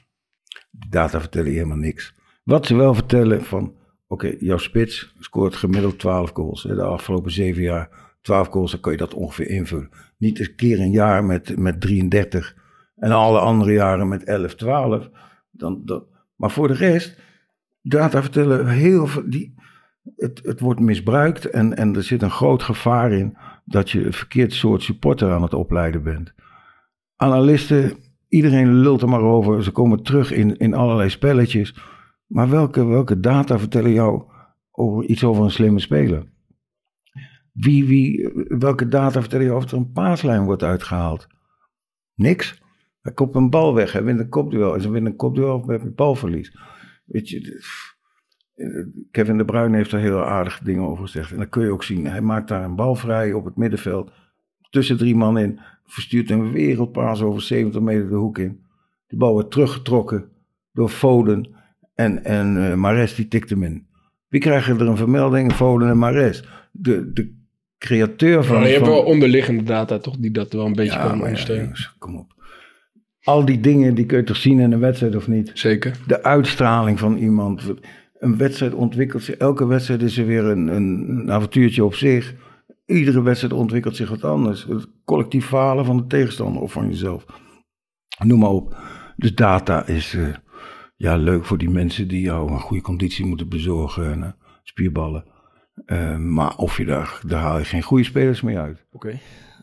data 0.88 1.20
vertellen 1.20 1.52
helemaal 1.52 1.76
niks. 1.76 2.14
Wat 2.42 2.66
ze 2.66 2.76
wel 2.76 2.94
vertellen 2.94 3.44
van, 3.44 3.74
oké, 4.06 4.36
jouw 4.38 4.58
spits 4.58 5.14
scoort 5.18 5.56
gemiddeld 5.56 5.98
12 5.98 6.30
goals. 6.32 6.62
hè, 6.62 6.74
De 6.74 6.82
afgelopen 6.82 7.30
zeven 7.30 7.62
jaar 7.62 7.88
12 8.20 8.48
goals, 8.48 8.70
dan 8.70 8.80
kan 8.80 8.92
je 8.92 8.98
dat 8.98 9.14
ongeveer 9.14 9.48
invullen. 9.48 9.90
Niet 10.18 10.40
een 10.40 10.54
keer 10.54 10.80
een 10.80 10.90
jaar 10.90 11.24
met, 11.24 11.56
met 11.56 11.80
33 11.80 12.56
en 12.96 13.10
alle 13.10 13.38
andere 13.38 13.72
jaren 13.72 14.08
met 14.08 14.24
11, 14.24 14.54
12. 14.54 15.10
Dan, 15.50 15.82
dan, 15.84 16.04
maar 16.36 16.50
voor 16.50 16.68
de 16.68 16.74
rest, 16.74 17.18
data 17.82 18.22
vertellen 18.22 18.68
heel 18.68 19.06
veel, 19.06 19.30
die, 19.30 19.54
het, 20.16 20.40
het 20.44 20.60
wordt 20.60 20.80
misbruikt 20.80 21.44
en, 21.44 21.76
en 21.76 21.96
er 21.96 22.02
zit 22.02 22.22
een 22.22 22.30
groot 22.30 22.62
gevaar 22.62 23.12
in 23.12 23.36
dat 23.64 23.90
je 23.90 24.04
een 24.04 24.12
verkeerd 24.12 24.52
soort 24.52 24.82
supporter 24.82 25.32
aan 25.32 25.42
het 25.42 25.54
opleiden 25.54 26.02
bent. 26.02 26.34
Analisten, 27.16 27.96
iedereen 28.28 28.74
lult 28.74 29.02
er 29.02 29.08
maar 29.08 29.22
over, 29.22 29.64
ze 29.64 29.70
komen 29.70 30.02
terug 30.02 30.32
in, 30.32 30.56
in 30.56 30.74
allerlei 30.74 31.10
spelletjes. 31.10 31.76
Maar 32.26 32.50
welke, 32.50 32.86
welke 32.86 33.20
data 33.20 33.58
vertellen 33.58 33.92
jou 33.92 34.22
over 34.70 35.04
iets 35.04 35.24
over 35.24 35.44
een 35.44 35.50
slimme 35.50 35.80
speler? 35.80 36.26
Wie, 37.52 37.86
wie, 37.86 38.30
welke 38.48 38.88
data 38.88 39.20
vertellen 39.20 39.46
jou 39.46 39.56
of 39.56 39.70
er 39.70 39.76
een 39.76 39.92
paaslijn 39.92 40.44
wordt 40.44 40.62
uitgehaald? 40.62 41.26
Niks. 42.14 42.62
Hij 43.00 43.12
kopt 43.12 43.34
een 43.34 43.50
bal 43.50 43.74
weg, 43.74 43.92
hij 43.92 44.04
wint 44.04 44.20
een 44.20 44.28
kopduel. 44.28 44.74
En 44.74 44.80
ze 44.80 44.90
winnen 44.90 45.10
een 45.10 45.18
kopduel 45.18 45.58
met 45.58 45.94
balverlies. 45.94 46.58
Weet 47.04 47.28
je, 47.28 47.62
Kevin 49.10 49.38
De 49.38 49.44
Bruyne 49.44 49.76
heeft 49.76 49.92
er 49.92 49.98
heel 49.98 50.24
aardige 50.24 50.64
dingen 50.64 50.84
over 50.86 51.04
gezegd. 51.04 51.32
En 51.32 51.38
dat 51.38 51.48
kun 51.48 51.62
je 51.62 51.72
ook 51.72 51.82
zien. 51.82 52.06
Hij 52.06 52.20
maakt 52.20 52.48
daar 52.48 52.64
een 52.64 52.76
bal 52.76 52.94
vrij 52.94 53.32
op 53.32 53.44
het 53.44 53.56
middenveld. 53.56 54.12
Tussen 54.70 54.96
drie 54.96 55.16
man 55.16 55.38
in. 55.38 55.60
Verstuurt 55.86 56.30
een 56.30 56.52
wereldpaas 56.52 57.22
over 57.22 57.42
70 57.42 57.80
meter 57.80 58.08
de 58.08 58.14
hoek 58.14 58.38
in. 58.38 58.60
De 59.06 59.16
bal 59.16 59.32
wordt 59.32 59.50
teruggetrokken 59.50 60.28
door 60.72 60.88
Foden. 60.88 61.54
En, 61.94 62.24
en 62.24 62.70
eh, 62.70 62.74
Mares 62.74 63.14
die 63.14 63.28
tikt 63.28 63.50
hem 63.50 63.62
in. 63.62 63.86
Wie 64.28 64.40
krijgen 64.40 64.80
er 64.80 64.86
een 64.86 64.96
vermelding? 64.96 65.52
Foden 65.52 65.88
en 65.88 65.98
Mares. 65.98 66.44
De, 66.72 67.12
de 67.12 67.34
createur 67.78 68.44
van... 68.44 68.56
Maar 68.56 68.66
je 68.66 68.74
hebt 68.74 68.86
wel 68.86 69.02
onderliggende 69.02 69.62
data 69.62 69.98
toch, 69.98 70.16
die 70.16 70.30
dat 70.30 70.52
wel 70.52 70.66
een 70.66 70.74
beetje 70.74 70.98
Ja, 70.98 71.06
kan 71.06 71.18
ja, 71.18 71.22
ondersteunen. 71.24 71.64
jongens, 71.64 71.94
kom 71.98 72.16
op. 72.16 72.34
Al 73.22 73.44
die 73.44 73.60
dingen, 73.60 73.94
die 73.94 74.06
kun 74.06 74.18
je 74.18 74.24
toch 74.24 74.36
zien 74.36 74.58
in 74.58 74.72
een 74.72 74.80
wedstrijd 74.80 75.16
of 75.16 75.28
niet? 75.28 75.50
Zeker. 75.54 75.96
De 76.06 76.22
uitstraling 76.22 76.98
van 76.98 77.16
iemand. 77.16 77.74
Een 78.18 78.36
wedstrijd 78.36 78.74
ontwikkelt 78.74 79.22
zich. 79.22 79.34
Elke 79.34 79.66
wedstrijd 79.66 80.02
is 80.02 80.18
er 80.18 80.26
weer 80.26 80.44
een, 80.44 80.66
een 80.66 81.30
avontuurtje 81.32 81.84
op 81.84 81.94
zich. 81.94 82.34
Iedere 82.86 83.22
wedstrijd 83.22 83.52
ontwikkelt 83.52 83.96
zich 83.96 84.08
wat 84.08 84.24
anders. 84.24 84.64
Het 84.64 84.88
collectief 85.04 85.46
falen 85.46 85.84
van 85.84 85.96
de 85.96 86.06
tegenstander 86.06 86.62
of 86.62 86.72
van 86.72 86.88
jezelf. 86.88 87.26
Noem 88.24 88.38
maar 88.38 88.50
op. 88.50 88.76
Dus 89.16 89.34
data 89.34 89.86
is 89.86 90.14
eh, 90.14 90.34
ja, 90.96 91.16
leuk 91.16 91.44
voor 91.44 91.58
die 91.58 91.70
mensen 91.70 92.08
die 92.08 92.20
jou 92.20 92.50
een 92.50 92.60
goede 92.60 92.82
conditie 92.82 93.26
moeten 93.26 93.48
bezorgen. 93.48 94.12
En, 94.12 94.22
eh, 94.22 94.32
spierballen. 94.62 95.24
Eh, 95.84 96.16
maar 96.16 96.56
of 96.56 96.76
je 96.76 96.84
daar, 96.84 97.20
daar 97.26 97.40
haal 97.40 97.58
je 97.58 97.64
geen 97.64 97.82
goede 97.82 98.04
spelers 98.04 98.40
mee 98.40 98.58
uit. 98.58 98.86
Oké. 98.92 99.18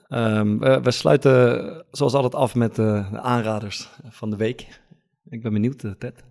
Ehm, 0.08 0.58
we, 0.58 0.82
we 0.82 0.92
sluiten 0.92 1.86
zoals 1.92 2.14
altijd 2.14 2.36
af 2.36 2.56
met 2.56 2.76
de 2.76 3.06
aanraders 3.12 3.90
van 4.10 4.30
de 4.30 4.38
week. 4.38 4.82
Ik 5.30 5.42
ben 5.42 5.54
benieuwd, 5.54 5.80
Ted. 6.00 6.24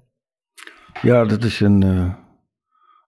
Ja, 1.03 1.24
dat 1.24 1.45
is 1.45 1.61
een, 1.61 1.82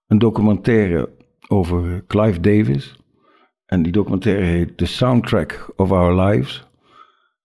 een 0.07 0.17
documentaire 0.17 1.09
over 1.47 2.05
Clive 2.07 2.39
Davis. 2.39 3.04
En 3.65 3.83
die 3.83 3.91
documentaire 3.91 4.43
heet 4.43 4.77
The 4.77 4.85
Soundtrack 4.85 5.73
of 5.75 5.91
Our 5.91 6.21
Lives. 6.21 6.67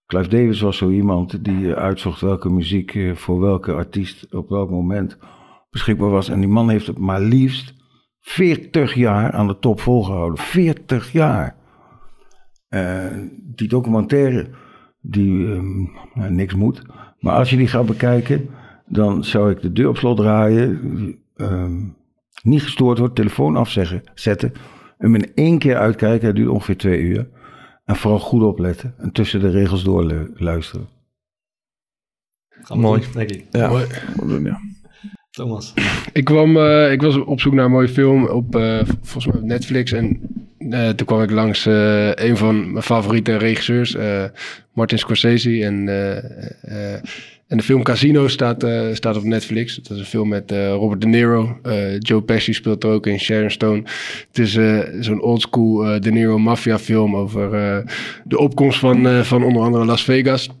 Clive 0.05 0.29
Davis 0.29 0.61
was 0.61 0.77
zo 0.77 0.89
iemand 0.89 1.43
die 1.43 1.73
eh, 1.73 1.81
uitzocht 1.81 2.21
welke 2.21 2.49
muziek 2.49 2.95
eh, 2.95 3.15
voor 3.15 3.39
welke 3.39 3.73
artiest 3.73 4.33
op 4.35 4.49
welk 4.49 4.69
moment 4.69 5.17
beschikbaar 5.69 6.09
was. 6.09 6.29
En 6.29 6.39
die 6.39 6.49
man 6.49 6.69
heeft 6.69 6.87
het 6.87 6.97
maar 6.97 7.21
liefst 7.21 7.73
40 8.19 8.93
jaar 8.93 9.31
aan 9.31 9.47
de 9.47 9.59
top 9.59 9.79
volgehouden. 9.79 10.37
40 10.37 11.11
jaar. 11.11 11.55
Eh, 12.67 13.05
die 13.55 13.67
documentaire, 13.67 14.49
die 15.01 15.53
ehm, 15.53 15.81
nou, 16.13 16.31
niks 16.31 16.53
moet. 16.53 16.81
Maar 17.19 17.35
als 17.35 17.49
je 17.49 17.57
die 17.57 17.67
gaat 17.67 17.85
bekijken, 17.85 18.49
dan 18.85 19.23
zou 19.23 19.51
ik 19.51 19.61
de 19.61 19.71
deur 19.71 19.89
op 19.89 19.97
slot 19.97 20.17
draaien. 20.17 21.19
ehm, 21.35 21.87
niet 22.43 22.63
gestoord 22.63 22.97
wordt, 22.97 23.15
telefoon 23.15 23.55
afzeggen, 23.55 24.03
zetten. 24.13 24.53
Hem 25.01 25.15
in 25.15 25.31
één 25.35 25.57
keer 25.59 25.75
uitkijken, 25.77 26.27
het 26.27 26.35
duurt 26.35 26.49
ongeveer 26.49 26.77
twee 26.77 26.99
uur. 26.99 27.27
En 27.85 27.95
vooral 27.95 28.19
goed 28.19 28.41
opletten 28.43 28.93
en 28.97 29.11
tussen 29.11 29.39
de 29.39 29.49
regels 29.49 29.83
door 29.83 30.05
lu- 30.05 30.31
luisteren. 30.35 30.87
Mooi. 32.73 33.01
doen, 33.01 33.11
denk 33.13 33.29
ik. 33.31 33.45
Ja, 33.51 33.67
Mooi. 33.69 33.85
ja. 34.43 34.59
Thomas. 35.31 35.73
Ik, 36.13 36.23
kwam, 36.25 36.57
eh, 36.57 36.91
ik 36.91 37.01
was 37.01 37.17
op 37.17 37.39
zoek 37.39 37.53
naar 37.53 37.65
een 37.65 37.71
mooie 37.71 37.87
film 37.87 38.27
op 38.27 38.55
eh, 38.55 38.79
volgens 39.01 39.25
mij 39.25 39.35
op 39.35 39.43
Netflix. 39.47 39.91
En 39.91 40.19
eh, 40.57 40.89
toen 40.89 41.05
kwam 41.07 41.21
ik 41.21 41.31
langs 41.31 41.65
eh, 41.65 42.11
een 42.13 42.37
van 42.37 42.71
mijn 42.71 42.83
favoriete 42.83 43.35
regisseurs, 43.37 43.95
eh, 43.95 44.23
Martin 44.73 44.97
Scorsese. 44.99 45.63
En, 45.63 45.87
eh, 45.89 46.93
eh, 46.95 47.01
en 47.51 47.57
de 47.57 47.63
film 47.63 47.83
Casino 47.83 48.27
staat, 48.27 48.63
eh, 48.63 48.87
staat 48.93 49.17
op 49.17 49.23
Netflix. 49.23 49.75
Dat 49.75 49.91
is 49.91 49.99
een 49.99 50.05
film 50.05 50.27
met 50.27 50.51
eh, 50.51 50.67
Robert 50.67 51.01
De 51.01 51.07
Niro. 51.07 51.59
Eh, 51.63 51.99
Joe 51.99 52.21
Pesci 52.21 52.53
speelt 52.53 52.83
er 52.83 52.89
ook 52.89 53.07
in, 53.07 53.19
Sharon 53.19 53.49
Stone. 53.49 53.83
Het 54.27 54.39
is 54.39 54.51
zo'n 55.05 55.21
oldschool 55.21 56.01
De 56.01 56.11
Niro 56.11 56.37
maffia 56.37 56.79
film 56.79 57.15
over 57.15 57.51
de 58.23 58.37
opkomst 58.37 58.79
van, 58.79 59.25
van 59.25 59.43
onder 59.43 59.61
andere 59.61 59.85
Las 59.85 60.03
Vegas. 60.03 60.47
En 60.47 60.55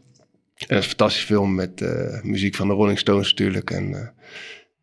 het 0.57 0.69
is 0.69 0.75
een 0.75 0.83
fantastische 0.83 1.25
film 1.25 1.55
met 1.55 1.85
muziek 2.23 2.55
van 2.55 2.67
de 2.67 2.73
Rolling 2.73 2.99
Stones 2.99 3.29
natuurlijk. 3.29 3.69
En 3.69 4.13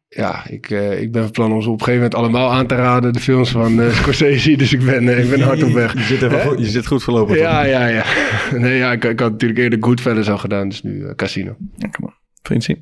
ja, 0.08 0.48
ik, 0.48 0.70
eh, 0.70 1.00
ik 1.00 1.12
ben 1.12 1.22
van 1.22 1.30
plan 1.30 1.52
om 1.52 1.62
ze 1.62 1.68
op 1.68 1.78
een 1.78 1.84
gegeven 1.84 2.02
moment 2.02 2.14
allemaal 2.14 2.52
aan 2.52 2.66
te 2.66 2.74
raden, 2.74 3.12
de 3.12 3.20
films 3.20 3.50
van 3.50 3.80
eh, 3.80 3.90
Scorsese. 3.90 4.56
Dus 4.56 4.72
ik 4.72 4.84
ben, 4.84 5.08
eh, 5.08 5.24
ik 5.24 5.30
ben 5.30 5.40
hard 5.40 5.62
op 5.62 5.72
weg. 5.72 5.92
Je 5.92 6.00
zit, 6.00 6.22
even 6.22 6.40
goed, 6.40 6.58
je 6.58 6.66
zit 6.66 6.86
goed 6.86 7.02
voorlopig. 7.02 7.36
Ja, 7.38 7.62
ja, 7.62 7.86
ja. 7.86 8.04
Nee, 8.58 8.76
ja 8.76 8.92
ik, 8.92 9.04
ik 9.04 9.20
had 9.20 9.30
natuurlijk 9.30 9.60
eerder 9.60 9.78
Goodfellas 9.82 10.30
al 10.30 10.38
gedaan, 10.38 10.68
dus 10.68 10.82
nu 10.82 11.14
Casino. 11.14 11.56
Ja, 11.76 11.88
kom 11.88 12.04
maar. 12.04 12.18
Vriendje. 12.42 12.78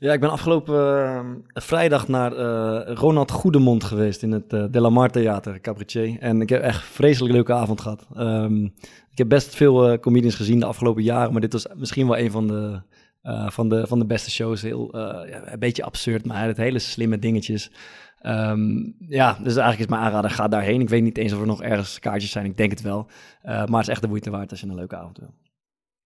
Ja, 0.00 0.12
ik 0.12 0.20
ben 0.20 0.30
afgelopen 0.30 1.44
vrijdag 1.54 2.08
naar 2.08 2.32
eh, 2.32 2.94
Ronald 2.94 3.30
Goedemond 3.30 3.84
geweest 3.84 4.22
in 4.22 4.32
het 4.32 4.52
eh 4.52 4.64
De 4.70 4.80
La 4.80 4.90
Mar 4.90 5.10
Theater, 5.10 5.60
cabaretier. 5.60 6.16
En 6.20 6.40
ik 6.40 6.48
heb 6.48 6.62
echt 6.62 6.76
een 6.76 6.88
vreselijk 6.88 7.34
leuke 7.34 7.52
avond 7.52 7.80
gehad. 7.80 8.06
Ehm, 8.14 8.64
ik 9.10 9.18
heb 9.18 9.28
best 9.28 9.54
veel 9.54 9.88
eh, 9.88 9.98
comedians 9.98 10.34
gezien 10.34 10.60
de 10.60 10.66
afgelopen 10.66 11.02
jaren, 11.02 11.32
maar 11.32 11.40
dit 11.40 11.52
was 11.52 11.66
misschien 11.76 12.06
wel 12.06 12.18
een 12.18 12.30
van 12.30 12.46
de, 12.46 12.80
eh, 13.28 13.50
van 13.50 13.68
de, 13.68 13.86
van 13.86 13.98
de 13.98 14.06
beste 14.06 14.30
shows. 14.30 14.62
Heel, 14.62 14.92
eh, 14.92 15.30
ja, 15.30 15.52
een 15.52 15.58
beetje 15.58 15.84
absurd, 15.84 16.26
maar 16.26 16.46
het 16.46 16.56
hele 16.56 16.78
slimme 16.78 17.18
dingetjes. 17.18 17.70
Ehm, 18.18 18.76
ja, 18.98 19.32
dus 19.32 19.56
eigenlijk 19.56 19.78
is 19.78 19.86
mijn 19.86 20.02
aanrader, 20.02 20.30
ga 20.30 20.48
daarheen. 20.48 20.80
Ik 20.80 20.88
weet 20.88 21.02
niet 21.02 21.18
eens 21.18 21.32
of 21.32 21.40
er 21.40 21.46
nog 21.46 21.62
ergens 21.62 21.98
kaartjes 21.98 22.30
zijn, 22.30 22.44
ik 22.44 22.56
denk 22.56 22.70
het 22.70 22.80
wel. 22.80 23.10
Eh, 23.42 23.52
maar 23.52 23.78
het 23.78 23.80
is 23.80 23.88
echt 23.88 24.02
de 24.02 24.08
moeite 24.08 24.30
waard 24.30 24.50
als 24.50 24.60
je 24.60 24.66
een 24.66 24.74
leuke 24.74 24.96
avond 24.96 25.18
wil. 25.18 25.34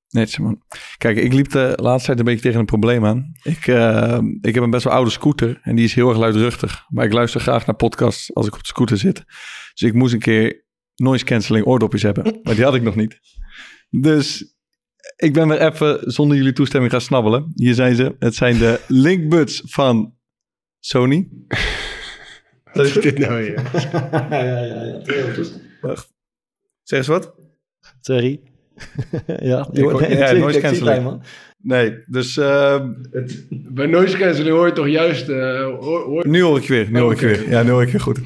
Netjes 0.08 0.38
man. 0.38 0.62
Kijk, 0.98 1.16
ik 1.16 1.32
liep 1.32 1.50
de 1.50 1.72
laatste 1.76 2.06
tijd 2.06 2.18
een 2.18 2.24
beetje 2.24 2.42
tegen 2.42 2.60
een 2.60 2.66
probleem 2.66 3.04
aan. 3.04 3.32
Ik, 3.42 3.66
ik 4.40 4.54
heb 4.54 4.62
een 4.62 4.70
best 4.70 4.84
wel 4.84 4.92
oude 4.92 5.10
scooter 5.10 5.60
en 5.62 5.74
die 5.76 5.84
is 5.84 5.94
heel 5.94 6.08
erg 6.08 6.18
luidruchtig. 6.18 6.84
Maar 6.88 7.04
ik 7.04 7.12
luister 7.12 7.40
graag 7.40 7.66
naar 7.66 7.76
podcasts 7.76 8.34
als 8.34 8.46
ik 8.46 8.54
op 8.54 8.60
de 8.60 8.66
scooter 8.66 8.96
zit. 8.96 9.24
Dus 9.74 9.88
ik 9.88 9.94
moest 9.94 10.12
een 10.12 10.18
keer 10.18 10.64
noise 10.94 11.24
cancelling 11.24 11.66
oordopjes 11.66 12.02
hebben. 12.02 12.24
Maar 12.42 12.54
die 12.54 12.64
had 12.64 12.74
ik 12.74 12.82
nog 12.82 12.96
niet. 12.96 13.18
Dus 13.90 14.54
ik 15.22 15.32
ben 15.32 15.48
weer 15.48 15.60
even 15.60 16.12
zonder 16.12 16.36
jullie 16.36 16.52
toestemming 16.52 16.92
gaan 16.92 17.00
snabbelen. 17.00 17.52
Hier 17.54 17.74
zijn 17.74 17.94
ze. 17.96 18.14
Het 18.18 18.34
zijn 18.34 18.58
de 18.58 18.80
Linkbuds 19.06 19.62
van 19.64 20.14
Sony. 20.80 21.28
Wat 22.72 22.86
is 22.86 22.92
dit 22.92 23.18
nou 23.18 23.34
weer? 23.34 23.70
ja, 24.30 24.44
ja, 24.44 24.82
ja. 24.84 25.02
Wacht. 25.80 26.12
Zeg 26.82 26.98
eens 26.98 27.06
wat? 27.08 27.34
Sorry. 28.00 28.40
ja, 29.26 29.68
Ik 29.72 29.82
hoor- 29.82 30.10
ja, 30.10 30.32
noise 30.32 30.58
ik 30.58 30.66
zie 30.66 30.82
cancelling. 30.84 31.22
Nee, 31.62 31.98
dus 32.06 32.36
ehm, 32.36 32.88
het, 33.10 33.46
Bij 33.50 33.86
noise 33.86 34.16
cancelling 34.16 34.56
hoor 34.56 34.66
je 34.66 34.72
toch 34.72 34.88
juist... 34.88 35.28
eh, 35.28 35.64
hoor, 35.80 36.28
nu 36.28 36.42
hoor 36.42 36.58
ik 36.58 36.68
weer. 36.68 36.86
Nu 36.90 36.98
hoor 37.00 37.12
ik 37.12 37.20
weer. 37.20 37.48
Ja, 37.50 37.62
nu 37.62 37.70
hoor 37.70 37.82
ik 37.82 37.90
je 37.90 38.00
goed. 38.00 38.18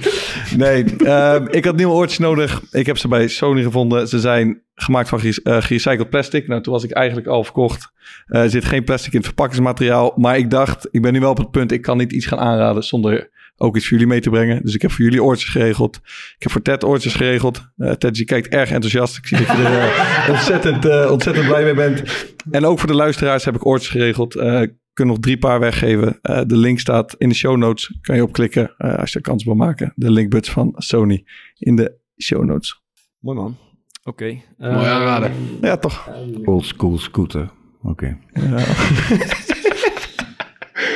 Nee, 0.57 0.85
ehm, 0.97 1.47
ik 1.51 1.65
had 1.65 1.77
nieuwe 1.77 1.93
oortjes 1.93 2.19
nodig. 2.19 2.63
Ik 2.71 2.87
heb 2.87 2.99
ze 2.99 3.09
bij 3.09 3.29
Sony 3.29 3.63
gevonden. 3.63 4.09
Ze 4.09 4.21
zijn 4.21 4.61
gemaakt 4.75 5.09
van 5.09 5.21
eh, 5.21 5.63
gerecycled 5.63 6.11
plastic. 6.11 6.49
Nou, 6.49 6.63
toen 6.63 6.73
was 6.73 6.85
ik 6.85 6.91
eigenlijk 6.91 7.27
al 7.27 7.45
verkocht. 7.45 7.93
Eh, 8.27 8.43
er 8.43 8.51
zit 8.51 8.65
geen 8.65 8.85
plastic 8.85 9.13
in 9.13 9.19
het 9.19 9.27
verpakkingsmateriaal. 9.27 10.13
Maar 10.17 10.39
ik 10.39 10.51
dacht, 10.51 10.89
ik 10.91 11.03
ben 11.03 11.13
nu 11.13 11.21
wel 11.21 11.31
op 11.31 11.39
het 11.39 11.51
punt... 11.51 11.73
ik 11.73 11.83
kan 11.83 11.97
niet 11.97 12.13
iets 12.13 12.27
gaan 12.27 12.39
aanraden 12.39 12.83
zonder 12.83 13.31
ook 13.57 13.77
iets 13.77 13.85
voor 13.89 13.93
jullie 13.93 14.13
mee 14.13 14.21
te 14.21 14.31
brengen. 14.31 14.63
Dus 14.63 14.75
ik 14.75 14.83
heb 14.83 14.91
voor 14.91 15.05
jullie 15.05 15.23
oortjes 15.23 15.51
geregeld. 15.51 15.97
Ik 16.37 16.43
heb 16.43 16.53
voor 16.53 16.63
Ted 16.63 16.85
oortjes 16.85 17.15
geregeld. 17.15 17.69
Eh 17.77 17.91
Ted, 17.93 18.17
je 18.17 18.25
kijkt 18.25 18.49
erg 18.49 18.71
enthousiast. 18.71 19.17
Ik 19.17 19.27
zie 19.27 19.37
dat 19.37 19.47
je 19.47 19.53
er 19.53 19.89
eh, 19.89 20.31
ontzettend, 20.35 20.85
eh, 20.85 21.11
ontzettend 21.11 21.47
blij 21.47 21.65
mee 21.65 21.75
bent. 21.75 22.03
En 22.51 22.65
ook 22.65 22.79
voor 22.79 22.89
de 22.89 22.95
luisteraars 22.95 23.45
heb 23.45 23.55
ik 23.55 23.67
oortjes 23.67 23.91
geregeld. 23.91 24.35
Eh, 24.35 24.63
ik 24.63 24.75
kan 24.93 25.07
nog 25.07 25.19
drie 25.19 25.39
paar 25.39 25.61
weggeven. 25.61 26.19
Eh, 26.23 26.41
de 26.47 26.57
link 26.57 26.79
staat 26.79 27.15
in 27.19 27.29
de 27.29 27.35
show 27.35 27.57
notes. 27.57 27.99
Kan 28.01 28.17
je 28.17 28.23
opklikken 28.23 28.75
eh, 28.77 28.99
als 28.99 29.13
je 29.13 29.17
er 29.17 29.25
kans 29.25 29.45
wil 29.45 29.55
maken. 29.55 29.93
De 29.97 30.11
linkbuds 30.11 30.51
van 30.51 30.73
Sony 30.77 31.25
in 31.59 31.77
de 31.77 31.99
show 32.23 32.45
notes. 32.45 32.83
Mooi 33.19 33.39
man. 33.39 33.57
Oké. 34.05 34.41
Mooi 34.59 34.87
aanraden. 34.87 35.33
Ja, 35.61 35.77
toch? 35.77 36.11
Old 36.45 36.65
school 36.65 36.99
scooter. 36.99 37.51
Oké. 37.83 38.19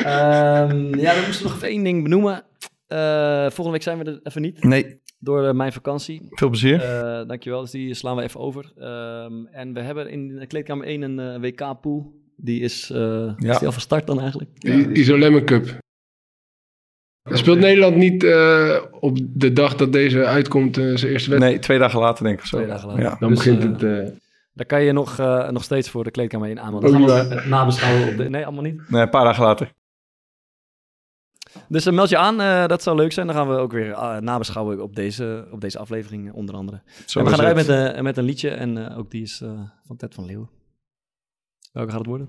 Ehm, 0.01 0.99
ja, 0.99 1.15
we 1.15 1.23
moesten 1.27 1.47
nog 1.47 1.55
even 1.55 1.69
één 1.69 1.83
ding 1.85 2.03
benoemen. 2.03 2.45
Eh, 2.91 3.41
volgende 3.43 3.71
week 3.71 3.83
zijn 3.83 3.99
we 3.99 4.05
er 4.05 4.21
even 4.23 4.43
niet. 4.43 4.65
Nee, 4.65 5.01
Door 5.19 5.47
eh, 5.47 5.55
mijn 5.55 5.73
vakantie. 5.73 6.27
veel 6.31 6.49
plezier. 6.49 6.81
Eh, 6.83 7.27
dankjewel, 7.29 7.61
dus 7.61 7.71
die 7.71 7.95
slaan 7.95 8.17
we 8.17 8.23
even 8.23 8.41
over. 8.41 8.73
Ehm, 8.79 9.45
en 9.53 9.73
we 9.73 9.81
hebben 9.81 10.11
in 10.11 10.37
de 10.39 10.47
kleedkamer 10.47 10.87
1 10.87 11.03
een 11.03 11.41
WK-pool. 11.41 12.13
Die 12.37 12.61
is, 12.61 12.91
eh 12.91 12.99
Ja. 13.37 13.51
is 13.51 13.59
die 13.59 13.67
al 13.67 13.73
van 13.73 13.81
start 13.81 14.07
dan 14.07 14.21
eigenlijk? 14.21 14.51
I- 14.67 14.91
Isolemme 14.93 15.45
Cup. 15.45 15.79
Speelt 17.33 17.59
Nederland 17.59 17.97
niet 17.97 18.25
eh, 18.25 18.77
op 19.01 19.19
de 19.23 19.53
dag 19.53 19.77
dat 19.77 19.93
deze 19.93 20.25
uitkomt 20.27 20.77
eh, 20.77 20.83
zijn 20.83 20.91
eerste 20.95 21.09
wedstrijd? 21.11 21.41
Nee, 21.41 21.59
twee 21.59 21.79
dagen 21.79 22.01
later 22.01 22.25
denk 22.25 22.39
ik 22.39 22.45
zo. 22.47 22.57
Twee 22.57 22.69
dagen 22.69 22.89
later. 22.89 23.03
Ja. 23.03 23.17
Dan 23.19 23.29
Dus, 23.29 23.39
begint 23.45 23.63
het... 23.63 23.83
eh, 23.83 24.13
Daar 24.55 24.67
kan 24.67 24.83
je 24.83 24.93
nog, 24.93 25.19
eh, 25.19 25.51
nog 25.51 25.63
steeds 25.65 25.91
voor 25.91 26.05
de 26.05 26.11
kleedkamer 26.11 26.49
1 26.49 26.61
aanmelden. 26.61 26.89
Ook 26.91 26.99
Dan 26.99 27.09
gaan 27.09 27.17
niet 27.19 27.29
we 27.29 27.35
waar. 27.35 27.43
het 27.43 27.51
nabeschouwen 27.51 28.09
op 28.09 28.17
de... 28.17 28.29
Nee, 28.29 28.45
allemaal 28.45 28.63
niet. 28.63 28.91
Nee, 28.91 29.03
een 29.03 29.11
paar 29.11 29.25
dagen 29.25 29.45
later. 29.45 29.73
Dus 31.69 31.87
eh, 31.87 31.93
meld 31.93 32.09
je 32.09 32.17
aan, 32.17 32.41
eh, 32.41 32.67
dat 32.67 32.83
zou 32.83 32.97
leuk 32.97 33.13
zijn. 33.13 33.27
Dan 33.27 33.37
gaan 33.37 33.49
we 33.49 33.55
ook 33.57 33.73
weer 33.73 33.93
eh, 33.93 34.17
nabeschouwen 34.17 34.83
op 34.83 34.97
deze, 34.97 35.47
op 35.51 35.61
deze 35.61 35.79
aflevering 35.79 36.33
onder 36.33 36.55
andere. 36.55 36.83
Zo 37.07 37.19
en 37.19 37.25
we 37.25 37.31
gaan 37.31 37.41
eruit 37.41 37.57
met, 37.57 37.69
eh, 37.69 38.03
met 38.03 38.17
een 38.17 38.25
liedje 38.25 38.51
en 38.51 38.91
eh, 38.91 38.99
ook 38.99 39.11
die 39.11 39.23
is 39.23 39.41
eh, 39.41 39.51
van 39.87 39.97
Ted 39.97 40.15
van 40.15 40.25
Leeuwen. 40.25 40.51
Welke 41.73 41.91
gaat 41.91 41.99
het 41.99 42.09
worden? 42.09 42.29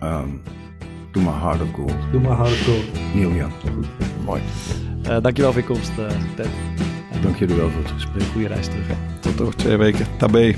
Ehm, 0.00 0.30
doe 1.12 1.22
maar 1.22 1.32
hard 1.34 1.60
of 1.62 1.70
gold. 1.72 1.94
Doe 2.12 2.20
maar 2.20 2.36
hard 2.36 2.56
goal. 2.56 2.82
Neil 3.14 3.30
Young. 3.30 3.52
Mooi. 4.24 4.42
Uh, 5.08 5.20
dankjewel 5.20 5.52
voor 5.52 5.60
je 5.60 5.66
komst, 5.66 5.98
eh, 5.98 6.34
Ted. 6.36 6.48
Dank 7.22 7.36
jullie 7.36 7.56
wel 7.56 7.68
voor 7.70 7.82
het 7.82 7.90
gesprek. 7.90 8.22
Goeie 8.22 8.48
reis 8.48 8.66
terug. 8.66 8.86
Tot 9.20 9.40
over 9.40 9.56
twee 9.56 9.76
weken. 9.76 10.06
Tabé. 10.18 10.54